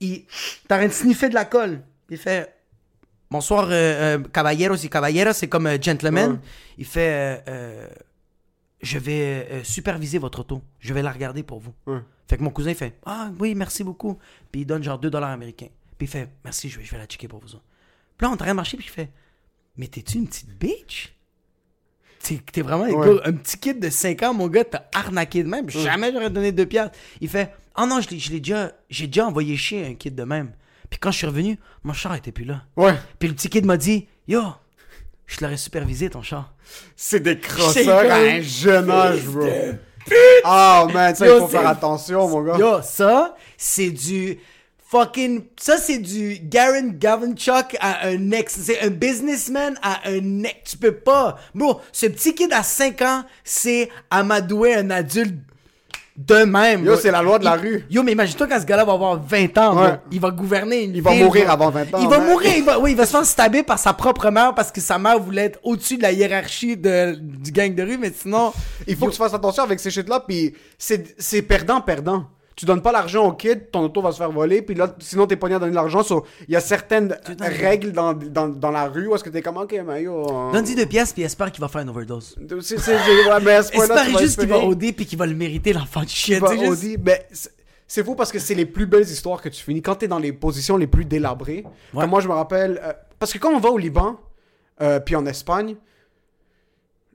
Il 0.00 0.24
t'arrête 0.68 0.90
de 0.90 0.94
sniffer 0.94 1.28
de 1.28 1.34
la 1.34 1.44
colle. 1.44 1.82
Il 2.10 2.18
fait 2.18 2.52
Bonsoir, 3.30 3.64
euh, 3.64 4.18
euh, 4.18 4.22
caballeros 4.22 4.76
caballeras, 4.88 5.32
c'est 5.34 5.48
comme 5.48 5.66
euh, 5.66 5.78
gentleman. 5.80 6.32
Ouais. 6.32 6.38
Il 6.78 6.84
fait 6.84 7.42
euh, 7.48 7.50
euh, 7.50 7.88
Je 8.80 8.98
vais 8.98 9.64
superviser 9.64 10.18
votre 10.18 10.40
auto. 10.40 10.62
Je 10.78 10.94
vais 10.94 11.02
la 11.02 11.10
regarder 11.10 11.42
pour 11.42 11.58
vous. 11.58 11.74
Ouais. 11.86 12.00
Fait 12.28 12.36
que 12.36 12.42
mon 12.42 12.50
cousin, 12.50 12.70
il 12.70 12.76
fait 12.76 12.98
Ah 13.04 13.30
oui, 13.38 13.54
merci 13.54 13.82
beaucoup. 13.82 14.18
Puis 14.52 14.60
il 14.60 14.64
donne 14.64 14.82
genre 14.82 14.98
2 14.98 15.10
dollars 15.10 15.30
américains. 15.30 15.68
Puis 15.98 16.06
il 16.06 16.10
fait 16.10 16.28
Merci, 16.44 16.68
je 16.68 16.78
vais, 16.78 16.84
je 16.84 16.92
vais 16.92 16.98
la 16.98 17.06
checker 17.06 17.26
pour 17.26 17.40
vous. 17.40 17.48
Puis 17.48 17.58
là, 18.20 18.28
on 18.28 18.30
est 18.30 18.34
en 18.34 18.36
train 18.36 18.48
de 18.48 18.52
marcher, 18.52 18.76
puis 18.76 18.86
il 18.86 18.92
fait 18.92 19.10
Mais 19.76 19.88
t'es-tu 19.88 20.18
une 20.18 20.28
petite 20.28 20.56
bitch? 20.56 21.15
T'es 22.52 22.62
vraiment 22.62 22.84
Ouais. 22.84 23.14
gars- 23.16 23.22
un 23.24 23.32
petit 23.32 23.58
kid 23.58 23.80
de 23.80 23.88
5 23.90 24.22
ans, 24.22 24.34
mon 24.34 24.48
gars, 24.48 24.64
t'as 24.64 24.82
arnaqué 24.94 25.42
de 25.42 25.48
même. 25.48 25.68
Jamais 25.70 26.12
j'aurais 26.12 26.30
donné 26.30 26.52
2 26.52 26.66
piastres. 26.66 26.96
Il 27.20 27.28
fait 27.28 27.52
Ah 27.74 27.86
non, 27.86 28.00
je 28.00 28.08
l'ai 28.10 28.18
je 28.18 28.30
l'ai 28.32 28.40
déjà, 28.40 28.72
j'ai 28.88 29.06
déjà 29.06 29.26
envoyé 29.26 29.56
chier 29.56 29.86
un 29.86 29.94
kid 29.94 30.14
de 30.14 30.24
même. 30.24 30.52
Puis 30.88 30.98
quand 30.98 31.10
je 31.10 31.18
suis 31.18 31.26
revenu, 31.26 31.58
mon 31.84 31.92
char 31.92 32.14
était 32.14 32.32
plus 32.32 32.44
là. 32.44 32.62
Ouais. 32.76 32.94
Puis 33.18 33.28
le 33.28 33.34
petit 33.34 33.48
kid 33.50 33.64
m'a 33.66 33.76
dit 33.76 34.06
Yo, 34.28 34.42
je 35.26 35.38
l'aurais 35.42 35.56
supervisé 35.56 36.08
ton 36.10 36.22
char. 36.22 36.54
C'est 36.96 37.20
des 37.20 37.38
crosseurs 37.38 38.10
à 38.10 38.16
un 38.16 38.40
jeune 38.40 38.90
âge, 38.90 39.22
bro. 39.24 39.46
Ah, 40.44 40.86
man, 40.92 41.14
ça, 41.14 41.26
il 41.26 41.38
faut 41.40 41.48
faire 41.48 41.66
attention, 41.66 42.28
mon 42.28 42.42
gars. 42.42 42.56
Yo, 42.58 42.80
ça, 42.82 43.34
c'est 43.56 43.90
du 43.90 44.38
fucking. 44.88 45.42
Ça, 45.60 45.76
c'est 45.78 45.98
du 45.98 46.38
Garen 46.42 46.96
Gavanchuk 46.98 47.76
à 47.80 48.06
un 48.08 48.30
ex. 48.30 48.56
C'est 48.62 48.80
un 48.82 48.90
businessman 48.90 49.74
à 49.82 50.00
un 50.08 50.44
ex. 50.44 50.70
Tu 50.72 50.76
peux 50.76 50.92
pas. 50.92 51.36
Bro, 51.54 51.80
ce 51.92 52.06
petit 52.06 52.34
kid 52.34 52.52
à 52.52 52.62
5 52.62 53.02
ans, 53.02 53.24
c'est 53.44 53.88
amadouer 54.10 54.74
un 54.74 54.90
adulte 54.90 55.34
de 56.16 56.44
même. 56.44 56.82
Yo, 56.86 56.96
c'est 56.96 57.10
la 57.10 57.20
loi 57.20 57.38
de 57.38 57.44
la 57.44 57.56
Il- 57.56 57.60
rue. 57.60 57.84
Yo, 57.90 58.02
mais 58.02 58.12
imagine-toi 58.12 58.46
quand 58.46 58.58
ce 58.58 58.64
gars-là 58.64 58.84
va 58.86 58.92
avoir 58.94 59.20
20 59.22 59.58
ans, 59.58 59.74
bro. 59.74 59.86
Il 60.10 60.18
va 60.18 60.30
gouverner 60.30 60.84
une 60.84 60.94
Il 60.96 61.02
va 61.02 61.12
mourir 61.12 61.44
bro. 61.44 61.52
avant 61.52 61.70
20 61.70 61.94
ans, 61.94 61.98
Il 62.00 62.08
va 62.08 62.20
mourir. 62.20 62.52
Il 62.56 62.64
va, 62.64 62.78
oui, 62.80 62.92
il 62.92 62.96
va 62.96 63.04
se 63.04 63.10
faire 63.10 63.26
stabber 63.26 63.62
par 63.62 63.78
sa 63.78 63.92
propre 63.92 64.30
mère 64.30 64.54
parce 64.54 64.72
que 64.72 64.80
sa 64.80 64.98
mère 64.98 65.18
voulait 65.20 65.42
être 65.44 65.60
au-dessus 65.62 65.98
de 65.98 66.02
la 66.02 66.12
hiérarchie 66.12 66.74
de, 66.78 67.16
du 67.20 67.50
gang 67.52 67.74
de 67.74 67.82
rue, 67.82 67.98
mais 67.98 68.12
sinon. 68.18 68.52
Il 68.86 68.96
faut 68.96 69.06
que 69.06 69.10
tu 69.12 69.18
fasses 69.18 69.34
attention 69.34 69.62
avec 69.64 69.78
ces 69.78 69.90
shit-là, 69.90 70.20
puis 70.26 70.54
c'est 70.78 71.14
c'est 71.18 71.42
perdant-perdant. 71.42 72.24
Tu 72.56 72.64
donnes 72.64 72.80
pas 72.80 72.90
l'argent 72.90 73.26
au 73.26 73.32
kid, 73.32 73.70
ton 73.70 73.80
auto 73.84 74.00
va 74.00 74.12
se 74.12 74.16
faire 74.16 74.32
voler, 74.32 74.62
puis 74.62 74.74
là, 74.74 74.94
sinon 74.98 75.26
t'es 75.26 75.36
pogné 75.36 75.56
à 75.56 75.58
donner 75.58 75.72
de 75.72 75.76
l'argent. 75.76 76.02
so, 76.02 76.24
Il 76.48 76.54
y 76.54 76.56
a 76.56 76.60
certaines 76.60 77.14
règles 77.38 77.92
dans, 77.92 78.14
dans, 78.14 78.48
dans 78.48 78.70
la 78.70 78.86
rue 78.88 79.08
où 79.08 79.14
est-ce 79.14 79.22
que 79.22 79.28
t'es 79.28 79.42
comme, 79.42 79.58
ok, 79.58 79.78
mais 79.86 80.04
yo... 80.04 80.26
euh, 80.26 80.52
Donne-y 80.52 80.74
deux 80.74 80.86
pièces 80.86 81.12
puis 81.12 81.22
espère 81.22 81.52
qu'il 81.52 81.60
va 81.60 81.68
faire 81.68 81.82
une 81.82 81.90
overdose. 81.90 82.34
c'est- 82.62 82.78
c'est- 82.78 82.98
j'ai- 83.04 83.28
ouais, 83.30 83.40
mais 83.42 83.52
à 83.56 83.62
ce 83.62 83.72
point-là, 83.72 84.02
Espère 84.04 84.18
juste 84.18 84.40
qu'il 84.40 84.48
va. 84.48 84.58
OD 84.58 84.92
puis 84.96 85.04
qu'il 85.04 85.18
va 85.18 85.26
le 85.26 85.34
mériter, 85.34 85.74
l'enfant 85.74 86.00
de 86.02 86.08
juste- 86.08 86.42
OD, 86.42 86.96
mais 87.04 87.26
c'est- 87.30 87.50
c'est 87.86 88.02
fou 88.02 88.14
parce 88.14 88.32
que 88.32 88.38
c'est 88.38 88.54
les 88.54 88.64
plus 88.66 88.86
belles 88.86 89.02
histoires 89.02 89.42
que 89.42 89.50
tu 89.50 89.62
finis 89.62 89.82
quand 89.82 89.96
t'es 89.96 90.08
dans 90.08 90.18
les 90.18 90.32
positions 90.32 90.78
les 90.78 90.86
plus 90.86 91.04
délabrées. 91.04 91.62
Ouais. 91.92 92.00
Comme 92.00 92.10
moi, 92.10 92.20
je 92.20 92.28
me 92.28 92.32
rappelle, 92.32 92.80
euh, 92.82 92.92
parce 93.18 93.34
que 93.34 93.38
quand 93.38 93.50
on 93.52 93.60
va 93.60 93.68
au 93.68 93.76
Liban, 93.76 94.18
euh, 94.80 94.98
puis 94.98 95.14
en 95.14 95.26
Espagne, 95.26 95.76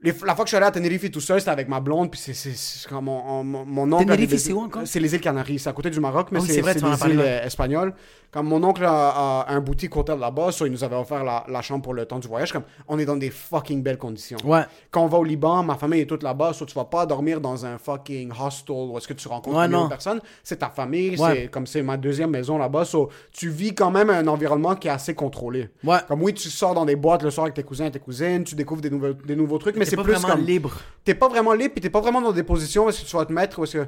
les- 0.02 0.12
la 0.24 0.34
fois 0.34 0.44
que 0.44 0.48
je 0.48 0.50
suis 0.50 0.56
allé 0.56 0.66
à 0.66 0.70
Tenerife 0.70 1.10
tout 1.10 1.20
seul, 1.20 1.38
c'était 1.40 1.50
avec 1.50 1.68
ma 1.68 1.80
blonde, 1.80 2.10
puis 2.10 2.20
c'est- 2.20 2.88
comme 2.88 3.04
mon, 3.06 3.44
mon, 3.44 3.64
mon 3.64 3.92
oncle. 3.92 4.04
Tenerife, 4.04 4.36
c'est 4.36 4.52
où 4.52 4.60
encore? 4.60 4.82
C'est 4.84 5.00
les 5.00 5.14
îles 5.14 5.20
Canaries, 5.20 5.58
c'est 5.60 5.68
à 5.70 5.72
côté 5.72 5.90
du 5.90 6.00
Maroc, 6.00 6.28
mais 6.32 6.40
oui, 6.40 6.46
c'est 6.48 6.62
des 6.62 6.80
parlé, 6.80 7.14
îles 7.14 7.20
euh, 7.20 7.44
espagnoles. 7.46 7.94
Comme 8.32 8.46
mon 8.48 8.64
oncle 8.64 8.82
a, 8.82 9.42
a 9.42 9.52
un 9.52 9.60
boutique 9.60 9.94
hôtel 9.94 10.18
là-bas, 10.18 10.52
so 10.52 10.64
il 10.64 10.72
nous 10.72 10.82
avait 10.82 10.96
offert 10.96 11.22
la, 11.22 11.44
la 11.48 11.60
chambre 11.60 11.82
pour 11.82 11.92
le 11.92 12.06
temps 12.06 12.18
du 12.18 12.26
voyage. 12.28 12.50
Comme 12.50 12.62
on 12.88 12.98
est 12.98 13.04
dans 13.04 13.16
des 13.18 13.28
fucking 13.28 13.82
belles 13.82 13.98
conditions. 13.98 14.38
Ouais. 14.44 14.62
Quand 14.90 15.04
on 15.04 15.06
va 15.06 15.18
au 15.18 15.24
Liban, 15.24 15.62
ma 15.62 15.74
famille 15.76 16.00
est 16.00 16.06
toute 16.06 16.22
là-bas, 16.22 16.54
so 16.54 16.64
tu 16.64 16.72
vas 16.74 16.86
pas 16.86 17.04
dormir 17.04 17.42
dans 17.42 17.66
un 17.66 17.76
fucking 17.76 18.32
hostel 18.32 18.74
où 18.90 18.96
est-ce 18.96 19.06
que 19.06 19.12
tu 19.12 19.28
rencontres 19.28 19.58
Ouais, 19.58 19.66
une 19.66 19.88
personne. 19.90 20.18
C'est 20.42 20.56
ta 20.56 20.70
famille, 20.70 21.18
Ouais. 21.20 21.34
c'est 21.42 21.48
comme 21.48 21.66
c'est 21.66 21.82
ma 21.82 21.98
deuxième 21.98 22.30
maison 22.30 22.56
là-bas. 22.56 22.86
So, 22.86 23.10
tu 23.32 23.50
vis 23.50 23.74
quand 23.74 23.90
même 23.90 24.08
un 24.08 24.26
environnement 24.26 24.76
qui 24.76 24.88
est 24.88 24.92
assez 24.92 25.14
contrôlé. 25.14 25.68
Ouais. 25.84 25.98
Comme 26.08 26.22
oui, 26.22 26.32
tu 26.32 26.48
sors 26.48 26.72
dans 26.72 26.86
des 26.86 26.96
boîtes 26.96 27.22
le 27.24 27.30
soir 27.30 27.44
avec 27.44 27.54
tes 27.54 27.62
cousins 27.62 27.84
et 27.84 27.90
tes 27.90 27.98
cousines, 27.98 28.44
tu 28.44 28.54
découvres 28.54 28.80
des, 28.80 28.88
nouveaux 28.88 29.12
des 29.12 29.36
nouveaux 29.36 29.58
trucs, 29.58 29.76
mais 29.76 29.84
c'est 29.92 29.96
pas 29.96 30.02
plus 30.04 30.12
vraiment 30.14 30.28
comme 30.34 30.44
libre. 30.44 30.72
t'es 31.04 31.14
pas 31.14 31.28
vraiment 31.28 31.52
libre, 31.54 31.72
puis 31.74 31.80
t'es 31.80 31.90
pas 31.90 32.00
vraiment 32.00 32.20
dans 32.20 32.32
des 32.32 32.42
positions 32.42 32.84
où 32.84 32.88
est-ce 32.88 33.02
que 33.02 33.06
tu 33.08 33.16
vas 33.16 33.24
te 33.24 33.32
mettre, 33.32 33.58
où 33.58 33.64
est-ce 33.64 33.78
que... 33.78 33.86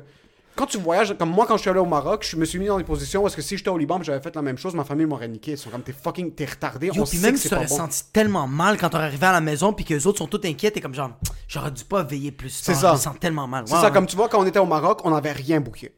Quand 0.57 0.66
tu 0.66 0.78
voyages, 0.78 1.16
comme 1.18 1.30
moi 1.30 1.46
quand 1.48 1.57
je 1.57 1.62
suis 1.62 1.70
allé 1.70 1.80
au 1.80 1.84
Maroc, 1.84 2.24
je 2.30 2.36
me 2.36 2.44
suis 2.44 2.61
mis 2.61 2.66
dans 2.66 2.78
des 2.78 2.84
positions 2.84 3.24
où 3.24 3.26
est-ce 3.26 3.34
que 3.34 3.42
si 3.42 3.57
j'étais 3.57 3.70
au 3.70 3.76
Liban, 3.76 4.00
j'avais 4.02 4.20
fait 4.22 4.32
la 4.36 4.42
même 4.42 4.57
chose, 4.57 4.72
ma 4.76 4.84
famille 4.84 5.05
m'aurait 5.05 5.26
niqué. 5.26 5.50
Ils 5.52 5.59
sont 5.59 5.68
comme 5.68 5.82
t'es 5.82 5.92
fucking, 5.92 6.32
t'es 6.32 6.44
retardé, 6.44 6.86
Yo, 6.86 6.92
on 7.02 7.05
puis 7.05 7.16
sait 7.18 7.26
même 7.26 7.34
que 7.34 7.40
tu 7.40 7.42
c'est 7.42 7.48
pas 7.48 7.57
t'aurais 7.57 7.68
bon. 7.68 7.76
senti 7.76 8.05
tellement 8.12 8.46
mal 8.46 8.76
quand 8.78 8.88
t'aurais 8.88 9.07
arrivé 9.07 9.26
à 9.26 9.32
la 9.32 9.40
maison 9.40 9.72
puis 9.72 9.84
que 9.84 9.92
les 9.94 10.07
autres 10.07 10.18
sont 10.18 10.28
tous 10.28 10.46
inquiets 10.46 10.70
et 10.72 10.80
comme 10.80 10.94
genre 10.94 11.11
j'aurais 11.48 11.72
dû 11.72 11.82
pas 11.84 12.05
veiller 12.05 12.30
plus 12.30 12.50
C'est 12.50 12.70
tard. 12.70 12.80
ça. 12.80 12.88
Je 12.90 12.94
me 12.94 12.98
sens 13.00 13.14
tellement 13.18 13.48
mal. 13.48 13.64
C'est 13.66 13.74
ça, 13.74 13.90
comme 13.90 14.07
tu 14.07 14.14
vois, 14.14 14.28
quand 14.28 14.40
on 14.40 14.46
était 14.46 14.61
au 14.61 14.66
Maroc, 14.66 15.00
on 15.02 15.11
n'avait 15.11 15.32
rien 15.32 15.61
booké. 15.61 15.92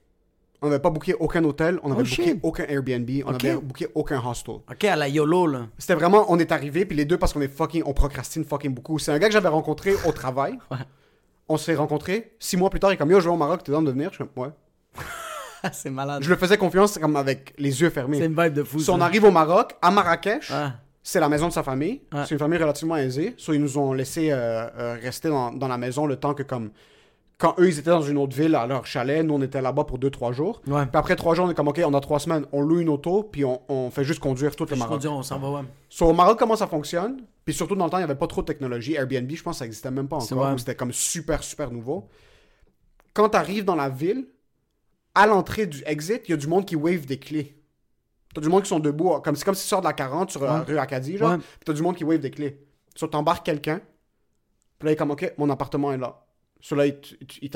On 0.66 0.70
n'avait 0.70 0.82
pas 0.82 0.90
booké 0.90 1.14
aucun 1.14 1.44
hôtel, 1.44 1.78
on 1.84 1.90
n'avait 1.90 2.02
Oh, 2.02 2.16
booké 2.16 2.40
aucun 2.42 2.64
Airbnb, 2.64 3.08
on 3.24 3.30
n'avait 3.32 3.54
booké 3.56 3.86
aucun 3.94 4.20
hostel. 4.20 4.56
Ok, 4.70 4.84
à 4.84 4.96
la 4.96 5.08
YOLO 5.08 5.46
là. 5.46 5.60
C'était 5.78 5.94
vraiment, 5.94 6.24
on 6.28 6.38
est 6.40 6.50
arrivé, 6.50 6.84
puis 6.84 6.96
les 6.96 7.04
deux, 7.04 7.16
parce 7.18 7.32
qu'on 7.32 7.40
est 7.40 7.48
fucking, 7.48 7.82
on 7.86 7.92
procrastine 7.92 8.44
fucking 8.44 8.74
beaucoup. 8.74 8.98
C'est 8.98 9.12
un 9.12 9.18
gars 9.18 9.28
que 9.28 9.32
j'avais 9.32 9.48
rencontré 9.48 9.94
au 10.06 10.12
travail. 10.12 10.58
Ouais. 10.70 10.78
On 11.48 11.56
s'est 11.56 11.76
rencontrés. 11.76 12.32
Six 12.40 12.56
mois 12.56 12.70
plus 12.70 12.80
tard, 12.80 12.90
il 12.90 12.94
est 12.94 12.96
comme, 12.96 13.10
yo, 13.12 13.20
je 13.20 13.24
vais 13.28 13.30
au 13.32 13.36
Maroc, 13.36 13.62
t'es 13.62 13.70
dans 13.70 13.80
de 13.80 13.92
venir? 13.92 14.08
Je 14.10 14.16
suis 14.16 14.24
comme, 14.24 14.44
ouais. 14.44 14.50
c'est 15.72 15.90
malade. 15.90 16.22
Je 16.24 16.28
le 16.28 16.34
faisais 16.36 16.56
confiance, 16.58 16.98
comme 16.98 17.14
avec 17.14 17.54
les 17.58 17.80
yeux 17.80 17.90
fermés. 17.90 18.18
C'est 18.18 18.26
une 18.26 18.34
vibe 18.42 18.52
de 18.52 18.64
fou. 18.64 18.80
Si 18.80 18.90
on 18.90 19.00
arrive 19.00 19.22
au 19.24 19.30
Maroc, 19.30 19.76
à 19.80 19.90
Marrakech, 19.92 20.50
Ouais. 20.50 20.68
c'est 21.04 21.20
la 21.20 21.28
maison 21.28 21.46
de 21.48 21.52
sa 21.52 21.62
famille. 21.62 22.00
Ouais. 22.12 22.22
C'est 22.24 22.32
une 22.32 22.38
famille 22.40 22.58
relativement 22.58 22.96
aisée. 22.96 23.34
So, 23.36 23.52
ils 23.52 23.60
nous 23.60 23.78
ont 23.78 23.92
laissé 23.92 24.32
euh, 24.32 24.66
euh, 24.76 24.96
rester 25.00 25.28
dans, 25.28 25.52
dans 25.52 25.68
la 25.68 25.78
maison 25.78 26.06
le 26.06 26.16
temps 26.16 26.34
que, 26.34 26.42
comme, 26.42 26.70
quand 27.38 27.54
eux, 27.58 27.68
ils 27.68 27.78
étaient 27.78 27.90
dans 27.90 28.00
une 28.02 28.16
autre 28.16 28.34
ville, 28.34 28.54
à 28.54 28.66
leur 28.66 28.86
chalet, 28.86 29.22
nous, 29.24 29.34
on 29.34 29.42
était 29.42 29.60
là-bas 29.60 29.84
pour 29.84 29.98
2-3 29.98 30.32
jours. 30.32 30.62
Ouais. 30.66 30.86
Puis 30.86 30.96
après 30.96 31.16
3 31.16 31.34
jours, 31.34 31.44
on 31.46 31.50
est 31.50 31.54
comme, 31.54 31.68
OK, 31.68 31.80
on 31.84 31.92
a 31.92 32.00
3 32.00 32.18
semaines, 32.20 32.46
on 32.52 32.62
loue 32.62 32.80
une 32.80 32.88
auto, 32.88 33.24
puis 33.24 33.44
on, 33.44 33.60
on 33.68 33.90
fait 33.90 34.04
juste 34.04 34.20
conduire 34.20 34.56
tout 34.56 34.66
le 34.70 34.76
Maroc. 34.76 35.02
on 35.06 35.22
s'en 35.22 35.38
va, 35.38 35.50
ouais. 35.50 35.66
So, 35.90 36.06
au 36.06 36.12
Maroc, 36.14 36.38
comment 36.38 36.56
ça 36.56 36.66
fonctionne? 36.66 37.22
Puis 37.44 37.54
surtout, 37.54 37.76
dans 37.76 37.84
le 37.84 37.90
temps, 37.90 37.98
il 37.98 38.00
n'y 38.00 38.04
avait 38.04 38.14
pas 38.18 38.26
trop 38.26 38.40
de 38.40 38.46
technologie. 38.46 38.94
Airbnb, 38.94 39.30
je 39.30 39.42
pense 39.42 39.58
ça 39.58 39.64
n'existait 39.66 39.90
même 39.90 40.08
pas 40.08 40.16
encore. 40.16 40.58
C'était 40.58 40.74
comme 40.74 40.92
super, 40.92 41.42
super 41.42 41.70
nouveau. 41.70 42.08
Quand 43.12 43.28
tu 43.28 43.36
arrives 43.36 43.64
dans 43.64 43.76
la 43.76 43.88
ville, 43.88 44.26
à 45.14 45.26
l'entrée 45.26 45.66
du 45.66 45.82
exit, 45.86 46.22
il 46.26 46.30
y 46.30 46.34
a 46.34 46.36
du 46.36 46.46
monde 46.46 46.64
qui 46.64 46.74
wave 46.76 47.06
des 47.06 47.18
clés. 47.18 47.62
T'as 48.34 48.40
du 48.40 48.48
monde 48.48 48.62
qui 48.62 48.68
sont 48.68 48.80
debout, 48.80 49.18
comme, 49.22 49.36
c'est 49.36 49.44
comme 49.44 49.54
si 49.54 49.62
tu 49.62 49.68
sors 49.68 49.80
de 49.80 49.86
la 49.86 49.92
40 49.94 50.30
sur 50.30 50.42
Ouais. 50.42 50.60
rue 50.66 50.78
Acadie, 50.78 51.16
genre. 51.16 51.30
Ouais. 51.32 51.38
Puis 51.38 51.64
t'as 51.64 51.72
du 51.72 51.82
monde 51.82 51.96
qui 51.96 52.04
wave 52.04 52.18
des 52.20 52.30
clés. 52.30 52.66
So, 52.94 53.06
t'embarques 53.06 53.46
quelqu'un. 53.46 53.80
Puis 54.78 54.86
là, 54.86 54.90
il 54.90 54.92
est 54.94 54.96
comme, 54.96 55.10
OK, 55.12 55.32
mon 55.38 55.48
appartement 55.48 55.92
est 55.92 55.98
là. 55.98 56.25
So, 56.66 56.74
là, 56.74 56.84
il, 56.84 56.98
il 57.42 57.50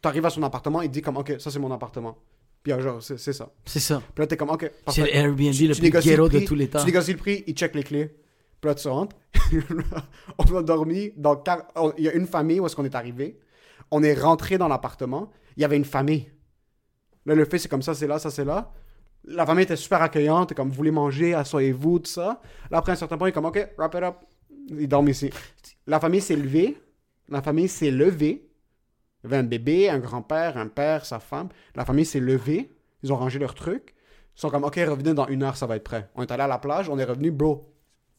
t'arrives 0.00 0.24
à 0.24 0.30
son 0.30 0.42
appartement, 0.42 0.80
il 0.80 0.88
te 0.88 0.94
dit 0.94 1.02
comme, 1.02 1.18
OK, 1.18 1.34
ça, 1.38 1.50
c'est 1.50 1.58
mon 1.58 1.70
appartement. 1.70 2.16
Puis 2.62 2.72
euh, 2.72 2.80
genre, 2.80 3.02
c'est 3.02 3.18
ça. 3.18 3.52
C'est 3.66 3.78
ça. 3.78 4.00
Puis 4.14 4.22
là, 4.22 4.26
t'es 4.26 4.38
comme, 4.38 4.48
OK, 4.48 4.70
C'est 4.88 5.02
le 5.02 5.14
Airbnb 5.14 5.52
Tu- 5.52 5.68
le 5.68 5.74
tu 5.74 5.82
plus 5.82 5.90
ghetto 5.90 6.30
de 6.30 6.38
tous 6.46 6.54
les 6.54 6.68
temps. 6.68 6.78
Tu 6.78 6.86
négocies 6.86 7.12
le 7.12 7.18
prix, 7.18 7.44
il 7.46 7.52
check 7.52 7.74
les 7.74 7.82
clés. 7.82 8.06
Puis 8.62 8.68
là, 8.70 8.74
tu 8.74 8.88
rentres. 8.88 9.16
on 10.38 10.56
a 10.56 10.62
dormi 10.62 11.12
dans... 11.14 11.42
Il 11.98 12.04
y 12.04 12.08
a 12.08 12.14
une 12.14 12.26
famille 12.26 12.58
où 12.58 12.64
est-ce 12.64 12.74
qu'on 12.74 12.86
est 12.86 12.94
arrivé. 12.94 13.38
On 13.90 14.02
est 14.02 14.14
rentré 14.14 14.56
dans 14.56 14.66
l'appartement. 14.68 15.30
Il 15.58 15.60
y 15.60 15.66
avait 15.66 15.76
une 15.76 15.84
famille. 15.84 16.30
Là, 17.26 17.34
le 17.34 17.44
fait, 17.44 17.58
c'est 17.58 17.68
comme 17.68 17.82
ça, 17.82 17.92
c'est 17.92 18.06
là, 18.06 18.18
ça, 18.18 18.30
c'est 18.30 18.46
là. 18.46 18.72
La 19.24 19.44
famille 19.44 19.64
était 19.64 19.76
super 19.76 20.00
accueillante, 20.00 20.54
comme, 20.54 20.70
vous 20.70 20.74
voulez 20.74 20.90
manger, 20.90 21.34
asseyez-vous, 21.34 21.98
tout 21.98 22.10
ça. 22.10 22.40
Là, 22.70 22.78
après 22.78 22.92
un 22.92 22.96
certain 22.96 23.18
point, 23.18 23.28
il 23.28 23.32
est 23.32 23.34
comme, 23.34 23.44
OK, 23.44 23.58
wrap 23.76 23.94
it 23.94 24.02
up. 24.04 24.14
Ils 24.70 24.88
dorment 24.88 25.10
ici. 25.10 25.28
La 25.86 26.00
famille 26.00 26.22
s'est 26.22 26.36
levée. 26.36 26.78
La 27.28 27.42
famille 27.42 27.68
s'est 27.68 27.90
levée. 27.90 28.48
Il 29.24 29.30
y 29.30 29.32
avait 29.32 29.38
un 29.38 29.48
bébé, 29.48 29.88
un 29.88 29.98
grand-père, 29.98 30.58
un 30.58 30.68
père, 30.68 31.06
sa 31.06 31.18
femme. 31.18 31.48
La 31.74 31.86
famille 31.86 32.04
s'est 32.04 32.20
levée. 32.20 32.70
Ils 33.02 33.10
ont 33.10 33.16
rangé 33.16 33.38
leurs 33.38 33.54
trucs. 33.54 33.94
Ils 34.36 34.40
sont 34.40 34.50
comme, 34.50 34.64
OK, 34.64 34.76
revenez 34.76 35.14
dans 35.14 35.26
une 35.28 35.42
heure, 35.42 35.56
ça 35.56 35.66
va 35.66 35.76
être 35.76 35.84
prêt. 35.84 36.10
On 36.14 36.22
est 36.22 36.30
allé 36.30 36.42
à 36.42 36.46
la 36.46 36.58
plage, 36.58 36.90
on 36.90 36.98
est 36.98 37.04
revenu, 37.04 37.30
bro. 37.30 37.64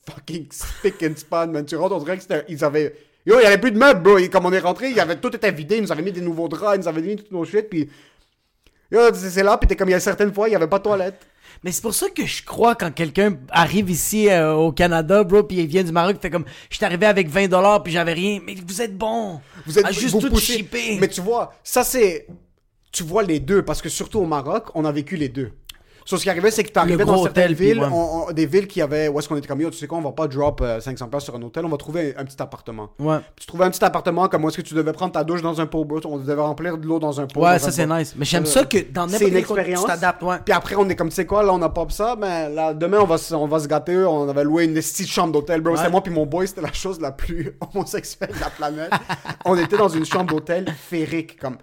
Fucking 0.10 0.48
spick 0.52 1.04
and 1.04 1.16
span, 1.16 1.48
man. 1.48 1.64
Tu 1.66 1.76
rentres, 1.76 1.96
on 1.96 2.00
dirait 2.00 2.16
que 2.18 2.24
c'était. 2.24 2.44
Ils 2.50 2.64
avaient. 2.66 2.96
Yo, 3.24 3.40
il 3.40 3.44
y 3.44 3.46
avait 3.46 3.60
plus 3.60 3.72
de 3.72 3.78
meubles, 3.78 4.02
bro. 4.02 4.18
Et 4.18 4.30
comme 4.30 4.48
on 4.48 4.52
est 4.52 4.60
rentré, 4.60 4.90
il 4.90 5.00
avait 5.00 5.18
tout 5.18 5.36
était 5.36 5.52
vidé. 5.52 5.78
Ils 5.78 5.84
nous 5.84 5.92
avaient 5.92 6.02
mis 6.02 6.12
des 6.12 6.22
nouveaux 6.22 6.48
draps, 6.48 6.76
ils 6.76 6.80
nous 6.80 6.88
avaient 6.88 7.02
mis 7.02 7.16
toutes 7.16 7.32
nos 7.32 7.46
shit, 7.46 7.70
puis. 7.70 7.88
Yo, 8.92 9.00
c'est 9.14 9.44
là, 9.44 9.58
puis 9.58 9.68
t'es 9.68 9.76
comme, 9.76 9.90
il 9.90 9.94
y 9.94 9.96
a 9.96 10.00
certaines 10.00 10.34
fois, 10.34 10.50
il 10.50 10.54
y 10.54 10.56
avait 10.56 10.68
pas 10.68 10.80
de 10.80 10.84
toilette. 10.84 11.28
Mais 11.64 11.72
c'est 11.72 11.82
pour 11.82 11.94
ça 11.94 12.10
que 12.10 12.26
je 12.26 12.44
crois 12.44 12.76
quand 12.76 12.92
quelqu'un 12.92 13.38
arrive 13.50 13.90
ici 13.90 14.30
euh, 14.30 14.54
au 14.54 14.72
Canada, 14.72 15.24
bro, 15.24 15.44
puis 15.44 15.58
il 15.58 15.68
vient 15.68 15.84
du 15.84 15.92
Maroc, 15.92 16.18
fait 16.22 16.30
comme, 16.30 16.46
je 16.70 16.76
suis 16.76 16.86
arrivé 16.86 17.06
avec 17.06 17.28
20 17.28 17.48
dollars 17.48 17.84
puis 17.84 17.94
j'avais 17.94 18.14
rien. 18.14 18.40
Mais 18.46 18.56
vous 18.66 18.82
êtes 18.82 18.98
bon. 18.98 19.40
Vous 19.66 19.80
êtes 19.80 19.86
à 19.86 19.92
juste 19.92 20.14
vous 20.14 20.22
tout 20.22 20.30
poussez. 20.30 20.58
shipper. 20.58 20.98
Mais 21.00 21.08
tu 21.08 21.22
vois, 21.22 21.54
ça 21.64 21.84
c'est. 21.84 22.28
Tu 22.92 23.04
vois 23.04 23.24
les 23.24 23.42
deux, 23.42 23.62
parce 23.64 23.82
que 23.82 23.90
surtout 23.90 24.20
au 24.20 24.26
Maroc, 24.26 24.68
on 24.74 24.86
a 24.86 24.92
vécu 24.92 25.18
les 25.18 25.28
deux. 25.28 25.52
So, 26.06 26.18
ce 26.18 26.24
qui 26.24 26.30
arrivait, 26.30 26.52
c'est 26.52 26.64
que 26.64 26.72
tu 26.72 26.78
arrivais 26.78 27.04
dans 27.04 27.22
certaines 27.24 27.46
hôtel, 27.46 27.54
villes, 27.56 27.80
ouais. 27.80 27.88
on- 27.92 28.28
on- 28.30 28.32
des 28.32 28.46
villes 28.46 28.68
qui 28.68 28.80
avaient. 28.82 29.08
Où 29.08 29.18
est-ce 29.18 29.28
qu'on 29.28 29.38
était 29.38 29.48
comme 29.48 29.60
yo, 29.60 29.72
tu 29.72 29.78
sais 29.78 29.88
quoi, 29.88 29.98
on 29.98 30.02
va 30.02 30.12
pas 30.12 30.28
drop 30.28 30.62
euh, 30.62 30.80
500 30.80 31.08
places 31.08 31.24
sur 31.24 31.36
un 31.36 31.42
hôtel, 31.42 31.66
on 31.66 31.70
va 31.70 31.78
trouver 31.78 32.14
un, 32.16 32.24
petit 32.26 32.40
appartement. 32.40 32.90
Ouais. 33.00 33.18
Puis 33.36 33.42
tu 33.42 33.48
trouvais 33.48 33.66
un 33.66 33.72
petit 33.72 33.84
appartement 33.84 34.28
comme 34.28 34.44
où 34.46 34.50
est-ce 34.50 34.58
que 34.58 34.62
tu 34.62 34.76
devais 34.76 34.94
prendre 34.94 35.14
ta 35.14 35.24
douche 35.24 35.42
dans 35.42 35.60
un 35.60 35.66
pot, 35.66 35.84
on 36.06 36.18
devait 36.18 36.36
remplir 36.40 36.78
de 36.78 36.86
l'eau 36.86 37.00
dans 37.00 37.20
un 37.20 37.26
pot. 37.26 37.42
Ouais, 37.44 37.58
ça 37.58 37.72
c'est 37.72 37.88
nice. 37.88 38.14
Mais 38.16 38.24
j'aime 38.26 38.44
Euh, 38.44 38.46
ça 38.46 38.66
que 38.66 38.78
dans 38.92 39.08
n'importe 39.08 39.22
une 39.24 39.30
quel 39.32 39.46
contexte, 39.46 39.50
expérience. 39.72 39.82
tu 39.82 39.88
t'adaptes, 39.88 40.22
ouais. 40.24 40.36
Puis 40.46 40.54
après, 40.54 40.76
on 40.76 40.88
est 40.90 40.96
comme, 40.96 41.10
tu 41.10 41.16
sais 41.16 41.26
quoi, 41.26 41.42
là, 41.42 41.52
on 41.54 41.62
a 41.64 41.70
pas 41.70 41.86
ça, 41.90 42.16
mais 42.20 42.50
là, 42.50 42.74
demain, 42.76 43.00
on 43.02 43.06
va, 43.06 43.18
se- 43.18 43.34
on 43.34 43.48
va 43.48 43.60
se 43.60 43.68
gâter. 43.68 43.98
On 43.98 44.30
avait 44.30 44.44
loué 44.44 44.66
une 44.66 44.76
petite 44.76 45.08
chambre 45.08 45.34
d'hôtel, 45.34 45.62
bro. 45.62 45.72
Ouais. 45.74 45.78
C'était 45.80 45.90
moi 45.92 46.02
puis 46.02 46.14
mon 46.14 46.28
boy, 46.28 46.48
c'était 46.48 46.62
la 46.62 46.72
chose 46.74 47.02
la 47.02 47.12
plus 47.14 47.58
homosexuelle 47.74 48.30
de 48.36 48.40
la 48.40 48.50
planète. 48.52 48.92
on 49.44 49.58
était 49.58 49.78
dans 49.78 49.90
une 49.90 50.06
chambre 50.06 50.34
d'hôtel 50.34 50.66
féerique, 50.78 51.40
comme. 51.40 51.58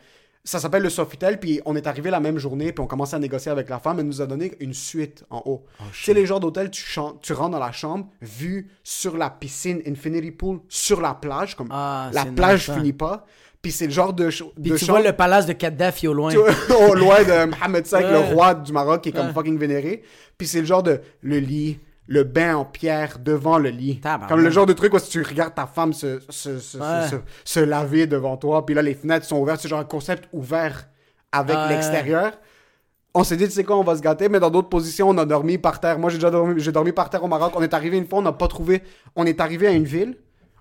Ça 0.45 0.59
s'appelle 0.59 0.82
le 0.82 0.90
Sofitel, 0.90 1.38
puis 1.38 1.61
on 1.66 1.76
est 1.76 1.86
arrivé 1.86 2.11
la 2.11 2.18
même 2.18 2.36
journée, 2.36 2.72
puis 2.72 2.82
on 2.82 2.88
commençait 2.88 3.14
à 3.14 3.20
négocier 3.20 3.53
avec 3.53 3.68
la 3.68 3.78
femme, 3.78 4.01
elle 4.01 4.07
nous 4.07 4.20
a 4.20 4.26
donné 4.26 4.53
une 4.59 4.74
suite 4.74 5.24
en 5.30 5.40
haut. 5.47 5.64
tu 5.93 6.03
sais, 6.05 6.14
les 6.14 6.26
genres 6.26 6.40
d'hôtel, 6.40 6.68
tu, 6.68 6.84
tu 7.22 7.32
rentres 7.32 7.51
dans 7.51 7.61
la 7.61 7.70
chambre, 7.70 8.09
vue 8.20 8.68
sur 8.82 9.16
la 9.16 9.30
piscine 9.30 9.80
Infinity 9.86 10.32
Pool, 10.32 10.59
sur 10.68 11.01
la 11.01 11.14
plage, 11.14 11.55
comme 11.55 11.68
Ah, 11.70 12.11
la 12.12 12.24
c'est 12.24 12.32
plage 12.34 12.59
nice, 12.59 12.66
ça. 12.66 12.74
finit 12.74 12.93
pas, 12.93 13.24
puis 13.62 13.70
c'est 13.70 13.86
le 13.86 13.93
genre 13.93 14.12
de, 14.12 14.24
de 14.24 14.30
tu 14.30 14.84
chambre 14.84 14.99
vois 14.99 15.03
le 15.09 15.12
palace 15.16 15.47
de 15.47 15.53
Kadhafi 15.53 16.09
au 16.09 16.12
loin. 16.12 16.34
au 16.88 16.95
loin 16.95 17.22
de 17.22 17.45
Mohamed 17.49 17.86
V, 17.86 17.97
Ouais. 17.99 18.11
le 18.11 18.18
roi 18.34 18.55
du 18.57 18.72
Maroc, 18.72 19.03
qui 19.03 19.11
est 19.11 19.12
comme 19.12 19.26
Ouais. 19.28 19.32
fucking 19.32 19.57
vénéré. 19.57 20.03
Puis 20.36 20.49
c'est 20.49 20.59
le 20.59 20.66
genre 20.66 20.82
de 20.82 21.01
le 21.20 21.38
lit, 21.38 21.78
le 22.07 22.25
bain 22.25 22.57
en 22.57 22.65
pierre 22.65 23.19
devant 23.21 23.59
le 23.59 23.71
lit. 23.71 24.01
Tabarnak. 24.01 24.29
Comme 24.29 24.41
le 24.43 24.51
genre 24.51 24.67
de 24.67 24.73
truc 24.73 24.93
où 24.95 24.99
si 24.99 25.09
tu 25.11 25.23
regardes 25.23 25.55
ta 25.55 25.67
femme 25.67 25.93
se, 25.93 26.21
se, 26.29 26.59
se, 26.59 26.77
Ouais. 26.79 27.09
se, 27.09 27.17
se 27.45 27.61
laver 27.61 28.07
devant 28.07 28.37
toi, 28.37 28.67
puis 28.67 28.75
là 28.75 28.83
les 28.83 28.95
fenêtres 28.95 29.25
sont 29.27 29.39
ouvertes, 29.39 29.61
c'est 29.61 29.69
genre 29.69 29.81
un 29.81 29.85
concept 29.85 30.29
ouvert 30.33 30.89
avec 31.31 31.57
Ouais. 31.57 31.69
l'extérieur. 31.71 32.33
On 33.15 33.25
s'est 33.25 33.37
dit, 33.37 33.45
tu 33.45 33.51
sais 33.53 33.65
quoi, 33.65 33.77
on 33.77 33.85
va 33.85 33.95
se 33.97 34.01
gâter, 34.01 34.29
mais 34.31 34.41
dans 34.41 34.49
d'autres 34.51 34.71
positions, 34.71 35.11
on 35.11 35.19
a 35.19 35.25
dormi 35.27 35.59
par 35.59 35.81
terre. 35.81 35.99
Moi, 35.99 36.09
j'ai 36.11 36.17
déjà 36.17 36.31
dormi, 36.31 36.55
j'ai 36.61 36.73
dormi 36.73 36.93
par 36.93 37.11
terre 37.11 37.23
au 37.23 37.29
Maroc. 37.29 37.53
On 37.55 37.63
est 37.63 37.75
arrivé 37.75 37.99
une 37.99 38.07
fois, 38.07 38.21
on 38.21 38.23
n'a 38.23 38.33
pas 38.33 38.49
trouvé. 38.49 38.83
On 39.17 39.27
est 39.27 39.39
arrivé 39.41 39.67
à 39.67 39.73
une 39.73 39.85
ville, 39.85 40.17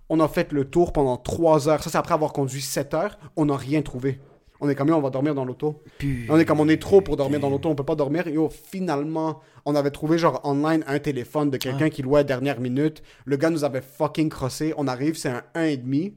on 0.09 0.19
a 0.19 0.27
fait 0.27 0.51
le 0.51 0.65
tour 0.65 0.91
pendant 0.91 1.15
3 1.15 1.69
heures. 1.69 1.81
Ça, 1.81 1.89
c'est 1.89 1.97
après 1.97 2.13
avoir 2.13 2.33
conduit 2.33 2.59
7 2.61 2.93
heures. 2.93 3.17
On 3.37 3.45
n'a 3.45 3.55
rien 3.55 3.81
trouvé. 3.81 4.19
On 4.63 4.69
est 4.69 4.75
comme, 4.75 4.91
on 4.91 5.01
va 5.01 5.09
dormir 5.09 5.33
dans 5.33 5.43
l'auto. 5.43 5.81
On 6.29 6.37
est 6.37 6.45
comme, 6.45 6.59
on 6.59 6.69
est 6.69 6.79
trop 6.79 7.01
pour 7.01 7.17
dormir 7.17 7.39
dans 7.39 7.49
l'auto, 7.49 7.67
on 7.67 7.75
peut 7.75 7.83
pas 7.83 7.95
dormir. 7.95 8.27
Yo, 8.27 8.49
finalement, 8.49 9.41
on 9.65 9.73
avait 9.73 9.89
trouvé 9.89 10.19
genre 10.19 10.39
online 10.43 10.83
un 10.85 10.99
téléphone 10.99 11.49
de 11.49 11.57
quelqu'un 11.57 11.89
qui 11.89 12.03
louait 12.03 12.19
à 12.19 12.23
dernière 12.23 12.59
minute. 12.59 13.01
Le 13.25 13.37
gars 13.37 13.49
nous 13.49 13.63
avait 13.63 13.81
fucking 13.81 14.29
crossé. 14.29 14.75
On 14.77 14.87
arrive, 14.87 15.17
c'est 15.17 15.29
un 15.29 15.41
1,5. 15.55 16.13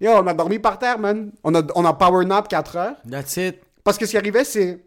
Yo, 0.00 0.10
on 0.10 0.26
a 0.26 0.34
dormi 0.34 0.58
par 0.58 0.80
terre, 0.80 0.98
man. 0.98 1.30
On 1.44 1.54
a, 1.54 1.62
on 1.76 1.84
a 1.84 1.92
power 1.92 2.24
nap 2.24 2.48
4 2.48 2.76
heures. 2.76 2.96
That's 3.08 3.36
it. 3.36 3.60
Parce 3.84 3.96
que 3.96 4.06
ce 4.06 4.10
qui 4.10 4.16
arrivait, 4.16 4.44
c'est. 4.44 4.84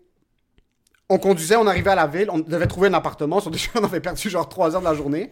On 1.08 1.18
conduisait, 1.18 1.56
on 1.56 1.68
arrivait 1.68 1.92
à 1.92 1.96
la 1.96 2.08
ville, 2.08 2.30
on 2.30 2.40
devait 2.40 2.68
trouver 2.68 2.90
un 2.90 2.94
appartement. 2.94 3.40
Sur 3.40 3.52
déjà, 3.52 3.70
on 3.76 3.84
avait 3.86 4.02
perdu 4.02 4.30
genre 4.30 4.48
3 4.48 4.76
heures 4.76 4.82
de 4.82 4.86
la 4.86 4.94
journée. 4.94 5.32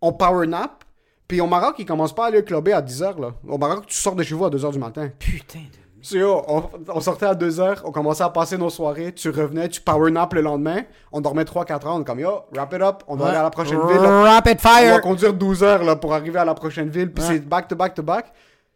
On 0.00 0.14
power 0.14 0.46
nap. 0.46 0.82
Puis 1.28 1.42
au 1.42 1.46
Maroc, 1.46 1.76
ils 1.78 1.84
commencent 1.84 2.14
pas 2.14 2.24
à 2.24 2.28
aller 2.28 2.42
clubber 2.42 2.72
à 2.72 2.80
10 2.80 3.02
heures, 3.02 3.20
là. 3.20 3.34
Au 3.46 3.58
Maroc, 3.58 3.86
tu 3.86 3.96
sors 3.96 4.14
de 4.14 4.22
chez 4.22 4.34
vous 4.34 4.46
à 4.46 4.50
2 4.50 4.64
heures 4.64 4.72
du 4.72 4.78
matin. 4.78 5.10
Putain 5.18 5.58
de... 5.58 5.85
C'est 6.08 6.18
yo, 6.18 6.40
on, 6.46 6.62
on 6.94 7.00
sortait 7.00 7.26
à 7.26 7.34
2 7.34 7.58
heures, 7.58 7.82
on 7.84 7.90
commençait 7.90 8.22
à 8.22 8.28
passer 8.30 8.56
nos 8.56 8.70
soirées, 8.70 9.12
tu 9.12 9.28
revenais, 9.30 9.68
tu 9.68 9.80
power 9.80 10.12
nap 10.12 10.32
le 10.34 10.40
lendemain, 10.40 10.82
on 11.10 11.20
dormait 11.20 11.42
3-4 11.42 11.72
heures, 11.84 11.96
on 11.96 12.02
est 12.02 12.04
comme 12.04 12.20
yo, 12.20 12.42
wrap 12.54 12.72
it 12.74 12.80
up, 12.80 13.02
on 13.08 13.16
doit 13.16 13.30
aller 13.30 13.38
à 13.38 13.42
la 13.42 13.50
prochaine 13.50 13.80
ville. 13.88 13.96
là. 14.00 14.22
Rapid 14.34 14.56
On 14.64 14.68
va 14.68 14.76
fire. 14.76 15.00
conduire 15.00 15.32
12 15.34 15.64
heures 15.64 15.82
là, 15.82 15.96
pour 15.96 16.14
arriver 16.14 16.38
à 16.38 16.44
la 16.44 16.54
prochaine 16.54 16.88
ville, 16.90 17.12
puis 17.12 17.24
Ouais. 17.24 17.30
c'est 17.34 17.48
back 17.48 17.66
to 17.66 17.74
back 17.74 17.94
to 17.94 18.04
back. 18.04 18.26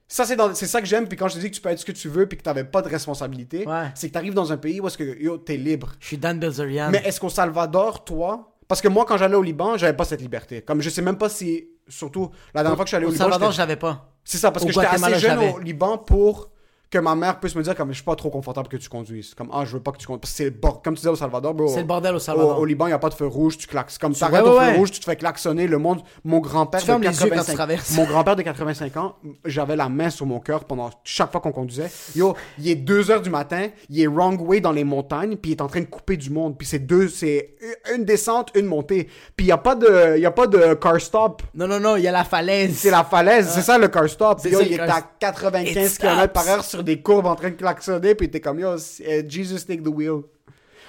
Ça, 0.09 0.25
c'est, 0.25 0.35
dans- 0.35 0.53
c'est 0.55 0.67
ça 0.67 0.81
que 0.81 0.89
j'aime, 0.89 1.07
puis 1.07 1.17
quand 1.17 1.29
je 1.29 1.35
te 1.37 1.39
dis 1.39 1.51
que 1.53 1.55
tu 1.55 1.61
peux 1.63 1.69
être 1.69 1.79
ce 1.79 1.85
que 1.85 1.93
tu 1.93 2.09
veux, 2.09 2.27
puis 2.27 2.37
que 2.37 2.43
t'avais 2.43 2.65
pas 2.65 2.83
de 2.83 2.89
responsabilité, 2.89 3.65
Ouais. 3.65 3.93
c'est 3.95 4.09
que 4.09 4.13
t'arrives 4.15 4.35
dans 4.35 4.51
un 4.53 4.57
pays 4.57 4.81
où 4.81 4.89
est-ce 4.89 4.99
que 4.99 5.05
yo, 5.23 5.39
t'es 5.39 5.57
libre. 5.57 5.91
Je 6.01 6.09
suis 6.09 6.19
Dan 6.19 6.41
Bilzerian. 6.41 6.91
Mais 6.91 7.01
est-ce 7.05 7.21
qu'au 7.21 7.29
Salvador, 7.29 8.03
toi, 8.03 8.51
parce 8.67 8.81
que 8.81 8.89
moi, 8.89 9.05
quand 9.07 9.17
j'allais 9.19 9.37
au 9.37 9.43
Liban, 9.43 9.77
j'avais 9.77 9.93
pas 9.97 10.05
cette 10.05 10.21
liberté. 10.21 10.63
Comme 10.63 10.81
je 10.83 10.91
sais 10.91 11.01
même 11.03 11.17
pas 11.17 11.29
si, 11.29 11.69
surtout, 11.87 12.31
la 12.55 12.63
dernière 12.63 12.75
fois 12.75 12.85
que 12.85 12.89
je 12.89 12.91
suis 12.91 12.97
allé 12.97 13.07
au, 13.07 13.11
Au 13.11 13.13
Liban, 13.13 13.23
Salvador, 13.27 13.51
j'étais- 13.53 13.63
je 13.63 13.69
l'avais 13.69 13.77
pas. 13.77 14.09
c'est 14.25 14.39
ça, 14.39 14.51
parce 14.51 14.65
Au 14.65 14.67
que 14.67 14.73
j'étais 14.73 14.87
assez 14.87 15.15
jeune 15.21 15.39
au 15.55 15.59
Liban 15.61 15.97
pour 15.97 16.51
que 16.91 16.99
ma 16.99 17.15
mère 17.15 17.39
puisse 17.39 17.55
me 17.55 17.63
dire 17.63 17.77
comme 17.77 17.91
je 17.91 17.95
suis 17.95 18.05
pas 18.05 18.17
trop 18.17 18.31
confortable 18.31 18.69
que 18.69 18.77
tu 18.77 18.89
conduises. 18.89 19.35
Comme 19.35 19.49
ah, 19.53 19.65
je 19.65 19.75
veux 19.75 19.83
pas 19.83 19.93
que 19.93 19.99
tu 19.99 20.07
conduises. 20.07 20.33
C'est 20.33 20.61
comme 20.61 20.95
tu 20.95 21.01
disais 21.01 21.09
au 21.09 21.17
Salvador, 21.17 21.55
bro. 21.55 21.69
C'est 21.69 21.81
le 21.81 21.87
bordel 21.87 22.17
au 22.17 22.19
Salvador. 22.19 22.59
au 22.59 22.65
Liban, 22.65 22.87
il 22.87 22.91
n'y 22.91 22.95
a 22.95 22.99
pas 22.99 23.11
de 23.11 23.15
feu 23.15 23.27
rouge, 23.27 23.59
tu 23.59 23.69
klaxes. 23.69 23.97
Comme 23.97 24.13
tu 24.13 24.25
arrêtes 24.25 24.43
ouais, 24.43 24.51
au 24.51 24.61
feu 24.61 24.77
rouge, 24.77 24.91
tu 24.91 24.99
te 24.99 25.05
fais 25.05 25.15
klaxonner. 25.15 25.69
Le 25.69 25.79
monde, 25.79 26.03
mon 26.25 26.41
grand-père 26.41 26.81
de 26.81 26.85
fermes 26.87 27.03
les 27.03 27.09
yeux 27.09 27.31
quand 27.31 27.37
85 27.37 27.51
tu 27.53 27.57
traverses. 27.57 27.97
mon 27.97 28.05
grand-père 28.05 28.35
de 28.35 28.43
85 28.43 28.97
ans, 28.97 29.17
j'avais 29.45 29.77
la 29.77 29.89
main 29.89 30.11
sur 30.11 30.27
mon 30.27 30.41
cœur 30.41 30.65
pendant 30.65 30.91
chaque 31.05 31.31
fois 31.31 31.41
qu'on 31.41 31.53
conduisait. 31.53 31.91
Yo, 32.17 32.35
il 32.59 32.69
est 32.69 32.75
2 32.75 33.13
heures 33.13 33.23
du 33.23 33.31
matin, 33.31 33.69
il 33.89 34.01
est 34.01 34.09
wrong 34.09 34.41
way 34.41 34.61
dans 34.61 34.73
les 34.73 34.85
montagnes, 34.85 35.37
puis 35.37 35.53
il 35.53 35.55
est 35.55 35.63
en 35.63 35.69
train 35.69 35.81
de 35.81 35.87
couper 35.87 36.17
du 36.17 36.31
monde. 36.31 36.59
Puis 36.59 36.67
c'est 36.67 36.81
deux, 36.81 37.09
c'est 37.09 37.55
une 37.95 38.05
descente, 38.05 38.51
une 38.57 38.67
montée. 38.67 39.09
Puis 39.37 39.45
il 39.45 39.49
n'y 39.49 39.53
a 39.53 39.59
pas 39.59 39.77
de, 39.77 40.15
il 40.17 40.23
y 40.23 40.27
a 40.27 40.33
pas 40.33 40.49
de 40.49 40.75
car 40.75 41.01
stop. 41.01 41.43
Non, 41.55 41.69
non, 41.69 41.79
non, 41.79 41.97
il 41.97 42.03
y 42.03 42.09
a 42.09 42.13
la 42.13 42.25
falaise. 42.25 42.77
C'est 42.77 42.91
la 42.91 43.05
falaise, 43.05 43.49
c'est 43.49 43.63
ça 43.63 43.79
le 43.79 43.87
car 43.87 44.09
stop. 44.09 44.41
Yo, 44.45 44.61
il 44.61 44.73
est 44.73 44.77
car 44.77 44.97
à 44.97 45.03
95 45.21 45.93
It 45.93 45.99
km 46.01 46.33
par 46.33 46.49
heure 46.49 46.65
sur 46.65 46.80
des 46.83 47.01
courbes 47.03 47.27
en 47.27 47.35
train 47.37 47.51
de 47.51 47.55
klaxonner, 47.57 48.15
puis 48.15 48.31
t'es 48.31 48.41
comme 48.41 48.59
yo, 48.61 48.69
euh, 48.71 49.23
Jesus 49.29 49.65
take 49.67 49.83
the 49.83 49.89
wheel. 49.89 50.23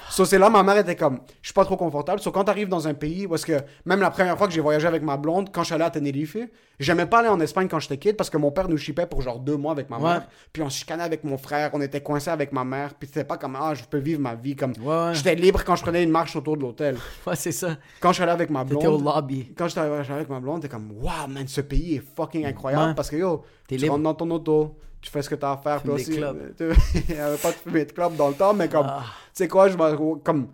So, 0.09 0.25
c'est 0.25 0.37
là, 0.37 0.49
ma 0.49 0.61
mère 0.61 0.75
était 0.77 0.97
comme, 0.97 1.21
je 1.41 1.47
suis 1.47 1.53
pas 1.53 1.63
trop 1.63 1.77
confortable. 1.77 2.19
So, 2.19 2.31
quand 2.31 2.43
t'arrives 2.43 2.67
dans 2.67 2.85
un 2.85 2.93
pays 2.93 3.29
est-ce 3.33 3.45
que, 3.45 3.61
même 3.85 4.01
la 4.01 4.11
première 4.11 4.37
fois 4.37 4.45
que 4.47 4.51
j'ai 4.53 4.59
voyagé 4.59 4.85
avec 4.85 5.01
ma 5.03 5.15
blonde, 5.15 5.53
quand 5.53 5.61
je 5.61 5.67
suis 5.67 5.73
allé 5.75 5.85
à 5.85 5.89
Tenerife, 5.89 6.35
j'aimais 6.81 7.05
pas 7.05 7.19
aller 7.19 7.29
en 7.29 7.39
Espagne 7.39 7.69
quand 7.69 7.79
j'étais 7.79 7.95
kid 7.95 8.17
parce 8.17 8.29
que 8.29 8.35
mon 8.35 8.51
père 8.51 8.67
nous 8.67 8.75
chipait 8.75 9.05
pour 9.05 9.21
genre 9.21 9.39
deux 9.39 9.55
mois 9.55 9.71
avec 9.71 9.89
ma 9.89 9.95
Ouais. 9.99 10.03
mère. 10.03 10.27
Puis 10.51 10.61
on 10.63 10.67
chicanait 10.67 11.03
avec 11.03 11.23
mon 11.23 11.37
frère, 11.37 11.69
on 11.71 11.79
était 11.79 12.01
coincés 12.01 12.29
avec 12.29 12.51
ma 12.51 12.65
mère. 12.65 12.93
Puis 12.95 13.07
c'était 13.07 13.23
pas 13.23 13.37
comme, 13.37 13.55
ah, 13.57 13.73
je 13.73 13.85
peux 13.85 13.99
vivre 13.99 14.19
ma 14.19 14.35
vie. 14.35 14.53
Comme, 14.57 14.73
Ouais, 14.83 14.87
ouais. 14.87 15.11
j'étais 15.15 15.33
libre 15.35 15.63
quand 15.63 15.77
je 15.77 15.81
prenais 15.83 16.03
une 16.03 16.11
marche 16.11 16.35
autour 16.35 16.57
de 16.57 16.63
l'hôtel. 16.63 16.97
Ouais, 17.25 17.37
c'est 17.37 17.53
ça. 17.53 17.77
Quand 18.01 18.09
je 18.09 18.15
suis 18.15 18.23
allé 18.23 18.33
avec 18.33 18.49
ma 18.49 18.65
blonde. 18.65 18.81
T'étais 18.81 18.91
au 18.93 18.99
lobby. 18.99 19.53
Quand 19.57 19.69
j'étais 19.69 19.79
arrivé 19.79 20.13
avec 20.13 20.27
ma 20.27 20.41
blonde, 20.41 20.61
t'es 20.61 20.67
comme, 20.67 20.91
waouh, 21.01 21.29
man, 21.29 21.47
ce 21.47 21.61
pays 21.61 21.95
est 21.95 22.03
fucking 22.17 22.45
incroyable 22.45 22.95
parce 22.95 23.09
que 23.09 23.15
yo, 23.15 23.43
tu 23.65 23.77
libre. 23.77 23.93
rentres 23.93 24.03
dans 24.03 24.13
ton 24.13 24.29
auto, 24.31 24.75
tu 25.01 25.09
fais 25.11 25.21
ce 25.21 25.29
que 25.29 25.35
t'as 25.35 25.53
à 25.53 25.57
faire. 25.57 25.81
Puis 25.81 25.89
aussi, 25.91 26.13
il 26.13 26.19
y 27.15 27.17
avait 27.19 27.37
pas 27.37 27.51
de 27.51 27.55
fumer 27.57 27.85
de 27.85 27.91
clope 27.91 28.15
dans 28.15 28.29
le 28.29 28.35
temps, 28.35 28.53
mais 28.53 28.69
comme, 28.69 28.85
Ah. 28.87 29.03
tu 29.05 29.29
sais 29.33 29.47
quoi, 29.47 29.67
je 29.69 29.75
comme, 30.23 30.49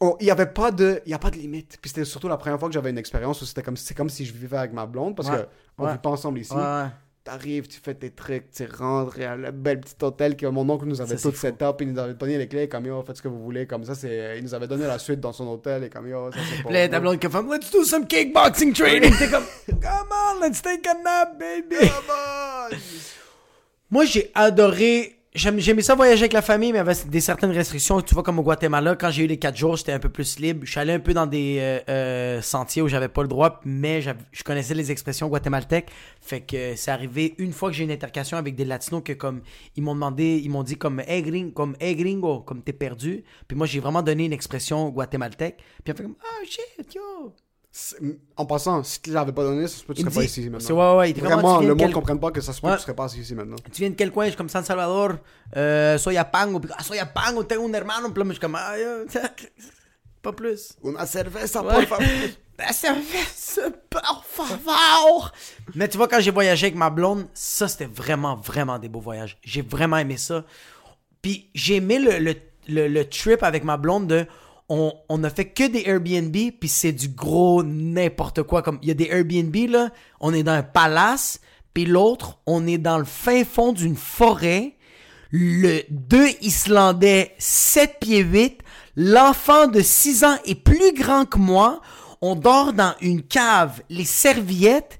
oh, 0.00 0.16
il 0.20 0.26
y 0.26 0.30
avait 0.30 0.46
pas 0.46 0.70
de, 0.70 1.00
il 1.06 1.10
y 1.10 1.14
a 1.14 1.18
pas 1.18 1.30
de 1.30 1.36
limite. 1.36 1.78
Puis 1.80 1.90
c'était 1.90 2.04
surtout 2.04 2.28
la 2.28 2.36
première 2.36 2.58
fois 2.58 2.68
que 2.68 2.74
j'avais 2.74 2.90
une 2.90 2.98
expérience 2.98 3.40
où 3.42 3.44
c'était 3.46 3.62
comme, 3.62 3.76
c'est 3.76 3.94
comme 3.94 4.10
si 4.10 4.24
je 4.24 4.32
vivais 4.32 4.56
avec 4.58 4.72
ma 4.72 4.86
blonde 4.86 5.14
parce 5.16 5.28
Ouais. 5.30 5.38
que 5.42 5.48
on 5.78 5.84
Ouais. 5.84 5.92
vit 5.92 5.98
pas 5.98 6.10
ensemble 6.10 6.38
ici. 6.38 6.52
Ouais. 6.54 6.86
T'arrives, 7.26 7.66
tu 7.66 7.80
fais 7.82 7.94
tes 7.94 8.10
trucs, 8.10 8.52
tu 8.52 8.64
rentres 8.66 9.20
à 9.20 9.34
le 9.34 9.50
bel 9.50 9.80
petit 9.80 9.96
hôtel 10.00 10.36
que 10.36 10.46
mon 10.46 10.70
oncle 10.70 10.86
nous 10.86 11.00
avait 11.00 11.16
Ça, 11.16 11.28
tout 11.28 11.34
c'est 11.34 11.48
set 11.48 11.60
up, 11.60 11.78
il 11.80 11.92
nous 11.92 11.98
avait 11.98 12.14
donné 12.14 12.38
les 12.38 12.46
clés, 12.46 12.68
comme 12.68 12.86
yo, 12.86 13.02
faites 13.02 13.16
ce 13.16 13.22
que 13.22 13.26
vous 13.26 13.42
voulez, 13.42 13.66
comme 13.66 13.82
ça, 13.82 13.96
c'est, 13.96 14.38
il 14.38 14.44
nous 14.44 14.54
avait 14.54 14.68
donné 14.68 14.86
la 14.86 15.00
suite 15.00 15.18
dans 15.18 15.32
son 15.32 15.48
hôtel, 15.48 15.82
et 15.82 15.88
comme 15.88 16.08
yo, 16.08 16.30
ça 16.30 16.38
c'est 16.48 16.62
pour 16.62 16.70
là, 16.70 16.88
ta 16.88 17.00
blonde 17.00 17.18
qui 17.18 17.28
fait 17.28 17.42
Let's 17.42 17.72
do 17.72 17.82
some 17.82 18.06
kickboxing 18.06 18.72
training. 18.72 19.12
T'es 19.18 19.28
comme 19.28 19.42
Come 19.66 20.08
on, 20.12 20.40
let's 20.40 20.62
take 20.62 20.88
a 20.88 20.94
nap, 20.94 21.36
baby. 21.36 21.88
Come 21.88 22.70
on! 22.70 22.76
Moi, 23.90 24.04
j'ai 24.04 24.30
adoré. 24.32 25.15
J'aimais 25.36 25.82
ça 25.82 25.94
voyager 25.94 26.22
avec 26.22 26.32
la 26.32 26.40
famille, 26.40 26.72
mais 26.72 26.78
avec 26.78 27.08
des 27.10 27.20
certaines 27.20 27.50
restrictions. 27.50 28.00
Tu 28.00 28.14
vois, 28.14 28.22
comme 28.22 28.38
au 28.38 28.42
Guatemala, 28.42 28.96
quand 28.96 29.10
j'ai 29.10 29.24
eu 29.24 29.26
les 29.26 29.38
4 29.38 29.54
jours, 29.54 29.76
j'étais 29.76 29.92
un 29.92 29.98
peu 29.98 30.08
plus 30.08 30.38
libre. 30.38 30.60
Je 30.64 30.70
suis 30.70 30.80
allé 30.80 30.94
un 30.94 30.98
peu 30.98 31.12
dans 31.12 31.26
des 31.26 31.58
euh, 31.60 31.80
euh, 31.90 32.40
sentiers 32.42 32.80
où 32.80 32.88
j'avais 32.88 33.08
pas 33.08 33.20
le 33.20 33.28
droit, 33.28 33.60
mais 33.64 34.00
je 34.00 34.42
connaissais 34.44 34.72
les 34.72 34.90
expressions 34.90 35.28
guatémaltèques. 35.28 35.90
Fait 36.22 36.40
que 36.40 36.74
c'est 36.74 36.90
arrivé 36.90 37.34
une 37.36 37.52
fois 37.52 37.68
que 37.68 37.76
j'ai 37.76 37.84
une 37.84 37.90
intercation 37.90 38.38
avec 38.38 38.54
des 38.54 38.64
latinos 38.64 39.02
que 39.04 39.12
comme 39.12 39.42
ils 39.76 39.82
m'ont 39.82 39.94
demandé, 39.94 40.40
ils 40.42 40.48
m'ont 40.50 40.62
dit 40.62 40.76
comme 40.76 41.00
hey, 41.06 41.22
gring- 41.22 41.52
comme 41.52 41.76
hey 41.80 41.94
gringo, 41.96 42.40
comme 42.40 42.62
t'es 42.62 42.72
perdu. 42.72 43.22
Puis 43.46 43.58
moi 43.58 43.66
j'ai 43.66 43.80
vraiment 43.80 44.02
donné 44.02 44.24
une 44.24 44.32
expression 44.32 44.88
guatémaltèque. 44.88 45.58
Puis 45.84 45.92
on 45.92 45.96
fait 45.96 46.02
comme 46.04 46.16
ah 46.22 46.44
shit 46.48 46.94
yo. 46.94 47.34
En 48.36 48.46
passant, 48.46 48.82
si 48.84 49.02
tu 49.02 49.10
l'avais 49.10 49.32
pas 49.32 49.42
donné, 49.42 49.68
ça 49.68 49.76
se 49.78 49.84
peut 49.84 49.92
que 49.92 49.98
tu 49.98 50.02
Il 50.02 50.06
me 50.06 50.10
serais 50.10 50.20
pas 50.22 50.24
ici 50.24 50.48
maintenant. 50.48 50.94
ouais 50.94 50.98
ouais. 50.98 51.10
il 51.10 51.20
Vraiment, 51.20 51.60
le 51.60 51.66
de 51.66 51.68
monde 51.72 51.78
quel- 51.78 51.92
comprenne 51.92 52.18
pas 52.20 52.30
que 52.30 52.40
ça 52.40 52.52
se 52.54 52.60
peut 52.60 52.68
Ouais. 52.68 52.72
que 52.72 52.78
tu 52.78 52.82
serais 52.84 52.94
pas 52.96 53.06
ici 53.14 53.34
maintenant. 53.34 53.56
tu 53.70 53.80
viens 53.82 53.90
de 53.90 53.94
quel 53.94 54.10
coin? 54.12 54.24
Je 54.24 54.30
suis 54.30 54.36
comme 54.38 54.48
San 54.48 54.64
Salvador. 54.64 55.16
Euh, 55.56 55.98
soy 55.98 56.16
a 56.16 56.24
Pango. 56.24 56.58
Puis, 56.60 56.70
ah, 56.76 56.82
soy 56.82 56.98
a 56.98 57.06
Pango, 57.06 57.44
tengo 57.44 57.68
un 57.68 57.72
hermano. 57.74 58.08
Puis 58.10 58.18
là, 58.18 58.24
moi, 58.24 58.32
je 58.32 58.38
suis 58.38 58.40
comme, 58.40 58.54
ah, 58.56 58.74
pas 60.22 60.32
plus. 60.32 60.72
Una 60.82 61.04
cerveza, 61.06 61.62
Ouais. 61.62 61.86
por 61.86 61.98
favor. 61.98 62.06
La 62.58 62.72
cerveza, 62.72 63.70
por 63.90 64.24
favor. 64.24 65.32
Mais 65.74 65.88
tu 65.88 65.98
vois, 65.98 66.08
quand 66.08 66.20
j'ai 66.20 66.30
voyagé 66.30 66.68
avec 66.68 66.76
ma 66.78 66.88
blonde, 66.88 67.26
ça, 67.34 67.68
c'était 67.68 67.84
vraiment, 67.84 68.34
vraiment 68.36 68.78
des 68.78 68.88
beaux 68.88 69.00
voyages. 69.00 69.36
J'ai 69.42 69.60
vraiment 69.60 69.98
aimé 69.98 70.16
ça. 70.16 70.42
Puis 71.20 71.50
j'ai 71.54 71.76
aimé 71.76 71.98
le, 71.98 72.18
le, 72.18 72.34
le, 72.68 72.88
le 72.88 73.04
trip 73.08 73.42
avec 73.42 73.62
ma 73.64 73.76
blonde 73.76 74.06
de. 74.06 74.26
On, 74.68 74.92
on 75.08 75.22
a 75.22 75.30
fait 75.30 75.46
que 75.46 75.68
des 75.68 75.84
Airbnb, 75.86 76.36
puis 76.58 76.68
c'est 76.68 76.92
du 76.92 77.08
gros 77.08 77.62
n'importe 77.62 78.42
quoi. 78.42 78.62
Comme 78.62 78.78
il 78.82 78.88
y 78.88 78.90
a 78.90 78.94
des 78.94 79.08
Airbnb, 79.10 79.54
là, 79.70 79.90
on 80.20 80.34
est 80.34 80.42
dans 80.42 80.52
un 80.52 80.62
palace, 80.62 81.40
puis 81.72 81.84
l'autre, 81.84 82.38
on 82.46 82.66
est 82.66 82.78
dans 82.78 82.98
le 82.98 83.04
fin 83.04 83.44
fond 83.44 83.72
d'une 83.72 83.96
forêt. 83.96 84.76
Le 85.30 85.82
deux 85.90 86.28
Islandais, 86.40 87.34
7 87.38 87.98
pieds 88.00 88.22
8, 88.22 88.60
l'enfant 88.96 89.66
de 89.66 89.80
6 89.80 90.24
ans 90.24 90.38
est 90.46 90.54
plus 90.54 90.92
grand 90.94 91.26
que 91.26 91.38
moi. 91.38 91.80
On 92.22 92.34
dort 92.34 92.72
dans 92.72 92.94
une 93.00 93.22
cave. 93.22 93.82
Les 93.90 94.04
serviettes, 94.04 94.98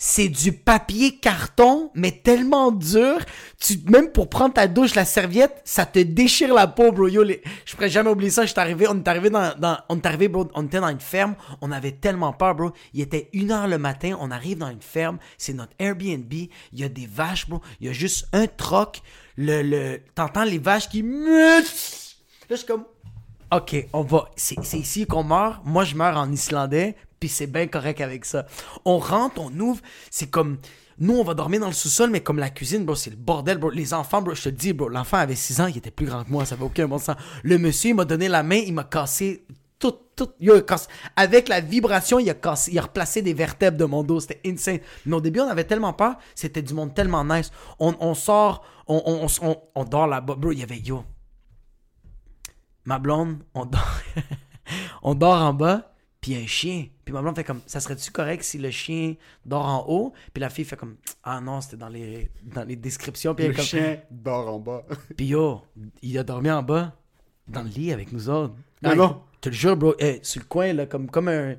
c'est 0.00 0.28
du 0.28 0.52
papier 0.52 1.16
carton, 1.16 1.90
mais 1.94 2.12
tellement 2.12 2.70
dur. 2.70 3.18
Tu, 3.60 3.78
même 3.88 4.12
pour 4.12 4.30
prendre 4.30 4.54
ta 4.54 4.68
douche, 4.68 4.94
la 4.94 5.04
serviette, 5.04 5.60
ça 5.64 5.84
te 5.86 5.98
déchire 5.98 6.54
la 6.54 6.68
peau, 6.68 6.92
bro. 6.92 7.08
Yo, 7.08 7.24
les- 7.24 7.42
je 7.66 7.74
pourrais 7.74 7.88
jamais 7.90 8.08
oublier 8.08 8.30
ça. 8.30 8.44
Arrivé, 8.56 8.86
on 8.88 8.96
est 8.96 9.30
dans, 9.30 9.78
on 9.88 9.96
bro, 9.96 10.48
on 10.54 10.64
était 10.66 10.80
dans 10.80 10.88
une 10.88 11.00
ferme. 11.00 11.34
On 11.60 11.72
avait 11.72 11.92
tellement 11.92 12.32
peur, 12.32 12.54
bro. 12.54 12.70
Il 12.94 13.00
était 13.00 13.28
une 13.32 13.50
heure 13.50 13.66
le 13.66 13.76
matin. 13.78 14.16
On 14.20 14.30
arrive 14.30 14.58
dans 14.58 14.70
une 14.70 14.80
ferme. 14.82 15.18
C'est 15.36 15.52
notre 15.52 15.72
Airbnb. 15.80 16.32
Il 16.32 16.48
y 16.72 16.84
a 16.84 16.88
des 16.88 17.06
vaches, 17.06 17.48
bro. 17.48 17.60
Il 17.80 17.88
y 17.88 17.90
a 17.90 17.92
juste 17.92 18.28
un 18.32 18.46
troc. 18.46 19.02
Le, 19.36 19.62
le, 19.62 20.00
t'entends 20.14 20.44
les 20.44 20.58
vaches 20.58 20.88
qui. 20.88 21.02
Là, 21.02 21.60
je 22.50 22.54
suis 22.54 22.66
comme, 22.66 22.84
OK, 23.52 23.86
on 23.92 24.02
va. 24.02 24.30
C'est 24.36 24.56
ici 24.74 25.06
qu'on 25.06 25.24
meurt. 25.24 25.60
Moi, 25.64 25.84
je 25.84 25.94
meurs 25.96 26.16
en 26.16 26.30
islandais, 26.30 26.96
puis 27.20 27.28
c'est 27.28 27.46
bien 27.46 27.66
correct 27.66 28.00
avec 28.00 28.24
ça. 28.24 28.46
On 28.84 28.98
rentre, 28.98 29.40
on 29.40 29.50
ouvre. 29.60 29.80
C'est 30.10 30.30
comme. 30.30 30.58
Nous, 31.00 31.14
on 31.16 31.22
va 31.22 31.34
dormir 31.34 31.60
dans 31.60 31.68
le 31.68 31.72
sous-sol, 31.72 32.10
mais 32.10 32.20
comme 32.24 32.38
la 32.40 32.50
cuisine, 32.50 32.84
bro, 32.84 32.96
c'est 32.96 33.10
le 33.10 33.16
bordel, 33.16 33.58
bro. 33.58 33.70
Les 33.70 33.94
enfants, 33.94 34.20
bro, 34.20 34.34
je 34.34 34.42
te 34.42 34.48
dis, 34.48 34.72
bro, 34.72 34.88
l'enfant 34.88 35.18
avait 35.18 35.36
6 35.36 35.60
ans, 35.60 35.66
il 35.68 35.78
était 35.78 35.92
plus 35.92 36.06
grand 36.06 36.24
que 36.24 36.30
moi, 36.30 36.44
ça 36.44 36.56
avait 36.56 36.64
aucun 36.64 36.88
bon 36.88 36.98
sens. 36.98 37.14
Le 37.44 37.56
monsieur, 37.56 37.90
il 37.90 37.94
m'a 37.94 38.04
donné 38.04 38.26
la 38.28 38.42
main, 38.42 38.56
il 38.56 38.74
m'a 38.74 38.82
cassé 38.82 39.46
tout, 39.78 39.94
tout. 40.16 40.30
Yo, 40.40 40.56
il 40.56 40.64
casse- 40.64 40.88
Avec 41.14 41.48
la 41.48 41.60
vibration, 41.60 42.18
il 42.18 42.28
a 42.28 42.34
cassé, 42.34 42.72
il 42.72 42.78
a 42.80 42.82
replacé 42.82 43.22
des 43.22 43.32
vertèbres 43.32 43.78
de 43.78 43.84
mon 43.84 44.02
dos, 44.02 44.18
c'était 44.18 44.40
insane. 44.44 44.80
Mais 45.06 45.14
au 45.14 45.20
début, 45.20 45.38
on 45.38 45.46
avait 45.48 45.62
tellement 45.62 45.92
peur, 45.92 46.16
c'était 46.34 46.62
du 46.62 46.74
monde 46.74 46.92
tellement 46.94 47.24
nice. 47.24 47.52
On, 47.78 47.94
on 48.00 48.14
sort, 48.14 48.64
on, 48.88 49.00
on, 49.06 49.26
on, 49.26 49.48
on- 49.50 49.62
on 49.76 49.84
dort 49.84 50.08
là-bas, 50.08 50.34
bro, 50.34 50.50
il 50.50 50.58
y 50.58 50.62
avait, 50.64 50.78
yo, 50.80 51.04
ma 52.84 52.98
blonde, 52.98 53.38
on 53.54 53.66
dort, 53.66 54.00
on 55.02 55.14
dort 55.14 55.42
en 55.42 55.54
bas, 55.54 55.92
puis 56.20 56.34
un 56.34 56.46
chien. 56.46 56.86
Puis 57.04 57.12
ma 57.12 57.22
blonde 57.22 57.36
fait 57.36 57.44
comme, 57.44 57.60
ça 57.66 57.80
serait-tu 57.80 58.10
correct 58.10 58.42
si 58.42 58.58
le 58.58 58.70
chien 58.70 59.14
dort 59.44 59.66
en 59.66 59.84
haut? 59.88 60.12
Puis 60.32 60.40
la 60.40 60.50
fille 60.50 60.64
fait 60.64 60.76
comme, 60.76 60.96
ah 61.22 61.40
non, 61.40 61.60
c'était 61.60 61.76
dans 61.76 61.88
les, 61.88 62.30
dans 62.42 62.64
les 62.64 62.76
descriptions. 62.76 63.34
Puis 63.34 63.48
Le 63.48 63.54
comme, 63.54 63.64
chien 63.64 63.98
dort 64.10 64.54
en 64.54 64.58
bas. 64.58 64.84
puis 65.16 65.26
yo, 65.26 65.62
il 66.02 66.18
a 66.18 66.24
dormi 66.24 66.50
en 66.50 66.62
bas, 66.62 66.96
dans 67.46 67.62
le 67.62 67.68
lit 67.68 67.92
avec 67.92 68.12
nous 68.12 68.28
autres. 68.28 68.54
Ah 68.82 68.94
non. 68.94 69.22
Je 69.36 69.40
te 69.40 69.48
le 69.50 69.54
jure, 69.54 69.76
bro, 69.76 69.94
hey, 70.00 70.18
sur 70.22 70.40
le 70.40 70.46
coin, 70.46 70.72
là, 70.72 70.86
comme, 70.86 71.08
comme 71.08 71.28
un... 71.28 71.54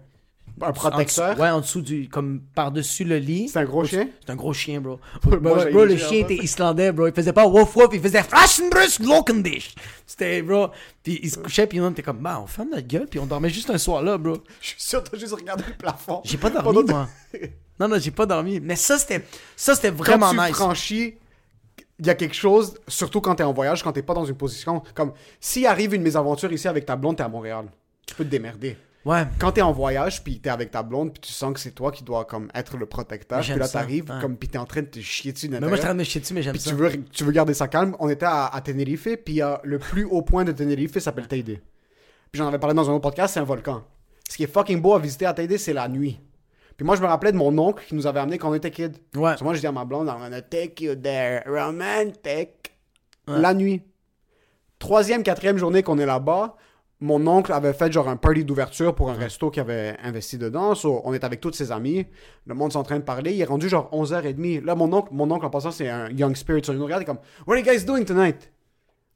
Un 0.62 0.72
protecteur. 0.72 1.30
en 1.30 1.32
dessous- 1.34 1.42
ouais, 1.42 1.50
en 1.50 1.60
dessous 1.62 1.82
du... 1.82 2.10
Comme 2.10 2.42
par-dessus 2.56 3.04
le 3.04 3.18
lit. 3.18 3.50
C'est 3.50 3.60
un 3.60 3.66
gros 3.66 3.86
chien? 3.86 4.08
C'est 4.26 4.32
un 4.32 4.36
gros 4.36 4.54
chien, 4.54 4.82
bro. 4.82 5.00
Bro, 5.24 5.86
le 5.86 5.98
chien 5.98 6.20
était 6.20 6.36
islandais, 6.36 6.92
bro. 6.92 7.08
Il 7.08 7.14
faisait 7.14 7.34
pas 7.34 7.46
wouf 7.48 7.76
wouf, 7.76 7.88
il 7.94 8.02
faisait 8.02 8.24
Flaschenbrüsk 8.24 9.00
Lokendish. 9.02 9.76
C'était, 10.06 10.42
bro. 10.42 10.68
Puis 11.04 11.20
il 11.24 11.30
se 11.32 11.38
couchait, 11.40 11.68
puis 11.68 11.80
on 11.82 11.92
était 11.92 12.02
comme, 12.04 12.18
bah, 12.20 12.40
on 12.44 12.48
ferme 12.48 12.70
notre 12.72 12.88
gueule, 12.88 13.08
puis 13.08 13.20
on 13.20 13.26
dormait 13.26 13.50
juste 13.50 13.70
un 13.70 13.78
soir 13.78 14.02
là, 14.02 14.18
bro. 14.18 14.38
Je 14.62 14.68
suis 14.68 14.76
sûr 14.82 15.04
t'as 15.04 15.18
juste 15.18 15.34
regardé 15.34 15.64
le 15.68 15.74
plafond. 15.76 16.22
J'ai 16.24 16.38
pas 16.38 16.50
dormi, 16.50 16.84
moi. 16.90 17.08
Non, 17.80 17.88
non, 17.88 17.98
j'ai 18.00 18.12
pas 18.12 18.26
dormi. 18.26 18.60
Mais 18.60 18.76
ça, 18.76 18.98
c'était, 18.98 19.24
ça, 19.56 19.76
c'était 19.76 19.90
Quand 19.92 19.96
vraiment 20.04 20.32
tu 20.32 20.38
nice. 20.40 20.56
franchis, 20.56 21.16
il 22.00 22.06
y 22.06 22.10
a 22.10 22.16
quelque 22.16 22.36
chose, 22.36 22.76
surtout 22.88 23.22
quand 23.22 23.36
t'es 23.36 23.44
en 23.44 23.54
voyage, 23.54 23.84
quand 23.84 23.92
t'es 23.94 24.02
pas 24.02 24.14
dans 24.14 24.26
une 24.26 24.36
position 24.36 24.84
comme 24.94 25.14
s'il 25.40 25.66
arrive 25.66 25.94
une 25.94 26.02
mésaventure 26.02 26.52
ici 26.52 26.68
avec 26.68 26.86
ta 26.86 26.96
blonde, 26.96 27.18
t'es 27.18 27.24
à 27.24 27.28
Montréal. 27.30 27.66
Tu 28.06 28.16
peux 28.16 28.24
te 28.26 28.30
démerder. 28.30 28.78
Ouais. 29.10 29.24
Quand 29.40 29.54
t'es 29.54 29.62
en 29.62 29.72
voyage, 29.72 30.24
puis 30.24 30.40
t'es 30.40 30.50
avec 30.50 30.70
ta 30.70 30.84
blonde, 30.84 31.14
puis 31.14 31.22
tu 31.22 31.32
sens 31.32 31.52
que 31.54 31.60
c'est 31.60 31.72
toi 31.72 31.92
qui 31.92 32.04
dois 32.04 32.26
comme 32.26 32.50
être 32.54 32.78
le 32.78 32.86
protecteur, 32.86 33.42
puis 33.42 33.56
là 33.56 33.68
t'arrives, 33.68 34.10
ouais. 34.12 34.22
comme 34.22 34.38
puis 34.38 34.50
t'es 34.50 34.60
en 34.60 34.66
train 34.66 34.82
de 34.82 34.88
te 34.88 35.00
chier 35.00 35.34
dessus 35.34 35.50
Mais 35.50 35.60
moi, 35.60 35.70
je 35.72 35.76
suis 35.76 35.82
en 35.82 35.86
train 35.86 35.94
de 35.96 36.00
me 36.00 36.04
chier 36.04 36.22
dessus, 36.22 36.34
mais 36.36 36.44
j'aime 36.44 36.54
Puis 36.54 36.62
ça. 36.62 36.70
tu 36.70 36.76
veux, 36.76 37.04
tu 37.06 37.24
veux 37.24 37.32
garder 37.32 37.56
ça 37.56 37.68
calme. 37.68 37.96
On 38.00 38.08
était 38.08 38.28
à, 38.28 38.46
à 38.46 38.62
Tenerife, 38.62 39.08
puis 39.26 39.42
a 39.42 39.62
le 39.64 39.80
plus 39.80 40.06
haut 40.06 40.22
point 40.22 40.44
de 40.44 40.52
Tenerife 40.52 41.00
s'appelle 41.00 41.28
Teide. 41.28 41.60
Puis 42.32 42.38
j'en 42.38 42.48
avais 42.48 42.60
parlé 42.60 42.76
dans 42.76 42.88
un 42.88 42.94
autre 42.94 43.02
podcast, 43.02 43.34
c'est 43.34 43.40
un 43.40 43.46
volcan. 43.46 43.84
Ce 44.30 44.38
qui 44.38 44.44
est 44.44 44.54
fucking 44.54 44.80
beau 44.80 44.94
à 44.94 45.00
visiter 45.00 45.26
à 45.26 45.34
Teide, 45.34 45.58
c'est 45.58 45.74
la 45.74 45.88
nuit. 45.88 46.20
Puis 46.78 46.86
moi, 46.86 46.96
je 46.96 47.02
me 47.02 47.08
rappelais 47.08 47.32
de 47.32 47.38
mon 47.38 47.58
oncle 47.58 47.84
qui 47.86 47.96
nous 47.96 48.06
avait 48.06 48.20
amené 48.20 48.38
quand 48.38 48.52
on 48.52 48.54
était 48.54 48.72
kid. 48.72 48.96
Ouais. 49.16 49.36
So 49.38 49.44
moi, 49.44 49.56
je 49.56 49.60
dis 49.60 49.68
à 49.68 49.72
ma 49.72 49.86
blonde, 49.86 50.08
I'm 50.08 50.20
gonna 50.20 50.42
take 50.42 50.84
you 50.84 50.94
there, 50.96 51.42
romantic. 51.48 52.74
Ouais. 53.28 53.40
La 53.40 53.54
nuit. 53.54 53.82
Troisième, 54.78 55.24
quatrième 55.24 55.58
journée 55.58 55.84
qu'on 55.84 55.98
est 55.98 56.06
là-bas, 56.06 56.56
mon 57.02 57.26
oncle 57.28 57.54
avait 57.54 57.72
fait 57.74 57.92
genre 57.92 58.10
un 58.10 58.18
party 58.18 58.44
d'ouverture 58.44 58.94
pour 58.94 59.10
un 59.10 59.14
resto 59.14 59.50
qui 59.50 59.60
avait 59.62 59.96
investi 60.04 60.38
dedans. 60.38 60.76
So, 60.76 61.02
on 61.06 61.14
est 61.14 61.24
avec 61.24 61.40
tous 61.40 61.54
ses 61.54 61.72
amis. 61.72 62.06
Le 62.46 62.54
monde 62.56 62.72
est 62.72 62.76
en 62.76 62.84
train 62.84 62.98
de 62.98 63.04
parler. 63.04 63.32
Il 63.34 63.40
est 63.42 63.46
rendu 63.46 63.70
genre 63.70 63.90
11h30. 63.94 64.66
Là, 64.66 64.76
mon 64.76 64.92
oncle, 64.92 65.10
mon 65.14 65.30
oncle 65.32 65.46
en 65.46 65.50
passant, 65.50 65.72
c'est 65.72 65.88
un 65.88 66.10
young 66.10 66.36
spirit. 66.36 66.64
So, 66.66 66.74
il 66.74 66.78
nous 66.78 66.84
regarde, 66.86 67.02
il 67.02 67.04
est 67.04 67.06
comme, 67.08 67.20
What 67.48 67.56
are 67.56 67.60
you 67.60 67.66
guys 67.66 67.86
doing 67.86 68.04
tonight? 68.04 68.52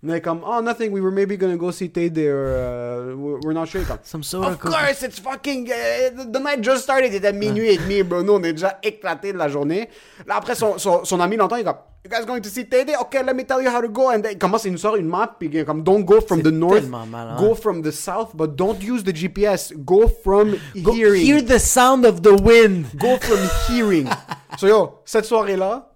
On 0.06 0.14
est 0.14 0.22
comme, 0.22 0.42
Oh, 0.46 0.62
nothing. 0.62 0.92
We 0.92 1.02
were 1.02 1.12
maybe 1.12 1.38
gonna 1.38 1.58
go 1.58 1.72
see 1.72 1.90
Tate 1.90 2.14
there. 2.14 2.34
uh, 2.36 3.16
we're 3.18 3.54
not 3.54 3.66
sure. 3.68 3.82
Il 3.82 3.84
est 3.84 3.88
Comme, 3.88 4.00
Some 4.04 4.24
sort 4.24 4.46
Of 4.48 4.60
course, 4.60 5.02
it's 5.04 5.20
fucking. 5.20 5.70
uh, 5.70 6.24
the 6.32 6.40
night 6.40 6.62
just 6.62 6.84
started. 6.84 7.08
Il 7.12 7.16
était 7.16 7.34
minuit 7.34 7.68
et 7.70 7.78
demi, 7.78 8.02
bro. 8.04 8.24
Nous, 8.24 8.34
on 8.34 8.44
est 8.44 8.54
déjà 8.54 8.80
éclatés 8.82 9.34
de 9.34 9.38
la 9.38 9.50
journée. 9.50 9.90
Là, 10.26 10.36
après, 10.38 10.56
son, 10.56 10.78
son, 10.78 11.04
son 11.04 11.20
ami 11.20 11.36
l'entend. 11.36 11.58
Il 11.58 11.62
est 11.62 11.64
comme, 11.66 11.76
guys 12.14 12.26
going 12.26 12.42
to 12.42 12.50
see 12.50 12.66
Tede? 12.66 12.96
Okay, 13.02 13.24
let 13.24 13.36
me 13.36 13.44
tell 13.44 13.62
you 13.62 13.70
how 13.70 13.82
to 13.82 13.90
go. 13.90 14.10
And 14.10 14.24
il 14.30 14.38
commence, 14.38 14.66
il 14.66 14.72
nous 14.72 14.78
sort 14.78 14.96
une 14.96 15.08
map. 15.08 15.36
Puis 15.40 15.50
comme, 15.66 15.84
Don't 15.84 16.04
go 16.04 16.22
from 16.22 16.42
the 16.42 16.52
north. 16.52 16.88
malin. 16.88 17.36
Go 17.38 17.56
from 17.56 17.82
the 17.82 17.92
south, 17.92 18.36
but 18.36 18.56
don't 18.56 18.82
use 18.82 19.04
the 19.04 19.12
GPS. 19.12 19.74
Go 19.84 20.08
from 20.08 20.56
Go 20.82 20.94
hearing. 20.94 21.26
Hear 21.26 21.42
the 21.42 21.60
sound 21.60 22.06
of 22.06 22.22
the 22.22 22.34
wind. 22.34 22.86
Go 22.98 23.18
from 23.18 23.40
hearing. 23.68 24.08
so, 24.58 24.68
yo, 24.68 25.00
cette 25.06 25.26
soirée-là, 25.26 25.92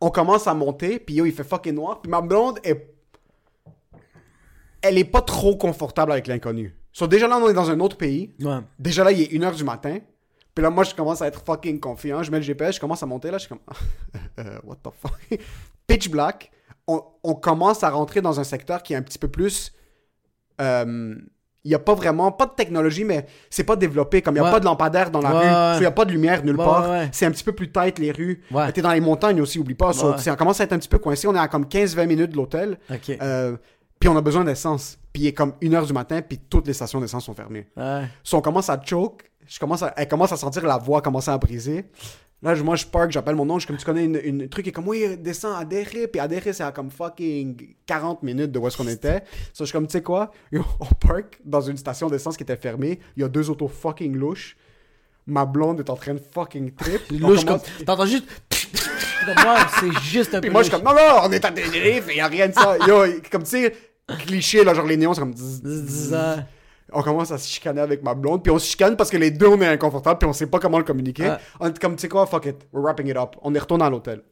on 0.00 0.10
commence 0.10 0.46
à 0.46 0.54
monter. 0.54 0.98
Puis 0.98 1.14
yo, 1.14 1.24
il 1.26 1.32
fait 1.32 1.44
fucking 1.44 1.74
noir. 1.74 2.00
Puis 2.02 2.10
ma 2.10 2.20
blonde 2.20 2.58
est 2.64 2.92
elle 4.82 4.98
est 4.98 5.04
pas 5.04 5.22
trop 5.22 5.56
confortable 5.56 6.12
avec 6.12 6.26
l'inconnu. 6.28 6.76
So, 6.92 7.06
déjà 7.06 7.26
là, 7.26 7.38
on 7.38 7.48
est 7.48 7.54
dans 7.54 7.70
un 7.70 7.80
autre 7.80 7.96
pays. 7.96 8.34
Ouais. 8.40 8.58
Déjà 8.78 9.02
là, 9.04 9.10
il 9.12 9.22
est 9.22 9.32
1h 9.36 9.56
du 9.56 9.64
matin. 9.64 9.98
Puis 10.56 10.62
là, 10.62 10.70
moi, 10.70 10.82
je 10.84 10.94
commence 10.94 11.20
à 11.22 11.26
être 11.28 11.42
fucking 11.44 11.78
confiant. 11.78 12.22
Je 12.24 12.30
mets 12.32 12.38
le 12.38 12.42
GPS, 12.42 12.74
je 12.76 12.80
commence 12.80 13.02
à 13.02 13.06
monter 13.06 13.30
là. 13.30 13.36
Je 13.38 13.46
suis 13.46 13.48
comme, 13.50 13.60
Euh, 14.40 14.58
what 14.64 14.76
the 14.82 14.88
fuck? 15.00 15.38
Pitch 15.86 16.08
black. 16.10 16.50
On, 16.88 17.02
on 17.22 17.34
commence 17.34 17.84
à 17.84 17.90
rentrer 17.90 18.20
dans 18.22 18.40
un 18.40 18.44
secteur 18.44 18.82
qui 18.82 18.94
est 18.94 18.96
un 18.96 19.02
petit 19.02 19.18
peu 19.18 19.28
plus. 19.28 19.72
euh, 20.60 21.14
il 21.64 21.70
n'y 21.70 21.74
a 21.74 21.80
pas 21.80 21.94
vraiment, 21.94 22.30
pas 22.30 22.46
de 22.46 22.52
technologie, 22.52 23.02
mais 23.02 23.26
c'est 23.50 23.64
pas 23.64 23.74
développé. 23.74 24.22
Comme 24.22 24.36
il 24.36 24.40
n'y 24.40 24.44
a 24.46 24.48
Ouais. 24.48 24.52
pas 24.52 24.60
de 24.60 24.64
lampadaire 24.64 25.10
dans 25.10 25.20
la 25.20 25.34
Ouais, 25.34 25.72
rue, 25.72 25.76
il 25.78 25.80
n'y 25.80 25.86
a 25.86 25.90
pas 25.90 26.04
de 26.04 26.12
lumière 26.12 26.44
nulle 26.44 26.56
Ouais, 26.56 26.64
part. 26.64 26.88
C'est 27.10 27.26
un 27.26 27.30
petit 27.32 27.42
peu 27.42 27.50
plus 27.52 27.72
tight 27.72 27.98
les 27.98 28.12
rues. 28.12 28.40
T'es 28.72 28.82
dans 28.82 28.92
les 28.92 29.00
montagnes 29.00 29.40
aussi, 29.40 29.58
oublie 29.58 29.74
pas. 29.74 29.92
So, 29.92 30.14
on 30.30 30.36
commence 30.36 30.60
à 30.60 30.64
être 30.64 30.72
un 30.74 30.78
petit 30.78 30.88
peu 30.88 30.98
coincé. 30.98 31.26
On 31.26 31.34
est 31.34 31.38
à 31.40 31.48
comme 31.48 31.64
15-20 31.66 32.06
minutes 32.06 32.30
de 32.30 32.36
l'hôtel. 32.36 32.78
Euh, 33.20 33.56
puis 33.98 34.08
on 34.08 34.16
a 34.16 34.20
besoin 34.20 34.44
d'essence. 34.44 34.96
Puis 35.12 35.24
il 35.24 35.26
est 35.26 35.32
comme 35.32 35.54
1h 35.60 35.86
du 35.88 35.92
matin, 35.92 36.22
puis 36.22 36.38
toutes 36.38 36.68
les 36.68 36.72
stations 36.72 37.00
d'essence 37.00 37.24
sont 37.24 37.34
fermées. 37.34 37.66
So, 38.22 38.36
on 38.36 38.40
commence 38.42 38.70
à 38.70 38.80
choke. 38.80 39.28
Je 39.48 39.58
commence 39.58 39.82
à, 39.82 39.92
elle 39.96 40.08
commence 40.08 40.32
à 40.32 40.36
sentir 40.36 40.64
la 40.66 40.78
voix 40.78 41.00
commencer 41.02 41.30
à 41.30 41.38
briser. 41.38 41.84
Là, 42.42 42.54
je- 42.54 42.62
moi, 42.62 42.76
je 42.76 42.84
park, 42.84 43.10
j'appelle 43.10 43.34
mon 43.34 43.48
oncle. 43.48 43.60
Je 43.60 43.60
suis 43.60 43.66
comme, 43.68 43.76
tu 43.78 43.84
connais 43.84 44.04
une, 44.04 44.20
une 44.40 44.48
truc. 44.48 44.66
Il 44.66 44.68
est 44.68 44.72
comme, 44.72 44.88
oui, 44.88 45.16
descends 45.18 45.54
à 45.56 45.64
Derry. 45.64 46.06
Puis 46.06 46.20
à 46.20 46.28
Derry, 46.28 46.52
c'est 46.52 46.62
à 46.62 46.70
comme 46.72 46.90
fucking 46.90 47.74
40 47.86 48.22
minutes 48.22 48.52
de 48.52 48.58
où 48.58 48.66
est-ce 48.66 48.76
qu'on 48.76 48.88
était. 48.88 49.20
So, 49.54 49.60
je 49.60 49.64
suis 49.64 49.72
comme, 49.72 49.86
tu 49.86 49.92
sais 49.92 50.02
quoi? 50.02 50.30
Yo, 50.52 50.62
on 50.80 50.86
park 51.06 51.38
dans 51.44 51.60
une 51.62 51.76
station 51.78 52.08
d'essence 52.08 52.36
qui 52.36 52.42
était 52.42 52.56
fermée. 52.56 53.00
Il 53.16 53.22
y 53.22 53.24
a 53.24 53.28
deux 53.28 53.48
autos 53.48 53.68
fucking 53.68 54.14
louches. 54.16 54.56
Ma 55.26 55.44
blonde 55.46 55.80
est 55.80 55.90
en 55.90 55.96
train 55.96 56.14
de 56.14 56.20
fucking 56.32 56.72
trip. 56.72 57.00
Louche 57.10 57.44
comme. 57.44 57.60
T'entends 57.86 58.06
juste. 58.06 58.26
Comme 59.24 59.44
moi, 59.44 59.56
c'est 59.80 59.98
juste 60.02 60.34
un 60.34 60.38
peu. 60.38 60.42
Puis 60.42 60.50
moi, 60.50 60.62
je 60.62 60.68
suis 60.68 60.76
comme, 60.76 60.84
non, 60.86 60.94
non, 60.94 61.20
on 61.24 61.32
est 61.32 61.44
à 61.44 61.50
Tenerife, 61.50 62.04
il 62.10 62.16
y 62.16 62.20
a 62.20 62.26
rien 62.28 62.48
de 62.48 62.52
ça. 62.54 62.76
Yo, 62.86 63.04
comme 63.32 63.42
tu 63.42 63.50
sais, 63.50 63.74
cliché, 64.26 64.62
là, 64.62 64.72
genre 64.74 64.86
les 64.86 64.96
néons, 64.96 65.14
c'est 65.14 65.20
comme. 65.20 65.34
On 66.98 67.02
commence 67.02 67.30
à 67.30 67.36
se 67.38 67.46
chicaner 67.46 67.82
avec 67.82 68.02
ma 68.02 68.14
blonde, 68.14 68.42
puis 68.42 68.50
on 68.50 68.58
se 68.58 68.66
chicane 68.66 68.96
parce 68.96 69.10
que 69.10 69.18
les 69.18 69.30
deux, 69.30 69.48
on 69.48 69.60
est 69.60 69.66
inconfortables, 69.66 70.18
puis 70.18 70.26
on 70.28 70.32
sait 70.32 70.46
pas 70.46 70.58
comment 70.58 70.78
le 70.78 70.84
communiquer. 70.84 71.34
On 71.60 71.68
est 71.68 71.78
comme, 71.78 71.94
tu 71.96 72.00
sais 72.02 72.08
quoi, 72.08 72.24
fuck 72.26 72.46
it, 72.46 72.56
we're 72.72 72.82
wrapping 72.82 73.06
it 73.08 73.16
up. 73.18 73.36
On 73.42 73.54
est 73.54 73.58
retourné 73.58 73.84
à 73.84 73.90
l'hôtel. 73.90 74.22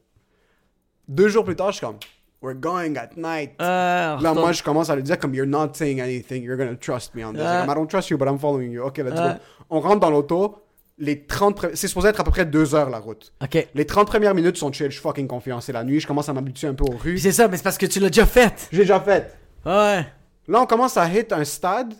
Deux 1.07 1.27
jours 1.27 1.43
plus 1.43 1.55
tard, 1.55 1.71
je 1.71 1.77
suis 1.77 1.85
comme, 1.85 1.97
we're 2.41 2.55
going 2.55 2.95
at 2.97 3.09
night. 3.15 3.51
Euh, 3.61 4.19
Là, 4.19 4.33
moi, 4.33 4.51
je 4.51 4.63
commence 4.63 4.89
à 4.89 4.95
lui 4.95 5.03
dire 5.03 5.19
comme, 5.19 5.35
you're 5.35 5.45
not 5.45 5.73
saying 5.73 6.01
anything, 6.01 6.43
you're 6.43 6.57
gonna 6.57 6.75
trust 6.75 7.13
me 7.13 7.23
on 7.23 7.33
this. 7.33 7.41
Comme, 7.41 7.69
I 7.71 7.75
don't 7.75 7.87
trust 7.87 8.09
you, 8.09 8.17
but 8.17 8.27
I'm 8.27 8.39
following 8.39 8.71
you. 8.71 8.81
Ok, 8.83 8.97
let's 8.97 9.11
go. 9.15 9.39
On 9.69 9.79
rentre 9.79 9.99
dans 9.99 10.09
l'auto, 10.09 10.63
les 10.97 11.25
30... 11.25 11.57
pre- 11.61 11.75
C'est 11.75 11.87
supposé 11.87 12.07
être 12.09 12.21
à 12.21 12.23
peu 12.23 12.31
près 12.31 12.45
deux 12.45 12.73
heures, 12.73 12.89
la 12.89 12.97
route. 12.99 13.31
Ok. 13.43 13.67
Les 13.75 13.85
30 13.85 14.07
premières 14.07 14.33
minutes 14.33 14.57
sont 14.57 14.71
chill, 14.71 14.87
je 14.87 14.93
suis 14.93 15.01
fucking 15.01 15.27
confiant. 15.27 15.61
C'est 15.61 15.73
la 15.73 15.83
nuit, 15.83 15.99
je 15.99 16.07
commence 16.07 16.29
à 16.29 16.33
m'habituer 16.33 16.67
un 16.67 16.73
peu 16.73 16.85
aux 16.85 16.97
rues. 16.97 17.19
c'est 17.19 17.31
ça, 17.31 17.47
mais 17.47 17.57
c'est 17.57 17.63
parce 17.63 17.77
que 17.77 17.85
tu 17.85 17.99
l'as 17.99 18.09
déjà 18.09 18.25
fait. 18.25 18.67
J'ai 18.71 18.79
déjà 18.81 18.99
fait. 18.99 19.35
Ouais. 19.65 20.05
Là, 20.47 20.61
on 20.61 20.65
commence 20.65 20.95
à 20.97 21.07
hit 21.07 21.31
un 21.33 21.43
stade. 21.43 21.93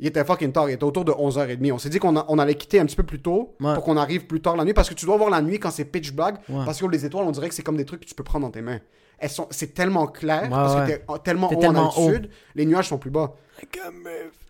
Il 0.00 0.06
était 0.06 0.24
fucking 0.24 0.52
tard, 0.52 0.70
il 0.70 0.74
était 0.74 0.84
autour 0.84 1.04
de 1.04 1.10
11h30. 1.12 1.72
On 1.72 1.78
s'est 1.78 1.88
dit 1.88 1.98
qu'on 1.98 2.16
a- 2.16 2.24
on 2.28 2.38
allait 2.38 2.54
quitter 2.54 2.78
un 2.78 2.86
petit 2.86 2.94
peu 2.94 3.02
plus 3.02 3.20
tôt 3.20 3.56
Ouais. 3.60 3.74
pour 3.74 3.82
qu'on 3.82 3.96
arrive 3.96 4.26
plus 4.26 4.40
tard 4.40 4.56
la 4.56 4.64
nuit 4.64 4.72
parce 4.72 4.88
que 4.88 4.94
tu 4.94 5.06
dois 5.06 5.16
voir 5.16 5.28
la 5.30 5.42
nuit 5.42 5.58
quand 5.58 5.72
c'est 5.72 5.84
pitch 5.84 6.12
black. 6.12 6.36
Ouais. 6.48 6.64
Parce 6.64 6.80
que 6.80 6.86
les 6.86 7.04
étoiles, 7.04 7.24
on 7.26 7.32
dirait 7.32 7.48
que 7.48 7.54
c'est 7.54 7.64
comme 7.64 7.76
des 7.76 7.84
trucs 7.84 8.00
que 8.02 8.06
tu 8.06 8.14
peux 8.14 8.22
prendre 8.22 8.46
dans 8.46 8.52
tes 8.52 8.62
mains. 8.62 8.78
Elles 9.18 9.30
sont, 9.30 9.48
c'est 9.50 9.74
tellement 9.74 10.06
clair 10.06 10.42
Ouais, 10.44 10.48
parce 10.50 10.74
ouais. 10.76 10.80
que 10.82 10.86
t'es 10.98 11.04
en- 11.08 11.18
tellement 11.18 11.48
T'es 11.48 11.56
haut 11.56 11.60
tellement 11.60 11.80
en 11.92 12.06
altitude, 12.06 12.30
les 12.54 12.64
nuages 12.66 12.88
sont 12.88 12.98
plus 12.98 13.10
bas. 13.10 13.34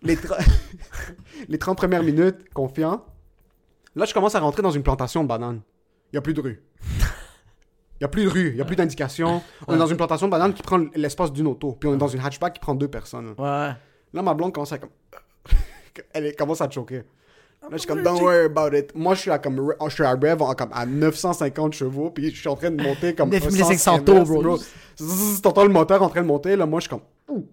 Les, 0.03 0.15
tra- 0.15 0.37
les 1.47 1.57
30 1.57 1.77
premières 1.77 2.03
minutes, 2.03 2.53
confiant. 2.53 3.03
Là, 3.95 4.05
je 4.05 4.13
commence 4.13 4.35
à 4.35 4.39
rentrer 4.39 4.61
dans 4.61 4.69
une 4.71 4.83
plantation 4.83 5.23
de 5.23 5.27
bananes. 5.27 5.61
Il 6.11 6.15
n'y 6.15 6.17
a 6.19 6.21
plus 6.21 6.35
de 6.35 6.41
rue. 6.41 6.61
Il 6.83 8.03
n'y 8.03 8.05
a 8.05 8.07
plus 8.07 8.23
de 8.23 8.29
rue, 8.29 8.49
il 8.49 8.55
n'y 8.55 8.61
a 8.61 8.65
plus 8.65 8.75
d'indication. 8.75 9.41
On 9.67 9.73
est 9.75 9.77
dans 9.79 9.87
une 9.87 9.97
plantation 9.97 10.27
de 10.27 10.31
bananes 10.31 10.53
qui 10.53 10.61
prend 10.61 10.79
l'espace 10.95 11.33
d'une 11.33 11.47
auto. 11.47 11.71
Puis 11.73 11.89
on 11.89 11.95
est 11.95 11.97
dans 11.97 12.07
une 12.07 12.21
hatchback 12.21 12.53
qui 12.53 12.59
prend 12.59 12.75
deux 12.75 12.87
personnes. 12.87 13.33
Ouais. 13.37 13.71
Là, 14.13 14.21
ma 14.21 14.33
blonde 14.35 14.53
commence 14.53 14.71
à 14.71 14.77
comme... 14.77 14.89
Elle 16.13 16.25
est- 16.27 16.33
commence 16.37 16.61
à 16.61 16.69
choquer. 16.69 17.03
Là, 17.61 17.67
je 17.73 17.77
suis 17.79 17.87
comme, 17.87 18.01
don't 18.03 18.21
worry 18.21 18.45
about 18.45 18.75
it. 18.75 18.95
Moi, 18.95 19.15
je 19.15 19.19
suis 19.21 19.31
à, 19.31 19.37
comme, 19.37 19.73
je 19.87 19.93
suis 19.93 20.03
à 20.03 20.11
rev 20.13 20.41
en- 20.41 20.53
comme, 20.55 20.69
à 20.71 20.85
950 20.85 21.73
chevaux, 21.73 22.09
puis 22.09 22.31
je 22.33 22.39
suis 22.39 22.47
en 22.47 22.55
train 22.55 22.71
de 22.71 22.81
monter 22.81 23.13
comme... 23.13 23.29
un 23.33 23.39
9500 23.39 23.77
sens 23.77 24.05
tours, 24.05 24.15
inverse, 24.15 24.29
bro. 24.29 24.57
T'entends 25.43 25.63
le 25.63 25.69
moteur 25.69 26.01
en 26.01 26.09
train 26.09 26.21
de 26.21 26.27
monter, 26.27 26.55
là, 26.55 26.65
moi, 26.65 26.79
je 26.79 26.83
suis 26.83 26.89
comme... 26.89 27.01
Ouh. 27.27 27.45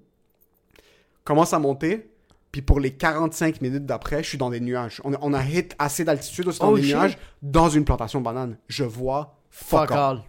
Commence 1.24 1.52
à 1.52 1.58
monter, 1.58 2.08
puis 2.52 2.62
pour 2.62 2.78
les 2.78 2.92
45 2.92 3.60
minutes 3.60 3.84
d'après, 3.84 4.22
je 4.22 4.28
suis 4.28 4.38
dans 4.38 4.50
des 4.50 4.60
nuages. 4.60 5.00
On, 5.04 5.12
a- 5.12 5.18
on 5.20 5.34
a 5.34 5.42
hit 5.44 5.74
assez 5.78 6.04
d'altitude 6.04 6.46
aussi 6.48 6.60
dans 6.60 6.70
Oh, 6.70 6.76
des 6.76 6.82
shit. 6.84 6.94
nuages, 6.94 7.18
dans 7.42 7.68
une 7.68 7.84
plantation 7.84 8.20
de 8.20 8.24
bananes. 8.24 8.56
Je 8.68 8.84
vois 8.84 9.36
fuck, 9.50 9.80
Fuck 9.88 9.90
all. 9.90 9.98
all. 9.98 10.22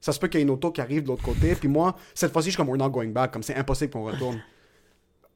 Ça 0.00 0.12
se 0.12 0.18
peut 0.18 0.26
qu'il 0.28 0.40
y 0.40 0.42
ait 0.42 0.46
une 0.46 0.50
auto 0.50 0.70
qui 0.72 0.80
arrive 0.80 1.02
de 1.04 1.08
l'autre 1.08 1.22
côté. 1.22 1.54
Puis 1.54 1.68
moi, 1.68 1.94
cette 2.14 2.32
fois-ci, 2.32 2.46
je 2.48 2.50
suis 2.52 2.56
comme, 2.56 2.68
we're 2.68 2.78
not 2.78 2.90
going 2.90 3.08
back. 3.10 3.32
Comme 3.32 3.42
c'est 3.42 3.54
impossible 3.56 3.92
qu'on 3.92 4.04
retourne. 4.04 4.40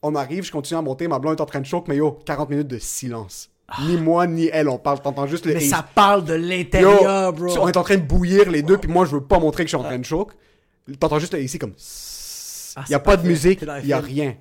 On 0.02 0.14
arrive, 0.14 0.44
je 0.44 0.52
continue 0.52 0.78
à 0.78 0.82
monter. 0.82 1.08
Ma 1.08 1.18
blonde 1.18 1.38
est 1.38 1.42
en 1.42 1.46
train 1.46 1.60
de 1.60 1.66
choke, 1.66 1.88
mais 1.88 1.96
yo, 1.96 2.18
40 2.24 2.48
minutes 2.50 2.68
de 2.68 2.78
silence. 2.78 3.50
Ni 3.82 3.96
moi, 3.96 4.26
ni 4.26 4.48
elle, 4.52 4.68
on 4.68 4.78
parle. 4.78 5.00
T'entends 5.00 5.26
juste 5.26 5.46
le. 5.46 5.54
Mais 5.54 5.60
ça 5.60 5.84
parle 5.94 6.24
de 6.24 6.34
l'intérieur, 6.34 7.32
bro. 7.32 7.56
On 7.60 7.68
est 7.68 7.76
en 7.76 7.82
train 7.82 7.96
de 7.96 8.02
bouillir 8.02 8.50
les 8.50 8.62
deux, 8.62 8.78
puis 8.78 8.90
moi, 8.90 9.04
je 9.04 9.12
veux 9.12 9.22
pas 9.22 9.38
montrer 9.38 9.64
que 9.64 9.70
je 9.70 9.76
suis 9.76 9.82
en 9.84 9.86
train 9.86 9.98
de 9.98 10.04
choke. 10.04 10.32
T'entends 10.98 11.18
juste 11.18 11.34
le 11.34 11.42
ici 11.42 11.58
comme. 11.58 11.74
Ah, 12.76 12.84
Il 12.88 12.92
y 12.92 12.94
a 12.94 12.98
pas 13.00 13.16
de 13.16 13.26
musique, 13.26 13.60
il 13.82 13.86
y 13.88 13.92
a 13.92 14.00
rien. 14.00 14.34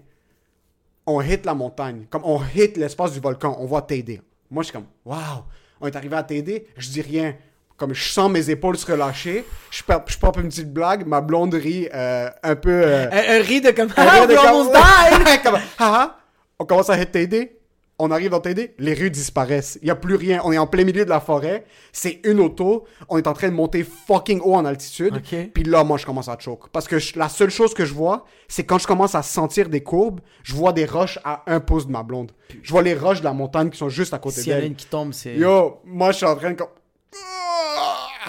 On 1.05 1.22
hit 1.22 1.45
la 1.45 1.53
montagne. 1.53 2.05
Comme 2.10 2.22
on 2.24 2.39
hit 2.55 2.78
l'espace 2.78 3.14
du 3.14 3.20
volcan, 3.20 3.55
on 3.60 3.66
voit 3.66 3.82
TD. 3.82 4.22
Moi, 4.51 4.64
je 4.64 4.68
suis 4.68 4.74
comme, 4.74 4.86
waouh, 5.05 5.43
on 5.82 5.88
est 5.88 5.95
arrivé 5.95 6.16
à 6.16 6.24
TD, 6.24 6.68
je 6.78 6.89
dis 6.89 7.01
rien. 7.01 7.36
Comme 7.80 7.93
je 7.93 8.09
sens 8.09 8.30
mes 8.30 8.49
épaules 8.49 8.77
se 8.77 8.86
relâcher, 8.91 9.45
je 9.71 9.82
je 10.07 10.17
pop 10.19 10.38
une 10.38 10.49
petite 10.49 10.71
blague, 10.73 11.07
ma 11.07 11.21
blonde 11.21 11.53
rit 11.53 11.88
euh, 11.93 12.30
un 12.43 12.55
peu. 12.55 12.69
euh, 12.71 13.07
Un, 13.11 13.39
un 13.39 13.41
riz 13.41 13.61
de 13.61 13.71
comme. 13.71 13.89
un 13.95 14.05
Ah, 14.07 14.27
de 14.27 14.36
comme-! 14.36 15.43
Comme, 15.43 15.55
ah, 15.55 15.59
ah. 15.80 16.19
On 16.59 16.65
commence 16.65 16.89
à 16.89 17.05
TD. 17.05 17.55
On 18.01 18.11
arrive 18.11 18.30
dans 18.32 18.39
TD, 18.39 18.75
les 18.80 18.93
rues 18.93 19.09
disparaissent. 19.11 19.77
Il 19.82 19.86
n'y 19.86 19.91
a 19.91 19.95
plus 19.95 20.15
rien. 20.15 20.39
On 20.45 20.53
est 20.53 20.57
en 20.57 20.67
plein 20.67 20.86
milieu 20.86 21.03
de 21.03 21.09
la 21.09 21.19
forêt. 21.19 21.65
C'est 21.91 22.21
une 22.23 22.39
auto. 22.39 22.86
On 23.09 23.17
est 23.17 23.27
en 23.27 23.34
train 23.34 23.49
de 23.49 23.53
monter 23.53 23.84
fucking 23.86 24.39
haut 24.41 24.55
en 24.55 24.63
altitude. 24.63 25.17
Ok. 25.17 25.49
Puis 25.53 25.63
là, 25.65 25.84
moi, 25.84 25.97
je 25.97 26.05
commence 26.05 26.30
à 26.30 26.38
choke. 26.39 26.69
Parce 26.69 26.88
que 26.88 26.97
je- 26.97 27.19
la 27.19 27.27
seule 27.27 27.49
chose 27.49 27.73
que 27.73 27.84
je 27.84 27.93
vois, 27.93 28.23
c'est 28.47 28.63
quand 28.63 28.77
je 28.77 28.88
commence 28.88 29.15
à 29.15 29.21
sentir 29.21 29.67
des 29.67 29.84
courbes, 29.84 30.21
je 30.43 30.53
vois 30.55 30.71
des 30.71 30.86
roches 30.86 31.19
à 31.25 31.43
un 31.47 31.59
pouce 31.59 31.88
de 31.88 31.91
ma 31.91 32.03
blonde. 32.03 32.32
Je 32.63 32.71
vois 32.71 32.84
les 32.84 32.93
roches 32.93 33.19
de 33.19 33.25
la 33.25 33.34
montagne 33.34 33.69
qui 33.69 33.77
sont 33.77 33.89
juste 33.89 34.13
à 34.13 34.17
côté 34.17 34.39
S'il 34.39 34.51
y 34.51 34.53
en 34.53 34.57
a 34.57 34.61
d'elle. 34.61 34.69
une 34.69 34.75
qui 34.75 34.86
tombe, 34.86 35.11
c'est. 35.11 35.36
Yo, 35.36 35.82
moi, 35.84 36.11
je 36.13 36.17
suis 36.17 36.25
en 36.25 36.38
train 36.38 36.51
de... 36.51 36.57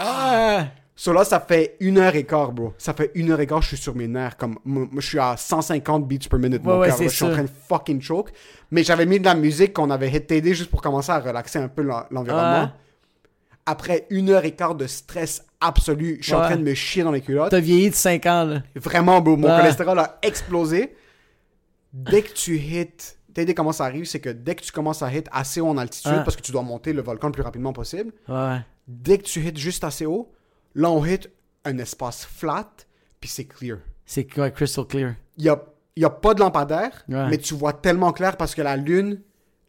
Ah! 0.00 0.66
So 0.96 1.14
là, 1.14 1.24
ça 1.24 1.40
fait 1.40 1.76
une 1.80 1.96
heure 1.96 2.14
et 2.14 2.24
quart, 2.24 2.52
bro. 2.52 2.74
Ça 2.76 2.92
fait 2.92 3.10
une 3.14 3.30
heure 3.30 3.40
et 3.40 3.46
quart, 3.46 3.62
je 3.62 3.68
suis 3.68 3.76
sur 3.78 3.94
mes 3.94 4.06
nerfs. 4.06 4.36
Comme, 4.36 4.58
moi, 4.66 4.86
je 4.98 5.06
suis 5.06 5.18
à 5.18 5.34
150 5.36 6.06
beats 6.06 6.28
per 6.30 6.36
minute. 6.36 6.60
Ouais, 6.62 6.72
mon 6.74 6.80
ouais, 6.80 6.88
cœur, 6.88 6.96
c'est 6.98 7.04
là. 7.04 7.10
Je 7.10 7.14
suis 7.16 7.24
en 7.24 7.30
train 7.30 7.42
de 7.44 7.50
fucking 7.68 8.02
choke. 8.02 8.30
Mais 8.70 8.82
j'avais 8.82 9.06
mis 9.06 9.18
de 9.18 9.24
la 9.24 9.34
musique 9.34 9.72
qu'on 9.72 9.88
avait 9.90 10.10
hit 10.10 10.26
TD 10.26 10.52
juste 10.54 10.70
pour 10.70 10.82
commencer 10.82 11.10
à 11.10 11.18
relaxer 11.18 11.58
un 11.58 11.68
peu 11.68 11.80
l'en- 11.82 12.04
l'environnement. 12.10 12.64
Ouais. 12.64 12.70
Après 13.66 14.06
une 14.10 14.28
heure 14.30 14.44
et 14.44 14.52
quart 14.52 14.74
de 14.74 14.86
stress 14.86 15.44
absolu, 15.60 16.18
je 16.20 16.26
suis 16.26 16.34
en 16.34 16.40
train 16.42 16.56
de 16.56 16.62
me 16.62 16.74
chier 16.74 17.02
dans 17.02 17.12
les 17.12 17.20
culottes. 17.22 17.50
T'as 17.50 17.60
vieilli 17.60 17.88
de 17.90 17.94
5 17.94 18.26
ans, 18.26 18.44
là. 18.44 18.62
Vraiment, 18.74 19.20
bro. 19.22 19.36
Mon 19.36 19.48
Ouais. 19.48 19.56
cholestérol 19.58 19.98
a 19.98 20.18
explosé. 20.22 20.94
Dès 21.92 22.22
que 22.22 22.32
tu 22.32 22.56
hits... 22.58 22.88
TD, 23.32 23.54
comment 23.54 23.70
ça 23.72 23.84
arrive, 23.84 24.06
c'est 24.06 24.18
que 24.18 24.28
dès 24.28 24.56
que 24.56 24.62
tu 24.62 24.72
commences 24.72 25.02
à 25.02 25.12
hit 25.14 25.28
assez 25.30 25.60
haut 25.60 25.68
en 25.68 25.78
altitude, 25.78 26.10
Ouais. 26.12 26.24
parce 26.24 26.34
que 26.34 26.42
tu 26.42 26.50
dois 26.50 26.62
monter 26.62 26.92
le 26.92 27.00
volcan 27.00 27.28
le 27.28 27.32
plus 27.32 27.44
rapidement 27.44 27.72
possible, 27.72 28.12
Ouais. 28.28 28.58
Dès 28.88 29.18
que 29.18 29.24
tu 29.24 29.40
hits 29.40 29.56
juste 29.56 29.84
assez 29.84 30.06
haut, 30.06 30.32
là, 30.74 30.90
on 30.90 31.04
hit 31.04 31.30
un 31.64 31.78
espace 31.78 32.24
flat, 32.24 32.68
puis 33.20 33.28
c'est 33.28 33.44
clear. 33.44 33.78
C'est 34.06 34.24
crystal 34.24 34.84
clear. 34.86 35.14
Il 35.36 35.44
y 35.44 35.48
a, 35.48 35.62
il 35.96 36.02
y 36.02 36.06
a 36.06 36.10
pas 36.10 36.34
de 36.34 36.40
lampadaire, 36.40 37.04
Ouais. 37.08 37.28
mais 37.28 37.38
tu 37.38 37.54
vois 37.54 37.72
tellement 37.72 38.12
clair 38.12 38.36
parce 38.36 38.54
que 38.54 38.62
la 38.62 38.76
lune, 38.76 39.20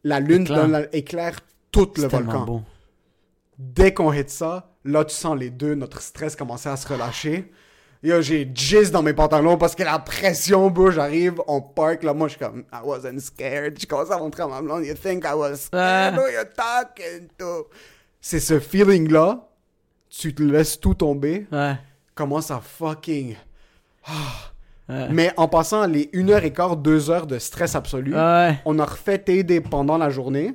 la 0.04 0.18
lune 0.20 0.42
Éclaire. 0.42 0.60
donne 0.62 0.72
la- 0.72 0.96
éclaire 0.96 1.38
tout 1.70 1.90
le 1.96 2.08
volcan. 2.08 2.44
beau. 2.44 2.62
Dès 3.58 3.94
qu'on 3.94 4.12
hit 4.12 4.30
ça, 4.30 4.70
là, 4.84 5.04
tu 5.04 5.14
sens 5.14 5.38
les 5.38 5.50
deux, 5.50 5.74
notre 5.74 6.00
stress 6.00 6.34
commencer 6.34 6.68
à 6.68 6.76
se 6.76 6.88
relâcher. 6.88 7.52
Yo, 8.02 8.20
j'ai 8.20 8.50
jizz 8.52 8.90
dans 8.90 9.02
mes 9.02 9.12
pantalons 9.12 9.56
parce 9.56 9.76
que 9.76 9.84
la 9.84 10.00
pression, 10.00 10.70
bro, 10.70 10.90
j'arrive, 10.90 11.34
on 11.46 11.60
park, 11.60 12.02
là, 12.02 12.12
moi, 12.12 12.26
je 12.26 12.32
suis 12.32 12.40
comme, 12.44 12.64
I 12.72 12.78
wasn't 12.82 13.20
scared. 13.20 13.78
Je 13.80 13.86
commence 13.86 14.10
à 14.10 14.18
montrer 14.18 14.42
à 14.42 14.48
ma 14.48 14.60
blonde, 14.60 14.84
you 14.84 14.94
think 14.94 15.24
I 15.24 15.34
was 15.34 15.56
scared? 15.56 16.14
Ouais. 16.16 16.20
Who 16.20 16.28
you 16.28 16.44
talking 16.56 17.28
to? 17.38 17.68
C'est 18.24 18.38
ce 18.40 18.60
feeling-là, 18.60 19.48
tu 20.08 20.32
te 20.32 20.42
laisses 20.42 20.78
tout 20.80 20.94
tomber, 20.94 21.46
Ouais. 21.52 21.74
commence 22.14 22.50
à 22.52 22.60
fucking... 22.60 23.34
Ouais. 24.88 25.08
Mais 25.10 25.32
en 25.36 25.48
passant 25.48 25.86
les 25.86 26.08
1 26.14 26.28
heure 26.28 26.44
et 26.44 26.52
quart, 26.52 26.76
2 26.76 27.10
heures 27.10 27.26
de 27.26 27.38
stress 27.38 27.74
absolu, 27.74 28.14
Ouais. 28.14 28.58
on 28.64 28.78
a 28.78 28.84
refait 28.84 29.18
TD 29.18 29.60
pendant 29.60 29.96
la 29.98 30.08
journée. 30.10 30.54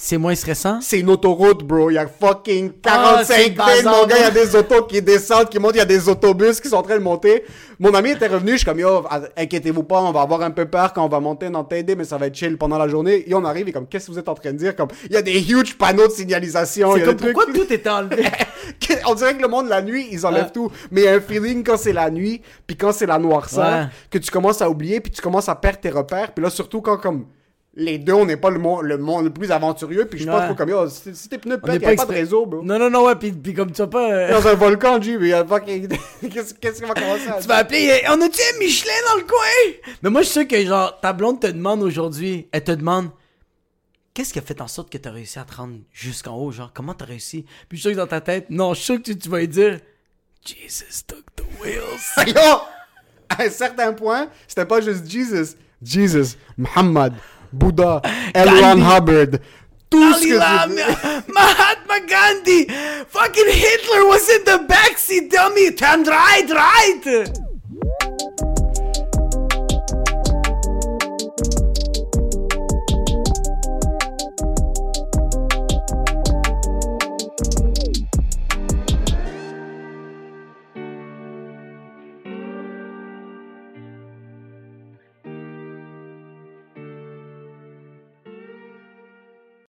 C'est 0.00 0.16
moins 0.16 0.34
stressant? 0.36 0.78
C'est 0.80 1.00
une 1.00 1.10
autoroute, 1.10 1.64
bro. 1.64 1.90
Il 1.90 1.94
y 1.94 1.98
a 1.98 2.06
fucking 2.06 2.70
Ah, 2.86 3.22
c'est 3.24 3.34
45 3.34 3.36
le 3.36 3.42
lignes, 3.44 3.54
bazar, 3.84 4.00
mon 4.00 4.06
gars. 4.06 4.16
Il 4.16 4.22
y 4.22 4.24
a 4.24 4.30
des 4.30 4.54
autos 4.56 4.82
qui 4.84 5.02
descendent, 5.02 5.48
qui 5.48 5.58
montent. 5.58 5.74
Il 5.74 5.78
y 5.78 5.80
a 5.80 5.84
des 5.84 6.08
autobus 6.08 6.60
qui 6.60 6.68
sont 6.68 6.76
en 6.76 6.82
train 6.82 6.96
de 6.98 7.02
monter. 7.02 7.42
Mon 7.80 7.92
ami 7.94 8.10
était 8.10 8.28
revenu. 8.28 8.52
Je 8.52 8.56
suis 8.58 8.64
comme, 8.66 8.78
yo, 8.78 9.04
inquiétez-vous 9.36 9.82
pas, 9.82 10.00
on 10.02 10.12
va 10.12 10.22
avoir 10.22 10.42
un 10.42 10.52
peu 10.52 10.66
peur 10.66 10.92
quand 10.92 11.04
on 11.04 11.08
va 11.08 11.18
monter 11.20 11.50
dans 11.50 11.64
TD, 11.64 11.96
mais 11.96 12.04
ça 12.04 12.16
va 12.16 12.26
être 12.28 12.34
chill 12.36 12.56
pendant 12.56 12.78
la 12.78 12.86
journée. 12.88 13.28
Et 13.28 13.34
on 13.34 13.44
arrive, 13.44 13.68
et 13.68 13.72
comme, 13.72 13.86
qu'est-ce 13.88 14.06
que 14.06 14.12
vous 14.12 14.18
êtes 14.18 14.28
en 14.28 14.34
train 14.34 14.52
de 14.52 14.58
dire? 14.58 14.76
Comme, 14.76 14.88
il 15.06 15.12
y 15.12 15.16
a 15.16 15.22
des 15.22 15.40
huge 15.50 15.76
panneaux 15.76 16.06
de 16.06 16.12
signalisation. 16.12 16.94
C'est 16.94 17.02
comme 17.02 17.16
pourquoi 17.16 17.44
trucs- 17.44 17.56
tout 17.56 17.72
était 17.72 17.90
enlevé? 17.90 18.24
on 19.06 19.14
dirait 19.14 19.36
que 19.36 19.42
le 19.42 19.48
monde, 19.48 19.68
la 19.68 19.82
nuit, 19.82 20.06
ils 20.12 20.24
enlèvent 20.24 20.44
Ouais. 20.44 20.50
tout. 20.52 20.70
Mais 20.92 21.00
il 21.02 21.04
y 21.04 21.08
a 21.08 21.14
un 21.14 21.20
feeling 21.20 21.64
quand 21.64 21.76
c'est 21.76 21.92
la 21.92 22.08
nuit, 22.10 22.40
puis 22.66 22.76
quand 22.76 22.92
c'est 22.92 23.06
la 23.06 23.18
noirceur, 23.18 23.64
Ouais. 23.66 23.86
que 24.10 24.18
tu 24.18 24.30
commences 24.30 24.62
à 24.62 24.70
oublier, 24.70 25.00
puis 25.00 25.10
tu 25.10 25.20
commences 25.20 25.48
à 25.48 25.56
perdre 25.56 25.80
tes 25.80 25.90
repères. 25.90 26.32
Puis 26.32 26.42
là, 26.44 26.50
surtout 26.50 26.80
quand, 26.82 26.98
comme, 26.98 27.26
les 27.74 27.98
deux, 27.98 28.12
on 28.14 28.24
n'est 28.26 28.36
pas 28.36 28.50
le 28.50 28.58
monde, 28.58 28.82
le 28.84 28.98
monde 28.98 29.24
le 29.26 29.30
plus 29.32 29.52
aventurieux, 29.52 30.06
puis 30.06 30.18
je 30.18 30.24
suis 30.24 30.30
pas 30.32 30.48
Ouais. 30.48 30.56
comme, 30.56 30.68
yo, 30.70 30.88
si, 30.88 31.14
si 31.14 31.28
tes 31.28 31.38
pneus 31.38 31.58
pètent, 31.60 31.74
il 31.76 31.80
pas 31.80 31.90
a 31.90 31.94
pas 31.96 32.06
de 32.06 32.12
réseau, 32.18 32.44
bro. 32.44 32.62
Non, 32.62 32.78
non, 32.78 32.90
non, 32.90 33.04
ouais, 33.06 33.14
pis, 33.14 33.30
pis 33.30 33.54
comme 33.54 33.70
tu 33.70 33.80
vas 33.82 33.86
pas. 33.86 34.10
euh, 34.12 34.30
Dans 34.32 34.48
un 34.48 34.54
volcan, 34.56 35.00
G, 35.00 35.16
mais 35.18 35.26
il 35.26 35.30
y 35.30 35.32
a 35.32 35.44
fucking... 35.44 35.88
Qu'est-ce 36.60 36.80
qu'on 36.80 36.88
va 36.88 36.94
commencer 36.94 37.28
à 37.28 37.40
Tu 37.40 37.46
vas 37.46 37.56
appeler, 37.58 37.88
euh, 38.04 38.08
on 38.16 38.20
a-tu 38.20 38.40
un 38.54 38.58
Michelin 38.58 38.92
dans 39.12 39.18
le 39.20 39.24
coin? 39.24 39.92
Mais 40.02 40.10
moi, 40.10 40.22
je 40.22 40.26
suis 40.26 40.40
sûr 40.40 40.48
que, 40.48 40.64
genre, 40.64 40.98
ta 41.00 41.12
blonde 41.12 41.40
te 41.40 41.46
demande 41.46 41.82
aujourd'hui, 41.82 42.48
elle 42.50 42.64
te 42.64 42.72
demande, 42.72 43.10
qu'est-ce 44.12 44.32
qui 44.32 44.40
a 44.40 44.42
fait 44.42 44.60
en 44.60 44.66
sorte 44.66 44.90
que 44.90 44.98
t'as 44.98 45.12
réussi 45.12 45.38
à 45.38 45.44
te 45.44 45.54
rendre 45.54 45.76
jusqu'en 45.92 46.34
haut, 46.36 46.50
genre, 46.50 46.72
comment 46.74 46.94
t'as 46.94 47.04
réussi? 47.04 47.44
Puis 47.68 47.78
je 47.78 47.82
suis 47.82 47.82
sûr 47.82 47.92
que 47.92 47.96
dans 47.98 48.08
ta 48.08 48.20
tête, 48.20 48.46
non, 48.50 48.74
je 48.74 48.78
suis 48.78 48.84
sûr 48.86 48.96
que 48.96 49.02
tu, 49.02 49.16
tu 49.18 49.28
vas 49.28 49.38
lui 49.38 49.46
dire, 49.48 49.78
Jesus 50.44 51.04
took 51.06 51.24
the 51.36 51.44
wheels. 51.62 52.34
À 53.30 53.42
un 53.42 53.50
certain 53.50 53.92
point, 53.92 54.28
c'était 54.48 54.64
pas 54.64 54.80
juste 54.80 55.06
Jesus. 55.08 55.54
Jesus, 55.82 56.36
Muhammad, 56.56 57.12
Bouddha, 57.54 58.00
L. 58.34 58.60
Ron 58.60 58.80
Hubbard. 58.80 59.40
Que 59.90 59.98
Mahatma 61.32 62.00
Gandhi, 62.06 62.64
fucking 63.06 63.46
Hitler 63.48 64.06
was 64.06 64.28
in 64.28 64.44
the 64.44 64.66
backseat, 64.68 65.30
dummy, 65.30 65.72
turned 65.72 66.06
right, 66.06 66.46
right. 66.50 67.47